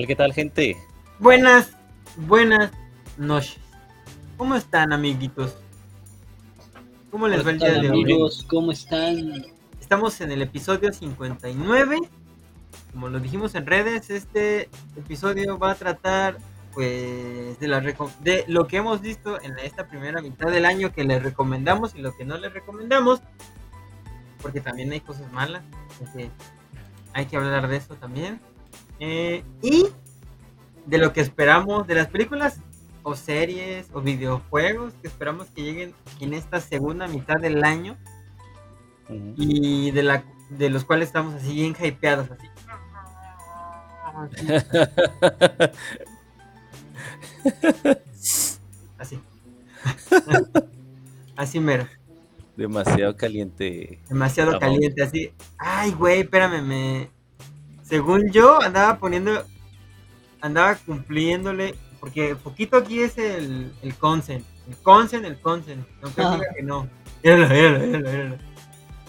¿Qué 0.00 0.06
tal, 0.06 0.06
qué 0.06 0.16
tal, 0.16 0.32
gente? 0.32 0.76
Buenas, 1.18 1.76
buenas 2.16 2.70
noches. 3.18 3.58
¿Cómo 4.38 4.54
están, 4.54 4.94
amiguitos? 4.94 5.56
¿Cómo 7.10 7.28
les 7.28 7.46
va 7.46 7.50
el 7.50 7.58
día 7.58 7.72
de 7.72 7.90
hoy? 7.90 8.30
¿Cómo 8.46 8.72
están? 8.72 9.44
Estamos 9.78 10.18
en 10.22 10.32
el 10.32 10.40
episodio 10.40 10.90
59. 10.90 11.98
Como 12.92 13.08
lo 13.08 13.20
dijimos 13.20 13.54
en 13.54 13.66
redes, 13.66 14.08
este 14.08 14.70
episodio 14.96 15.58
va 15.58 15.72
a 15.72 15.74
tratar 15.74 16.38
pues 16.72 17.60
de, 17.60 17.68
la 17.68 17.80
de 17.80 18.44
lo 18.48 18.66
que 18.68 18.78
hemos 18.78 19.02
visto 19.02 19.38
en 19.42 19.58
esta 19.58 19.86
primera 19.86 20.22
mitad 20.22 20.50
del 20.50 20.64
año 20.64 20.92
que 20.92 21.04
les 21.04 21.22
recomendamos 21.22 21.94
y 21.94 22.00
lo 22.00 22.16
que 22.16 22.24
no 22.24 22.38
les 22.38 22.54
recomendamos. 22.54 23.20
Porque 24.40 24.62
también 24.62 24.92
hay 24.92 25.00
cosas 25.00 25.30
malas. 25.30 25.62
así 26.02 26.22
que 26.22 26.30
hay 27.12 27.26
que 27.26 27.36
hablar 27.36 27.68
de 27.68 27.76
eso 27.76 27.96
también. 27.96 28.40
Eh, 29.00 29.42
y 29.62 29.88
de 30.86 30.98
lo 30.98 31.12
que 31.12 31.20
esperamos 31.20 31.86
de 31.86 31.94
las 31.94 32.08
películas 32.08 32.60
o 33.02 33.16
series 33.16 33.88
o 33.92 34.00
videojuegos 34.02 34.92
que 35.00 35.08
esperamos 35.08 35.48
que 35.48 35.62
lleguen 35.62 35.94
en 36.20 36.34
esta 36.34 36.60
segunda 36.60 37.08
mitad 37.08 37.40
del 37.40 37.64
año 37.64 37.96
y 39.08 39.90
de 39.90 40.02
la 40.02 40.24
de 40.50 40.68
los 40.68 40.84
cuales 40.84 41.08
estamos 41.08 41.34
así 41.34 41.54
bien 41.54 41.74
hypeados 41.80 42.30
así. 42.30 42.46
Así. 48.98 49.18
Así 51.36 51.58
mero. 51.58 51.88
Demasiado 52.54 53.16
caliente. 53.16 53.98
Demasiado 54.10 54.58
caliente, 54.58 55.02
así. 55.02 55.32
Ay, 55.56 55.92
güey, 55.92 56.20
espérame, 56.20 56.62
me. 56.62 57.10
Según 57.90 58.30
yo, 58.32 58.62
andaba 58.62 58.98
poniendo. 58.98 59.44
Andaba 60.40 60.76
cumpliéndole. 60.76 61.74
Porque 61.98 62.34
poquito 62.34 62.78
aquí 62.78 63.00
es 63.02 63.18
el, 63.18 63.70
el 63.82 63.94
consent. 63.96 64.42
El 64.68 64.76
consent, 64.78 65.26
el 65.26 65.38
consent. 65.38 65.86
Aunque 66.02 66.22
Ah. 66.22 66.36
diga 66.36 66.54
que 66.54 66.62
no. 66.62 66.88
Míralo, 67.22 67.48
míralo, 67.48 67.78
míralo, 67.86 68.10
míralo. 68.10 68.36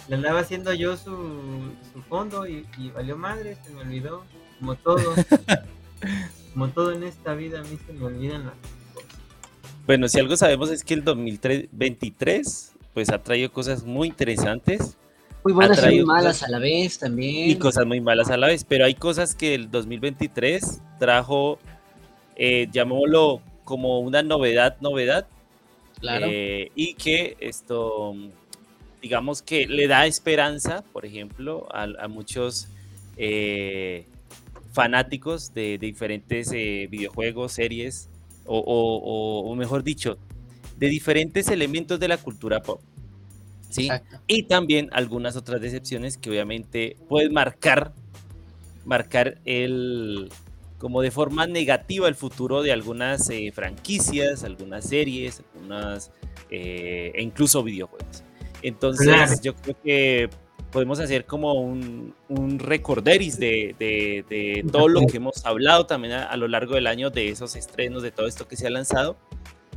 Le 0.09 0.15
andaba 0.15 0.39
haciendo 0.41 0.73
yo 0.73 0.97
su, 0.97 1.71
su 1.93 2.01
fondo 2.09 2.45
y, 2.47 2.67
y 2.77 2.89
valió 2.89 3.15
madre, 3.15 3.55
se 3.63 3.71
me 3.71 3.81
olvidó. 3.81 4.25
Como 4.59 4.75
todo. 4.75 5.13
como 6.53 6.67
todo 6.69 6.91
en 6.91 7.03
esta 7.03 7.33
vida, 7.33 7.61
a 7.61 7.63
mí 7.63 7.77
se 7.85 7.93
me 7.93 8.03
olvidan 8.05 8.47
las 8.47 8.55
cosas. 8.55 9.09
Bueno, 9.85 10.09
si 10.09 10.19
algo 10.19 10.35
sabemos 10.35 10.69
es 10.69 10.83
que 10.83 10.95
el 10.95 11.03
2023 11.05 12.73
pues 12.93 13.09
ha 13.09 13.23
traído 13.23 13.51
cosas 13.53 13.83
muy 13.85 14.09
interesantes 14.09 14.97
Muy 15.43 15.53
buenas 15.53 15.79
y 15.83 15.95
muy 15.97 16.05
malas 16.05 16.35
cosas- 16.37 16.49
a 16.49 16.51
la 16.51 16.59
vez 16.59 16.99
también. 16.99 17.49
y 17.49 17.55
cosas 17.55 17.85
muy 17.85 17.99
malas 17.99 18.29
a 18.29 18.37
la 18.37 18.47
vez, 18.47 18.63
pero 18.63 18.85
hay 18.85 18.93
cosas 18.93 19.33
que 19.33 19.55
el 19.55 19.71
2023 19.71 20.81
trajo, 20.99 21.57
eh, 22.35 22.67
llamémoslo 22.71 23.41
como 23.63 23.99
una 23.99 24.21
novedad, 24.21 24.77
novedad, 24.81 25.27
Claro. 25.99 26.27
eh, 26.29 26.71
y 26.75 26.93
que 26.95 27.37
esto, 27.39 28.15
digamos 29.01 29.41
que 29.41 29.65
le 29.67 29.87
da 29.87 30.05
esperanza, 30.05 30.83
por 30.93 31.05
ejemplo, 31.05 31.67
a, 31.71 31.83
a 31.99 32.07
muchos 32.07 32.67
eh, 33.17 34.05
fanáticos 34.73 35.53
de, 35.53 35.77
de 35.77 35.87
diferentes 35.87 36.51
eh, 36.53 36.87
videojuegos, 36.89 37.51
series, 37.53 38.09
o, 38.45 38.57
o- 38.57 38.97
o- 38.97 39.51
o 39.51 39.55
mejor 39.55 39.83
dicho, 39.83 40.17
de 40.77 40.87
diferentes 40.87 41.49
elementos 41.49 41.99
de 41.99 42.07
la 42.07 42.17
cultura 42.17 42.61
pop. 42.61 42.79
¿Sí? 43.71 43.83
Exacto. 43.83 44.19
Y 44.27 44.43
también 44.43 44.89
algunas 44.91 45.35
otras 45.35 45.61
decepciones 45.61 46.17
que 46.17 46.29
obviamente 46.29 46.97
pueden 47.09 47.33
marcar, 47.33 47.93
marcar 48.85 49.39
el, 49.45 50.29
como 50.77 51.01
de 51.01 51.11
forma 51.11 51.47
negativa 51.47 52.07
el 52.07 52.15
futuro 52.15 52.61
de 52.63 52.71
algunas 52.71 53.29
eh, 53.29 53.51
franquicias, 53.53 54.43
algunas 54.43 54.85
series, 54.85 55.41
algunas, 55.53 56.11
eh, 56.49 57.11
e 57.15 57.21
incluso 57.21 57.63
videojuegos. 57.63 58.23
Entonces 58.61 59.07
Claro. 59.07 59.33
yo 59.41 59.55
creo 59.55 59.75
que 59.83 60.29
podemos 60.71 60.99
hacer 60.99 61.25
como 61.25 61.53
un, 61.53 62.13
un 62.29 62.57
recorderis 62.59 63.37
de, 63.37 63.75
de- 63.77 64.23
de 64.29 64.65
todo 64.71 64.87
lo 64.87 65.05
que 65.05 65.17
hemos 65.17 65.45
hablado 65.45 65.85
también 65.85 66.13
a, 66.13 66.23
a 66.25 66.37
lo 66.37 66.47
largo 66.47 66.75
del 66.75 66.87
año, 66.87 67.09
de 67.09 67.29
esos 67.29 67.55
estrenos, 67.55 68.03
de 68.03 68.11
todo 68.11 68.25
esto 68.27 68.47
que 68.47 68.55
se 68.55 68.67
ha 68.67 68.69
lanzado. 68.69 69.17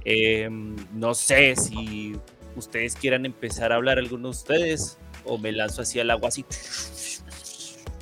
Eh, 0.04 0.49
no 0.93 1.15
sé 1.15 1.56
si 1.56 2.15
ustedes 2.56 2.94
quieran 2.97 3.26
empezar 3.26 3.72
a 3.72 3.76
hablar 3.76 3.98
alguno 3.98 4.25
de 4.28 4.31
ustedes 4.31 4.98
o 5.25 5.38
me 5.38 5.53
lanzo 5.53 5.82
así 5.82 6.00
al 6.00 6.10
agua 6.10 6.28
así. 6.28 6.44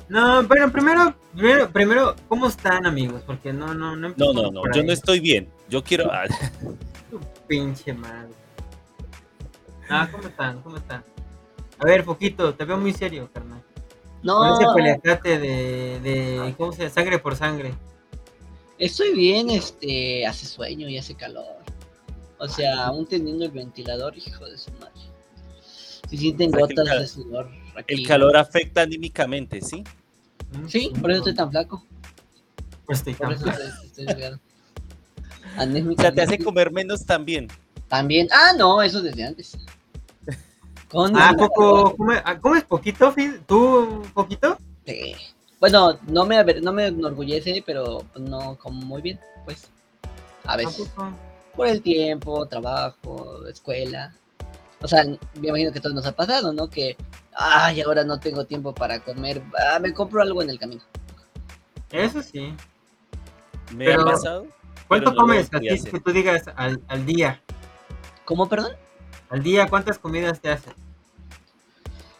No, 0.09 0.45
pero 0.47 0.71
primero, 0.71 1.15
primero, 1.33 1.69
primero, 1.71 2.15
¿cómo 2.27 2.47
están 2.47 2.85
amigos? 2.85 3.23
Porque 3.25 3.53
no, 3.53 3.73
no, 3.73 3.95
no. 3.95 4.09
No, 4.17 4.33
no, 4.33 4.51
no, 4.51 4.61
yo 4.73 4.81
ahí. 4.81 4.85
no 4.85 4.91
estoy 4.93 5.19
bien. 5.19 5.49
Yo 5.69 5.83
quiero... 5.83 6.11
ah, 6.11 6.25
Tu 7.09 7.19
pinche 7.47 7.93
madre. 7.93 8.29
Ah, 9.89 10.07
¿cómo 10.11 10.27
están? 10.27 10.61
¿Cómo 10.61 10.77
están? 10.77 11.03
A 11.79 11.85
ver, 11.85 12.03
Foquito, 12.03 12.53
te 12.53 12.65
veo 12.65 12.77
muy 12.77 12.93
serio, 12.93 13.29
carnal. 13.33 13.61
Con 14.23 14.53
ese 14.53 14.63
No, 14.63 14.73
peleacate 14.75 15.39
de, 15.39 15.99
de, 16.01 16.53
¿cómo 16.57 16.71
se 16.71 16.83
llama? 16.83 16.93
Sangre 16.93 17.19
por 17.19 17.35
sangre. 17.35 17.73
estoy 18.77 19.13
bien, 19.13 19.49
este, 19.49 20.25
hace 20.27 20.45
sueño 20.45 20.87
y 20.89 20.97
hace 20.97 21.15
calor. 21.15 21.62
O 22.43 22.47
sea, 22.49 22.87
aún 22.87 23.05
teniendo 23.05 23.45
el 23.45 23.51
ventilador, 23.51 24.17
hijo 24.17 24.45
de 24.45 24.57
su 24.57 24.69
madre. 24.73 24.91
Si 26.09 26.17
sienten 26.17 26.51
gotas 26.51 26.85
cal- 26.89 26.99
de 26.99 27.07
sudor 27.07 27.49
aquí. 27.77 27.93
el 27.93 28.05
calor 28.07 28.35
afecta 28.35 28.81
anímicamente, 28.81 29.61
¿sí? 29.61 29.81
Mm, 30.51 30.67
Sí, 30.67 30.91
por 30.99 31.09
eso 31.09 31.19
estoy 31.19 31.35
tan 31.35 31.49
flaco. 31.51 31.85
Pues 32.85 32.99
estoy 32.99 33.13
Por 33.13 33.27
tan 33.27 33.35
eso 33.37 33.43
flaco. 33.45 33.61
estoy, 33.63 34.05
estoy. 34.05 34.39
O 35.97 36.01
sea, 36.01 36.11
te 36.13 36.21
hace 36.21 36.37
comer 36.37 36.69
menos 36.71 37.05
también. 37.05 37.47
También. 37.87 38.27
Ah, 38.31 38.51
no, 38.57 38.81
eso 38.81 39.01
desde 39.01 39.23
antes. 39.23 39.57
Con 40.89 41.15
Ah, 41.15 41.33
poco, 41.37 41.95
¿cómo, 41.95 42.11
ah, 42.25 42.37
¿cómo 42.39 42.55
es 42.55 42.63
poquito, 42.65 43.11
Phil? 43.13 43.39
¿Tú, 43.47 44.03
poquito? 44.13 44.57
Sí. 44.85 45.15
Bueno, 45.61 45.97
no 46.07 46.25
me, 46.25 46.35
aver- 46.37 46.61
no 46.61 46.73
me 46.73 46.87
enorgullece, 46.87 47.63
pero 47.65 48.03
no 48.19 48.57
como 48.57 48.81
muy 48.81 49.01
bien, 49.01 49.17
pues. 49.45 49.67
A 50.43 50.57
veces. 50.57 50.89
Tampoco. 50.93 51.17
Por 51.55 51.67
el 51.67 51.81
tiempo, 51.81 52.45
trabajo, 52.47 53.45
escuela. 53.47 54.13
O 54.81 54.87
sea, 54.87 55.03
me 55.39 55.47
imagino 55.47 55.71
que 55.71 55.79
todo 55.79 55.93
nos 55.93 56.05
ha 56.05 56.11
pasado, 56.11 56.51
¿no? 56.51 56.69
Que, 56.69 56.97
ay, 57.35 57.81
ahora 57.81 58.03
no 58.03 58.19
tengo 58.19 58.45
tiempo 58.45 58.73
para 58.73 58.99
comer. 58.99 59.41
Ah, 59.57 59.79
me 59.79 59.93
compro 59.93 60.21
algo 60.21 60.41
en 60.41 60.49
el 60.49 60.59
camino. 60.59 60.81
Eso 61.91 62.21
sí. 62.21 62.53
Me 63.75 63.85
Pero- 63.85 64.01
ha 64.01 64.05
pasado. 64.11 64.47
¿Cuánto 64.87 65.11
no 65.11 65.15
comes 65.17 65.47
a 65.53 65.59
que 65.59 65.99
tú 66.03 66.11
digas 66.11 66.43
al, 66.55 66.81
al 66.87 67.05
día? 67.05 67.41
¿Cómo, 68.25 68.47
perdón? 68.49 68.73
Al 69.29 69.41
día, 69.41 69.67
¿cuántas 69.67 69.97
comidas 69.97 70.39
te 70.41 70.49
haces? 70.49 70.73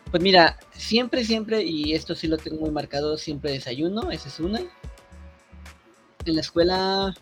Pues 0.09 0.23
mira, 0.23 0.57
siempre, 0.71 1.25
siempre, 1.25 1.63
y 1.63 1.93
esto 1.93 2.15
sí 2.15 2.27
lo 2.27 2.37
tengo 2.37 2.61
muy 2.61 2.71
marcado, 2.71 3.17
siempre 3.17 3.51
desayuno, 3.51 4.11
esa 4.11 4.29
es 4.29 4.39
una. 4.39 4.59
En 6.25 6.35
la 6.35 6.41
escuela, 6.41 7.13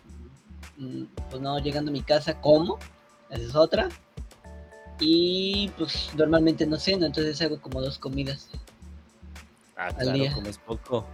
pues 1.30 1.42
no, 1.42 1.58
llegando 1.58 1.90
a 1.90 1.92
mi 1.92 2.02
casa, 2.02 2.40
como, 2.40 2.78
esa 3.30 3.42
es 3.42 3.54
otra. 3.54 3.88
Y 5.00 5.70
pues 5.78 6.10
normalmente 6.16 6.66
no 6.66 6.76
ceno, 6.78 7.06
entonces 7.06 7.40
hago 7.42 7.60
como 7.60 7.80
dos 7.80 7.98
comidas. 7.98 8.48
Ah, 9.76 9.86
al 9.86 9.94
claro, 9.96 10.12
día. 10.12 10.32
como 10.32 10.46
es 10.48 10.58
poco. 10.58 11.06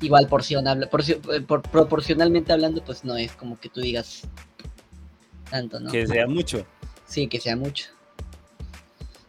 Igual 0.00 0.28
porción, 0.28 0.66
habla, 0.66 0.88
eh, 1.08 1.40
por- 1.42 1.62
proporcionalmente 1.62 2.52
hablando, 2.52 2.82
pues 2.82 3.04
no 3.04 3.16
es 3.16 3.32
como 3.32 3.58
que 3.60 3.68
tú 3.68 3.80
digas 3.80 4.22
tanto, 5.50 5.78
¿no? 5.78 5.90
Que 5.90 6.06
sea 6.06 6.26
mucho. 6.26 6.64
Sí, 7.06 7.26
que 7.26 7.38
sea 7.40 7.56
mucho. 7.56 7.88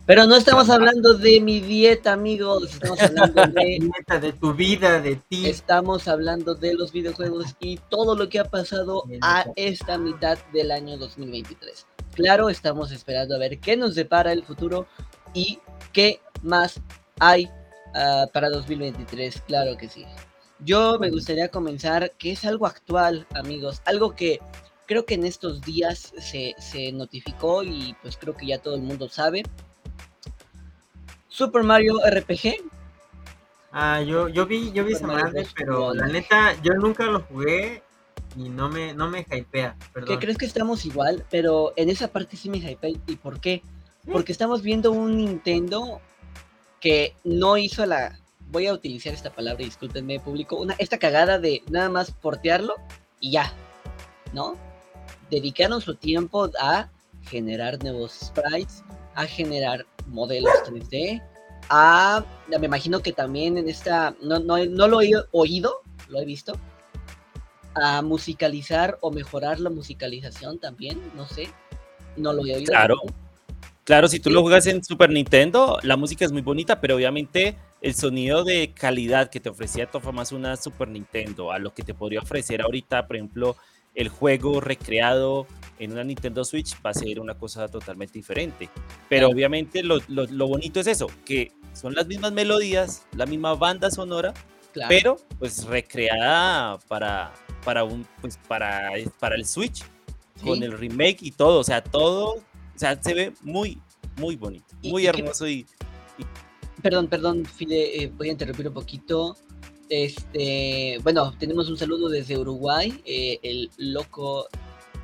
Pero 0.06 0.26
no 0.26 0.36
estamos 0.36 0.70
hablando 0.70 1.14
de 1.14 1.40
mi 1.40 1.60
dieta, 1.60 2.14
amigos. 2.14 2.74
Estamos 2.74 3.00
hablando 3.02 3.46
de 3.48 4.20
de 4.20 4.34
tu 4.34 4.54
vida, 4.54 5.00
de 5.00 5.16
ti. 5.16 5.48
Estamos 5.48 6.08
hablando 6.08 6.56
de 6.56 6.74
los 6.74 6.92
videojuegos 6.92 7.56
y 7.60 7.78
todo 7.90 8.16
lo 8.16 8.28
que 8.28 8.40
ha 8.40 8.46
pasado 8.46 9.04
a 9.22 9.46
esta 9.56 9.98
mitad 9.98 10.40
del 10.54 10.72
año 10.72 10.98
2023. 10.98 11.86
Claro, 12.16 12.50
estamos 12.50 12.92
esperando 12.92 13.36
a 13.36 13.40
ver 13.40 13.60
qué 13.60 13.78
nos 13.78 13.96
depara 13.96 14.34
el 14.34 14.44
futuro 14.44 14.88
y 15.34 15.60
qué 15.94 16.20
más 16.42 16.82
hay 17.20 17.48
ah, 17.94 18.26
para 18.34 18.50
2023. 18.50 19.42
Claro 19.48 19.78
que 19.78 19.88
sí. 19.88 20.06
Yo 20.60 20.98
me 21.00 21.10
gustaría 21.10 21.50
comenzar, 21.50 22.12
que 22.18 22.32
es 22.32 22.44
algo 22.44 22.66
actual, 22.66 23.26
amigos, 23.34 23.82
algo 23.86 24.16
que 24.16 24.40
creo 24.88 25.06
que 25.06 25.14
en 25.14 25.26
estos 25.26 25.62
días 25.62 26.14
se, 26.20 26.54
se 26.60 26.92
notificó 26.92 27.64
y 27.64 27.96
pues 28.02 28.18
creo 28.18 28.36
que 28.36 28.48
ya 28.48 28.60
todo 28.60 28.76
el 28.76 28.82
mundo 28.82 29.08
sabe. 29.08 29.44
Super 31.32 31.64
Mario 31.64 31.96
RPG 32.06 32.56
Ah, 33.72 34.02
yo, 34.02 34.28
yo 34.28 34.46
vi, 34.46 34.72
yo 34.74 34.84
vi 34.84 34.94
esa 34.94 35.08
madre, 35.08 35.48
pero 35.56 35.94
la 35.94 36.08
neta, 36.08 36.54
yo 36.62 36.74
nunca 36.74 37.06
lo 37.06 37.22
jugué 37.22 37.82
y 38.36 38.50
no 38.50 38.68
me, 38.68 38.94
no 38.94 39.10
me 39.10 39.22
hypea, 39.22 39.78
que 39.80 39.90
perdón. 39.94 40.20
crees 40.20 40.38
que 40.38 40.46
estamos 40.46 40.86
igual, 40.86 41.26
pero 41.30 41.72
en 41.78 41.90
esa 41.90 42.10
parte 42.10 42.36
sí 42.36 42.50
me 42.50 42.58
hypeé. 42.58 43.00
¿Y 43.08 43.16
por 43.16 43.40
qué? 43.40 43.64
Porque 44.12 44.34
estamos 44.34 44.62
viendo 44.62 44.92
un 44.92 45.16
Nintendo 45.16 46.02
que 46.82 47.16
no 47.24 47.56
hizo 47.56 47.86
la 47.86 48.20
voy 48.50 48.68
a 48.68 48.74
utilizar 48.74 49.14
esta 49.14 49.32
palabra, 49.32 49.64
discúlpenme, 49.64 50.20
público, 50.20 50.58
una, 50.58 50.74
esta 50.78 51.00
cagada 51.00 51.40
de 51.40 51.64
nada 51.70 51.90
más 51.90 52.12
portearlo 52.12 52.76
y 53.22 53.32
ya, 53.32 53.54
¿no? 54.34 54.58
Dedicaron 55.30 55.80
su 55.80 55.96
tiempo 55.96 56.50
a 56.60 56.90
generar 57.24 57.82
nuevos 57.82 58.12
sprites, 58.26 58.84
a 59.16 59.26
generar 59.26 59.86
modelos 60.08 60.52
3D, 60.66 61.22
a, 61.70 62.26
me 62.60 62.66
imagino 62.66 63.02
que 63.02 63.14
también 63.14 63.58
en 63.58 63.70
esta, 63.70 64.16
no, 64.22 64.40
no, 64.40 64.64
no 64.66 64.88
lo 64.88 65.02
he 65.02 65.12
oído, 65.32 65.82
lo 66.10 66.20
he 66.20 66.26
visto, 66.26 66.54
a 67.76 68.02
musicalizar 68.02 68.98
o 69.02 69.12
mejorar 69.12 69.60
la 69.60 69.70
musicalización 69.70 70.60
también, 70.60 71.00
no 71.16 71.28
sé, 71.28 71.50
no 72.18 72.34
lo 72.34 72.46
he 72.46 72.56
oído. 72.56 72.72
Claro. 72.72 72.98
Claro, 73.84 74.08
si 74.08 74.20
tú 74.20 74.30
lo 74.30 74.42
juegas 74.42 74.68
en 74.68 74.84
Super 74.84 75.10
Nintendo, 75.10 75.80
la 75.82 75.98
música 75.98 76.24
es 76.24 76.32
muy 76.32 76.44
bonita, 76.44 76.80
pero 76.80 76.96
obviamente 76.96 77.58
el 77.82 77.96
sonido 77.96 78.44
de 78.44 78.74
calidad 78.74 79.30
que 79.32 79.40
te 79.40 79.50
ofrecía 79.50 79.90
Tofa 79.90 80.12
más 80.12 80.32
una 80.32 80.56
Super 80.56 80.88
Nintendo 80.88 81.52
a 81.52 81.58
lo 81.58 81.74
que 81.74 81.82
te 81.82 81.96
podría 81.96 82.20
ofrecer 82.20 82.62
ahorita, 82.62 83.08
por 83.08 83.16
ejemplo, 83.16 83.56
el 83.96 84.10
juego 84.10 84.62
recreado 84.62 85.48
en 85.80 85.92
una 85.92 86.04
Nintendo 86.04 86.46
Switch 86.46 86.76
va 86.86 86.92
a 86.92 86.94
ser 86.94 87.20
una 87.20 87.36
cosa 87.36 87.68
totalmente 87.68 88.14
diferente. 88.14 88.70
Pero 89.10 89.30
obviamente 89.30 89.84
lo, 89.84 90.00
lo, 90.08 90.48
bonito 90.48 90.80
es 90.80 90.88
eso, 90.88 91.08
que 91.26 91.52
son 91.74 91.94
las 91.96 92.08
mismas 92.08 92.32
melodías, 92.32 93.06
la 93.16 93.26
misma 93.26 93.56
banda 93.56 93.90
sonora, 93.90 94.34
pero 94.88 95.18
pues 95.40 95.66
recreada 95.66 96.78
para, 96.88 97.34
para, 97.64 97.84
un, 97.84 98.06
pues, 98.22 98.38
para, 98.48 98.92
para 99.20 99.36
el 99.36 99.46
Switch, 99.46 99.84
con 100.44 100.62
el 100.62 100.78
remake 100.78 101.18
y 101.22 101.32
todo, 101.32 101.60
o 101.60 101.64
sea, 101.64 101.84
todo, 101.84 102.36
o 102.36 102.44
sea, 102.76 103.02
se 103.02 103.14
ve 103.14 103.34
muy, 103.42 103.80
muy 104.18 104.36
bonito, 104.36 104.76
muy 104.84 105.08
hermoso 105.08 105.48
y, 105.48 105.66
Perdón, 106.82 107.08
perdón, 107.08 107.46
Fide, 107.46 108.04
eh, 108.04 108.12
voy 108.18 108.30
a 108.30 108.32
interrumpir 108.32 108.68
un 108.68 108.74
poquito. 108.74 109.38
Este, 109.92 111.00
bueno, 111.04 111.34
tenemos 111.38 111.70
un 111.70 111.76
saludo 111.76 112.08
desde 112.08 112.38
Uruguay, 112.38 113.02
eh, 113.06 113.40
el 113.44 113.70
loco 113.76 114.48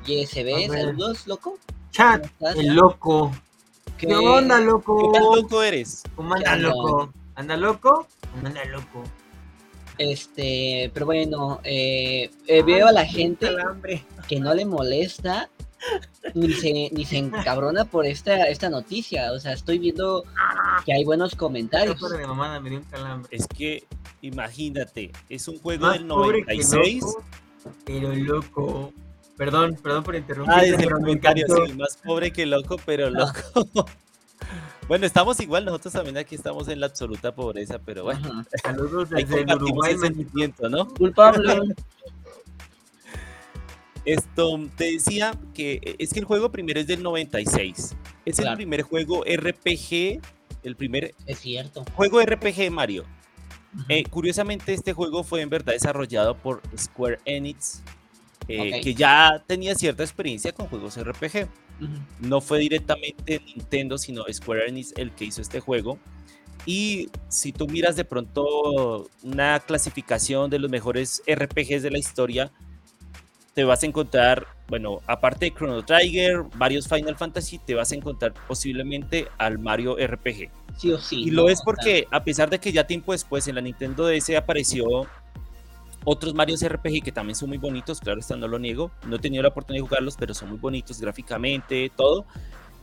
YSB. 0.06 0.66
Saludos, 0.66 1.26
loco. 1.26 1.58
Chat, 1.90 2.26
el 2.56 2.68
loco. 2.68 3.30
¿Qué, 3.98 4.06
onda, 4.14 4.58
loco? 4.60 5.12
¿Qué 5.12 5.18
tan 5.18 5.42
loco 5.42 5.62
eres? 5.62 6.04
¿Cómo 6.16 6.34
anda, 6.34 6.56
loco? 6.56 7.12
¿Anda 7.34 7.58
loco? 7.58 8.06
¿Cómo 8.32 8.46
anda 8.46 8.64
loco? 8.64 9.04
Este, 9.98 10.90
pero 10.94 11.04
bueno, 11.04 11.60
eh, 11.64 12.30
eh 12.46 12.62
veo 12.62 12.86
a 12.86 12.92
la 12.92 13.04
gente 13.04 13.46
que 14.26 14.40
no 14.40 14.54
le 14.54 14.64
molesta 14.64 15.50
ni 16.34 16.52
se, 16.52 16.90
ni 16.92 17.04
se 17.04 17.18
encabrona 17.18 17.84
por 17.84 18.06
esta, 18.06 18.44
esta 18.48 18.68
noticia. 18.68 19.32
O 19.32 19.40
sea, 19.40 19.52
estoy 19.52 19.78
viendo 19.78 20.24
que 20.84 20.92
hay 20.92 21.04
buenos 21.04 21.34
comentarios. 21.34 21.98
Es 23.30 23.46
que, 23.46 23.84
imagínate, 24.22 25.12
es 25.28 25.48
un 25.48 25.58
juego 25.58 25.90
del 25.90 26.06
96. 26.06 27.04
pero 27.84 28.14
loco. 28.14 28.92
Perdón, 29.36 29.76
perdón 29.80 30.02
por 30.02 30.16
interrumpir. 30.16 30.54
Ah, 30.54 30.64
es 30.64 30.78
el 30.78 30.90
comentario, 30.90 31.46
sí, 31.46 31.72
más 31.74 31.96
pobre 31.98 32.32
que 32.32 32.44
loco, 32.44 32.76
pero 32.84 33.10
loco. 33.10 33.40
Bueno, 34.88 35.04
estamos 35.04 35.38
igual, 35.40 35.66
nosotros 35.66 35.92
también 35.92 36.16
aquí 36.16 36.34
estamos 36.34 36.66
en 36.68 36.80
la 36.80 36.86
absoluta 36.86 37.34
pobreza, 37.34 37.78
pero 37.78 38.04
bueno. 38.04 38.42
Saludos 38.62 39.10
desde 39.10 39.42
el 39.42 39.54
Uruguay. 39.54 39.98
sentimiento, 39.98 40.70
¿no? 40.70 40.88
Culpable. 40.88 41.74
Esto 44.08 44.58
te 44.74 44.92
decía 44.92 45.38
que 45.52 45.80
e, 45.82 45.96
es 45.98 46.14
que 46.14 46.20
el 46.20 46.24
juego 46.24 46.50
primero 46.50 46.80
es 46.80 46.86
del 46.86 47.02
96. 47.02 47.94
Es 48.24 48.38
el 48.38 48.54
primer 48.56 48.80
juego 48.80 49.22
RPG, 49.22 50.22
el 50.62 50.76
primer 50.76 51.14
es 51.26 51.38
cierto. 51.40 51.84
juego 51.94 52.22
RPG 52.22 52.56
de 52.56 52.70
Mario. 52.70 53.04
Eh, 53.90 54.04
curiosamente, 54.04 54.72
este 54.72 54.94
juego 54.94 55.24
fue 55.24 55.42
en 55.42 55.50
verdad 55.50 55.74
desarrollado 55.74 56.38
por 56.38 56.62
Square 56.74 57.18
Enix, 57.26 57.82
eh, 58.48 58.80
que 58.80 58.94
ya 58.94 59.44
tenía 59.46 59.74
cierta 59.74 60.04
experiencia 60.04 60.52
con 60.52 60.68
juegos 60.68 60.98
RPG. 60.98 61.46
No 62.20 62.40
fue 62.40 62.60
directamente 62.60 63.42
Nintendo, 63.44 63.98
sino 63.98 64.24
Square 64.32 64.68
Enix 64.68 64.94
el 64.96 65.12
que 65.12 65.26
hizo 65.26 65.42
este 65.42 65.60
juego. 65.60 65.98
Y 66.64 67.10
si 67.28 67.52
tú 67.52 67.68
miras 67.68 67.94
de 67.94 68.06
pronto 68.06 69.06
una 69.22 69.60
clasificación 69.60 70.48
de 70.48 70.58
los 70.58 70.70
mejores 70.70 71.22
RPGs 71.26 71.82
de 71.82 71.90
la 71.90 71.98
historia, 71.98 72.50
te 73.58 73.64
vas 73.64 73.82
a 73.82 73.86
encontrar, 73.86 74.46
bueno, 74.68 75.00
aparte 75.08 75.46
de 75.46 75.52
Chrono 75.52 75.84
Trigger, 75.84 76.44
varios 76.54 76.86
Final 76.86 77.16
Fantasy, 77.16 77.58
te 77.58 77.74
vas 77.74 77.90
a 77.90 77.96
encontrar 77.96 78.32
posiblemente 78.46 79.26
al 79.36 79.58
Mario 79.58 79.96
RPG. 79.96 80.48
Sí 80.76 80.92
o 80.92 80.98
sí. 81.00 81.24
Y 81.24 81.32
lo 81.32 81.48
es 81.48 81.60
porque, 81.62 82.06
a 82.12 82.22
pesar 82.22 82.50
de 82.50 82.60
que 82.60 82.70
ya 82.70 82.86
tiempo 82.86 83.10
después 83.10 83.48
en 83.48 83.56
la 83.56 83.60
Nintendo 83.60 84.06
DS 84.06 84.30
apareció 84.36 85.08
otros 86.04 86.34
Mario 86.34 86.54
RPG 86.56 87.02
que 87.02 87.10
también 87.10 87.34
son 87.34 87.48
muy 87.48 87.58
bonitos, 87.58 87.98
claro, 87.98 88.20
esto 88.20 88.36
no 88.36 88.46
lo 88.46 88.60
niego. 88.60 88.92
No 89.08 89.16
he 89.16 89.18
tenido 89.18 89.42
la 89.42 89.48
oportunidad 89.48 89.82
de 89.82 89.88
jugarlos, 89.88 90.14
pero 90.16 90.34
son 90.34 90.50
muy 90.50 90.58
bonitos 90.58 91.00
gráficamente, 91.00 91.90
todo. 91.96 92.26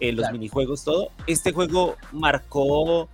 Eh, 0.02 0.12
los 0.12 0.30
minijuegos, 0.34 0.84
todo. 0.84 1.08
Este 1.26 1.54
juego 1.54 1.96
marcó 2.12 3.08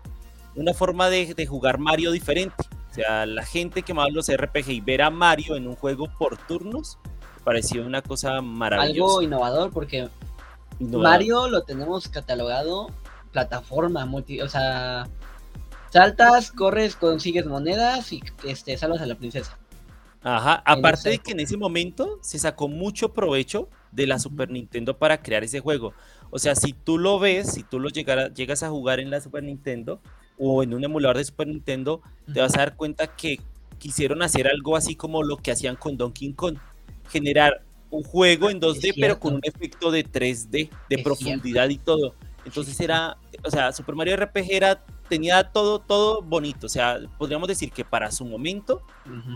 una 0.56 0.74
forma 0.74 1.12
de, 1.12 1.36
de, 1.36 1.46
jugar 1.46 1.78
Mario 1.78 2.10
diferente. 2.10 2.56
O 2.90 2.94
sea, 2.96 3.28
la 3.28 3.46
gente 3.46 3.84
que 3.84 3.92
amaba 3.92 4.10
los 4.10 4.36
RPG 4.36 4.70
y 4.70 4.82
ver 4.82 5.04
a 5.04 5.12
Mario 5.12 5.56
en 5.56 5.68
un 5.68 5.76
juego 5.76 6.08
por 6.18 6.40
turnos 6.48 6.98
pareció 7.44 7.86
una 7.86 8.02
cosa 8.02 8.42
maravillosa. 8.42 8.92
Algo 8.92 9.22
innovador 9.22 9.72
porque 9.72 10.10
Mario 10.80 11.48
lo 11.48 11.64
tenemos 11.64 12.08
catalogado 12.08 12.90
plataforma 13.32 14.06
multi, 14.06 14.42
o 14.42 14.50
sea, 14.50 15.08
saltas, 15.90 16.52
corres, 16.52 16.96
consigues 16.96 17.46
monedas 17.46 18.12
y 18.12 18.22
este 18.44 18.78
salvas 18.78 19.02
a 19.02 19.06
la 19.06 19.16
princesa. 19.16 19.58
Ajá, 20.24 20.62
aparte 20.66 21.10
de 21.10 21.18
que 21.18 21.32
en 21.32 21.40
ese 21.40 21.58
momento 21.58 22.20
se 22.22 22.38
sacó 22.38 22.68
mucho 22.68 23.12
provecho 23.12 23.70
de 23.92 24.06
la 24.06 24.20
Super 24.20 24.52
Nintendo 24.52 24.98
para 24.98 25.22
crear 25.22 25.44
ese 25.44 25.60
juego. 25.60 25.94
O 26.30 26.38
sea, 26.38 26.56
si 26.56 26.74
tú 26.74 27.00
lo 27.00 27.20
ves, 27.20 27.54
si 27.54 27.64
tú 27.64 27.80
lo 27.80 27.90
llegas 27.90 28.64
a 28.64 28.70
jugar 28.70 29.00
en 29.00 29.10
la 29.10 29.20
Super 29.20 29.44
Nintendo 29.44 30.00
o 30.38 30.62
en 30.62 30.74
un 30.74 30.84
emulador 30.84 31.18
de 31.18 31.26
Super 31.26 31.48
Nintendo, 31.48 32.02
te 32.32 32.40
vas 32.40 32.54
a 32.56 32.60
dar 32.60 32.76
cuenta 32.76 33.08
que 33.08 33.40
quisieron 33.80 34.22
hacer 34.22 34.48
algo 34.48 34.78
así 34.78 34.96
como 34.96 35.24
lo 35.24 35.38
que 35.38 35.52
hacían 35.52 35.76
con 35.76 35.98
Donkey 35.98 36.34
Kong 36.34 36.58
generar 37.12 37.64
un 37.90 38.04
juego 38.04 38.50
en 38.50 38.60
2D, 38.60 38.94
pero 39.00 39.20
con 39.20 39.36
un 39.36 39.42
efecto 39.44 39.92
de 39.92 40.06
3D, 40.06 40.70
de 40.90 40.98
profundidad 41.00 41.70
y 41.70 41.78
todo. 41.78 42.16
Entonces 42.46 42.80
era, 42.80 43.18
o 43.44 43.52
sea, 43.52 43.72
Super 43.72 43.96
Mario 43.96 44.16
RPG 44.18 44.52
era, 44.52 44.84
tenía 45.10 45.44
todo, 45.44 45.80
todo 45.80 46.22
bonito. 46.22 46.66
O 46.66 46.70
sea, 46.70 47.00
podríamos 47.18 47.48
decir 47.48 47.72
que 47.72 47.86
para 47.86 48.12
su 48.12 48.26
momento, 48.26 48.82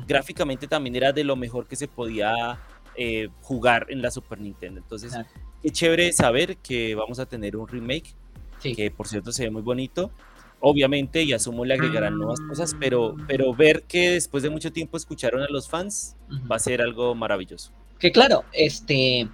gráficamente 0.07 0.67
también 0.67 0.95
era 0.95 1.11
de 1.11 1.23
lo 1.23 1.35
mejor 1.35 1.67
que 1.67 1.75
se 1.75 1.87
podía 1.87 2.59
eh, 2.95 3.29
jugar 3.41 3.87
en 3.89 4.01
la 4.01 4.09
Super 4.09 4.39
Nintendo. 4.39 4.79
Entonces, 4.79 5.13
qué 5.61 5.69
chévere 5.69 6.13
saber 6.13 6.57
que 6.57 6.95
vamos 6.95 7.19
a 7.19 7.25
tener 7.25 7.57
un 7.57 7.67
remake, 7.67 8.15
que 8.61 8.89
por 8.89 9.07
cierto 9.07 9.31
se 9.31 9.43
ve 9.43 9.51
muy 9.51 9.61
bonito. 9.61 10.11
Obviamente, 10.59 11.23
y 11.23 11.33
asumo 11.33 11.63
le 11.65 11.75
agregarán 11.75 12.17
nuevas 12.17 12.39
cosas, 12.41 12.75
pero, 12.79 13.15
pero 13.27 13.53
ver 13.53 13.83
que 13.83 14.11
después 14.11 14.41
de 14.41 14.49
mucho 14.49 14.71
tiempo 14.71 14.97
escucharon 14.97 15.41
a 15.41 15.47
los 15.47 15.69
fans 15.69 16.15
va 16.49 16.55
a 16.55 16.59
ser 16.59 16.81
algo 16.81 17.13
maravilloso. 17.13 17.71
Que 17.99 18.11
claro, 18.11 18.45
este 18.51 19.29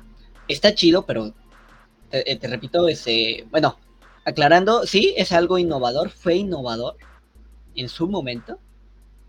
está 0.47 0.75
chido, 0.75 1.05
pero 1.05 1.33
te, 2.09 2.35
te 2.35 2.47
repito, 2.47 2.87
ese, 2.87 3.45
bueno, 3.49 3.77
aclarando, 4.25 4.85
sí, 4.85 5.13
es 5.17 5.31
algo 5.31 5.57
innovador, 5.57 6.09
fue 6.09 6.35
innovador 6.35 6.97
en 7.75 7.89
su 7.89 8.07
momento. 8.07 8.59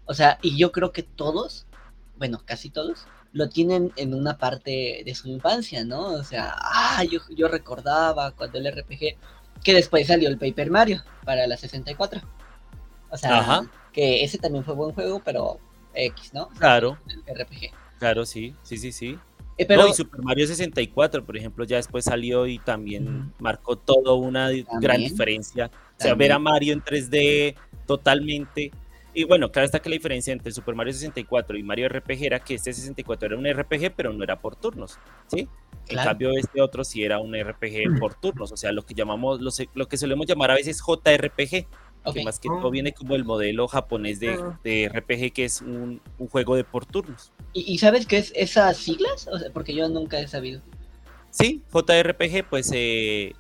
O 0.05 0.15
sea, 0.15 0.39
y 0.43 0.57
yo 0.57 0.73
creo 0.73 0.93
que 0.93 1.03
todos, 1.03 1.67
bueno, 2.19 2.43
casi 2.45 2.71
todos, 2.71 3.07
lo 3.33 3.49
tienen 3.49 3.93
en 3.97 4.15
una 4.15 4.37
parte 4.37 5.03
de 5.05 5.15
su 5.15 5.29
infancia, 5.29 5.85
¿no? 5.85 6.09
O 6.15 6.25
sea, 6.25 6.55
ah, 6.59 7.03
yo, 7.05 7.21
yo 7.31 7.49
recordaba 7.49 8.33
cuando 8.33 8.59
el 8.59 8.71
RPG 8.71 9.17
que 9.63 9.75
después 9.75 10.07
salió 10.07 10.29
el 10.29 10.39
Paper 10.39 10.71
Mario 10.71 11.03
para 11.25 11.47
la 11.47 11.57
64. 11.57 12.21
O 13.11 13.17
sea, 13.17 13.63
que 13.93 14.25
ese 14.25 14.39
también 14.39 14.65
fue 14.65 14.75
buen 14.75 14.93
juego, 14.95 15.21
pero 15.25 15.59
X, 15.95 16.33
¿no? 16.33 16.49
Claro. 16.49 16.99
El 17.09 17.21
RPG. 17.21 17.71
Claro, 17.99 18.25
sí, 18.25 18.55
sí, 18.63 18.79
sí, 18.79 18.91
sí. 18.91 19.19
Eh, 19.59 19.67
pero... 19.67 19.87
y 19.87 19.93
Super 19.93 20.23
Mario 20.23 20.47
64, 20.47 21.25
por 21.25 21.37
ejemplo, 21.37 21.65
ya 21.65 21.77
después 21.77 22.05
salió 22.05 22.47
y 22.47 22.59
también 22.59 23.33
marcó 23.39 23.77
todo 23.77 24.17
una 24.17 24.51
gran 24.81 24.99
diferencia. 24.99 25.71
O 25.99 26.03
sea, 26.03 26.15
ver 26.15 26.33
a 26.33 26.39
Mario 26.39 26.73
en 26.73 26.83
3D 26.83 27.55
totalmente. 27.87 28.73
Y 29.15 29.25
bueno, 29.25 29.53
claro 29.53 29.67
está 29.67 29.81
que 29.81 29.91
la 29.91 29.95
diferencia 29.95 30.33
entre 30.33 30.53
Super 30.53 30.75
Mario 30.75 30.93
64 30.93 31.59
y 31.59 31.63
Mario 31.63 31.89
RPG 31.89 32.25
era 32.25 32.41
que 32.41 32.55
este 32.55 32.73
64 32.73 33.27
era 33.27 33.37
un 33.37 33.47
RPG, 33.47 33.93
pero 33.95 34.13
no 34.13 34.25
era 34.25 34.41
por 34.41 34.57
turnos, 34.57 34.99
¿sí? 35.27 35.49
En 35.89 35.97
cambio, 35.97 36.31
este 36.31 36.63
otro 36.63 36.85
sí 36.85 37.03
era 37.03 37.19
un 37.19 37.35
RPG 37.35 37.91
mm. 37.91 37.99
por 37.99 38.15
turnos, 38.15 38.53
o 38.53 38.57
sea, 38.57 38.73
lo 38.73 38.87
que 38.87 38.95
llamamos, 38.95 39.41
lo, 39.75 39.89
que 39.89 39.97
solemos 39.97 40.27
llamar 40.27 40.53
a 40.53 40.55
veces 40.55 40.81
JRPG, 40.81 41.67
que 42.13 42.25
más 42.25 42.39
que 42.39 42.49
todo 42.49 42.69
oh. 42.69 42.71
viene 42.71 42.93
como 42.93 43.15
el 43.15 43.25
modelo 43.25 43.69
japonés 43.69 44.19
de, 44.19 44.31
ah. 44.31 44.99
RPG, 44.99 45.33
que 45.33 45.45
es 45.45 45.61
un, 45.61 46.01
juego 46.31 46.57
de 46.57 46.65
por 46.65 46.87
turnos. 46.87 47.33
¿Y, 47.53 47.77
sabes 47.79 48.07
qué 48.07 48.19
es 48.19 48.33
esas 48.35 48.79
siglas? 48.79 49.29
porque 49.53 49.75
yo 49.75 49.89
nunca 49.89 50.19
he 50.21 50.29
sabido. 50.29 50.63
Sí, 51.31 51.63
JRPG, 51.73 52.49
pues 52.49 52.71
eh, 52.73 53.35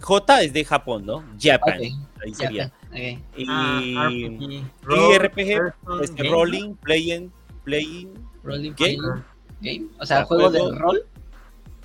J 0.00 0.42
es 0.42 0.52
de 0.52 0.64
Japón, 0.64 1.06
¿no? 1.06 1.24
Japan, 1.40 1.78
ahí 2.24 2.34
sería. 2.34 2.72
Y, 2.94 3.46
Ah, 3.48 3.80
y 4.10 4.28
RPG. 4.28 5.18
RPG, 5.18 5.72
Person 5.84 6.04
este, 6.04 6.22
Game. 6.22 6.30
rolling, 6.30 6.74
playing, 6.76 7.32
playing, 7.64 8.12
Rolling 8.42 8.72
Game. 8.72 8.96
Playing 8.96 9.24
Game. 9.60 9.86
O 10.00 10.06
sea, 10.06 10.20
Ah, 10.20 10.24
juego, 10.24 10.50
juego- 10.50 10.70
de 10.72 10.78
rol. 10.78 11.06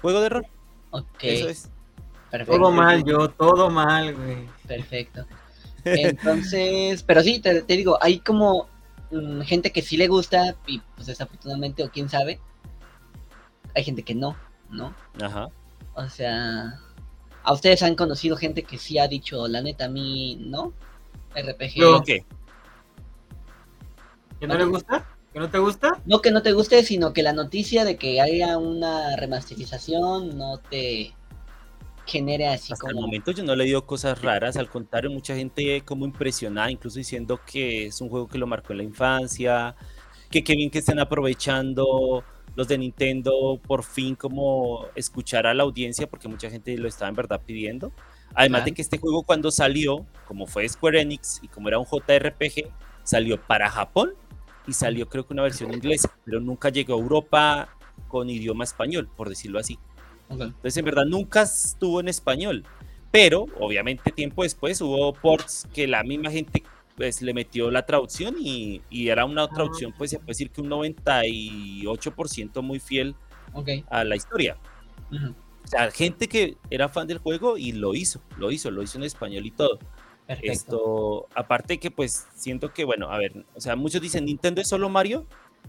juego 0.01 0.21
de 0.21 0.29
rol. 0.29 0.45
Ok. 0.91 1.05
Eso 1.23 1.49
es. 1.49 1.69
Perfecto. 2.31 2.57
Todo 2.59 2.71
mal, 2.71 3.03
yo, 3.05 3.29
todo 3.29 3.69
mal, 3.69 4.13
güey. 4.15 4.37
Perfecto. 4.67 5.25
Entonces, 5.85 7.03
pero 7.03 7.21
sí, 7.21 7.39
te, 7.39 7.61
te 7.61 7.77
digo, 7.77 7.97
hay 8.01 8.19
como 8.19 8.67
mm, 9.11 9.41
gente 9.41 9.71
que 9.71 9.81
sí 9.81 9.95
le 9.95 10.07
gusta 10.09 10.55
y 10.67 10.79
pues 10.95 11.07
desafortunadamente 11.07 11.83
o 11.83 11.89
quién 11.89 12.09
sabe, 12.09 12.39
hay 13.75 13.83
gente 13.85 14.03
que 14.03 14.13
no, 14.15 14.35
¿no? 14.69 14.93
Ajá. 15.21 15.47
O 15.93 16.09
sea, 16.09 16.79
a 17.43 17.53
ustedes 17.53 17.81
han 17.83 17.95
conocido 17.95 18.35
gente 18.35 18.63
que 18.63 18.77
sí 18.77 18.97
ha 18.99 19.07
dicho, 19.07 19.47
la 19.47 19.61
neta, 19.61 19.85
a 19.85 19.89
mí 19.89 20.35
no. 20.41 20.73
RPG. 21.41 21.75
Yo. 21.75 21.97
Ok. 21.97 22.05
¿Que 24.39 24.47
no 24.47 24.57
le 24.57 24.65
gusta? 24.65 25.05
¿Que 25.33 25.39
no 25.39 25.49
te 25.49 25.57
gusta? 25.59 26.01
No 26.05 26.21
que 26.21 26.31
no 26.31 26.41
te 26.41 26.51
guste, 26.51 26.83
sino 26.83 27.13
que 27.13 27.23
la 27.23 27.33
noticia 27.33 27.85
de 27.85 27.97
que 27.97 28.21
haya 28.21 28.57
una 28.57 29.15
remasterización 29.15 30.37
no 30.37 30.57
te 30.57 31.13
genere 32.05 32.47
así 32.47 32.73
Hasta 32.73 32.87
el 32.87 32.93
como... 32.93 33.05
momento 33.05 33.31
yo 33.31 33.43
no 33.43 33.55
le 33.55 33.65
digo 33.65 33.85
cosas 33.85 34.21
raras, 34.21 34.55
al 34.57 34.69
contrario, 34.69 35.11
mucha 35.11 35.35
gente 35.35 35.81
como 35.81 36.05
impresionada, 36.05 36.71
incluso 36.71 36.97
diciendo 36.97 37.39
que 37.45 37.87
es 37.87 38.01
un 38.01 38.09
juego 38.09 38.27
que 38.27 38.37
lo 38.37 38.47
marcó 38.47 38.73
en 38.73 38.77
la 38.77 38.83
infancia, 38.83 39.75
que 40.31 40.43
qué 40.43 40.53
bien 40.53 40.69
que 40.69 40.79
estén 40.79 40.99
aprovechando 40.99 42.23
los 42.55 42.67
de 42.67 42.77
Nintendo 42.77 43.59
por 43.67 43.83
fin 43.83 44.15
como 44.15 44.87
escuchar 44.95 45.45
a 45.45 45.53
la 45.53 45.63
audiencia, 45.63 46.07
porque 46.07 46.27
mucha 46.27 46.49
gente 46.49 46.75
lo 46.77 46.87
estaba 46.87 47.09
en 47.09 47.15
verdad 47.15 47.41
pidiendo. 47.45 47.91
Además 48.37 48.61
de 48.61 48.65
Claro. 48.65 48.75
que 48.75 48.81
este 48.83 48.97
juego 48.99 49.23
cuando 49.23 49.49
salió, 49.49 50.05
como 50.27 50.45
fue 50.45 50.69
Square 50.69 51.01
Enix 51.01 51.39
y 51.41 51.47
como 51.47 51.67
era 51.69 51.79
un 51.79 51.85
JRPG, 51.85 52.69
salió 53.03 53.41
para 53.41 53.67
Japón 53.69 54.13
y 54.67 54.73
salió 54.73 55.09
creo 55.09 55.25
que 55.25 55.33
una 55.33 55.41
versión 55.43 55.73
inglesa, 55.73 56.15
pero 56.23 56.39
nunca 56.39 56.69
llegó 56.69 56.93
a 56.93 56.97
Europa 56.99 57.69
con 58.07 58.29
idioma 58.29 58.63
español, 58.63 59.09
por 59.17 59.27
decirlo 59.27 59.57
así. 59.59 59.79
Ok. 60.29 60.41
Entonces, 60.41 60.77
en 60.77 60.85
verdad, 60.85 61.05
nunca 61.05 61.41
estuvo 61.41 61.99
en 61.99 62.09
español. 62.09 62.63
Pero, 63.11 63.45
obviamente, 63.59 64.11
tiempo 64.11 64.43
después 64.43 64.79
hubo 64.81 65.13
ports 65.13 65.65
que 65.73 65.87
la 65.87 66.03
misma 66.03 66.29
gente 66.29 66.61
pues, 66.95 67.21
le 67.23 67.33
metió 67.33 67.71
la 67.71 67.85
traducción 67.85 68.35
y, 68.39 68.81
y 68.89 69.07
era 69.07 69.25
una 69.25 69.47
traducción, 69.47 69.93
pues 69.97 70.11
se 70.11 70.17
puede 70.17 70.27
decir 70.29 70.51
que 70.51 70.61
un 70.61 70.69
98% 70.69 72.61
muy 72.61 72.79
fiel 72.79 73.15
Ok. 73.53 73.69
a 73.89 74.03
la 74.03 74.15
historia. 74.15 74.57
Ujú. 75.11 75.33
O 75.67 75.69
sea, 75.69 75.91
gente 75.91 76.29
que 76.29 76.55
era 76.69 76.87
fan 76.87 77.07
del 77.07 77.17
juego 77.17 77.57
y 77.57 77.73
lo 77.73 77.93
hizo, 77.93 78.21
lo 78.37 78.51
hizo, 78.51 78.71
lo 78.71 78.81
hizo 78.81 78.97
en 78.97 79.03
español 79.03 79.45
y 79.45 79.51
todo. 79.51 79.79
Perfecto. 80.25 80.51
Esto, 80.51 81.27
aparte 81.35 81.77
que 81.77 81.91
pues 81.91 82.25
siento 82.35 82.73
que, 82.73 82.85
bueno, 82.85 83.11
a 83.11 83.17
ver, 83.17 83.45
o 83.53 83.59
sea, 83.61 83.75
muchos 83.75 84.01
dicen 84.01 84.25
Nintendo 84.25 84.61
es 84.61 84.69
solo 84.69 84.87
Mario, 84.89 85.25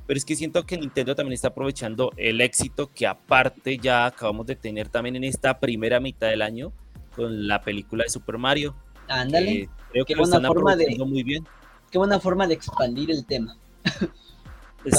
pero 0.06 0.16
es 0.16 0.24
que 0.24 0.36
siento 0.36 0.64
que 0.64 0.76
Nintendo 0.78 1.14
también 1.16 1.32
está 1.34 1.48
aprovechando 1.48 2.12
el 2.16 2.40
éxito 2.40 2.90
que 2.94 3.06
aparte 3.08 3.76
ya 3.78 4.06
acabamos 4.06 4.46
de 4.46 4.54
tener 4.56 4.88
también 4.88 5.16
en 5.16 5.24
esta 5.24 5.58
primera 5.58 5.98
mitad 6.00 6.28
del 6.28 6.42
año 6.42 6.72
con 7.16 7.48
la 7.48 7.60
película 7.62 8.04
de 8.04 8.10
Super 8.10 8.38
Mario. 8.38 8.76
Ándale. 9.08 9.68
creo 9.90 10.04
Qué 10.04 10.14
que 10.14 10.18
lo 10.18 10.24
están 10.24 10.44
forma 10.44 10.76
de- 10.76 10.96
muy 11.04 11.22
bien. 11.24 11.44
Qué 11.90 11.98
buena 11.98 12.20
forma 12.20 12.46
de 12.46 12.54
expandir 12.54 13.10
el 13.10 13.24
tema. 13.24 13.56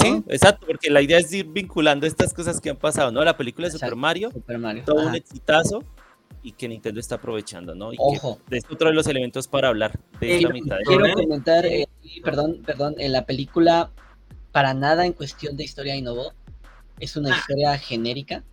Sí, 0.00 0.22
exacto, 0.28 0.66
porque 0.66 0.90
la 0.90 1.00
idea 1.02 1.18
es 1.18 1.32
ir 1.32 1.46
vinculando 1.46 2.06
estas 2.06 2.32
cosas 2.34 2.60
que 2.60 2.70
han 2.70 2.76
pasado, 2.76 3.10
¿no? 3.10 3.24
La 3.24 3.36
película 3.36 3.66
de 3.68 3.72
Super. 3.72 3.96
Mario, 3.96 4.30
Super 4.30 4.58
Mario. 4.58 4.82
todo 4.84 5.06
un 5.08 5.14
exitazo 5.14 5.82
y 6.42 6.52
que 6.52 6.68
Nintendo 6.68 7.00
está 7.00 7.16
aprovechando, 7.16 7.74
¿no? 7.74 7.92
Y 7.92 7.96
que 7.96 8.02
Ojo. 8.02 8.38
es 8.50 8.64
otro 8.70 8.88
de 8.88 8.94
los 8.94 9.06
elementos 9.06 9.48
para 9.48 9.68
hablar 9.68 9.98
de 10.20 10.32
Eh, 10.32 10.36
esta 10.36 10.48
mitad 10.50 10.76
de 10.78 10.84
Quiero 10.84 11.06
¿eh? 11.06 11.12
comentar, 11.14 11.66
eh, 11.66 11.88
perdón, 12.22 12.62
perdón, 12.64 12.94
en 12.98 13.12
la 13.12 13.24
película 13.26 13.90
para 14.52 14.74
nada 14.74 15.06
en 15.06 15.12
cuestión 15.12 15.56
de 15.56 15.64
historia 15.64 15.96
innovó. 15.96 16.32
Es 16.98 17.16
una 17.16 17.34
Ah. 17.34 17.38
historia 17.38 17.78
genérica, 17.78 18.44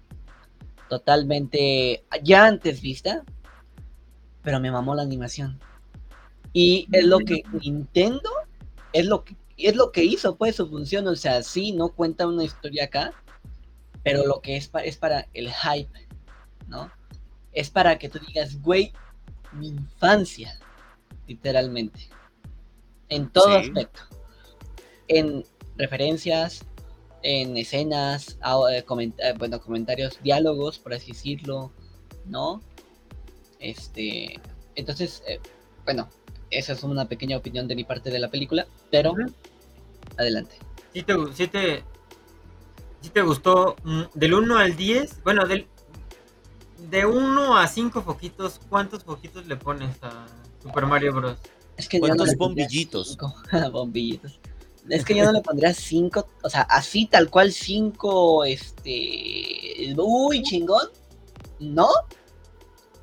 totalmente 0.90 2.04
ya 2.24 2.46
antes 2.46 2.82
vista, 2.82 3.24
pero 4.44 4.60
me 4.60 4.72
mamó 4.72 4.96
la 4.96 5.02
animación. 5.04 5.60
Y 6.54 6.88
es 6.92 7.06
lo 7.06 7.20
que 7.20 7.44
Nintendo 7.62 8.30
es 8.94 9.06
lo 9.06 9.24
que 9.24 9.36
es 9.58 9.76
lo 9.76 9.92
que 9.92 10.04
hizo 10.04 10.36
pues 10.38 10.56
su 10.56 10.70
función, 10.70 11.08
o 11.08 11.16
sea, 11.16 11.42
sí 11.42 11.72
no 11.72 11.90
cuenta 11.90 12.28
una 12.28 12.44
historia 12.44 12.86
acá, 12.86 13.14
pero 14.04 14.26
lo 14.26 14.42
que 14.42 14.56
es 14.56 14.68
pa- 14.68 14.84
es 14.84 14.98
para 14.98 15.28
el 15.34 15.52
hype, 15.52 16.08
¿no? 16.68 16.92
Es 17.52 17.70
para 17.72 17.98
que 17.98 18.08
tú 18.10 18.20
digas, 18.20 18.62
güey, 18.62 18.94
mi 19.52 19.70
infancia, 19.70 20.60
literalmente. 21.28 22.08
En 23.10 23.30
todo 23.30 23.60
Sí. 23.62 23.70
aspecto. 23.70 24.02
En 25.08 25.44
referencias, 25.78 26.66
en 27.24 27.58
escenas, 27.58 28.38
eh, 28.72 28.86
coment- 28.86 29.16
eh, 29.20 29.34
bueno, 29.38 29.60
comentarios, 29.60 30.22
diálogos, 30.22 30.78
por 30.78 30.94
así 30.94 31.12
decirlo, 31.14 31.72
¿no? 32.26 32.62
Este, 33.60 34.40
entonces, 34.76 35.24
eh, 35.28 35.40
bueno, 35.84 36.10
esa 36.50 36.74
es 36.74 36.84
una 36.84 37.08
pequeña 37.08 37.38
opinión 37.38 37.68
de 37.68 37.76
mi 37.76 37.84
parte 37.84 38.10
de 38.10 38.20
la 38.20 38.30
película, 38.30 38.68
pero 38.92 39.14
adelante. 40.18 40.58
¿Sí 40.94 41.04
te, 41.04 41.14
sí 41.34 41.48
te, 41.48 41.84
sí 43.02 43.10
te 43.10 43.22
gustó 43.22 43.76
mm, 43.84 44.04
del 44.14 44.34
1 44.34 44.58
al 44.58 44.76
10? 44.76 45.24
Bueno, 45.24 45.46
del, 45.46 45.68
de 46.90 47.06
1 47.06 47.58
a 47.58 47.68
5 47.68 48.02
foquitos, 48.02 48.60
¿cuántos 48.70 49.04
foquitos 49.04 49.46
le 49.48 49.58
pones 49.58 50.02
a 50.02 50.26
Super 50.64 50.86
Mario 50.86 51.14
Bros? 51.14 51.38
Es 51.78 51.88
que 51.88 52.00
¿Cuántos 52.00 52.36
bombillitos? 52.36 53.18
bombillitos. 53.72 54.40
Es 54.90 55.04
que 55.04 55.16
yo 55.16 55.26
no 55.26 55.34
le 55.34 55.42
pondría 55.42 55.74
cinco, 55.74 56.28
o 56.44 56.50
sea, 56.50 56.62
así 56.62 57.08
tal 57.08 57.30
cual 57.30 57.52
cinco, 57.52 58.46
este, 58.46 59.94
uy, 59.98 60.42
chingón, 60.44 60.88
no, 61.60 61.90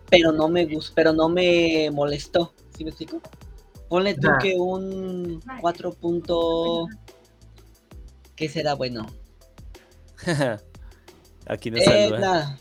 pero 0.08 0.32
no 0.32 0.48
me 0.48 0.64
gustó, 0.64 0.94
pero 0.94 1.12
no 1.12 1.28
me 1.28 1.90
molestó, 1.90 2.53
¿sí 2.76 2.84
me 2.84 2.90
explico? 2.90 3.20
Ponle 3.88 4.14
tú 4.14 4.28
que 4.40 4.54
un 4.56 5.40
4 5.60 5.92
punto, 5.92 6.86
¿qué 8.34 8.48
será 8.48 8.74
bueno? 8.74 9.06
Aquí 11.46 11.70
nos 11.70 11.84
saluda. 11.84 12.58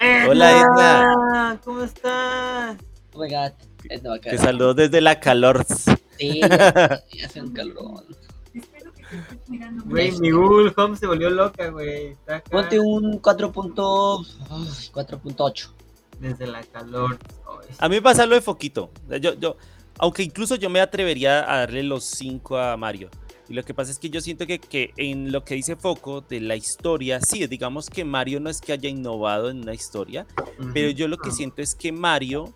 Edna, 0.00 0.28
Hola, 0.28 0.50
Edna. 0.50 1.60
¿Cómo 1.64 1.82
estás? 1.82 2.76
oh 3.12 3.20
my 3.20 3.30
god, 3.30 3.52
Edna 3.88 4.18
Te 4.18 4.38
saludo 4.38 4.74
desde 4.74 5.00
la 5.00 5.20
calor. 5.20 5.64
Sí, 6.18 6.40
hace 7.24 7.40
un 7.40 7.52
calorón. 7.52 8.04
Güey, 9.84 10.12
mi 10.18 10.30
Google 10.30 10.72
Home 10.76 10.96
se 10.96 11.06
volvió 11.06 11.28
loca, 11.28 11.68
güey. 11.68 12.16
Ponte 12.50 12.80
un 12.80 13.18
4 13.18 13.52
punto, 13.52 14.20
uy, 14.20 14.26
4.8. 14.92 15.81
desde 16.22 16.46
la 16.46 16.62
calor. 16.62 17.18
A 17.78 17.88
mí 17.88 17.96
me 17.96 18.02
pasa 18.02 18.24
lo 18.26 18.34
de 18.34 18.40
Foquito. 18.40 18.90
Yo, 19.20 19.34
yo, 19.34 19.56
aunque 19.98 20.22
incluso 20.22 20.54
yo 20.56 20.70
me 20.70 20.80
atrevería 20.80 21.40
a 21.52 21.58
darle 21.58 21.82
los 21.82 22.04
5 22.04 22.56
a 22.56 22.76
Mario. 22.76 23.10
Y 23.48 23.54
lo 23.54 23.64
que 23.64 23.74
pasa 23.74 23.90
es 23.90 23.98
que 23.98 24.08
yo 24.08 24.20
siento 24.20 24.46
que, 24.46 24.58
que 24.60 24.92
en 24.96 25.32
lo 25.32 25.44
que 25.44 25.54
dice 25.56 25.76
Foco 25.76 26.22
de 26.22 26.40
la 26.40 26.56
historia, 26.56 27.20
sí, 27.20 27.46
digamos 27.48 27.90
que 27.90 28.04
Mario 28.04 28.40
no 28.40 28.48
es 28.48 28.60
que 28.60 28.72
haya 28.72 28.88
innovado 28.88 29.50
en 29.50 29.60
una 29.60 29.74
historia, 29.74 30.26
pero 30.72 30.90
yo 30.90 31.08
lo 31.08 31.18
que 31.18 31.28
Ah. 31.28 31.32
siento 31.32 31.60
es 31.60 31.74
que 31.74 31.92
Mario, 31.92 32.54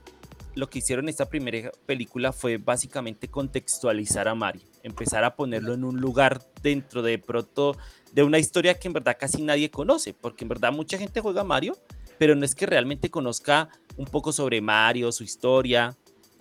lo 0.54 0.70
que 0.70 0.78
hicieron 0.78 1.04
en 1.06 1.08
esta 1.10 1.28
primera 1.28 1.70
película 1.84 2.32
fue 2.32 2.56
básicamente 2.56 3.28
contextualizar 3.28 4.26
a 4.28 4.34
Mario, 4.34 4.62
empezar 4.84 5.24
a 5.24 5.34
ponerlo 5.36 5.74
en 5.74 5.84
un 5.84 6.00
lugar 6.00 6.40
dentro 6.62 7.02
de 7.02 7.18
pronto 7.18 7.76
de 8.12 8.22
una 8.22 8.38
historia 8.38 8.78
que 8.78 8.86
en 8.88 8.94
verdad 8.94 9.16
casi 9.20 9.42
nadie 9.42 9.70
conoce, 9.70 10.14
porque 10.14 10.44
en 10.44 10.48
verdad 10.48 10.72
mucha 10.72 10.96
gente 10.96 11.20
juega 11.20 11.44
Mario, 11.44 11.76
pero 12.18 12.34
no 12.34 12.44
es 12.44 12.54
que 12.54 12.66
realmente 12.66 13.10
conozca 13.10 13.68
un 13.96 14.06
poco 14.06 14.32
sobre 14.32 14.60
Mario, 14.60 15.12
su 15.12 15.24
historia, 15.24 15.96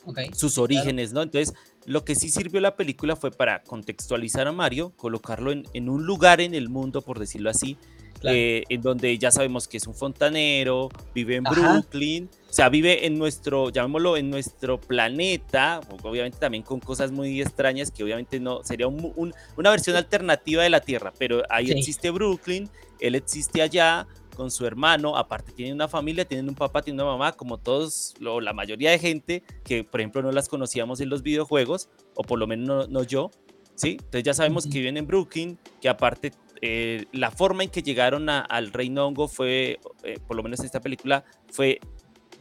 Ok. 0.06 0.20
sus 0.34 0.58
orígenes, 0.58 1.14
¿no? 1.14 1.22
Entonces, 1.22 1.54
lo 1.86 2.04
que 2.04 2.16
sí 2.16 2.30
sirvió 2.30 2.60
la 2.62 2.76
película 2.76 3.16
fue 3.16 3.32
para 3.32 3.64
contextualizar 3.64 4.48
a 4.48 4.52
Mario, 4.52 4.92
colocarlo 4.98 5.52
en, 5.52 5.68
en 5.74 5.90
un 5.90 6.06
lugar 6.06 6.42
en 6.42 6.54
el 6.54 6.70
mundo, 6.70 7.02
por 7.02 7.20
decirlo 7.20 7.50
así, 7.50 7.78
Claro. 8.20 8.38
eh, 8.38 8.64
en 8.70 8.82
donde 8.82 9.16
ya 9.18 9.30
sabemos 9.30 9.68
que 9.68 9.78
es 9.78 9.86
un 9.88 9.94
fontanero, 9.94 10.90
vive 11.14 11.36
en 11.36 11.46
Ajá. 11.46 11.74
Brooklyn, 11.74 12.30
o 12.50 12.54
sea, 12.54 12.70
vive 12.70 13.06
en 13.06 13.20
nuestro, 13.20 13.70
llamémoslo, 13.70 14.16
en 14.18 14.30
nuestro 14.30 14.80
planeta, 14.80 15.82
obviamente 16.02 16.38
también 16.40 16.64
con 16.64 16.80
cosas 16.80 17.12
muy 17.12 17.42
extrañas 17.42 17.92
que 17.92 18.04
obviamente 18.04 18.40
no, 18.40 18.64
sería 18.64 18.88
un- 18.88 19.12
un- 19.16 19.34
una 19.58 19.70
versión 19.70 19.96
alternativa 19.96 20.64
de 20.64 20.70
la 20.70 20.80
Tierra, 20.82 21.14
pero 21.20 21.44
ahí 21.50 21.68
Sí. 21.68 21.74
existe 21.74 22.10
Brooklyn, 22.10 22.70
él 23.00 23.16
existe 23.16 23.62
allá 23.62 24.08
con 24.36 24.52
su 24.52 24.66
hermano, 24.66 25.18
aparte 25.18 25.52
tienen 25.52 25.74
una 25.76 25.88
familia, 25.88 26.26
tienen 26.26 26.48
un 26.50 26.56
papá, 26.56 26.82
tienen 26.84 27.02
una 27.02 27.12
mamá, 27.14 27.32
como 27.32 27.58
todos, 27.58 28.14
lo- 28.20 28.42
la 28.42 28.54
mayoría 28.54 28.92
de 28.92 29.00
gente 29.00 29.44
que, 29.64 29.84
por 29.84 30.02
ejemplo, 30.02 30.22
no 30.22 30.32
las 30.32 30.48
conocíamos 30.50 31.00
en 31.02 31.10
los 31.10 31.24
videojuegos, 31.24 31.90
o 32.14 32.22
por 32.24 32.38
lo 32.38 32.46
menos 32.48 32.68
no, 32.68 32.88
no 32.88 33.04
yo, 33.04 33.32
¿sí? 33.76 33.92
Entonces 34.00 34.24
ya 34.24 34.34
sabemos 34.34 34.66
que 34.66 34.78
viven 34.78 34.98
en 34.98 35.08
Brooklyn, 35.08 35.58
que 35.82 35.90
aparte 35.90 36.34
eh, 36.62 37.06
la 37.12 37.32
forma 37.32 37.64
en 37.64 37.70
que 37.70 37.82
llegaron 37.84 38.30
a- 38.30 38.40
al 38.42 38.72
Reino 38.72 39.06
Hongo 39.06 39.28
fue, 39.28 39.80
eh, 40.04 40.20
por 40.28 40.36
lo 40.38 40.44
menos 40.44 40.60
en 40.60 40.66
esta 40.66 40.80
película, 40.80 41.24
fue, 41.52 41.80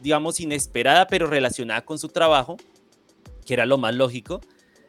digamos, 0.01 0.39
inesperada, 0.39 1.07
pero 1.07 1.27
relacionada 1.27 1.83
con 1.83 1.97
su 1.99 2.09
trabajo. 2.09 2.57
que 3.45 3.53
era 3.53 3.65
lo 3.67 3.77
más 3.77 3.93
lógico, 3.93 4.41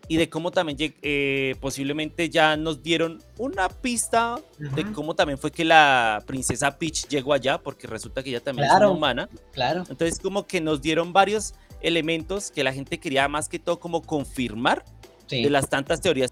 y 0.08 0.16
de 0.18 0.28
cómo 0.30 0.50
también 0.52 0.94
eh, 1.02 1.56
posiblemente 1.60 2.28
ya 2.30 2.56
nos 2.56 2.82
dieron 2.82 3.22
una 3.38 3.68
pista 3.68 4.36
de 4.58 4.92
cómo 4.92 5.14
también 5.14 5.38
fue 5.38 5.50
que 5.50 5.64
la 5.64 6.22
princesa 6.26 6.78
Peach 6.78 7.08
llegó 7.08 7.32
allá, 7.32 7.58
porque 7.58 7.86
resulta 7.86 8.22
que 8.22 8.30
ella 8.30 8.40
también 8.40 8.68
es 8.68 8.74
una 8.76 8.88
humana. 8.90 9.28
Claro. 9.52 9.80
Entonces 9.88 10.18
como 10.20 10.46
que 10.46 10.60
nos 10.60 10.80
dieron 10.80 11.12
varios 11.12 11.54
elementos 11.80 12.50
que 12.50 12.62
la 12.64 12.72
gente 12.72 12.98
quería 12.98 13.26
más 13.28 13.48
que 13.48 13.58
todo 13.58 13.78
como 13.80 14.02
confirmar 14.02 14.84
Sí. 15.26 15.42
de 15.42 15.50
las 15.50 15.68
tantas 15.68 16.00
teorías. 16.00 16.30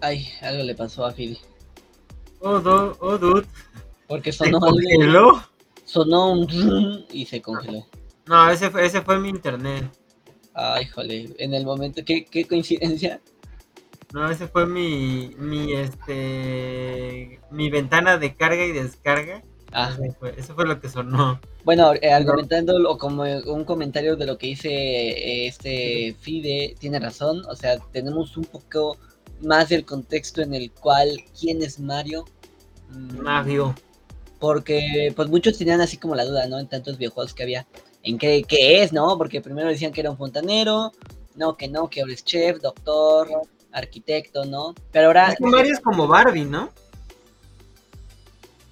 Ay, 0.00 0.28
algo 0.42 0.62
le 0.64 0.74
pasó 0.74 1.06
a 1.06 1.12
Philly. 1.12 1.38
Oh, 2.40 2.58
do- 2.60 2.96
oh, 3.00 3.16
dude. 3.18 3.46
Porque 4.08 4.32
¿Se 4.32 4.38
sonó, 4.38 4.58
algo- 4.58 4.70
congeló? 4.70 5.42
sonó 5.84 6.32
un 6.32 7.04
y 7.10 7.24
se 7.26 7.40
congeló. 7.40 7.86
No, 8.26 8.50
ese 8.50 8.70
fue, 8.70 8.84
ese 8.84 9.00
fue 9.02 9.18
mi 9.18 9.28
internet. 9.30 9.84
Ay, 10.58 10.86
jole. 10.86 11.34
En 11.38 11.52
el 11.52 11.66
momento, 11.66 12.02
qué, 12.04 12.24
qué 12.24 12.46
coincidencia. 12.46 13.20
No, 14.14 14.30
ese 14.30 14.48
fue 14.48 14.66
mi, 14.66 15.34
mi, 15.36 15.74
este, 15.74 17.38
mi 17.50 17.68
ventana 17.68 18.16
de 18.16 18.34
carga 18.34 18.64
y 18.64 18.72
descarga. 18.72 19.42
Ah, 19.72 19.94
fue, 20.18 20.34
eso 20.38 20.54
fue 20.54 20.64
lo 20.64 20.80
que 20.80 20.88
sonó. 20.88 21.38
bueno, 21.64 21.92
eh, 22.00 22.10
argumentando 22.10 22.76
o 22.88 22.96
como 22.96 23.24
un 23.24 23.64
comentario 23.64 24.16
de 24.16 24.24
lo 24.24 24.38
que 24.38 24.46
dice 24.46 24.70
eh, 24.70 25.46
este 25.46 26.16
Fide, 26.18 26.76
tiene 26.78 27.00
razón. 27.00 27.42
O 27.50 27.54
sea, 27.54 27.78
tenemos 27.92 28.38
un 28.38 28.44
poco 28.44 28.96
más 29.42 29.68
del 29.68 29.84
contexto 29.84 30.40
en 30.40 30.54
el 30.54 30.70
cual 30.70 31.18
quién 31.38 31.62
es 31.62 31.78
Mario. 31.78 32.24
Mm, 32.88 33.18
Mario. 33.18 33.74
Porque 34.38 35.12
pues 35.14 35.28
muchos 35.28 35.58
tenían 35.58 35.82
así 35.82 35.98
como 35.98 36.14
la 36.14 36.24
duda, 36.24 36.46
¿no? 36.46 36.58
En 36.58 36.68
tantos 36.68 36.96
videojuegos 36.96 37.34
que 37.34 37.42
había. 37.42 37.66
En 38.06 38.18
qué, 38.18 38.44
qué 38.46 38.82
es, 38.82 38.92
¿no? 38.92 39.18
Porque 39.18 39.40
primero 39.40 39.68
decían 39.68 39.92
que 39.92 40.00
era 40.00 40.10
un 40.12 40.16
fontanero, 40.16 40.92
no, 41.34 41.56
que 41.56 41.66
no, 41.66 41.90
que 41.90 42.00
ahora 42.00 42.12
es 42.12 42.24
chef, 42.24 42.60
doctor, 42.60 43.28
arquitecto, 43.72 44.44
¿no? 44.44 44.74
Pero 44.92 45.08
ahora... 45.08 45.30
Es 45.32 45.38
que 45.38 45.44
Mario 45.44 45.72
es 45.72 45.80
como 45.80 46.06
Barbie, 46.06 46.44
¿no? 46.44 46.70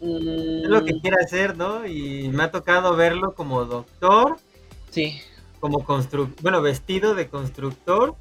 mm, 0.01 0.63
Es 0.65 0.69
lo 0.69 0.85
que 0.85 1.01
quiere 1.01 1.17
hacer, 1.23 1.57
¿no? 1.57 1.85
Y 1.85 2.29
me 2.29 2.45
ha 2.45 2.51
tocado 2.51 2.95
verlo 2.95 3.35
como 3.35 3.65
doctor, 3.65 4.37
Sí. 4.91 5.21
como 5.59 5.85
constructor, 5.85 6.41
bueno, 6.43 6.63
vestido 6.63 7.15
de 7.17 7.29
constructor 7.29 8.15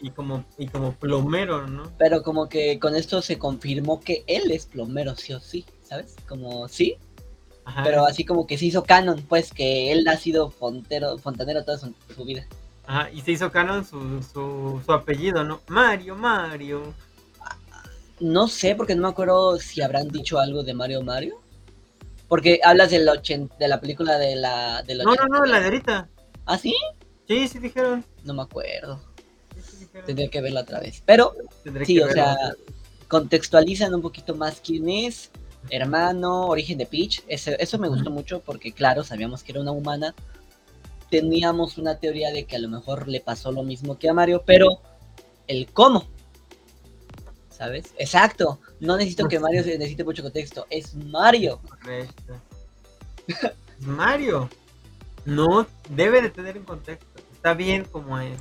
y 0.00 0.10
como, 0.10 0.44
y 0.56 0.68
como 0.68 0.92
plomero, 0.92 1.66
¿no? 1.66 1.90
Pero 1.98 2.22
como 2.22 2.48
que 2.48 2.78
con 2.78 2.94
esto 2.94 3.20
se 3.20 3.36
confirmó 3.36 4.00
que 4.00 4.24
él 4.26 4.50
es 4.52 4.64
plomero, 4.66 5.16
sí 5.16 5.34
o 5.34 5.40
sí, 5.40 5.66
¿sabes? 5.82 6.14
Como 6.26 6.66
sí, 6.68 6.96
Ajá. 7.66 7.82
pero 7.82 8.04
así 8.06 8.24
como 8.24 8.46
que 8.46 8.58
se 8.58 8.66
hizo 8.66 8.82
canon, 8.84 9.22
pues 9.28 9.52
que 9.52 9.90
él 9.92 10.06
ha 10.08 10.16
sido 10.16 10.50
fontero, 10.50 11.16
fontanero 11.18 11.64
toda 11.64 11.78
su, 11.78 11.94
su 12.14 12.24
vida. 12.24 12.46
Ajá, 12.86 13.10
y 13.10 13.22
se 13.22 13.32
hizo 13.32 13.50
canon 13.50 13.84
su, 13.84 14.22
su, 14.22 14.82
su 14.84 14.92
apellido, 14.92 15.42
¿no? 15.44 15.60
Mario, 15.68 16.14
Mario. 16.16 16.92
No 18.20 18.46
sé, 18.48 18.74
porque 18.74 18.94
no 18.94 19.02
me 19.02 19.08
acuerdo 19.08 19.58
si 19.58 19.82
habrán 19.82 20.08
dicho 20.08 20.38
algo 20.38 20.62
de 20.62 20.74
Mario 20.74 21.02
Mario. 21.02 21.40
Porque 22.28 22.60
hablas 22.64 22.90
del 22.90 23.08
de 23.58 23.68
la 23.68 23.80
película 23.80 24.18
de 24.18 24.36
la 24.36 24.82
del 24.82 24.98
No, 24.98 25.14
no, 25.14 25.26
no, 25.26 25.40
80. 25.40 25.46
la 25.46 25.58
de 25.60 25.64
ahorita. 25.66 26.08
¿Ah, 26.46 26.58
sí? 26.58 26.74
Sí, 27.26 27.48
sí 27.48 27.58
dijeron. 27.58 28.04
No 28.24 28.34
me 28.34 28.42
acuerdo. 28.42 29.00
Sí, 29.56 29.60
sí 29.62 29.76
dijeron. 29.84 30.06
Tendría 30.06 30.28
que 30.30 30.40
verla 30.40 30.60
otra 30.62 30.80
vez. 30.80 31.02
Pero 31.04 31.34
Tendré 31.64 31.84
sí, 31.84 31.98
o 32.00 32.06
verlo. 32.06 32.14
sea, 32.22 32.36
contextualizan 33.08 33.94
un 33.94 34.02
poquito 34.02 34.34
más 34.34 34.60
quién 34.64 34.88
es, 34.88 35.30
hermano, 35.70 36.46
origen 36.46 36.78
de 36.78 36.86
Peach. 36.86 37.22
Ese- 37.28 37.56
eso 37.58 37.78
me 37.78 37.88
gustó 37.88 38.10
mucho 38.10 38.40
porque, 38.40 38.72
claro, 38.72 39.04
sabíamos 39.04 39.42
que 39.42 39.52
era 39.52 39.60
una 39.60 39.72
humana. 39.72 40.14
Teníamos 41.10 41.78
una 41.78 41.98
teoría 41.98 42.32
de 42.32 42.44
que 42.44 42.56
a 42.56 42.58
lo 42.58 42.68
mejor 42.68 43.08
le 43.08 43.20
pasó 43.20 43.52
lo 43.52 43.62
mismo 43.62 43.98
que 43.98 44.08
a 44.08 44.14
Mario, 44.14 44.42
pero 44.44 44.80
el 45.46 45.70
cómo. 45.72 46.04
¿Sabes? 47.50 47.94
Exacto. 47.98 48.58
No 48.80 48.96
necesito 48.96 49.28
que 49.28 49.38
Mario 49.38 49.62
se 49.62 49.78
necesite 49.78 50.02
mucho 50.04 50.22
contexto. 50.22 50.66
Es 50.70 50.94
Mario. 50.94 51.60
Correcto. 51.68 52.34
Es 53.28 53.36
Mario. 53.80 54.50
No 55.24 55.66
debe 55.88 56.20
de 56.20 56.30
tener 56.30 56.58
un 56.58 56.64
contexto. 56.64 57.06
Está 57.32 57.54
bien 57.54 57.84
como 57.84 58.18
es. 58.18 58.38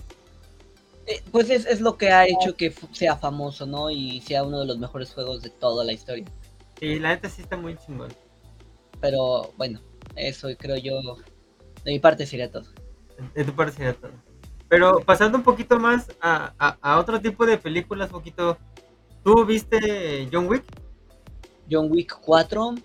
Eh, 1.06 1.22
pues 1.32 1.50
es, 1.50 1.66
es 1.66 1.80
lo 1.82 1.98
que 1.98 2.10
ha 2.12 2.26
hecho 2.26 2.56
que 2.56 2.74
sea 2.94 3.16
famoso, 3.18 3.66
¿no? 3.66 3.90
Y 3.92 4.22
sea 4.22 4.44
uno 4.44 4.62
de 4.62 4.66
los 4.66 4.78
mejores 4.80 5.14
juegos 5.14 5.42
de 5.42 5.50
toda 5.50 5.84
la 5.84 5.94
historia. 5.94 6.26
Sí, 6.84 7.00
la 7.00 7.10
neta 7.16 7.30
sí 7.30 7.42
está 7.42 7.56
muy 7.56 7.78
chingón. 7.78 8.10
Pero 9.00 9.54
bueno, 9.56 9.80
eso 10.18 10.50
creo 10.60 10.76
yo. 10.76 11.16
De 11.86 11.92
mi 11.94 12.00
parte 12.00 12.26
sería 12.26 12.52
todo. 12.52 12.66
De 13.34 13.46
tu 13.46 13.54
parte 13.56 13.72
sería 13.78 13.94
todo. 13.94 14.12
Pero 14.68 15.00
pasando 15.00 15.38
un 15.38 15.46
poquito 15.46 15.80
más 15.80 16.12
a, 16.20 16.54
a- 16.60 16.78
a 16.82 17.00
otro 17.00 17.22
tipo 17.22 17.46
de 17.46 17.58
películas, 17.58 18.10
un 18.10 18.18
poquito. 18.20 18.58
¿Tú 19.24 19.46
viste 19.46 20.28
John 20.30 20.48
Wick? 20.50 20.66
John 21.72 21.90
Wick 21.90 22.20
4. 22.20 22.76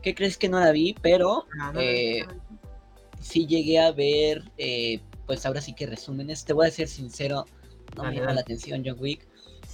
¿Qué 0.00 0.14
crees 0.14 0.38
que 0.38 0.48
no 0.48 0.58
la 0.58 0.72
vi? 0.72 0.96
Pero 1.02 1.44
Ah, 1.60 1.72
no, 1.74 1.80
Eh, 1.82 2.24
no, 2.26 2.58
sí 3.20 3.46
llegué 3.46 3.80
a 3.80 3.92
ver, 3.92 4.50
eh, 4.56 5.02
pues 5.26 5.44
ahora 5.44 5.60
sí 5.60 5.74
que 5.74 5.84
resúmenes. 5.84 6.46
Te 6.46 6.54
voy 6.54 6.68
a 6.68 6.70
ser 6.70 6.88
sincero, 6.88 7.44
no 7.96 8.04
me 8.04 8.14
llama 8.14 8.32
la 8.32 8.40
atención 8.40 8.82
John 8.82 8.96
Wick. 8.98 9.28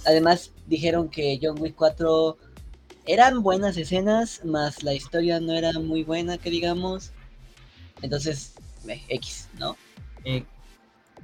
Además, 0.05 0.51
dijeron 0.67 1.07
que 1.07 1.39
John 1.41 1.55
Wick 1.61 1.75
4 1.75 2.35
eran 3.05 3.41
buenas 3.43 3.77
escenas, 3.77 4.43
más 4.45 4.83
la 4.83 4.93
historia 4.93 5.39
no 5.39 5.53
era 5.53 5.73
muy 5.73 6.03
buena, 6.03 6.37
que 6.37 6.49
digamos. 6.49 7.11
Entonces, 8.01 8.53
eh, 8.87 9.01
X, 9.09 9.49
¿no? 9.59 9.77
Eh, 10.25 10.43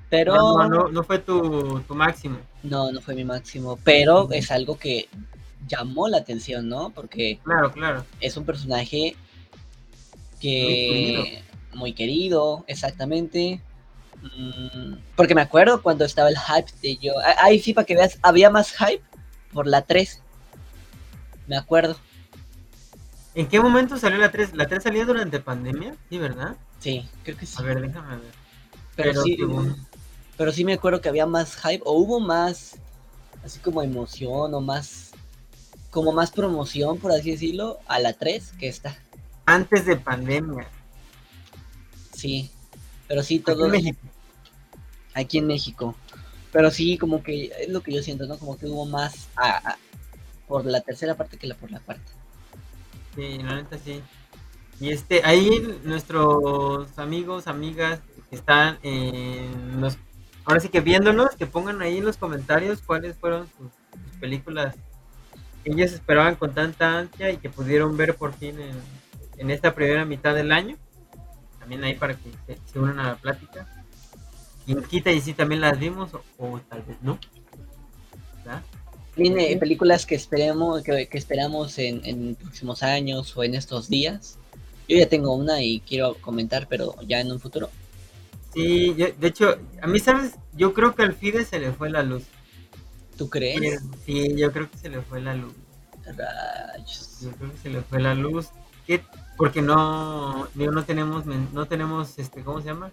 Pero 0.10 0.36
no, 0.36 0.68
no, 0.68 0.88
no, 0.90 1.04
fue 1.04 1.20
tu, 1.20 1.82
tu 1.82 1.96
máximo. 1.96 2.40
no, 2.64 2.92
no 2.92 3.02
fue 3.02 3.16
mi 3.16 3.24
máximo. 3.26 3.78
Pero 3.84 4.32
es 4.32 4.52
algo 4.52 4.78
que 4.78 5.08
llamó 5.68 6.08
la 6.08 6.18
atención, 6.18 6.68
¿no? 6.70 6.90
Porque 6.92 7.40
Claro, 7.44 7.72
claro. 7.72 8.06
es 8.20 8.36
un 8.38 8.46
personaje 8.46 9.16
Muy 10.38 10.40
que 10.42 11.44
muy 11.74 11.94
querido, 11.94 12.64
exactamente. 12.68 13.62
Mm, 14.22 14.96
Porque 15.16 15.36
me 15.36 15.42
acuerdo 15.42 15.82
cuando 15.82 16.06
estaba 16.06 16.30
el 16.30 16.38
hype 16.38 16.72
de 16.82 16.98
yo. 16.98 17.14
ah, 17.24 17.36
Ahí 17.44 17.60
sí, 17.60 17.74
para 17.74 17.86
que 17.86 17.96
veas, 17.96 18.18
había 18.22 18.50
más 18.50 18.72
hype 18.74 19.04
por 19.54 19.68
la 19.68 19.82
3. 19.84 20.22
Me 21.50 21.58
acuerdo, 21.58 21.98
¿En 23.36 23.48
qué 23.48 23.60
momento 23.60 23.98
salió 23.98 24.18
la 24.20 24.32
3? 24.32 24.54
¿La 24.54 24.68
3 24.68 24.84
salió 24.84 25.06
durante 25.06 25.40
pandemia? 25.40 25.96
Sí, 26.10 26.18
¿verdad? 26.18 26.56
sí, 26.80 27.08
creo 27.24 27.38
que 27.38 27.46
sí. 27.46 27.56
A 27.58 27.62
ver, 27.64 27.82
déjame 27.82 28.18
ver. 28.18 28.32
pero, 28.96 29.12
pero 29.12 29.24
sí, 29.24 29.36
según- 29.38 29.88
pero 30.38 30.52
sí 30.52 30.64
me 30.66 30.74
acuerdo 30.74 31.02
que 31.02 31.10
había 31.10 31.26
más 31.26 31.56
hype 31.58 31.82
o 31.86 31.94
hubo 31.94 32.20
más, 32.20 32.76
así 33.44 33.60
como 33.60 33.82
emoción 33.82 34.54
o 34.54 34.62
más, 34.62 35.12
como 35.90 36.12
más 36.12 36.32
promoción, 36.32 36.98
por 37.00 37.12
así 37.12 37.32
decirlo, 37.32 37.80
a 37.88 38.00
la 38.00 38.14
3 38.14 38.52
que 38.60 38.68
esta. 38.68 38.98
Antes 39.46 39.86
de 39.86 39.96
pandemia. 39.96 40.68
Sí, 42.14 42.50
pero 43.08 43.24
sí, 43.24 43.36
Aquí 43.36 43.52
en 43.52 43.58
todo 43.58 43.70
México. 43.70 44.00
aquí 45.14 45.38
en 45.40 45.48
México. 45.48 45.96
Pero 46.52 46.72
sí, 46.72 46.98
como 46.98 47.22
que 47.24 47.52
es 47.60 47.70
lo 47.70 47.82
que 47.82 47.94
yo 47.94 48.02
siento, 48.04 48.26
¿no? 48.28 48.38
Como 48.38 48.58
que 48.58 48.66
hubo 48.66 48.86
más 48.86 49.28
a- 49.36 49.70
a- 49.72 49.78
por 50.50 50.66
la 50.66 50.82
tercera 50.82 51.16
parte 51.16 51.38
que 51.38 51.48
la 51.48 51.56
por 51.56 51.72
la 51.72 51.80
cuarta. 51.80 52.12
Sí, 53.16 53.38
la 53.38 53.56
neta 53.56 53.78
sí. 53.78 54.02
Y 54.80 54.90
este, 54.90 55.22
ahí 55.24 55.80
nuestros 55.84 56.98
amigos, 56.98 57.48
amigas 57.48 58.00
que 58.30 58.36
están 58.36 58.80
en 58.82 59.80
los, 59.80 59.98
ahora 60.46 60.60
sí 60.60 60.70
que 60.70 60.82
viéndonos, 60.82 61.36
que 61.36 61.46
pongan 61.46 61.82
ahí 61.82 62.00
en 62.00 62.06
los 62.06 62.18
comentarios 62.18 62.82
cuáles 62.82 63.16
fueron 63.16 63.48
sus, 63.58 63.70
películas 64.20 64.76
que 65.64 65.72
ellos 65.72 65.94
esperaban 65.94 66.36
con 66.36 66.54
tanta 66.54 67.00
ansia 67.00 67.32
y 67.32 67.38
que 67.38 67.50
pudieron 67.50 67.96
ver 67.96 68.16
por 68.16 68.34
fin 68.34 68.58
en, 69.38 69.52
esta 69.52 69.74
primera 69.74 70.04
mitad 70.04 70.34
del 70.34 70.52
año. 70.52 70.78
También 71.60 71.84
ahí 71.84 71.94
para 71.94 72.16
que 72.16 72.58
se, 72.66 72.80
unan 72.80 73.00
a 73.00 73.10
la 73.10 73.16
plática. 73.16 73.68
Quien 74.66 74.84
quita 74.84 75.12
y 75.12 75.22
si 75.22 75.34
también 75.34 75.62
las 75.62 75.80
vimos 75.80 76.12
o 76.38 76.60
tal 76.70 76.82
vez 76.82 76.98
no. 77.02 77.18
Tiene 79.20 79.58
películas 79.58 80.06
que 80.06 80.16
esperemos, 80.16 80.82
que, 80.84 81.08
que 81.08 81.18
esperamos 81.18 81.78
en, 81.80 82.02
en 82.06 82.36
próximos 82.36 82.84
años 82.84 83.36
o 83.38 83.44
en 83.44 83.56
estos 83.56 83.90
días. 83.90 84.38
Yo 84.88 84.98
ya 84.98 85.08
tengo 85.08 85.34
una 85.36 85.62
y 85.62 85.82
quiero 85.82 86.16
comentar, 86.16 86.68
pero 86.68 86.96
ya 87.08 87.20
en 87.22 87.32
un 87.32 87.40
futuro. 87.40 87.70
Sí, 88.54 88.96
yo- 88.98 89.08
de 89.20 89.28
hecho, 89.28 89.58
a 89.82 89.88
mí, 89.88 90.00
¿sabes? 90.00 90.34
Yo 90.54 90.74
creo 90.74 90.96
que 90.96 91.04
al 91.04 91.14
Fide 91.14 91.46
se 91.46 91.60
le 91.60 91.72
fue 91.72 91.90
la 91.90 92.02
luz. 92.04 92.24
¿Tú 93.18 93.30
crees? 93.30 93.82
Sí, 94.06 94.36
yo 94.36 94.52
creo 94.52 94.70
que 94.72 94.78
se 94.78 94.90
le 94.90 95.02
fue 95.02 95.22
la 95.22 95.36
luz. 95.36 95.54
Rayos. 96.06 97.20
Yo 97.22 97.32
creo 97.32 97.52
que 97.52 97.58
se 97.60 97.70
le 97.70 97.82
fue 97.82 98.00
la 98.02 98.16
luz. 98.16 98.48
¿Qué? 98.88 99.02
Porque 99.38 99.62
no, 99.62 100.48
digo, 100.56 100.72
no 100.72 100.84
tenemos, 100.84 101.26
no 101.26 101.68
tenemos, 101.68 102.18
este, 102.18 102.42
¿cómo 102.44 102.62
se 102.62 102.68
llama? 102.68 102.92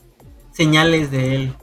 Señales 0.52 1.10
de 1.10 1.34
él. 1.36 1.54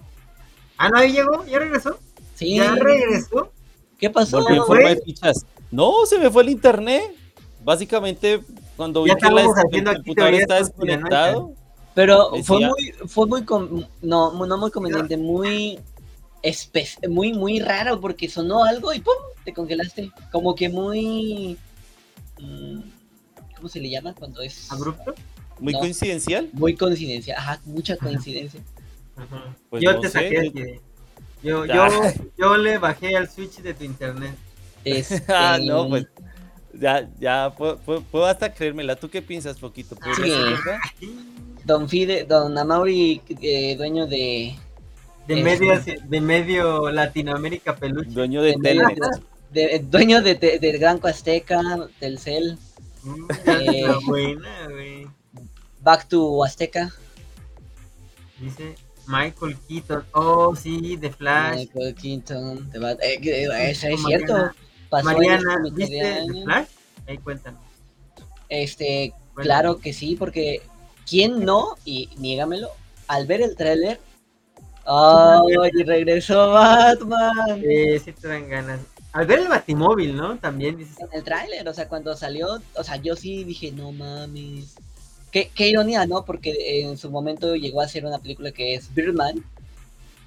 Ah, 0.78 0.90
no, 0.90 0.98
ahí 0.98 1.12
llegó, 1.12 1.46
ya 1.46 1.60
regresó. 1.60 2.00
Sí. 2.36 2.56
Ya 2.56 2.74
regresó. 2.76 3.52
¿Qué 3.98 4.10
pasó? 4.10 4.40
En 4.50 4.58
fue? 4.58 4.66
forma 4.66 4.90
de 4.90 5.02
fichas. 5.02 5.46
No, 5.72 6.06
se 6.06 6.18
me 6.18 6.30
fue 6.30 6.44
el 6.44 6.50
internet. 6.50 7.16
Básicamente, 7.64 8.42
cuando 8.76 9.04
vi 9.04 9.10
Ya 9.10 9.16
que 9.16 9.22
la- 9.26 9.42
estábamos 9.42 9.58
el 9.58 9.66
haciendo 9.68 9.92
aquí 9.92 9.98
computador 10.00 10.32
teorías 10.32 10.42
está 10.42 10.56
desconectado, 10.56 11.54
Pero 11.96 12.32
fue 12.44 12.60
muy, 12.60 12.92
fue 13.08 13.28
muy, 13.28 13.44
com- 13.46 13.84
no, 14.02 14.46
no 14.46 14.58
muy 14.58 14.72
conveniente, 14.72 15.16
muy, 15.16 15.80
espe- 16.42 17.08
muy, 17.08 17.34
muy 17.34 17.60
raro 17.60 18.02
porque 18.02 18.28
sonó 18.28 18.64
algo 18.64 18.94
y 18.94 19.00
¡pum! 19.00 19.14
te 19.46 19.54
congelaste. 19.54 20.12
Como 20.32 20.56
que 20.56 20.70
muy, 20.70 21.58
mm, 22.40 22.80
¿cómo 23.56 23.70
se 23.70 23.80
le 23.80 23.90
llama 23.90 24.14
cuando 24.14 24.42
es? 24.42 24.72
¿Abrupto? 24.72 25.14
Muy 25.60 25.72
No. 25.74 25.80
coincidencial. 25.80 26.50
Muy 26.52 26.76
coincidencia, 26.76 27.38
ajá, 27.38 27.62
mucha 27.66 27.96
coincidencia. 27.98 28.60
Pues 29.70 29.84
yo 29.84 29.94
no 29.94 30.00
te 30.00 30.08
sé, 30.08 30.14
saqué 30.14 30.52
yo- 30.54 30.64
Yo, 31.44 31.66
yo, 31.66 31.88
yo 32.38 32.58
le 32.58 32.78
bajé 32.78 33.16
al 33.18 33.30
switch 33.30 33.58
de 33.60 33.74
tu 33.74 33.84
internet. 33.84 34.36
Este, 34.86 35.22
Ah, 35.28 35.58
no, 35.62 35.88
pues. 35.90 36.08
Ya, 36.74 37.08
ya, 37.20 37.54
puedo, 37.56 38.26
hasta 38.26 38.52
creérmela. 38.52 38.96
¿Tú 38.96 39.08
qué 39.10 39.22
piensas, 39.22 39.58
Poquito? 39.60 39.96
¿Podría 39.96 40.58
Sí. 41.00 41.16
Don 41.66 41.88
Fide, 41.88 42.24
Don 42.26 42.58
Amauri, 42.58 43.22
eh, 43.42 43.76
dueño 43.78 44.08
de, 44.08 44.56
De 45.28 45.38
Es- 45.38 45.44
medio, 45.44 45.80
de 46.10 46.22
medio 46.22 46.92
Latinoamérica 46.92 47.76
peluche. 47.76 48.10
Dueño 48.10 48.42
de 48.42 48.54
de 48.54 48.58
Telmex. 48.62 49.00
de- 49.52 49.80
dueño 49.88 50.22
de, 50.24 50.36
de- 50.36 50.58
del 50.60 50.80
Gran 50.80 51.00
Azteca, 51.04 51.62
Telcel, 52.00 52.58
Mm, 53.04 53.28
Eh. 53.46 53.86
buena, 54.06 54.68
güey. 54.70 55.08
Back 55.82 56.08
to 56.08 56.44
Azteca, 56.44 56.92
Dice 58.40 58.76
Michael 59.08 59.58
Keaton. 59.68 60.06
Oh, 60.14 60.56
sí, 60.56 60.96
de 60.96 61.12
Flash. 61.12 61.56
Michael 61.58 61.96
Keaton, 61.96 62.70
te 62.72 62.80
va- 62.80 62.92
eh, 62.94 63.20
eh, 63.22 63.70
eso 63.72 63.88
es 63.88 64.00
Mariana- 64.02 64.26
cierto. 64.26 64.52
Pasó 64.90 65.06
Mariana, 65.06 65.56
¿viste 65.74 66.02
año. 66.02 66.44
Flash? 66.44 66.68
Ahí 67.08 67.18
cuéntanos. 67.18 67.62
Este, 68.50 69.14
Bueno. 69.34 69.44
claro 69.48 69.80
que 69.80 69.94
sí, 69.94 70.16
porque 70.16 70.62
¿quién 71.10 71.44
no? 71.44 71.76
Y 71.86 72.10
niégamelo, 72.18 72.70
al 73.08 73.26
ver 73.28 73.42
el 73.42 73.56
tráiler, 73.56 74.00
¡ay, 74.86 75.84
regresó 75.86 76.52
Batman! 76.52 77.62
Eh, 77.64 78.00
sí 78.04 78.12
te 78.14 78.28
dan 78.28 78.48
ganas. 78.50 78.80
Al 79.12 79.28
ver 79.28 79.40
el 79.40 79.48
batimóvil, 79.48 80.16
¿no? 80.16 80.38
También 80.40 80.78
dices, 80.78 81.00
En 81.00 81.10
el 81.14 81.24
tráiler, 81.24 81.68
o 81.68 81.74
sea, 81.74 81.88
cuando 81.88 82.16
salió, 82.16 82.62
o 82.76 82.84
sea, 82.84 82.96
yo 82.98 83.16
sí 83.16 83.44
dije, 83.44 83.72
no 83.72 83.92
mames. 83.92 84.76
Qué, 85.34 85.52
qué 85.54 85.68
ironía, 85.68 86.06
¿no? 86.06 86.24
Porque 86.24 86.82
en 86.82 86.98
su 86.98 87.12
momento 87.12 87.56
llegó 87.56 87.82
a 87.82 87.88
ser 87.90 88.06
una 88.06 88.20
película 88.20 88.52
que 88.52 88.76
es 88.76 88.94
Birdman, 88.94 89.44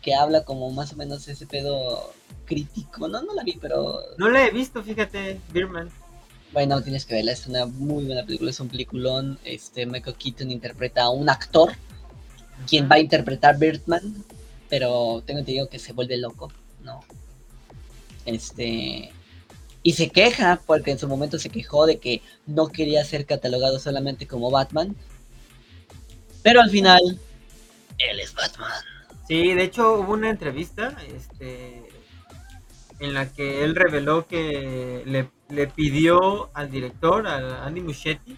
que 0.03 0.15
habla 0.15 0.45
como 0.45 0.71
más 0.71 0.93
o 0.93 0.97
menos 0.97 1.27
ese 1.29 1.47
pedo 1.47 2.13
crítico. 2.45 3.09
No, 3.09 3.23
no 3.23 3.35
la 3.35 3.43
vi, 3.43 3.59
pero 3.61 4.01
no 4.19 4.29
la 4.29 4.47
he 4.47 4.51
visto, 4.51 4.83
fíjate, 4.83 5.41
Birman. 5.53 5.91
bueno, 6.53 6.83
tienes 6.83 7.05
que 7.05 7.15
verla. 7.15 7.33
Es 7.33 7.47
una 7.47 7.67
muy 7.67 8.05
buena 8.05 8.25
película, 8.25 8.51
es 8.51 8.61
un 8.61 8.69
peliculón. 8.69 9.39
Este, 9.45 9.87
Michael 9.87 10.17
Keaton 10.17 10.51
interpreta 10.51 11.05
a 11.05 11.11
un 11.11 11.29
actor 11.29 11.73
quien 12.69 12.89
va 12.91 12.97
a 12.97 13.01
interpretar 13.01 13.59
Birdman, 13.59 14.25
pero 14.69 15.23
tengo 15.27 15.41
entendido 15.41 15.69
que 15.69 15.79
se 15.79 15.93
vuelve 15.93 16.17
loco, 16.17 16.51
¿no? 16.83 17.01
Este. 18.25 19.13
Y 19.87 19.93
se 19.93 20.11
queja, 20.11 20.61
porque 20.67 20.91
en 20.91 20.99
su 20.99 21.07
momento 21.07 21.39
se 21.39 21.49
quejó 21.49 21.87
de 21.87 22.01
que 22.01 22.21
no 22.45 22.67
quería 22.67 23.05
ser 23.05 23.25
catalogado 23.25 23.79
solamente 23.79 24.27
como 24.27 24.51
Batman. 24.51 24.97
Pero 26.43 26.61
al 26.61 26.71
final, 26.71 27.01
él 27.97 28.19
es 28.19 28.35
Batman. 28.35 28.73
Sí, 29.29 29.55
de 29.55 29.63
hecho 29.63 30.01
hubo 30.01 30.15
una 30.15 30.31
entrevista 30.31 30.97
este, 31.15 31.89
en 32.99 33.15
la 33.15 33.33
que 33.33 33.63
él 33.63 33.77
reveló 33.77 34.27
que 34.27 35.05
le, 35.07 35.31
le 35.51 35.69
pidió 35.69 36.51
al 36.53 36.69
director, 36.69 37.29
a 37.29 37.65
Andy 37.65 37.81
Muschietti, 37.81 38.37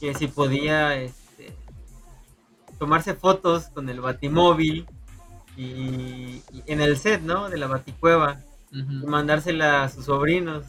que 0.00 0.14
si 0.14 0.28
podía 0.28 0.96
este, 0.96 1.54
tomarse 2.78 3.12
fotos 3.12 3.64
con 3.64 3.90
el 3.90 4.00
batimóvil 4.00 4.86
y, 5.58 5.62
y 5.62 6.62
en 6.64 6.80
el 6.80 6.96
set, 6.96 7.20
¿no? 7.20 7.50
De 7.50 7.58
la 7.58 7.66
baticueva 7.66 8.40
y 8.74 9.06
mandársela 9.06 9.84
a 9.84 9.88
sus 9.88 10.06
sobrinos. 10.06 10.64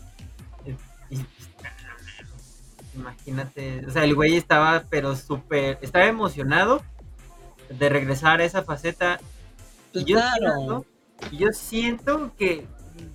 Y- 0.65 1.15
y- 1.15 1.25
imagínate, 2.95 3.85
o 3.85 3.91
sea, 3.91 4.03
el 4.03 4.15
güey 4.15 4.35
estaba, 4.35 4.83
pero 4.89 5.15
súper, 5.15 5.79
estaba 5.81 6.05
emocionado 6.05 6.81
de 7.69 7.89
regresar 7.89 8.39
a 8.41 8.45
esa 8.45 8.63
faceta. 8.63 9.19
Pues 9.91 10.05
y 10.05 10.09
yo 10.11 10.17
claro. 10.17 10.35
siento, 10.39 10.85
y 11.31 11.37
yo 11.37 11.47
siento 11.51 12.31
que 12.37 12.67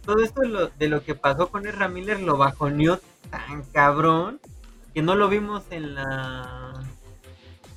todo 0.04 0.20
esto 0.20 0.42
de 0.42 0.48
lo, 0.48 0.68
de 0.68 0.88
lo 0.88 1.02
que 1.04 1.14
pasó 1.14 1.48
con 1.50 1.66
Ezra 1.66 1.88
Miller 1.88 2.20
lo 2.20 2.36
bajoneó 2.36 3.00
tan 3.30 3.62
cabrón 3.72 4.40
que 4.92 5.02
no 5.02 5.14
lo 5.14 5.28
vimos 5.28 5.62
en 5.70 5.94
la 5.94 6.72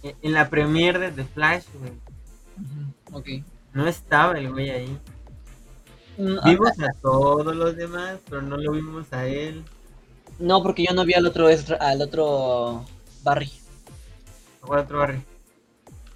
en 0.01 0.33
la 0.33 0.49
premiere 0.49 0.99
de 0.99 1.11
The 1.11 1.23
Flash, 1.23 1.65
güey. 1.79 1.93
Ok. 3.13 3.45
No 3.73 3.87
estaba 3.87 4.37
el 4.37 4.51
güey 4.51 4.69
ahí. 4.69 4.99
Mm, 6.17 6.37
ah, 6.41 6.49
Vimos 6.49 6.71
a 6.79 6.91
todos 7.01 7.55
los 7.55 7.75
demás, 7.75 8.19
pero 8.29 8.41
no 8.41 8.57
lo 8.57 8.71
vimos 8.71 9.11
a 9.11 9.25
él. 9.27 9.63
No, 10.39 10.61
porque 10.63 10.85
yo 10.87 10.93
no 10.93 11.05
vi 11.05 11.13
al 11.13 11.25
otro, 11.25 11.47
al 11.79 12.01
otro 12.01 12.85
Barry. 13.23 13.51
¿O 14.61 14.73
a 14.73 14.81
otro 14.81 14.99
barrio? 14.99 15.21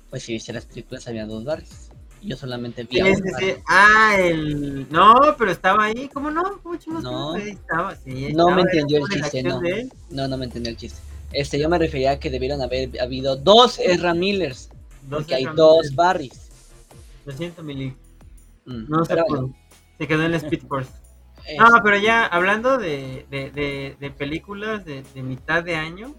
Pues 0.10 0.24
si 0.24 0.34
viste 0.34 0.54
las 0.54 0.66
películas 0.66 1.08
había 1.08 1.26
dos 1.26 1.44
Barrys. 1.44 1.90
Yo 2.24 2.36
solamente 2.38 2.84
vi 2.86 3.00
a 3.00 3.06
un 3.06 3.22
Barry. 3.32 3.56
Ah, 3.68 4.16
el. 4.20 4.88
No, 4.90 5.14
pero 5.38 5.52
estaba 5.52 5.86
ahí. 5.86 6.10
¿Cómo 6.14 6.32
no? 6.32 6.60
¿Cómo 6.64 6.76
chingos 6.78 7.04
No. 7.04 7.34
que 7.36 7.50
estaba? 7.50 7.96
Sí, 7.98 8.34
No 8.34 8.50
estaba, 8.50 8.56
me 8.56 8.62
entendió 8.62 8.98
el 9.00 9.04
chiste, 9.12 9.44
no. 9.44 9.62
No, 10.10 10.28
no 10.28 10.38
me 10.38 10.46
entendió 10.46 10.72
el 10.72 10.78
chiste. 10.78 11.00
Este, 11.34 11.60
yo 11.60 11.68
me 11.70 11.78
refería 11.78 12.12
a 12.12 12.20
que 12.20 12.30
debieron 12.30 12.62
haber 12.62 13.00
habido 13.02 13.36
dos 13.36 13.80
Ezra 13.80 14.14
Millers, 14.14 14.70
Dos 15.10 15.20
porque 15.20 15.36
hay 15.36 15.46
dos. 15.56 15.94
Barrys. 15.94 16.48
Lo 17.26 17.34
siento, 17.34 17.62
Mili. 17.64 17.94
Mm, 18.66 18.86
No 18.90 19.04
pero 19.06 19.26
pudo. 19.26 19.38
bueno, 19.42 19.56
Se 19.98 20.08
quedó 20.08 20.24
en 20.24 20.34
el 20.34 20.36
Speed 20.36 20.68
Force. 20.68 20.92
No, 21.58 21.82
pero 21.82 21.98
ya 21.98 22.26
hablando 22.26 22.78
de, 22.78 23.26
de, 23.30 23.52
de, 23.52 23.96
de 23.98 24.12
películas 24.12 24.84
de, 24.84 25.04
de 25.04 25.24
mitad 25.24 25.64
de 25.64 25.78
año, 25.78 26.14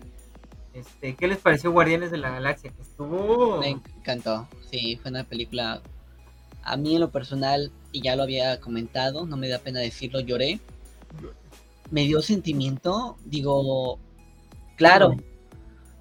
este, 0.79 1.17
¿qué 1.17 1.27
les 1.27 1.39
pareció 1.39 1.73
Guardianes 1.73 2.11
de 2.11 2.19
la 2.19 2.31
Galaxia? 2.31 2.71
Que 2.71 2.83
estuvo. 2.83 3.59
me 3.59 3.71
encantó. 3.71 4.49
Sí, 4.71 4.97
fue 5.03 5.11
una 5.11 5.25
película. 5.25 5.83
A 6.63 6.77
mí 6.77 6.95
en 6.95 7.01
lo 7.01 7.11
personal, 7.11 7.73
y 7.93 8.03
ya 8.03 8.15
lo 8.15 8.23
había 8.23 8.61
comentado, 8.61 9.27
no 9.27 9.37
me 9.37 9.49
da 9.49 9.59
pena 9.59 9.81
decirlo, 9.81 10.21
lloré. 10.21 10.61
Me 11.91 12.03
dio 12.03 12.21
sentimiento, 12.21 13.17
digo, 13.25 13.99
claro, 14.77 15.17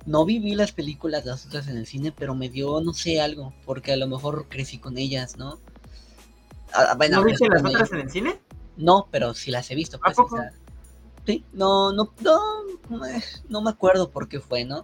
no 0.06 0.26
viví 0.26 0.54
las 0.56 0.74
películas, 0.74 1.26
las 1.26 1.46
otras 1.46 1.70
en 1.70 1.78
el 1.78 1.88
cine, 1.88 2.12
pero 2.12 2.36
me 2.36 2.50
dio, 2.50 2.82
no 2.82 2.94
sé, 2.94 3.22
algo, 3.22 3.54
porque 3.66 3.94
a 3.94 3.98
lo 3.98 4.08
mejor 4.08 4.48
crecí 4.50 4.78
con 4.78 4.98
ellas, 4.98 5.38
¿no? 5.38 5.60
Ah, 6.78 6.94
bueno, 6.96 7.18
¿No 7.18 7.24
viste 7.26 7.50
las 7.50 7.66
otras 7.66 7.92
en 7.92 8.00
el 8.02 8.12
cine? 8.12 8.40
No, 8.76 9.08
pero 9.10 9.34
sí 9.34 9.50
las 9.50 9.72
he 9.72 9.76
visto. 9.76 9.98
¿A 9.98 10.00
Pues, 10.02 10.18
poco? 10.18 10.36
o 10.36 10.38
sea, 10.38 10.52
sí, 11.26 11.44
no, 11.54 11.92
no, 11.92 12.14
no, 12.22 12.40
no 13.50 13.62
me 13.62 13.70
acuerdo 13.72 14.12
por 14.12 14.30
qué 14.30 14.40
fue, 14.40 14.64
¿no? 14.64 14.84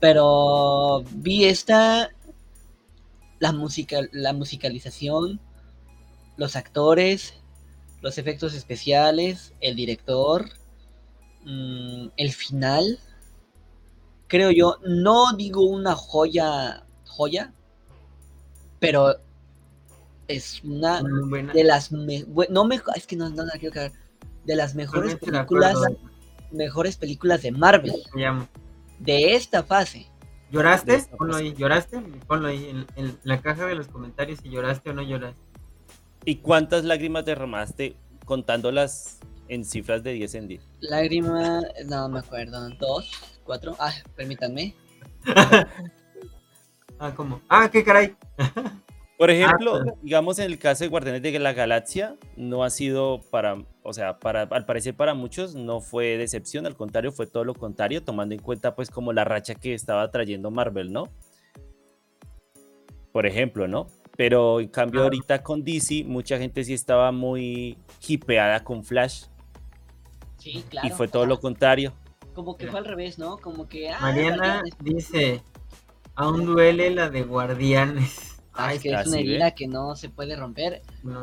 Pero 0.00 1.04
vi 1.12 1.44
esta, 1.44 2.08
la 3.40 3.52
música, 3.52 4.00
la 4.12 4.32
musicalización, 4.32 5.38
los 6.38 6.56
actores, 6.56 7.34
los 8.00 8.16
efectos 8.16 8.54
especiales, 8.54 9.52
el 9.60 9.76
director, 9.76 10.48
mm, 11.44 12.06
el 12.16 12.32
final. 12.32 12.98
Creo 14.28 14.50
yo, 14.50 14.78
no 14.86 15.34
digo 15.36 15.66
una 15.66 15.94
joya, 15.94 16.86
joya, 17.06 17.52
pero 18.78 19.16
es 20.28 20.62
una 20.62 21.02
de 21.52 21.64
las 21.64 21.90
me- 21.90 22.24
no 22.50 22.68
es 22.94 23.06
que 23.06 23.16
no, 23.16 23.28
no 23.30 23.44
la 23.44 23.52
quiero 23.58 23.74
cagar 23.74 23.92
de 24.44 24.56
las 24.56 24.74
mejores 24.74 25.16
películas 25.16 25.74
acuerdo, 25.76 25.98
mejores 26.52 26.96
películas 26.96 27.42
de 27.42 27.52
Marvel 27.52 27.94
me 28.14 28.22
llamo. 28.22 28.48
de 28.98 29.34
esta 29.34 29.62
fase 29.62 30.06
¿Lloraste? 30.50 30.94
Esta 30.94 31.14
Ponlo 31.16 31.36
ahí. 31.36 31.52
¿Lloraste? 31.54 32.00
Ponlo 32.26 32.48
ahí 32.48 32.70
en, 32.70 32.86
en 32.96 33.18
la 33.22 33.42
caja 33.42 33.66
de 33.66 33.74
los 33.74 33.88
comentarios 33.88 34.38
si 34.42 34.48
lloraste 34.48 34.88
o 34.88 34.92
no 34.94 35.02
lloraste. 35.02 35.42
¿Y 36.24 36.36
cuántas 36.36 36.84
lágrimas 36.84 37.26
derramaste 37.26 37.96
contándolas 38.24 39.18
en 39.48 39.64
cifras 39.66 40.02
de 40.02 40.12
10 40.12 40.34
en 40.36 40.48
10? 40.48 40.62
lágrima 40.80 41.60
no 41.86 42.08
me 42.08 42.20
acuerdo 42.20 42.66
dos 42.78 43.10
cuatro 43.44 43.76
ah 43.78 43.92
permítanme 44.16 44.74
Ah, 46.98 47.14
¿cómo? 47.14 47.40
Ah, 47.48 47.68
qué 47.70 47.84
caray. 47.84 48.16
Por 49.18 49.30
ejemplo, 49.30 49.80
pues. 49.82 49.94
digamos 50.02 50.38
en 50.38 50.46
el 50.46 50.58
caso 50.58 50.84
de 50.84 50.90
Guardianes 50.90 51.22
de 51.22 51.38
la 51.40 51.52
Galaxia, 51.52 52.16
no 52.36 52.62
ha 52.62 52.70
sido 52.70 53.20
para, 53.30 53.56
o 53.82 53.92
sea, 53.92 54.18
para, 54.18 54.42
al 54.42 54.64
parecer 54.64 54.94
para 54.94 55.12
muchos 55.12 55.56
no 55.56 55.80
fue 55.80 56.16
decepción, 56.16 56.66
al 56.66 56.76
contrario, 56.76 57.10
fue 57.10 57.26
todo 57.26 57.44
lo 57.44 57.54
contrario, 57.54 58.04
tomando 58.04 58.34
en 58.34 58.40
cuenta 58.40 58.76
pues 58.76 58.90
como 58.90 59.12
la 59.12 59.24
racha 59.24 59.56
que 59.56 59.74
estaba 59.74 60.08
trayendo 60.12 60.52
Marvel, 60.52 60.92
¿no? 60.92 61.08
Por 63.12 63.26
ejemplo, 63.26 63.66
¿no? 63.66 63.88
Pero 64.16 64.60
en 64.60 64.68
cambio 64.68 65.02
ahorita 65.02 65.42
con 65.42 65.64
DC, 65.64 66.04
mucha 66.04 66.38
gente 66.38 66.62
sí 66.62 66.72
estaba 66.72 67.10
muy 67.10 67.76
hipeada 68.06 68.62
con 68.62 68.84
Flash 68.84 69.24
sí 70.38 70.64
claro 70.68 70.86
y 70.86 70.90
fue 70.90 71.08
todo 71.08 71.26
lo 71.26 71.40
contrario. 71.40 71.92
como 72.34 72.56
que 72.56 72.68
fue 72.68 72.78
al 72.78 72.84
revés 72.84 73.18
no 73.18 73.38
como 73.38 73.68
que 73.68 73.90
ah, 73.90 73.98
Mariana 74.00 74.62
Guardianes. 74.62 74.74
dice, 74.80 75.42
Aún 76.14 76.46
duele 76.46 76.90
la 76.90 77.10
de 77.10 77.22
Guardianes. 77.22 78.37
Ay, 78.58 78.74
Ay, 78.74 78.78
que 78.80 78.92
es 78.92 79.06
una 79.06 79.16
ve. 79.16 79.22
herida 79.22 79.50
que 79.52 79.68
no 79.68 79.94
se 79.94 80.08
puede 80.08 80.36
romper. 80.36 80.82
no. 81.02 81.22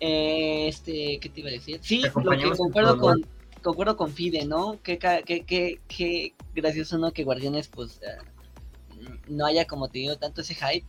Eh, 0.00 0.68
este, 0.68 1.18
¿qué 1.20 1.28
te 1.30 1.40
iba 1.40 1.48
a 1.48 1.52
decir? 1.52 1.78
Sí, 1.82 2.02
lo 2.02 2.30
que 2.30 2.50
concuerdo 2.56 2.98
con, 2.98 3.24
concuerdo 3.62 3.96
con 3.96 4.12
Fide, 4.12 4.44
¿no? 4.44 4.78
Qué, 4.82 4.98
qué, 4.98 5.44
qué, 5.46 5.80
qué 5.88 6.34
gracioso, 6.54 6.98
¿no? 6.98 7.12
Que 7.12 7.24
Guardianes, 7.24 7.68
pues, 7.68 8.00
eh, 8.02 9.08
no 9.28 9.46
haya 9.46 9.66
como 9.66 9.88
tenido 9.88 10.18
tanto 10.18 10.42
ese 10.42 10.54
hype. 10.54 10.84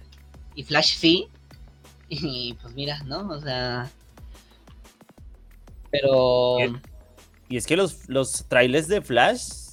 Y 0.56 0.64
Flash 0.64 0.96
sí. 0.96 1.28
Y 2.10 2.54
pues 2.62 2.74
mira, 2.74 3.02
¿no? 3.04 3.28
O 3.30 3.42
sea... 3.42 3.90
Pero... 5.92 6.58
Y 7.50 7.58
es 7.58 7.66
que 7.66 7.78
los, 7.78 8.08
los 8.10 8.46
trailers 8.48 8.88
de 8.88 9.02
Flash. 9.02 9.67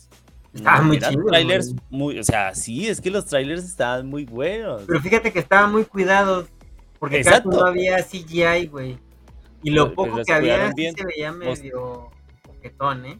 Estaban 0.55 0.87
muy 0.87 0.99
chidos, 1.01 1.27
trailers 1.27 1.75
muy. 1.91 2.19
O 2.19 2.23
sea, 2.25 2.55
sí, 2.55 2.87
es 2.89 3.01
que 3.01 3.11
los 3.11 3.27
trailers 3.27 3.65
estaban 3.65 4.07
muy 4.07 4.25
buenos. 4.25 4.83
Pero 4.87 5.01
fíjate 5.01 5.33
que 5.33 5.41
estaban 5.41 5.73
muy 5.73 5.85
cuidados. 5.85 6.47
Porque 7.01 7.23
casi 7.23 7.49
no 7.49 7.61
había 7.65 8.03
CGI, 8.03 8.67
güey. 8.69 8.99
Y 9.63 9.71
lo 9.71 9.85
Pero- 9.87 9.95
poco 9.97 10.11
pero 10.13 10.25
que 10.25 10.33
había 10.33 10.73
sí 10.73 10.91
se 10.97 11.05
veía 11.05 11.33
medio 11.33 12.11
coquetón, 12.47 13.05
¿eh? 13.07 13.19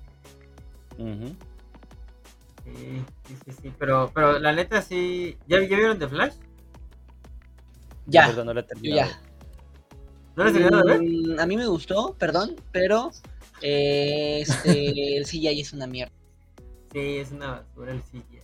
Sí, 2.65 3.03
sí, 3.27 3.37
sí, 3.45 3.53
sí. 3.63 3.73
Pero, 3.79 4.11
pero 4.15 4.39
la 4.39 4.53
neta 4.53 4.81
sí. 4.81 5.37
¿Ya, 5.47 5.61
ya 5.61 5.77
vieron 5.77 5.99
The 5.99 6.09
Flash? 6.09 6.35
Ya, 8.07 8.23
La 8.23 8.29
verdad, 8.29 8.45
no 8.45 8.55
la 8.55 8.61
he 8.61 8.63
terminado. 8.65 9.11
ya. 9.11 9.21
¿No 10.37 10.43
lo 10.45 10.49
has 10.51 10.53
terminado 10.55 10.83
de 10.85 10.93
ver? 10.99 11.03
Mm, 11.03 11.41
a 11.41 11.47
mí 11.47 11.57
me 11.57 11.67
gustó, 11.67 12.15
perdón, 12.19 12.55
pero... 12.73 13.11
eh, 13.63 14.41
este, 14.43 15.17
el 15.19 15.25
CGI 15.27 15.61
es 15.61 15.73
una 15.73 15.87
mierda. 15.87 16.13
Sí, 16.95 17.19
es 17.19 17.33
una 17.33 17.51
basura 17.51 17.91
el 17.91 18.03
CGI. 18.03 18.41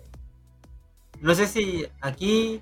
No 1.20 1.36
sé 1.36 1.46
si 1.46 1.86
aquí 2.00 2.60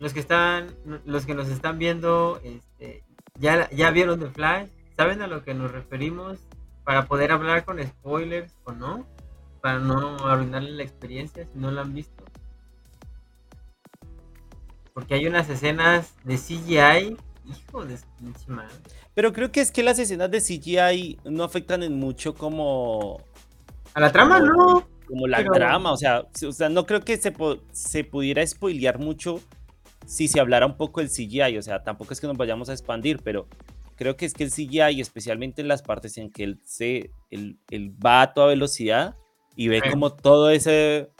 los 0.00 0.12
que 0.12 0.18
están, 0.18 0.74
los 1.04 1.26
que 1.26 1.34
nos 1.34 1.48
están 1.48 1.78
viendo, 1.78 2.40
este, 2.42 3.04
ya, 3.38 3.70
ya 3.70 3.92
vieron 3.92 4.18
The 4.18 4.30
Flash, 4.30 4.68
saben 4.96 5.22
a 5.22 5.28
lo 5.28 5.44
que 5.44 5.54
nos 5.54 5.70
referimos 5.70 6.38
para 6.82 7.06
poder 7.06 7.30
hablar 7.30 7.64
con 7.64 7.80
spoilers 7.80 8.52
o 8.64 8.72
no, 8.72 9.06
para 9.60 9.78
no 9.78 10.16
arruinarle 10.26 10.72
la 10.72 10.82
experiencia 10.82 11.46
si 11.52 11.56
no 11.56 11.70
lo 11.70 11.82
han 11.82 11.94
visto. 11.94 12.24
Porque 14.92 15.14
hay 15.14 15.28
unas 15.28 15.48
escenas 15.50 16.14
de 16.24 16.36
CGI, 16.36 17.16
hijo 17.46 17.84
de 17.84 17.96
madre. 18.48 18.74
Pero 19.14 19.32
creo 19.32 19.52
que 19.52 19.60
es 19.60 19.70
que 19.70 19.84
las 19.84 20.00
escenas 20.00 20.32
de 20.32 20.40
CGI 20.40 21.20
no 21.26 21.44
afectan 21.44 21.84
en 21.84 21.96
mucho 21.96 22.34
como, 22.34 23.20
A 23.94 24.00
la 24.00 24.10
trama 24.10 24.40
no. 24.40 24.97
Como 25.08 25.26
la 25.26 25.38
Pero- 25.38 25.52
trama. 25.52 25.92
O 25.92 25.96
sea, 25.96 26.24
o 26.46 26.52
sea, 26.52 26.68
no 26.68 26.86
creo 26.86 27.00
que 27.00 27.16
se, 27.16 27.34
se 27.72 28.04
pudiera 28.04 28.46
spoilear 28.46 28.98
mucho 28.98 29.40
si 30.06 30.28
se 30.28 30.38
hablara 30.40 30.66
un 30.66 30.76
poco 30.76 31.00
del 31.00 31.08
CGI. 31.10 31.58
O 31.58 31.62
sea, 31.62 31.82
tampoco 31.82 32.12
es 32.12 32.20
que 32.20 32.26
nos 32.26 32.36
vayamos 32.36 32.68
a 32.68 32.72
expandir, 32.72 33.20
pero 33.24 33.48
creo 33.96 34.16
que 34.16 34.26
es 34.26 34.34
que 34.34 34.44
el 34.44 34.50
CGI, 34.52 35.00
especialmente 35.00 35.60
en 35.62 35.68
las 35.68 35.82
partes 35.82 36.16
en 36.18 36.30
que 36.30 36.44
él, 36.44 36.60
se, 36.64 37.10
él, 37.30 37.58
él 37.70 37.92
va 38.04 38.22
a 38.22 38.32
toda 38.34 38.46
velocidad 38.48 39.16
y 39.56 39.68
ve 39.68 39.80
Sí. 39.82 39.90
como 39.90 40.12
todo 40.14 40.50
ese. 40.50 41.10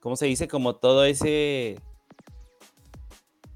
¿Cómo 0.00 0.16
se 0.16 0.26
dice? 0.26 0.46
Como 0.48 0.76
todo 0.76 1.04
ese. 1.04 1.78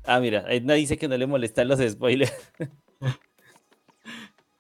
Ah, 0.05 0.21
mira, 0.21 0.45
Edna 0.49 0.75
dice 0.75 0.99
que 0.99 1.09
no 1.09 1.17
le 1.17 1.27
molestan 1.27 1.69
los 1.69 1.81
spoilers. 1.81 2.33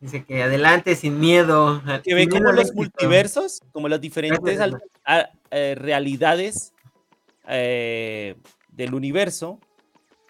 Dice 0.04 0.22
que 0.22 0.42
adelante 0.42 0.94
sin 0.96 1.18
miedo. 1.18 1.82
que 2.04 2.14
ve 2.14 2.28
como 2.28 2.52
los 2.52 2.66
éxito. 2.66 2.76
multiversos, 2.76 3.60
como 3.72 3.88
las 3.88 4.02
diferentes 4.02 4.60
al- 4.60 4.78
a- 5.06 5.30
eh, 5.50 5.74
realidades 5.76 6.74
eh, 7.48 8.34
del 8.68 8.92
universo, 8.94 9.58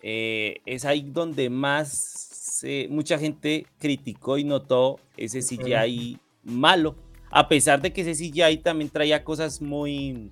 eh, 0.00 0.60
es 0.64 0.84
ahí 0.84 1.02
donde 1.10 1.50
más 1.50 2.60
mucha 2.88 3.18
gente 3.18 3.66
criticó 3.78 4.38
y 4.38 4.44
notó 4.44 5.00
ese 5.16 5.42
CGI 5.42 6.18
malo, 6.44 6.94
a 7.30 7.48
pesar 7.48 7.82
de 7.82 7.92
que 7.92 8.02
ese 8.02 8.14
CGI 8.14 8.58
también 8.58 8.90
traía 8.90 9.24
cosas 9.24 9.60
muy 9.60 10.30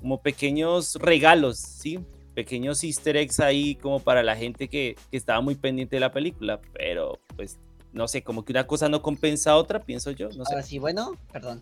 como 0.00 0.22
pequeños 0.22 0.96
regalos, 0.96 1.58
¿sí? 1.58 1.98
Pequeños 2.34 2.82
easter 2.84 3.16
eggs 3.18 3.38
ahí 3.40 3.74
como 3.76 4.00
para 4.00 4.22
la 4.22 4.34
gente 4.34 4.66
que, 4.68 4.96
que 5.10 5.16
estaba 5.18 5.40
muy 5.42 5.54
pendiente 5.56 5.96
de 5.96 6.00
la 6.00 6.10
película, 6.12 6.58
pero 6.72 7.18
pues 7.36 7.58
no 7.92 8.08
sé, 8.08 8.22
como 8.22 8.44
que 8.44 8.52
una 8.52 8.66
cosa 8.66 8.88
no 8.88 9.02
compensa 9.02 9.52
a 9.52 9.56
otra, 9.56 9.80
pienso 9.80 10.10
yo, 10.10 10.28
no 10.28 10.44
sé. 10.44 10.52
Ahora 10.52 10.62
sí, 10.62 10.78
bueno, 10.78 11.16
perdón. 11.32 11.60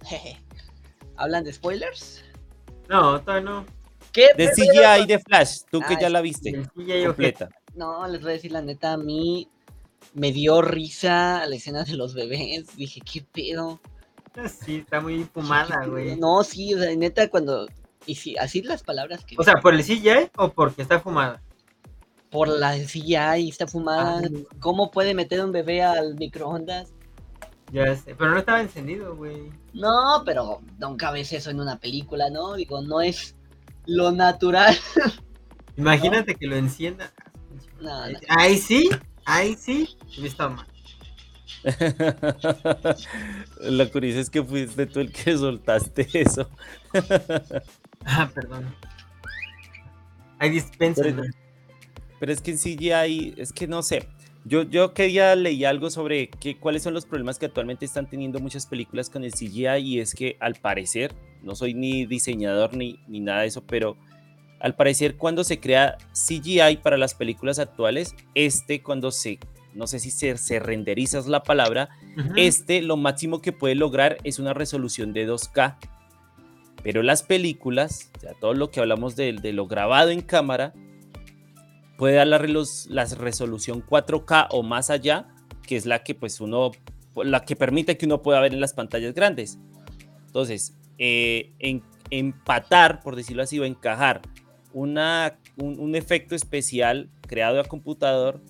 ¿Hablan 1.17 1.45
de 1.45 1.53
spoilers? 1.53 2.25
No, 2.89 3.21
todavía 3.21 3.51
no. 3.51 3.67
¿Qué? 4.13 4.29
De? 4.37 4.49
CGI 4.49 5.07
de 5.07 5.19
Flash, 5.19 5.63
tú 5.71 5.81
que 5.81 5.95
Ah, 5.95 6.01
ya 6.03 6.09
la 6.09 6.21
viste 6.21 6.53
CGI 6.75 7.07
completa. 7.07 7.49
No, 7.75 8.07
les 8.07 8.21
voy 8.21 8.31
a 8.31 8.35
decir 8.35 8.53
la 8.53 8.63
neta, 8.63 8.93
a 8.93 8.97
mí 8.97 9.49
me 10.13 10.33
dio 10.33 10.63
risa 10.63 11.45
la 11.47 11.57
escena 11.57 11.85
de 11.85 11.97
los 11.97 12.15
bebés. 12.15 12.77
Dije, 12.77 13.01
¿qué 13.01 13.25
pedo? 13.33 13.81
ojete. 14.37 14.49
Sí, 14.49 14.77
está 14.77 15.01
muy 15.01 15.25
fumada, 15.25 15.87
güey. 15.87 16.17
No, 16.17 16.43
sí, 16.45 16.75
o 16.75 16.79
sea, 16.79 16.95
neta, 16.95 17.29
cuando. 17.29 17.69
Y 18.07 18.17
sí, 18.17 18.37
así 18.37 18.63
las 18.63 18.83
palabras 18.83 19.25
que. 19.25 19.37
O 19.39 19.43
sea, 19.43 19.55
¿por 19.57 19.75
el 19.75 19.83
CGI 19.83 20.31
o 20.37 20.51
porque 20.51 20.83
está 20.83 21.01
fumada? 21.01 21.43
Por 22.35 22.49
la 22.49 22.73
CGI 22.77 23.49
está 23.49 23.69
fumada. 23.69 24.19
Ay, 24.25 24.45
¿Cómo 24.59 24.91
puede 24.91 25.15
meter 25.15 25.45
un 25.45 25.53
bebé 25.53 25.85
al 25.85 26.17
microondas? 26.17 26.93
ya 27.73 27.95
sé, 27.95 28.17
pero 28.17 28.33
no 28.33 28.39
estaba 28.39 28.61
encendido, 28.61 29.15
güey. 29.15 29.53
No, 29.73 30.23
pero 30.25 30.61
nunca 30.81 31.13
ves 31.13 31.33
eso 31.33 31.51
en 31.51 31.61
una 31.61 31.79
película, 31.79 32.31
¿no? 32.31 32.55
Digo, 32.55 32.83
no 32.83 33.01
es 33.01 33.37
lo 33.87 34.11
natural. 34.11 34.77
Imagínate 35.77 36.35
que 36.35 36.49
lo 36.49 36.57
encienda. 36.57 37.13
No, 37.81 38.11
no. 38.11 38.19
Ahí 38.29 38.59
sí, 38.59 38.91
ahí 39.25 39.55
sí. 39.55 39.97
Listo, 40.19 40.51
mal. 40.51 40.67
Lo 43.61 43.91
curioso 43.91 44.19
es 44.21 44.29
que 44.29 44.43
fuiste 44.43 44.87
tú 44.87 45.01
el 45.01 45.13
que 45.13 45.39
soltaste 45.39 46.09
eso. 46.13 46.51
Ah, 48.05 48.29
perdón. 48.35 48.75
Hay 50.41 50.51
dispensa. 50.51 51.03
Pero- 51.03 51.23
Pero 52.25 52.33
es 52.33 52.41
que 52.41 52.53
en 52.53 52.57
CGI, 52.57 53.35
es 53.37 53.53
que 53.53 53.69
no 53.69 53.83
sé. 53.83 54.09
Yo, 54.47 54.63
yo 54.63 54.95
que 54.95 55.09
día 55.09 55.37
leí 55.37 55.67
algo 55.67 55.91
sobre 55.91 56.31
que, 56.31 56.57
cuáles 56.57 56.83
son 56.83 56.95
los 56.95 57.05
problemas 57.05 57.39
que 57.39 57.45
actualmente 57.45 57.85
están 57.85 58.09
teniendo 58.09 58.41
muchas 58.41 58.65
películas 58.65 59.11
con 59.11 59.25
el 59.25 59.33
CGI 59.33 59.77
y 59.81 60.01
es 60.01 60.15
que 60.15 60.39
al 60.41 60.55
parecer, 60.55 61.15
no 61.43 61.55
soy 61.55 61.75
ni 61.75 62.07
diseñador 62.07 62.75
ni, 62.79 62.99
ni 63.09 63.21
nada 63.21 63.43
de 63.43 63.49
eso, 63.49 63.63
pero 63.67 63.99
al 64.59 64.75
parecer 64.75 65.19
cuando 65.19 65.45
se 65.45 65.61
crea 65.61 65.99
CGI 66.15 66.79
para 66.83 66.97
las 66.97 67.13
películas 67.13 67.59
actuales, 67.59 68.17
este 68.35 68.83
cuando 68.83 69.11
se, 69.11 69.39
no 69.75 69.87
sé 69.87 69.99
si 69.99 70.11
se, 70.11 70.39
se 70.39 70.59
renderiza 70.61 71.19
es 71.19 71.27
la 71.27 71.43
palabra, 71.43 71.91
este 72.37 72.81
lo 72.81 72.97
máximo 72.97 73.43
que 73.43 73.53
puede 73.53 73.75
lograr 73.75 74.17
es 74.25 74.39
una 74.39 74.55
resolución 74.55 75.13
de 75.13 75.29
2K. 75.29 75.77
Pero 76.83 77.03
las 77.03 77.23
películas, 77.23 78.11
o 78.17 78.21
sea, 78.21 78.33
todo 78.41 78.55
lo 78.55 78.71
que 78.71 78.81
hablamos 78.81 79.15
de, 79.15 79.35
de 79.35 79.53
lo 79.53 79.67
grabado 79.67 80.09
en 80.09 80.23
cámara, 80.23 80.73
puede 81.97 82.15
dar 82.17 82.27
la, 82.27 82.39
la 82.39 83.05
resolución 83.05 83.85
4K 83.87 84.49
o 84.51 84.63
más 84.63 84.91
allá, 84.91 85.29
que 85.67 85.77
es 85.77 85.87
la 85.87 86.03
que 86.03 86.15
pues 86.15 86.41
uno, 86.41 86.73
la 87.17 87.45
que 87.45 87.57
permite 87.57 87.97
que 87.97 88.07
uno 88.07 88.23
pueda 88.23 88.41
ver 88.41 88.53
en 88.53 88.61
las 88.61 88.73
pantallas 88.75 89.15
grandes. 89.15 89.59
Entonces, 90.27 90.75
eh, 90.99 91.53
en- 91.59 91.83
empatar, 92.11 93.01
por 93.03 93.17
decirlo 93.17 93.43
así, 93.43 93.59
o 93.59 93.65
encajar 93.65 94.23
una, 94.73 95.39
un, 95.57 95.79
un 95.79 95.95
efecto 95.95 96.35
especial 96.35 97.09
creado 97.27 97.61
a 97.61 97.65
computador 97.65 98.41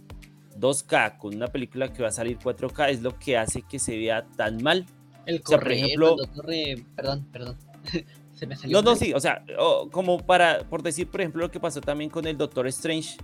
2K 0.59 1.18
con 1.18 1.35
una 1.35 1.48
película 1.48 1.92
que 1.92 2.02
va 2.02 2.09
a 2.09 2.12
salir 2.12 2.38
4K 2.38 2.90
es 2.90 3.02
lo 3.02 3.18
que 3.18 3.37
hace 3.37 3.62
que 3.62 3.78
se 3.78 3.96
vea 3.98 4.26
tan 4.37 4.62
mal. 4.62 4.87
El 5.26 5.37
O 5.44 5.48
sea, 5.48 5.59
por 5.59 5.64
corre, 5.64 5.80
ejemplo- 5.80 6.16
corre, 6.35 6.85
perdón, 6.96 7.26
perdón. 7.33 7.57
Se 8.35 8.47
me 8.47 8.57
salió. 8.57 8.77
No, 8.77 8.83
no, 8.90 8.97
sí, 8.97 9.12
o 9.14 9.20
sea, 9.20 9.44
o 9.59 9.88
como 9.90 10.18
para, 10.18 10.68
por 10.68 10.83
decir, 10.83 11.09
por 11.09 11.20
ejemplo, 11.20 11.42
lo 11.42 11.51
que 11.51 11.61
pasó 11.61 11.81
también 11.81 12.11
con 12.11 12.27
el 12.27 12.37
Doctor 12.37 12.66
Strange, 12.66 13.16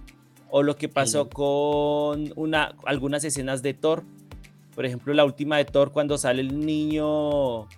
o 0.51 0.62
lo 0.62 0.77
que 0.77 0.88
pasó 0.88 1.25
Sí. 1.25 1.31
con 1.33 2.33
una, 2.37 2.75
algunas 2.87 3.23
escenas 3.25 3.62
de 3.62 3.75
Thor. 3.75 4.05
Por 4.75 4.87
ejemplo, 4.87 5.12
la 5.14 5.25
última 5.25 5.57
de 5.59 5.64
Thor, 5.64 5.92
cuando 5.92 6.16
sale 6.16 6.42
el 6.42 6.61
niño, 6.61 7.68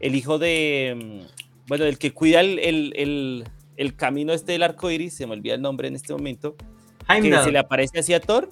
el 0.00 0.14
hijo 0.14 0.38
de, 0.38 0.96
mm, 1.26 1.66
bueno, 1.68 1.84
el 1.84 1.98
que 1.98 2.12
cuida 2.12 2.40
el, 2.40 2.58
el, 2.58 2.92
el- 2.96 3.44
el 3.76 3.94
camino 3.94 4.32
este 4.32 4.52
del 4.52 4.62
arco 4.64 4.90
iris, 4.90 5.14
se 5.14 5.26
me 5.26 5.34
olvida 5.34 5.54
el 5.54 5.62
nombre 5.62 5.86
en 5.88 5.94
este 5.94 6.12
momento, 6.12 6.56
que 6.56 7.14
Heimdall. 7.14 7.44
se 7.44 7.52
le 7.52 7.58
aparece 7.60 8.00
hacia 8.00 8.18
Thor. 8.20 8.50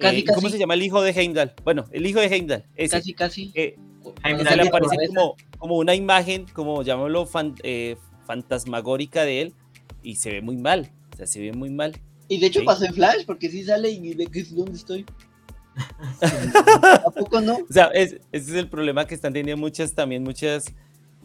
Casi, 0.00 0.20
eh, 0.20 0.24
casi. 0.24 0.34
¿Cómo 0.36 0.48
se 0.48 0.58
llama 0.58 0.74
el 0.74 0.82
hijo 0.82 1.02
de 1.02 1.10
Heimdall? 1.10 1.52
Bueno, 1.64 1.84
el 1.92 2.06
hijo 2.06 2.20
de 2.20 2.26
Heimdall, 2.26 2.64
ese. 2.76 2.96
Casi, 2.96 3.12
casi. 3.12 3.52
eh, 3.54 3.76
Jaime 4.22 4.44
le 4.44 4.68
aparece 4.68 4.96
como, 5.08 5.36
como 5.58 5.76
una 5.78 5.94
imagen, 5.94 6.46
como 6.52 6.82
llamémoslo, 6.82 7.26
fan- 7.26 7.54
eh, 7.62 7.96
fantasmagórica 8.26 9.24
de 9.24 9.42
él 9.42 9.54
y 10.02 10.16
se 10.16 10.30
ve 10.30 10.42
muy 10.42 10.56
mal. 10.56 10.90
O 11.12 11.16
sea, 11.16 11.26
se 11.26 11.40
ve 11.40 11.52
muy 11.52 11.70
mal. 11.70 11.98
Y 12.28 12.38
de 12.38 12.46
hecho 12.46 12.60
Sí. 12.60 12.66
pasó 12.66 12.84
en 12.84 12.94
Flash, 12.94 13.24
porque 13.26 13.50
sí 13.50 13.64
sale 13.64 13.90
y 13.90 14.14
de 14.14 14.26
que 14.26 14.44
dónde 14.44 14.72
estoy. 14.72 15.04
¿A 17.06 17.10
poco 17.10 17.40
no? 17.40 17.56
O 17.56 17.72
sea, 17.72 17.86
es- 17.86 18.14
ese 18.32 18.50
es 18.50 18.56
el 18.56 18.68
problema 18.68 19.06
que 19.06 19.14
están 19.14 19.32
teniendo 19.32 19.60
muchas, 19.60 19.94
también 19.94 20.22
muchas, 20.22 20.68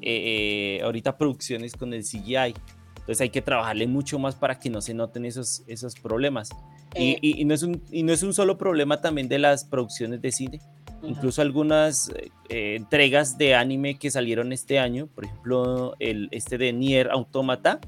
eh, 0.01 0.77
eh, 0.77 0.81
ahorita 0.83 1.17
producciones 1.17 1.73
con 1.73 1.93
el 1.93 2.03
CGI. 2.03 2.53
Entonces 2.99 3.21
hay 3.21 3.29
que 3.29 3.41
trabajarle 3.41 3.87
mucho 3.87 4.17
más 4.17 4.35
para 4.35 4.59
que 4.59 4.69
no 4.69 4.81
se 4.81 4.93
noten 4.93 5.25
esos, 5.25 5.63
esos 5.67 5.95
problemas. 5.95 6.49
Y, 6.95 7.11
Eh. 7.11 7.19
y- 7.21 7.41
y 7.41 7.45
no 7.45 7.53
es 7.53 7.61
un, 7.63 7.81
y 7.91 8.03
no 8.03 8.11
es 8.13 8.23
un 8.23 8.33
solo 8.33 8.57
problema 8.57 8.99
también 9.01 9.27
de 9.27 9.37
las 9.39 9.63
producciones 9.63 10.21
de 10.21 10.31
cine. 10.31 10.61
Incluso 11.07 11.41
algunas 11.41 12.11
eh, 12.49 12.75
entregas 12.75 13.37
de 13.37 13.55
anime 13.55 13.97
que 13.97 14.11
salieron 14.11 14.51
este 14.51 14.79
año, 14.79 15.07
por 15.07 15.25
ejemplo, 15.25 15.95
el, 15.99 16.29
este 16.31 16.57
de 16.57 16.73
Nier 16.73 17.09
Automata 17.11 17.79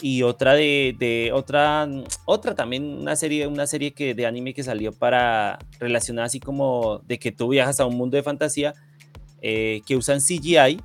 y 0.00 0.22
otra 0.22 0.54
de, 0.54 0.94
de 0.98 1.30
otra, 1.32 1.88
otra 2.24 2.54
también 2.54 2.84
una 2.84 3.16
serie, 3.16 3.46
una 3.46 3.66
serie 3.66 3.92
que, 3.92 4.14
de 4.14 4.26
anime 4.26 4.54
que 4.54 4.62
salió 4.62 4.92
para 4.92 5.58
relacionar 5.80 6.24
así 6.24 6.40
como 6.40 7.00
de 7.06 7.18
que 7.18 7.32
tú 7.32 7.48
viajas 7.48 7.80
a 7.80 7.86
un 7.86 7.96
mundo 7.96 8.16
de 8.16 8.22
fantasía 8.22 8.74
eh, 9.42 9.82
que 9.86 9.96
usan 9.96 10.20
CGI, 10.20 10.80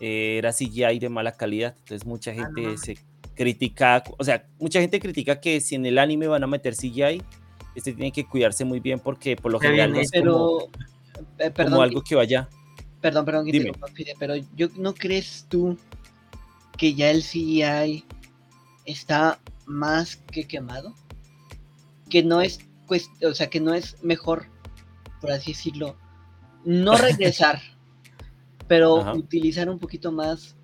eh, 0.00 0.38
era 0.38 0.52
CGI 0.52 0.98
de 0.98 1.08
mala 1.08 1.32
calidad, 1.32 1.74
entonces 1.78 2.06
mucha 2.06 2.32
gente 2.32 2.62
mames. 2.62 2.80
se 2.80 2.98
critica, 3.34 4.02
o 4.18 4.24
sea, 4.24 4.46
mucha 4.58 4.80
gente 4.80 4.98
critica 4.98 5.40
que 5.40 5.60
si 5.60 5.74
en 5.74 5.86
el 5.86 5.98
anime 5.98 6.26
van 6.26 6.42
a 6.42 6.46
meter 6.46 6.74
CGI, 6.74 7.22
este 7.78 7.92
tiene 7.94 8.12
que 8.12 8.26
cuidarse 8.26 8.64
muy 8.64 8.80
bien 8.80 9.00
porque 9.00 9.36
por 9.36 9.50
lo 9.52 9.58
general 9.60 9.92
bien 9.92 9.96
no 9.96 10.00
es 10.02 10.10
como, 10.10 10.20
Pero, 10.22 10.58
eh, 10.60 11.28
como 11.38 11.52
perdón, 11.54 11.82
algo 11.82 12.02
que 12.02 12.14
vaya. 12.14 12.48
perdón, 13.00 13.24
perdón, 13.24 13.46
que 13.46 13.52
te 13.52 13.58
Dime. 13.58 13.72
Fide, 13.94 14.14
pero 14.18 14.34
yo 14.56 14.68
no 14.76 14.94
crees 14.94 15.46
tú 15.48 15.78
que 16.76 16.94
ya 16.94 17.10
el 17.10 17.22
CGI 17.22 18.04
está 18.84 19.40
más 19.66 20.16
que 20.16 20.46
quemado, 20.46 20.94
que 22.08 22.22
no 22.22 22.40
es, 22.40 22.60
cuest- 22.86 23.24
o 23.24 23.34
sea, 23.34 23.48
que 23.50 23.60
no 23.60 23.74
es 23.74 24.02
mejor, 24.02 24.46
por 25.20 25.30
así 25.32 25.52
decirlo, 25.52 25.96
no 26.64 26.92
regresar, 26.96 27.60
pero 28.66 29.00
Ajá. 29.00 29.14
utilizar 29.14 29.68
un 29.68 29.78
poquito 29.78 30.12
más, 30.12 30.54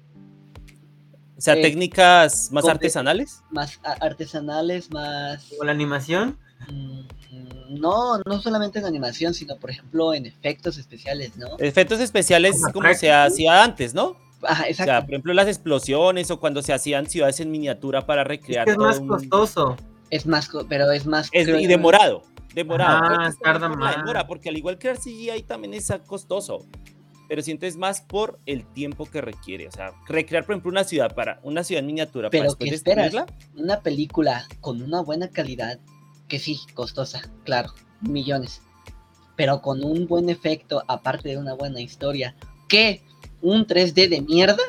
O 1.37 1.40
sea, 1.40 1.55
Eh, 1.55 1.62
técnicas 1.62 2.50
más 2.53 2.64
artesanales. 2.66 3.42
más 3.50 3.81
artesanales, 4.00 4.90
más 4.92 5.46
Como 5.50 5.64
la 5.64 5.72
animación. 5.72 6.38
Mm, 6.70 7.81
no, 7.81 8.18
no 8.27 8.40
solamente 8.40 8.79
en 8.79 8.85
animación, 8.85 9.35
sino 9.35 9.57
por 9.57 9.70
ejemplo 9.70 10.14
en 10.14 10.27
efectos 10.27 10.77
especiales, 10.79 11.37
¿no? 11.37 11.57
Efectos 11.59 12.00
especiales 12.00 12.57
Como 12.61 12.72
como 12.72 12.94
se 12.94 13.12
hacía 13.12 13.62
antes, 13.62 13.94
¿no? 13.94 14.16
Ajá, 14.42 14.64
O 14.64 14.66
exacto. 14.66 14.85
sea, 14.92 15.00
por 15.03 15.11
ejemplo, 15.11 15.33
las 15.35 15.48
explosiones 15.48 16.31
o 16.31 16.38
cuando 16.38 16.62
se 16.62 16.72
hacían 16.74 17.07
ciudades 17.07 17.40
en 17.40 17.50
miniatura 17.50 18.05
para 18.07 18.22
Es 18.22 18.29
recrear 18.29 18.64
que 18.66 18.72
es 18.72 18.77
todo 18.77 18.87
más 18.88 18.98
un- 18.98 19.09
costoso. 19.09 19.77
Es 20.11 20.27
más, 20.27 20.48
co- 20.48 20.66
pero 20.68 20.90
es 20.92 21.07
más. 21.07 21.29
Es- 21.33 21.48
y 21.48 21.66
demorado, 21.66 22.22
demorado. 22.55 23.00
Ah, 23.18 23.29
es 23.29 23.38
tarda 23.38 23.68
más. 23.70 23.96
demora, 23.96 24.27
porque 24.27 24.50
al 24.50 24.57
igual 24.57 24.77
que 24.79 24.90
el 24.90 24.98
CGI 24.98 25.42
también 25.44 25.72
es 25.74 25.90
costoso, 26.07 26.66
pero 27.27 27.40
sientes 27.40 27.77
más 27.79 28.03
por 28.03 28.38
el 28.44 28.66
tiempo 28.66 29.07
que 29.07 29.22
requiere. 29.22 29.66
O 29.66 29.72
sea, 29.72 29.92
recrear, 30.07 30.44
por 30.44 30.53
ejemplo, 30.55 30.70
una 30.70 30.85
ciudad 30.85 31.14
para 31.14 31.40
una 31.42 31.64
ciudad 31.64 31.81
en 31.81 31.87
miniatura 31.87 32.29
Pero 32.29 32.44
para 32.55 32.59
¿qué 32.59 32.74
esperas? 32.74 33.14
Una 33.57 33.81
película 33.81 34.46
con 34.61 34.83
una 34.83 35.00
buena 35.00 35.29
calidad, 35.31 35.79
que 36.28 36.38
sí, 36.38 36.60
costosa, 36.74 37.22
claro, 37.44 37.72
millones, 38.00 38.62
pero 39.37 39.60
con 39.62 39.82
un 39.84 40.06
buen 40.06 40.30
efecto, 40.30 40.82
aparte 40.88 41.30
de 41.30 41.38
una 41.38 41.54
buena 41.54 41.80
historia, 41.80 42.34
que 42.68 43.02
un 43.42 43.66
3D 43.66 44.08
de 44.08 44.20
mierda, 44.22 44.62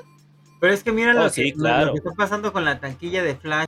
Pero 0.61 0.73
es 0.73 0.83
que 0.83 0.91
mira 0.91 1.11
Oh, 1.11 1.23
lo, 1.23 1.29
sí, 1.29 1.51
que, 1.51 1.57
lo- 1.57 1.63
claro. 1.63 1.85
lo 1.87 1.91
que 1.93 1.97
está 1.99 2.11
pasando 2.13 2.51
con 2.53 2.65
la 2.65 2.79
tanquilla 2.79 3.21
de 3.23 3.35
Flash. 3.35 3.67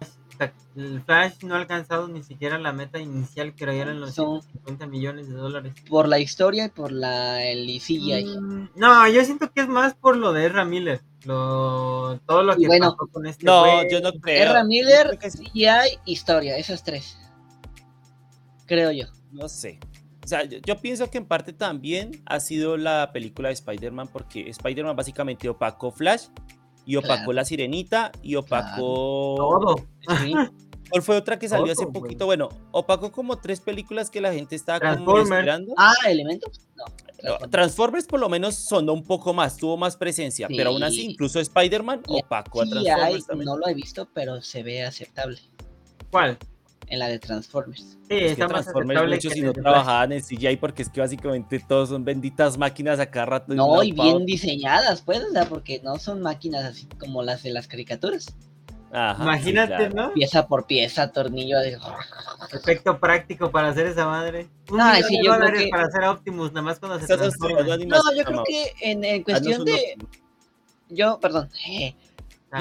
El 0.75 1.01
Flash 1.01 1.43
no 1.43 1.55
ha 1.55 1.57
alcanzado 1.59 2.07
ni 2.07 2.21
siquiera 2.23 2.57
la 2.59 2.71
meta 2.71 2.99
inicial 2.99 3.53
que 3.55 3.63
eran 3.65 3.99
los 3.99 4.13
Son- 4.13 4.41
150 4.41 4.85
millones 4.87 5.27
de 5.27 5.33
dólares. 5.35 5.73
por 5.89 6.07
la 6.07 6.19
historia 6.19 6.65
y 6.65 6.69
por 6.69 6.91
la 6.91 7.43
el 7.43 7.65
CGI. 7.79 8.37
Mm, 8.39 8.69
No, 8.75 9.07
yo 9.09 9.23
siento 9.25 9.51
que 9.51 9.61
es 9.61 9.67
más 9.67 9.95
por 9.95 10.15
lo 10.17 10.33
de 10.33 10.45
Ezra 10.45 10.63
Miller. 10.65 11.01
Lo, 11.25 12.19
todo 12.27 12.43
lo 12.43 12.55
que 12.55 12.67
bueno, 12.67 12.91
pasó 12.91 13.07
con 13.11 13.25
este 13.25 13.45
No, 13.45 13.87
yo 13.89 13.99
no 14.01 14.11
creo. 14.13 14.45
Ezra 14.45 14.63
Miller, 14.63 15.07
creo 15.07 15.19
que 15.19 15.31
sí, 15.31 15.43
CGI, 15.51 15.99
historia, 16.05 16.57
esas 16.57 16.83
tres. 16.83 17.17
Creo 18.67 18.91
yo. 18.91 19.05
no 19.31 19.49
sé. 19.49 19.79
O 20.23 20.27
sea, 20.27 20.43
yo, 20.43 20.57
yo 20.65 20.77
pienso 20.77 21.09
que 21.09 21.17
en 21.17 21.25
parte 21.25 21.53
también 21.53 22.21
ha 22.25 22.39
sido 22.41 22.75
la 22.77 23.11
película 23.13 23.47
de 23.47 23.53
Spider-Man, 23.53 24.09
porque 24.11 24.49
Spider-Man 24.49 24.95
básicamente 24.95 25.47
opacó 25.47 25.89
Flash 25.91 26.25
y 26.85 26.97
opacó 26.97 27.15
Claro. 27.15 27.33
la 27.33 27.45
Sirenita 27.45 28.11
y 28.21 28.35
opacó. 28.35 29.35
Todo. 29.37 29.75
Sí, 30.21 30.33
¿Cuál 30.89 31.01
fue 31.01 31.17
otra 31.17 31.37
que 31.39 31.47
salió 31.49 31.71
hace 31.71 31.83
güey. 31.85 31.93
poquito? 31.93 32.25
Bueno, 32.25 32.47
opacó 32.71 33.11
como 33.11 33.37
tres 33.39 33.59
películas 33.61 34.09
que 34.09 34.21
la 34.21 34.33
gente 34.33 34.55
estaba 34.55 34.79
como 34.79 34.93
Transformers. 34.95 35.29
esperando. 35.31 35.73
Ah, 35.77 35.93
elementos. 36.07 36.61
No. 36.75 36.85
No, 37.23 37.49
Transformers 37.49 38.05
por 38.05 38.19
lo 38.19 38.29
menos 38.29 38.55
sonó 38.55 38.93
un 38.93 39.03
poco 39.03 39.33
más, 39.33 39.57
tuvo 39.57 39.75
más 39.75 39.97
presencia, 39.97 40.47
pero 40.49 40.69
aún 40.69 40.83
así, 40.83 40.97
Sí. 40.97 41.05
incluso 41.11 41.39
Spider-Man 41.39 42.03
opacó 42.07 42.61
a 42.61 42.65
Transformers 42.67 43.25
también. 43.27 43.45
no 43.47 43.57
lo 43.57 43.67
he 43.67 43.73
visto, 43.73 44.07
pero 44.13 44.41
se 44.41 44.61
ve 44.63 44.83
aceptable 44.83 45.39
¿Cuál? 46.11 46.37
En 46.89 46.99
la 46.99 47.07
de 47.07 47.19
Transformers. 47.19 47.97
Sí, 48.07 48.15
Es 48.15 48.35
que 48.37 48.45
Transformers 48.45 49.01
muchos 49.07 49.33
que 49.33 49.39
si 49.39 49.41
no 49.41 49.53
trabajaban 49.53 50.11
en 50.13 50.21
CGI 50.21 50.55
porque 50.57 50.81
es 50.83 50.89
que 50.89 51.01
básicamente 51.01 51.59
todos 51.67 51.89
son 51.89 52.05
benditas 52.05 52.57
máquinas 52.57 52.99
a 52.99 53.05
cada 53.09 53.25
rato. 53.25 53.53
No, 53.53 53.83
y 53.83 53.91
bien 53.91 54.25
diseñadas, 54.25 55.01
pues, 55.01 55.21
o 55.23 55.31
sea, 55.31 55.45
porque 55.45 55.81
no 55.83 55.97
son 55.99 56.21
máquinas 56.21 56.63
así 56.65 56.87
como 56.99 57.23
las 57.23 57.43
de 57.43 57.51
las 57.51 57.67
caricaturas. 57.67 58.33
Ajá, 58.89 59.15
sí, 59.17 59.21
Imagínate, 59.23 59.75
claro. 59.89 59.93
¿no? 59.95 60.13
Pieza 60.13 60.47
por 60.47 60.65
pieza, 60.65 61.11
tornillo 61.11 61.59
de... 61.59 61.77
Efecto 62.53 62.97
práctico 62.99 63.51
para 63.51 63.69
hacer 63.69 63.85
esa 63.87 64.05
madre. 64.05 64.47
Un 64.71 64.79
Ay, 64.79 65.03
millón 65.03 65.09
sí, 65.09 65.15
yo 65.17 65.21
creo 65.23 65.33
dólares 65.33 65.63
que- 65.63 65.69
para 65.69 65.83
hacer 65.87 66.03
Optimus, 66.05 66.51
nada 66.53 66.61
más 66.61 66.79
cuando 66.79 66.99
se 66.99 67.05
transforma. 67.17 67.61
No, 67.63 68.15
yo 68.15 68.23
creo 68.23 68.43
que 68.45 68.71
en, 68.81 69.03
en 69.03 69.15
Ah, 69.15 69.17
no 69.17 69.23
cuestión 69.25 69.65
de... 69.65 69.97
Yo, 70.89 71.19
perdón, 71.19 71.49
eh, 71.69 71.95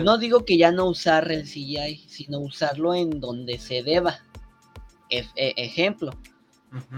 No 0.02 0.18
digo 0.18 0.44
que 0.44 0.58
ya 0.58 0.72
no 0.72 0.86
usar 0.86 1.30
el 1.30 1.44
CGI, 1.44 2.06
sino 2.08 2.40
usarlo 2.40 2.94
en 2.94 3.20
donde 3.20 3.58
se 3.58 3.82
deba. 3.82 4.20
E- 5.08 5.24
ejemplo, 5.36 6.10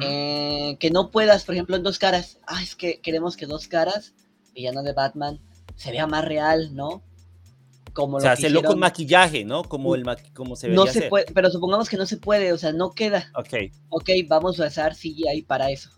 eh, 0.01 0.77
que 0.81 0.91
no 0.91 1.11
puedas, 1.11 1.45
por 1.45 1.55
ejemplo, 1.55 1.77
en 1.77 1.83
dos 1.83 1.99
caras. 1.99 2.39
Ah, 2.47 2.63
es 2.63 2.75
que 2.75 3.01
queremos 3.01 3.37
que 3.37 3.47
dos 3.47 3.69
caras, 3.69 4.15
villano 4.55 4.83
de 4.83 4.93
Batman, 4.95 5.41
se 5.77 5.93
vea 5.93 6.07
más 6.07 6.25
real, 6.25 6.75
¿no? 6.75 7.03
Como 7.93 8.17
O 8.17 8.21
sea, 8.21 8.33
hacerlo 8.33 8.63
con 8.63 8.79
maquillaje, 8.79 9.45
¿no? 9.45 9.65
Como, 9.65 9.95
el 9.95 10.05
maqui- 10.05 10.33
como 10.33 10.57
se 10.57 10.69
No 10.69 10.85
se 10.85 10.91
hacer. 10.91 11.09
puede, 11.11 11.27
pero 11.35 11.51
supongamos 11.51 11.89
que 11.89 11.97
no 11.97 12.07
se 12.07 12.17
puede, 12.17 12.53
o 12.53 12.59
sea, 12.59 12.73
no 12.73 12.93
queda. 12.93 13.31
Ok, 13.35 13.55
Ok, 13.91 14.11
vamos 14.29 14.59
a 14.61 14.67
usar 14.67 14.95
CGI 14.95 15.43
para 15.43 15.71
eso. 15.71 15.91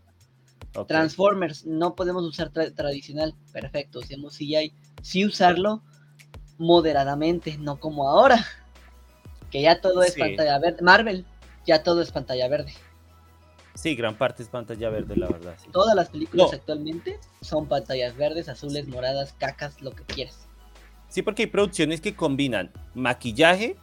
Transformers, 0.87 1.66
no 1.66 1.94
podemos 1.94 2.24
usar 2.24 2.53
tra- 2.53 2.74
tradicional. 2.74 3.35
Perfecto, 3.53 4.00
usemos 4.00 4.35
CGI. 4.37 4.72
Sí 5.03 5.24
usarlo 5.24 5.83
moderadamente, 6.60 7.56
no 7.58 7.80
como 7.80 8.08
ahora. 8.08 8.44
Que 9.50 9.62
ya 9.62 9.80
todo 9.80 10.02
es 10.02 10.12
Sí. 10.12 10.20
pantalla 10.20 10.58
verde. 10.60 10.82
Marvel, 10.82 11.26
ya 11.66 11.82
todo 11.82 12.02
es 12.02 12.12
pantalla 12.12 12.46
verde. 12.48 12.72
Sí, 13.74 13.94
gran 13.96 14.14
parte 14.16 14.42
es 14.42 14.48
pantalla 14.48 14.90
verde, 14.90 15.16
la 15.16 15.26
verdad. 15.28 15.54
sí. 15.60 15.68
Todas 15.72 15.96
las 15.96 16.10
películas 16.10 16.48
No. 16.52 16.56
actualmente 16.58 17.18
son 17.40 17.66
pantallas 17.66 18.14
verdes, 18.16 18.48
azules, 18.48 18.86
moradas, 18.88 19.32
cacas, 19.38 19.80
lo 19.80 19.92
que 19.92 20.04
quieras. 20.04 20.46
Sí, 21.08 21.22
porque 21.22 21.42
hay 21.42 21.46
producciones 21.48 22.00
que 22.00 22.14
combinan 22.14 22.70
maquillaje 22.94 23.76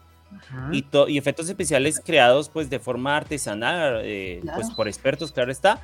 y, 0.72 0.84
to- 0.84 1.08
y 1.10 1.18
efectos 1.18 1.50
especiales 1.50 2.00
creados 2.06 2.48
pues 2.50 2.70
de 2.70 2.80
forma 2.80 3.18
artesanal, 3.18 4.02
eh, 4.04 4.40
Claro. 4.44 4.60
pues 4.62 4.74
por 4.76 4.88
expertos, 4.88 5.32
claro 5.32 5.52
está, 5.52 5.82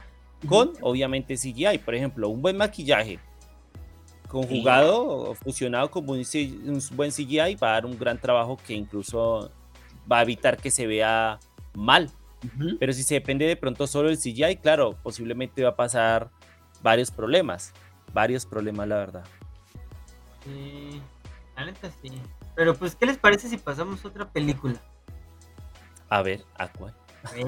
con 0.48 0.74
obviamente 0.82 1.36
CGI. 1.36 1.80
Por 1.80 1.96
ejemplo, 1.96 2.30
un 2.30 2.42
buen 2.42 2.56
maquillaje 2.56 3.20
conjugado 4.34 5.06
o 5.06 5.36
fusionado 5.36 5.92
con 5.92 6.10
un, 6.10 6.82
buen 6.94 7.12
CGI 7.12 7.56
va 7.56 7.70
a 7.70 7.74
dar 7.74 7.86
un 7.86 7.98
gran 7.98 8.20
trabajo 8.20 8.58
que 8.58 8.74
incluso 8.74 9.52
va 10.12 10.18
a 10.18 10.22
evitar 10.24 10.58
que 10.58 10.72
se 10.72 10.88
vea 10.88 11.40
mal. 11.76 12.10
Pero 12.80 12.92
si 12.92 13.04
se 13.04 13.14
depende 13.14 13.46
de 13.46 13.56
pronto 13.56 13.86
solo 13.88 14.10
del 14.10 14.18
CGI, 14.18 14.58
claro, 14.58 14.98
posiblemente 15.04 15.64
va 15.64 15.70
a 15.70 15.76
pasar 15.76 16.30
varios 16.82 17.12
problemas. 17.12 17.74
Varios 18.12 18.46
problemas, 18.46 18.88
la 18.88 18.96
verdad. 18.98 19.24
Sí, 20.44 21.00
la 21.56 21.66
neta 21.66 21.90
sí. 22.02 22.12
Pero 22.56 22.76
pues, 22.76 22.96
¿qué 22.96 23.06
les 23.06 23.18
parece 23.18 23.48
si 23.48 23.58
pasamos 23.58 24.04
a 24.04 24.08
otra 24.08 24.30
película? 24.30 24.82
A 26.10 26.22
ver, 26.22 26.44
Aqua 26.56 26.94
Eh, 27.36 27.46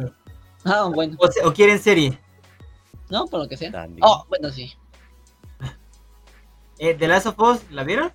Ah, 0.63 0.89
bueno. 0.93 1.17
O, 1.43 1.51
quieren 1.51 1.79
serie. 1.79 2.19
No, 3.09 3.25
por 3.25 3.41
lo 3.41 3.47
que 3.47 3.57
sea. 3.57 3.71
también. 3.71 4.01
Oh, 4.03 4.25
bueno, 4.29 4.49
sí. 4.49 4.73
Eh, 6.80 6.93
The 6.93 7.07
Last 7.07 7.28
of 7.28 7.39
Us, 7.39 7.59
¿la 7.71 7.84
vieron? 7.84 8.11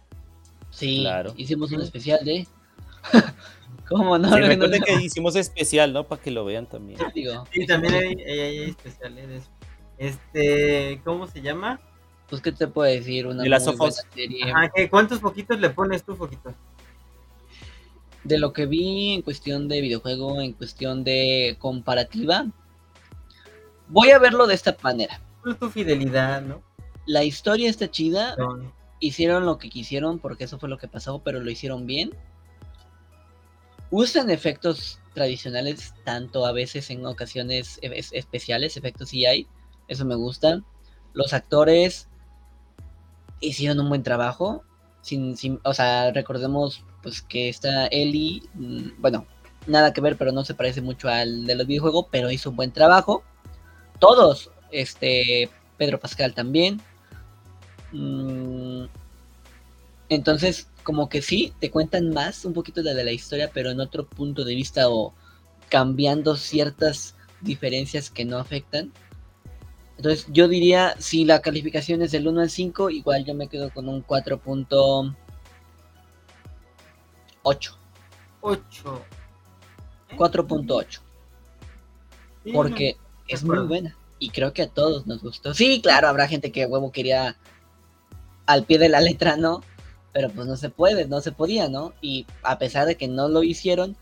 Sí, 0.70 1.00
Claro. 1.00 1.32
hicimos 1.36 1.72
un 1.72 1.80
especial 1.82 2.24
de. 2.24 2.46
¿Cómo 3.88 4.18
no? 4.18 4.28
Sí, 4.28 4.34
No, 4.34 4.40
no, 4.40 4.46
recuerden 4.46 4.80
no. 4.80 4.86
que 4.86 4.92
hicimos 5.02 5.34
especial, 5.36 5.92
¿no? 5.92 6.04
Para 6.06 6.22
que 6.22 6.30
lo 6.30 6.44
vean 6.44 6.66
también. 6.66 6.98
Digo, 7.14 7.44
Sí, 7.52 7.66
también 7.66 7.94
hay, 7.94 8.14
hay- 8.22 8.40
hay 8.40 8.70
especiales 8.70 9.28
de 9.28 9.36
eso. 9.38 9.50
Este, 9.98 11.00
¿cómo 11.04 11.26
se 11.26 11.42
llama? 11.42 11.80
pues, 12.28 12.40
¿qué 12.40 12.52
te 12.52 12.68
puedo 12.68 12.88
decir? 12.88 13.26
Una 13.26 13.42
muy 13.42 13.76
buena 13.76 13.92
serie. 14.14 14.52
Ajá, 14.52 14.70
¿qué- 14.72 14.88
¿cuántos 14.88 15.18
poquitos 15.18 15.58
le 15.58 15.68
pones 15.70 16.04
tú, 16.04 16.16
poquitos? 16.16 16.54
De 18.22 18.38
lo 18.38 18.52
que 18.52 18.66
vi 18.66 19.14
en 19.14 19.22
cuestión 19.22 19.66
de 19.66 19.80
videojuego, 19.80 20.40
en 20.40 20.52
cuestión 20.52 21.02
de 21.02 21.56
comparativa, 21.58 22.46
voy 23.88 24.10
a 24.10 24.20
verlo 24.20 24.46
de 24.46 24.54
esta 24.54 24.76
manera. 24.82 25.20
Por 25.42 25.56
tu 25.56 25.70
fidelidad, 25.70 26.40
¿no? 26.42 26.62
La 27.06 27.24
historia 27.24 27.68
está 27.70 27.90
chida, 27.90 28.36
No. 28.36 28.72
hicieron 29.00 29.46
lo 29.46 29.58
que 29.58 29.70
quisieron 29.70 30.18
porque 30.18 30.44
eso 30.44 30.58
fue 30.58 30.68
lo 30.68 30.78
que 30.78 30.88
pasó, 30.88 31.20
pero 31.20 31.40
lo 31.40 31.50
hicieron 31.50 31.86
bien. 31.86 32.10
usan 33.92 34.30
efectos 34.30 35.00
tradicionales, 35.14 35.94
tanto 36.04 36.46
a 36.46 36.52
veces 36.52 36.90
en 36.90 37.04
ocasiones 37.06 37.80
e- 37.82 38.04
especiales, 38.12 38.76
efectos 38.76 39.10
CGI, 39.10 39.48
eso 39.88 40.04
me 40.04 40.14
gusta. 40.14 40.62
Los 41.12 41.32
actores 41.32 42.08
hicieron 43.40 43.80
un 43.80 43.88
buen 43.88 44.04
trabajo, 44.04 44.62
sin, 45.02 45.36
sin, 45.36 45.58
o 45.64 45.74
sea, 45.74 46.12
recordemos 46.12 46.84
pues 47.02 47.20
que 47.22 47.48
está 47.48 47.86
Ellie, 47.88 48.42
mm, 48.54 48.90
bueno, 49.00 49.26
nada 49.66 49.92
que 49.92 50.00
ver, 50.00 50.16
pero 50.16 50.30
no 50.30 50.44
se 50.44 50.54
parece 50.54 50.80
mucho 50.82 51.08
al 51.08 51.44
de 51.46 51.54
los 51.56 51.66
videojuegos, 51.66 52.06
pero 52.12 52.30
hizo 52.30 52.50
un 52.50 52.56
buen 52.56 52.70
trabajo. 52.72 53.24
Todos, 53.98 54.52
este, 54.70 55.50
Pedro 55.78 55.98
Pascal 55.98 56.32
también. 56.34 56.80
Mm, 57.92 58.84
entonces, 60.08 60.68
como 60.82 61.08
que 61.08 61.22
sí, 61.22 61.52
te 61.60 61.70
cuentan 61.70 62.10
más 62.10 62.44
un 62.44 62.52
poquito 62.52 62.82
de 62.82 63.04
la 63.04 63.12
historia, 63.12 63.50
pero 63.52 63.70
en 63.70 63.80
otro 63.80 64.06
punto 64.06 64.44
de 64.44 64.54
vista 64.54 64.88
o 64.88 65.14
cambiando 65.68 66.36
ciertas 66.36 67.14
diferencias 67.40 68.10
que 68.10 68.24
no 68.24 68.38
afectan. 68.38 68.92
Entonces, 69.96 70.26
yo 70.30 70.48
diría, 70.48 70.96
si 70.98 71.24
la 71.24 71.40
calificación 71.42 72.02
es 72.02 72.10
del 72.10 72.26
1 72.26 72.40
al 72.40 72.50
5, 72.50 72.90
igual 72.90 73.24
yo 73.24 73.34
me 73.34 73.48
quedo 73.48 73.70
con 73.70 73.88
un 73.88 74.04
4.8. 74.04 75.14
8. 78.40 79.04
4.8. 80.16 81.00
porque 82.52 82.96
es 83.28 83.44
muy 83.44 83.58
buena. 83.66 83.96
Y 84.18 84.30
creo 84.30 84.52
que 84.52 84.62
a 84.62 84.68
todos 84.68 85.06
nos 85.06 85.22
gustó. 85.22 85.54
Sí, 85.54 85.80
claro, 85.80 86.08
habrá 86.08 86.26
gente 86.28 86.50
que 86.50 86.66
huevo 86.66 86.90
quería 86.92 87.36
al 88.52 88.64
pie 88.64 88.78
de 88.78 88.88
la 88.88 89.00
letra, 89.00 89.36
¿no? 89.36 89.62
Pero 90.12 90.28
pues 90.30 90.46
no 90.46 90.56
se 90.56 90.70
puede, 90.70 91.06
no 91.06 91.20
se 91.20 91.32
podía, 91.32 91.68
¿no? 91.68 91.92
Y 92.00 92.26
a 92.42 92.58
pesar 92.58 92.86
de 92.86 92.96
que 92.96 93.08
no 93.08 93.28
lo 93.28 93.42
hicieron, 93.42 93.96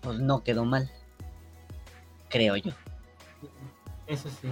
pues 0.00 0.18
no 0.18 0.44
quedó 0.44 0.64
mal. 0.64 0.90
Creo 2.28 2.56
yo. 2.56 2.72
Eso 4.06 4.28
sí. 4.40 4.48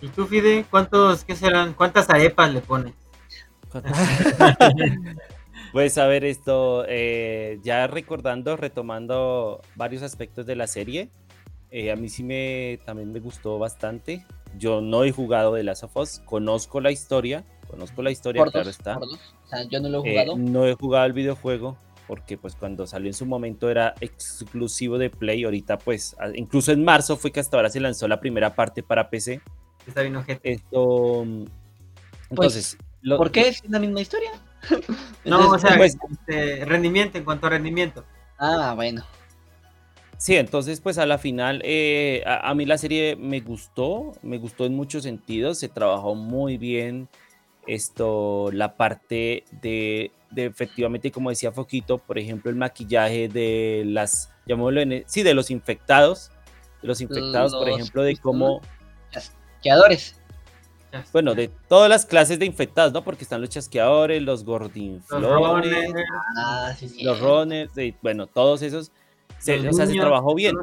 ¿Y 0.00 0.08
tú, 0.08 0.26
Fide? 0.26 0.64
¿Cuántos, 0.70 1.24
qué 1.24 1.34
serán? 1.36 1.74
¿Cuántas 1.74 2.08
arepas 2.10 2.52
le 2.52 2.60
pones? 2.60 2.94
pues 5.72 5.98
a 5.98 6.06
ver, 6.06 6.24
esto, 6.24 6.84
eh, 6.88 7.60
ya 7.62 7.86
recordando, 7.86 8.56
retomando 8.56 9.60
varios 9.74 10.02
aspectos 10.02 10.46
de 10.46 10.56
la 10.56 10.66
serie, 10.66 11.10
eh, 11.70 11.92
a 11.92 11.96
mí 11.96 12.08
sí 12.08 12.22
me, 12.22 12.78
también 12.84 13.12
me 13.12 13.20
gustó 13.20 13.58
bastante. 13.58 14.24
Yo 14.56 14.80
no 14.80 15.04
he 15.04 15.12
jugado 15.12 15.54
de 15.54 15.62
Last 15.64 15.84
of 15.84 15.96
Us, 15.96 16.20
conozco 16.24 16.80
la 16.80 16.90
historia, 16.90 17.44
conozco 17.68 18.02
la 18.02 18.10
historia, 18.10 18.44
claro 18.44 18.70
está. 18.70 18.98
yo 19.70 19.80
no 19.80 19.88
lo 19.88 20.04
he 20.04 20.10
jugado. 20.10 20.32
Eh, 20.32 20.36
no 20.38 20.66
he 20.66 20.74
jugado 20.74 21.06
el 21.06 21.12
videojuego 21.12 21.76
porque 22.08 22.38
pues 22.38 22.56
cuando 22.56 22.86
salió 22.86 23.08
en 23.08 23.14
su 23.14 23.26
momento 23.26 23.70
era 23.70 23.94
exclusivo 24.00 24.96
de 24.96 25.10
Play, 25.10 25.44
ahorita 25.44 25.78
pues 25.78 26.16
incluso 26.34 26.72
en 26.72 26.82
marzo 26.82 27.16
fue 27.16 27.30
que 27.30 27.38
hasta 27.38 27.58
ahora 27.58 27.68
se 27.68 27.80
lanzó 27.80 28.08
la 28.08 28.18
primera 28.18 28.54
parte 28.54 28.82
para 28.82 29.10
PC. 29.10 29.42
Está 29.86 30.00
bien 30.02 30.16
ojete. 30.16 30.52
Esto, 30.52 31.24
mm, 31.24 31.44
pues, 31.44 32.30
entonces, 32.30 32.78
¿por 33.16 33.30
qué 33.30 33.48
es 33.48 33.62
la 33.68 33.78
misma 33.78 34.00
historia? 34.00 34.30
no, 35.24 35.50
o 35.50 35.58
sea, 35.58 35.76
pues, 35.76 35.98
este, 36.10 36.64
rendimiento 36.64 37.18
en 37.18 37.24
cuanto 37.24 37.46
a 37.46 37.50
rendimiento. 37.50 38.04
Ah, 38.38 38.72
bueno. 38.74 39.04
Sí, 40.16 40.34
entonces 40.34 40.80
pues 40.80 40.98
a 40.98 41.06
la 41.06 41.16
final 41.16 41.62
eh, 41.64 42.24
a, 42.26 42.52
mí 42.52 42.66
la 42.66 42.76
serie 42.76 43.14
me 43.14 43.38
gustó, 43.38 44.14
me 44.22 44.38
gustó 44.38 44.66
en 44.66 44.74
muchos 44.74 45.04
sentidos, 45.04 45.58
se 45.58 45.68
trabajó 45.68 46.16
muy 46.16 46.56
bien 46.56 47.08
esto, 47.68 48.50
la 48.52 48.76
parte 48.76 49.44
de, 49.60 50.10
de 50.30 50.46
efectivamente, 50.46 51.12
como 51.12 51.30
decía 51.30 51.52
Foquito, 51.52 51.98
por 51.98 52.18
ejemplo, 52.18 52.50
el 52.50 52.56
maquillaje 52.56 53.28
de 53.28 53.84
las, 53.86 54.32
llamémoslo 54.46 54.80
en, 54.80 55.04
sí, 55.06 55.22
de 55.22 55.34
los 55.34 55.50
infectados, 55.50 56.32
de 56.82 56.88
los 56.88 57.00
infectados, 57.00 57.54
por 57.54 57.68
ejemplo, 57.68 58.02
de 58.02 58.16
cómo... 58.16 58.60
Chasqueadores. 59.10 60.20
Bueno, 61.12 61.34
de 61.34 61.48
todas 61.68 61.90
las 61.90 62.06
clases 62.06 62.38
de 62.38 62.46
infectados, 62.46 62.92
¿no? 62.92 63.04
Porque 63.04 63.22
están 63.22 63.42
los 63.42 63.50
chasqueadores, 63.50 64.22
los 64.22 64.42
gordinflones, 64.44 65.92
los 67.02 67.20
runners, 67.20 67.72
bueno, 68.00 68.26
todos 68.26 68.62
esos 68.62 68.90
se, 69.38 69.68
o 69.68 69.72
sea, 69.72 69.86
se 69.86 69.94
trabajó 69.94 70.34
bien. 70.34 70.56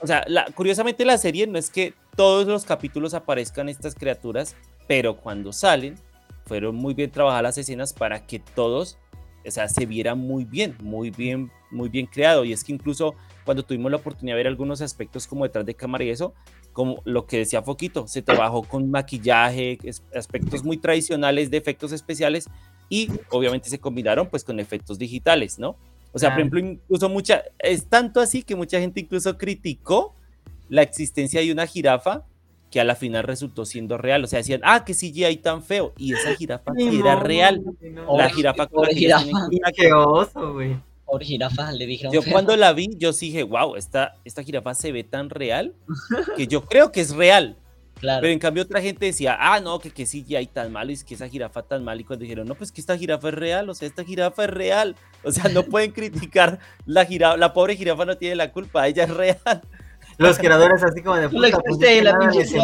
O 0.00 0.06
sea, 0.06 0.24
curiosamente 0.54 1.04
la 1.04 1.18
serie 1.18 1.46
no 1.46 1.58
es 1.58 1.70
que 1.70 1.94
todos 2.16 2.46
los 2.46 2.64
capítulos 2.64 3.14
aparezcan 3.14 3.68
estas 3.68 3.94
criaturas, 3.94 4.56
pero 4.88 5.16
cuando 5.16 5.52
salen, 5.52 5.94
fueron 6.46 6.74
muy 6.74 6.94
bien 6.94 7.10
trabajadas 7.10 7.42
las 7.42 7.58
escenas 7.58 7.92
para 7.92 8.26
que 8.26 8.40
todos, 8.40 8.98
o 9.46 9.50
sea, 9.50 9.68
se 9.68 9.86
vieran 9.86 10.18
muy 10.18 10.44
bien, 10.44 10.74
muy 10.82 11.10
bien, 11.10 11.52
muy 11.70 11.90
bien 11.90 12.06
creado. 12.06 12.44
Y 12.44 12.52
es 12.52 12.64
que 12.64 12.72
incluso 12.72 13.14
cuando 13.44 13.62
tuvimos 13.62 13.90
la 13.90 13.98
oportunidad 13.98 14.34
de 14.34 14.38
ver 14.38 14.46
algunos 14.46 14.80
aspectos 14.80 15.26
como 15.26 15.44
detrás 15.44 15.66
de 15.66 15.74
cámara 15.74 16.04
y 16.04 16.10
eso, 16.10 16.34
como 16.72 17.02
lo 17.04 17.26
que 17.26 17.38
decía 17.38 17.62
Foquito, 17.62 18.08
se 18.08 18.22
trabajó 18.22 18.62
con 18.62 18.90
maquillaje, 18.90 19.78
aspectos 20.14 20.64
muy 20.64 20.78
tradicionales 20.78 21.50
de 21.50 21.58
efectos 21.58 21.92
especiales 21.92 22.48
y 22.88 23.10
obviamente 23.30 23.68
se 23.68 23.78
combinaron 23.78 24.28
pues 24.28 24.42
con 24.42 24.58
efectos 24.58 24.98
digitales, 24.98 25.58
¿no? 25.58 25.76
O 26.12 26.18
sea, 26.18 26.30
por 26.30 26.40
ejemplo, 26.40 26.60
incluso 26.60 27.10
mucha, 27.10 27.42
es 27.58 27.86
tanto 27.86 28.20
así 28.20 28.42
que 28.42 28.56
mucha 28.56 28.80
gente 28.80 29.00
incluso 29.00 29.36
criticó 29.36 30.14
la 30.70 30.80
existencia 30.80 31.40
de 31.42 31.52
una 31.52 31.66
jirafa 31.66 32.24
que 32.70 32.80
a 32.80 32.84
la 32.84 32.94
final 32.94 33.24
resultó 33.24 33.64
siendo 33.64 33.98
real. 33.98 34.24
O 34.24 34.26
sea, 34.26 34.38
decían, 34.38 34.60
ah, 34.64 34.84
que 34.84 34.94
CGI 34.94 35.36
tan 35.38 35.62
feo. 35.62 35.92
Y 35.96 36.14
esa 36.14 36.34
jirafa 36.34 36.72
era 36.76 37.16
real. 37.16 37.62
La 38.14 38.28
jirafa 38.30 38.66
con 38.66 38.86
la 38.86 38.94
jirafa. 38.94 39.48
Qué 39.74 39.92
oso, 39.92 40.52
güey. 40.52 40.76
Por 41.04 41.22
jirafa, 41.22 41.72
le 41.72 41.86
dijeron. 41.86 42.12
Yo 42.12 42.20
cuando 42.30 42.54
la 42.56 42.72
vi, 42.74 42.90
yo 42.98 43.14
sí 43.14 43.26
dije, 43.26 43.42
wow, 43.42 43.76
esta, 43.76 44.16
esta 44.24 44.42
jirafa 44.42 44.74
se 44.74 44.92
ve 44.92 45.04
tan 45.04 45.30
real 45.30 45.74
que 46.36 46.46
yo 46.46 46.66
creo 46.66 46.92
que 46.92 47.00
es 47.00 47.14
real. 47.14 47.56
Pero 48.00 48.28
en 48.28 48.38
cambio 48.38 48.62
otra 48.62 48.80
gente 48.80 49.06
decía, 49.06 49.36
ah, 49.40 49.60
no, 49.60 49.78
que, 49.78 49.90
que 49.90 50.36
hay 50.36 50.46
tan 50.46 50.72
malo, 50.72 50.90
y 50.90 50.94
es 50.94 51.04
que 51.04 51.14
esa 51.14 51.28
jirafa 51.28 51.62
tan 51.62 51.82
mal. 51.82 52.00
Y 52.00 52.04
cuando 52.04 52.22
dijeron, 52.22 52.46
no, 52.46 52.54
pues 52.54 52.70
que 52.70 52.80
esta 52.80 52.96
jirafa 52.96 53.28
es 53.28 53.34
real, 53.34 53.68
o 53.68 53.74
sea, 53.74 53.88
esta 53.88 54.04
jirafa 54.04 54.44
es 54.44 54.50
real. 54.50 54.96
O 55.24 55.32
sea, 55.32 55.50
no 55.50 55.64
pueden 55.64 55.90
criticar 55.92 56.58
la 56.86 57.04
jirafa, 57.04 57.36
la 57.36 57.52
pobre 57.52 57.76
jirafa 57.76 58.04
no 58.04 58.16
tiene 58.16 58.36
la 58.36 58.52
culpa, 58.52 58.86
ella 58.86 59.04
es 59.04 59.10
real. 59.10 59.62
Los 60.18 60.36
creadores 60.36 60.82
así 60.82 61.00
como 61.00 61.16
de 61.16 61.28
puta, 61.28 61.58
pues, 61.60 62.02
la 62.02 62.18
pinche 62.18 62.58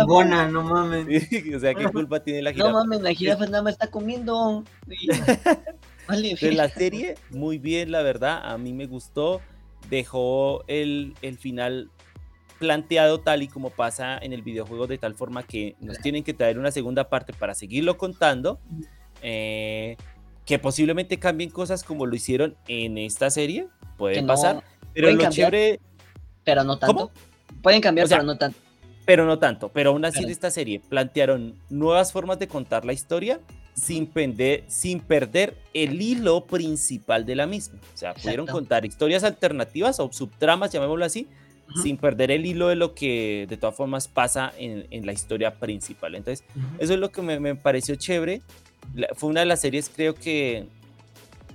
no 0.51 0.63
mames. 0.63 1.07
o 1.57 1.61
sea, 1.61 1.75
¿qué 1.75 1.85
culpa 1.87 2.21
tiene 2.21 2.43
la 2.43 2.53
jirafa? 2.53 2.71
No 2.71 2.79
mames, 2.79 3.01
la 3.01 3.15
jirafa 3.15 3.47
nada 3.47 3.63
más 3.63 3.75
está 3.75 3.87
comiendo. 3.87 4.65
vale, 6.09 6.35
de 6.41 6.53
la 6.53 6.69
serie, 6.69 7.15
muy 7.31 7.59
bien, 7.59 7.93
la 7.93 8.03
verdad, 8.03 8.41
a 8.45 8.59
mí 8.59 8.73
me 8.73 8.87
gustó. 8.87 9.41
Dejó 9.89 10.65
el, 10.67 11.15
el 11.23 11.39
final 11.39 11.91
planteado 12.59 13.21
tal 13.21 13.43
y 13.43 13.49
como 13.49 13.71
pasa 13.71 14.19
en 14.19 14.33
el 14.33 14.43
videojuego 14.43 14.87
de 14.87 14.99
tal 14.99 15.15
forma 15.15 15.43
que 15.43 15.77
nos 15.81 15.99
tienen 15.99 16.25
que 16.25 16.35
traer 16.35 16.59
una 16.59 16.71
segunda 16.71 17.09
parte 17.09 17.33
para 17.33 17.55
seguirlo 17.55 17.99
contando, 17.99 18.59
eh, 19.23 19.97
que 20.47 20.59
posiblemente 20.59 21.19
cambien 21.19 21.51
cosas 21.51 21.85
como 21.85 22.07
lo 22.07 22.17
hicieron 22.17 22.57
en 22.67 22.99
esta 22.99 23.31
serie, 23.31 23.69
puede 23.97 24.23
pasar, 24.23 24.65
pero 24.93 25.13
lo 25.13 25.29
chévere... 25.29 25.81
Pero 26.45 26.65
no 26.65 26.79
tanto. 26.79 27.11
Pueden 27.65 27.81
cambiar, 27.81 28.07
pero 28.09 28.23
no 28.23 28.37
tanto. 28.37 28.59
Pero 29.07 29.25
no 29.25 29.39
tanto, 29.39 29.71
pero 29.71 29.91
aún 29.91 30.05
así 30.05 30.23
en 30.23 30.29
esta 30.29 30.51
serie 30.51 30.81
plantearon 30.81 31.55
nuevas 31.71 32.13
formas 32.13 32.39
de 32.39 32.47
contar 32.47 32.85
la 32.85 32.93
historia 32.93 33.41
sin 33.75 34.07
perder, 34.07 34.65
sin 34.69 35.01
perder 35.01 35.57
el 35.73 36.01
hilo 36.01 36.45
principal 36.45 37.25
de 37.25 37.35
la 37.37 37.47
misma. 37.47 37.81
O 37.95 37.97
sea, 37.97 38.13
pudieron 38.13 38.47
contar 38.47 38.85
historias 38.85 39.25
alternativas 39.25 39.99
o 39.99 40.13
subtramas, 40.13 40.73
llamémoslo 40.73 41.07
así, 41.07 41.27
sin 41.83 41.97
perder 41.97 42.31
el 42.31 42.45
hilo 42.45 42.69
de 42.69 42.77
lo 42.77 42.95
que 42.95 43.47
de 43.49 43.57
todas 43.57 43.75
formas 43.75 44.09
pasa 44.09 44.53
en, 44.59 44.87
en 44.91 45.07
la 45.07 45.15
historia 45.15 45.55
principal. 45.55 46.15
Entonces, 46.15 46.47
eso 46.79 46.93
es 46.93 47.01
lo 47.01 47.11
que 47.11 47.23
me, 47.23 47.41
me 47.41 47.55
pareció 47.55 47.95
chévere. 47.95 48.43
fue 49.15 49.31
una 49.31 49.41
de 49.41 49.47
las 49.47 49.63
series, 49.63 49.89
creo 49.89 50.15
que 50.15 50.67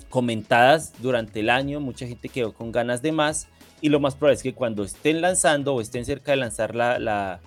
comentadas 0.10 0.91
durante 1.03 1.41
el 1.41 1.51
año, 1.51 1.80
mucha 1.80 2.07
gente 2.07 2.30
quedó 2.30 2.51
con 2.51 2.72
ganas 2.72 3.03
de 3.03 3.12
más 3.12 3.47
y 3.82 3.89
lo 3.89 3.99
más 3.99 4.15
probable 4.15 4.36
es 4.36 4.43
que 4.43 4.53
cuando 4.53 4.84
estén 4.84 5.21
lanzando 5.21 5.75
o 5.75 5.82
estén 5.82 6.05
cerca 6.05 6.32
de 6.32 6.38
lanzar 6.38 6.75
la, 6.75 6.99
la, 6.99 7.39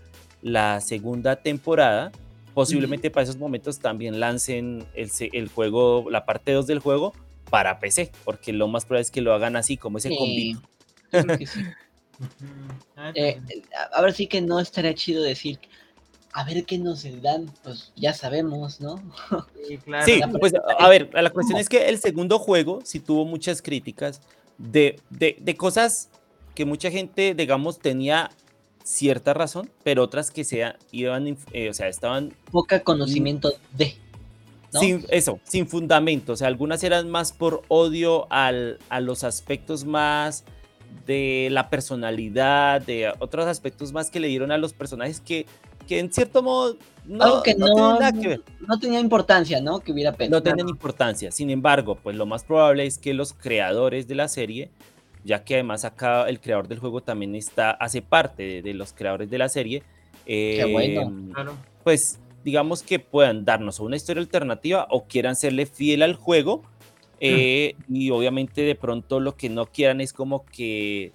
la 0.42 0.80
segunda 0.80 1.36
temporada, 1.36 2.12
posiblemente 2.54 3.10
para 3.10 3.24
esos 3.24 3.36
momentos 3.36 3.78
también 3.78 4.20
lancen 4.20 4.84
el, 4.94 5.10
el, 5.32 5.48
juego, 5.48 6.06
la 6.10 6.24
parte 6.24 6.52
2 6.52 6.66
del 6.66 6.78
juego 6.78 7.12
para 7.50 7.80
PC, 7.80 8.12
porque 8.24 8.52
lo 8.52 8.68
más 8.68 8.84
probable 8.84 9.02
es 9.02 9.10
que 9.10 9.20
lo 9.20 9.34
hagan 9.34 9.56
así, 9.56 9.76
como 9.76 9.98
ese 9.98 10.08
sí. 10.10 10.56
Eh, 13.16 13.40
a 13.92 14.00
ver, 14.00 14.12
sí 14.12 14.28
que 14.28 14.40
no 14.40 14.60
estaría 14.60 14.94
chido 14.94 15.24
decir, 15.24 15.58
a 16.32 16.44
ver 16.44 16.64
qué 16.64 16.78
nos 16.78 17.04
dan, 17.20 17.52
pues 17.64 17.92
ya 17.96 18.14
sabemos, 18.14 18.80
¿no? 18.80 19.02
Sí, 19.66 19.78
claro. 19.84 20.04
sí 20.04 20.20
pues 20.38 20.52
a 20.78 20.88
ver, 20.88 21.10
la 21.12 21.30
cuestión 21.30 21.58
es 21.58 21.68
que 21.68 21.88
el 21.88 21.98
segundo 21.98 22.38
juego 22.38 22.80
sí 22.84 23.00
tuvo 23.00 23.24
muchas 23.24 23.60
críticas 23.60 24.20
de, 24.56 25.00
de, 25.10 25.36
de 25.40 25.56
cosas 25.56 26.10
que 26.54 26.64
mucha 26.64 26.90
gente, 26.90 27.34
digamos, 27.34 27.78
tenía 27.78 28.30
cierta 28.84 29.34
razón, 29.34 29.70
pero 29.84 30.02
otras 30.02 30.30
que 30.30 30.44
sea, 30.44 30.76
iban, 30.90 31.36
eh, 31.52 31.70
o 31.70 31.74
sea, 31.74 31.88
estaban... 31.88 32.34
Poca 32.50 32.82
conocimiento 32.82 33.52
de. 33.76 33.94
¿no? 34.72 34.80
Sin, 34.80 35.04
eso, 35.08 35.40
sin 35.44 35.66
fundamento. 35.66 36.32
O 36.32 36.36
sea, 36.36 36.48
algunas 36.48 36.82
eran 36.82 37.10
más 37.10 37.32
por 37.32 37.62
odio 37.68 38.26
al, 38.30 38.78
a 38.88 39.00
los 39.00 39.24
aspectos 39.24 39.84
más 39.84 40.44
de 41.06 41.48
la 41.50 41.68
personalidad, 41.70 42.80
de 42.80 43.12
otros 43.18 43.46
aspectos 43.46 43.92
más 43.92 44.10
que 44.10 44.20
le 44.20 44.28
dieron 44.28 44.52
a 44.52 44.58
los 44.58 44.72
personajes 44.72 45.20
que, 45.20 45.46
que 45.86 45.98
en 45.98 46.12
cierto 46.12 46.42
modo 46.42 46.76
no, 47.04 47.24
Algo 47.24 47.42
que 47.42 47.54
no 47.54 47.66
no, 47.66 47.74
tienen 47.74 47.92
nada 47.98 48.12
que 48.12 48.28
ver. 48.28 48.42
no 48.60 48.78
tenía 48.78 49.00
importancia, 49.00 49.60
¿no? 49.60 49.80
Que 49.80 49.92
hubiera 49.92 50.12
pena. 50.12 50.36
no 50.36 50.42
tienen 50.42 50.68
importancia. 50.68 51.32
Sin 51.32 51.50
embargo, 51.50 51.96
pues 51.96 52.16
lo 52.16 52.26
más 52.26 52.44
probable 52.44 52.86
es 52.86 52.98
que 52.98 53.12
los 53.14 53.32
creadores 53.32 54.06
de 54.06 54.14
la 54.14 54.28
serie, 54.28 54.70
ya 55.24 55.44
que 55.44 55.54
además 55.54 55.84
acá 55.84 56.28
el 56.28 56.40
creador 56.40 56.68
del 56.68 56.78
juego 56.78 57.00
también 57.00 57.34
está, 57.34 57.70
hace 57.72 58.02
parte 58.02 58.42
de, 58.42 58.62
de 58.62 58.74
los 58.74 58.92
creadores 58.92 59.30
de 59.30 59.38
la 59.38 59.48
serie, 59.48 59.82
Qué 60.24 60.68
bueno. 60.70 61.02
em, 61.02 61.32
Claro. 61.32 61.56
pues 61.84 62.18
digamos 62.44 62.82
que 62.82 62.98
puedan 62.98 63.44
darnos 63.44 63.80
una 63.80 63.96
historia 63.96 64.20
alternativa 64.20 64.86
o 64.90 65.04
quieran 65.06 65.36
serle 65.36 65.66
fiel 65.66 66.02
al 66.02 66.14
juego. 66.14 66.62
eh, 67.20 67.74
Y 67.88 68.10
obviamente 68.10 68.62
de 68.62 68.74
pronto 68.74 69.20
lo 69.20 69.36
que 69.36 69.48
no 69.48 69.66
quieran 69.66 70.00
es 70.00 70.12
como 70.12 70.44
que 70.46 71.12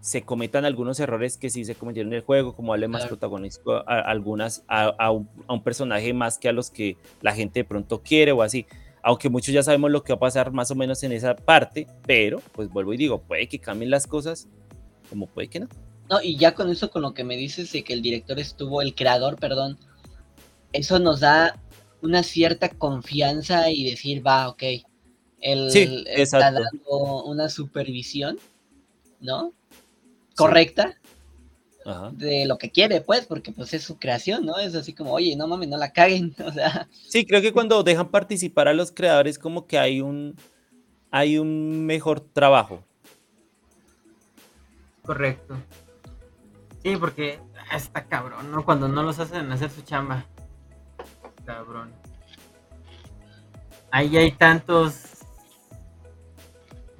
se 0.00 0.22
cometan 0.22 0.64
algunos 0.64 1.00
errores 1.00 1.36
que 1.36 1.50
sí 1.50 1.64
se 1.64 1.74
cometieron 1.74 2.12
en 2.12 2.18
el 2.18 2.24
juego, 2.24 2.54
como 2.54 2.72
darle 2.72 2.86
más 2.88 3.02
Claro. 3.02 3.16
protagonismo 3.16 3.72
a, 3.72 4.00
algunas 4.00 4.62
a, 4.68 4.86
a 4.98 5.10
un, 5.10 5.28
a 5.48 5.52
un 5.54 5.62
personaje 5.62 6.12
más 6.12 6.38
que 6.38 6.48
a 6.48 6.52
los 6.52 6.70
que 6.70 6.96
la 7.22 7.32
gente 7.34 7.60
de 7.60 7.64
pronto 7.64 8.00
quiere 8.02 8.30
o 8.32 8.42
así. 8.42 8.66
Aunque 9.06 9.28
muchos 9.28 9.54
ya 9.54 9.62
sabemos 9.62 9.92
lo 9.92 10.02
que 10.02 10.12
va 10.12 10.16
a 10.16 10.18
pasar 10.18 10.50
más 10.50 10.68
o 10.72 10.74
menos 10.74 11.00
en 11.04 11.12
esa 11.12 11.36
parte, 11.36 11.86
pero 12.08 12.42
pues 12.50 12.68
vuelvo 12.68 12.92
y 12.92 12.96
digo, 12.96 13.22
puede 13.22 13.46
que 13.46 13.60
cambien 13.60 13.88
las 13.88 14.04
cosas, 14.04 14.48
como 15.08 15.28
puede 15.28 15.46
que 15.46 15.60
no. 15.60 15.68
No, 16.10 16.20
y 16.20 16.36
ya 16.36 16.56
con 16.56 16.68
eso, 16.70 16.90
con 16.90 17.02
lo 17.02 17.14
que 17.14 17.22
me 17.22 17.36
dices 17.36 17.70
de 17.70 17.84
que 17.84 17.92
el 17.92 18.02
director 18.02 18.40
estuvo, 18.40 18.82
el 18.82 18.96
creador, 18.96 19.36
perdón, 19.36 19.78
eso 20.72 20.98
nos 20.98 21.20
da 21.20 21.62
una 22.02 22.24
cierta 22.24 22.68
confianza 22.68 23.70
y 23.70 23.88
decir, 23.88 24.26
va, 24.26 24.48
ok, 24.48 24.64
él 25.40 25.70
Sí, 25.70 26.04
está 26.08 26.50
dando 26.50 27.24
una 27.26 27.48
supervisión, 27.48 28.40
¿no? 29.20 29.52
Correcta 30.34 30.96
Ajá. 31.86 32.10
de 32.12 32.46
lo 32.46 32.58
que 32.58 32.70
quiere, 32.70 33.00
pues, 33.00 33.26
porque 33.26 33.52
pues 33.52 33.72
es 33.72 33.84
su 33.84 33.96
creación, 33.96 34.44
¿no? 34.44 34.58
Es 34.58 34.74
así 34.74 34.92
como, 34.92 35.12
oye, 35.12 35.36
no 35.36 35.46
mames, 35.46 35.68
no 35.68 35.76
la 35.76 35.92
caguen, 35.92 36.34
o 36.44 36.50
sea, 36.50 36.88
Sí, 37.08 37.24
creo 37.24 37.40
que 37.40 37.52
cuando 37.52 37.82
dejan 37.84 38.08
participar 38.10 38.66
a 38.66 38.74
los 38.74 38.90
creadores 38.90 39.38
como 39.38 39.66
que 39.66 39.78
hay 39.78 40.00
un 40.00 40.34
hay 41.10 41.38
un 41.38 41.86
mejor 41.86 42.20
trabajo. 42.20 42.82
Correcto. 45.02 45.56
Sí, 46.82 46.96
porque 46.96 47.38
está 47.72 48.04
cabrón, 48.04 48.50
¿no? 48.50 48.64
Cuando 48.64 48.88
no 48.88 49.02
los 49.02 49.18
hacen 49.18 49.50
hacer 49.52 49.70
su 49.70 49.82
chamba. 49.82 50.26
Cabrón. 51.44 51.92
Ahí 53.90 54.16
hay 54.16 54.32
tantos. 54.32 55.02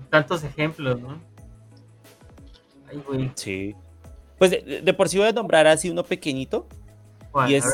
Tantos 0.08 0.44
ejemplos, 0.44 1.00
¿no? 1.00 1.20
Ay, 2.88 3.02
güey. 3.06 3.32
Sí. 3.34 3.74
Pues 4.38 4.50
de, 4.50 4.82
de 4.82 4.94
por 4.94 5.08
sí 5.08 5.18
voy 5.18 5.28
a 5.28 5.32
nombrar 5.32 5.66
así 5.66 5.88
uno 5.90 6.04
pequeñito. 6.04 6.66
¿cuál? 7.32 7.50
Y 7.50 7.54
A 7.54 7.58
es 7.58 7.64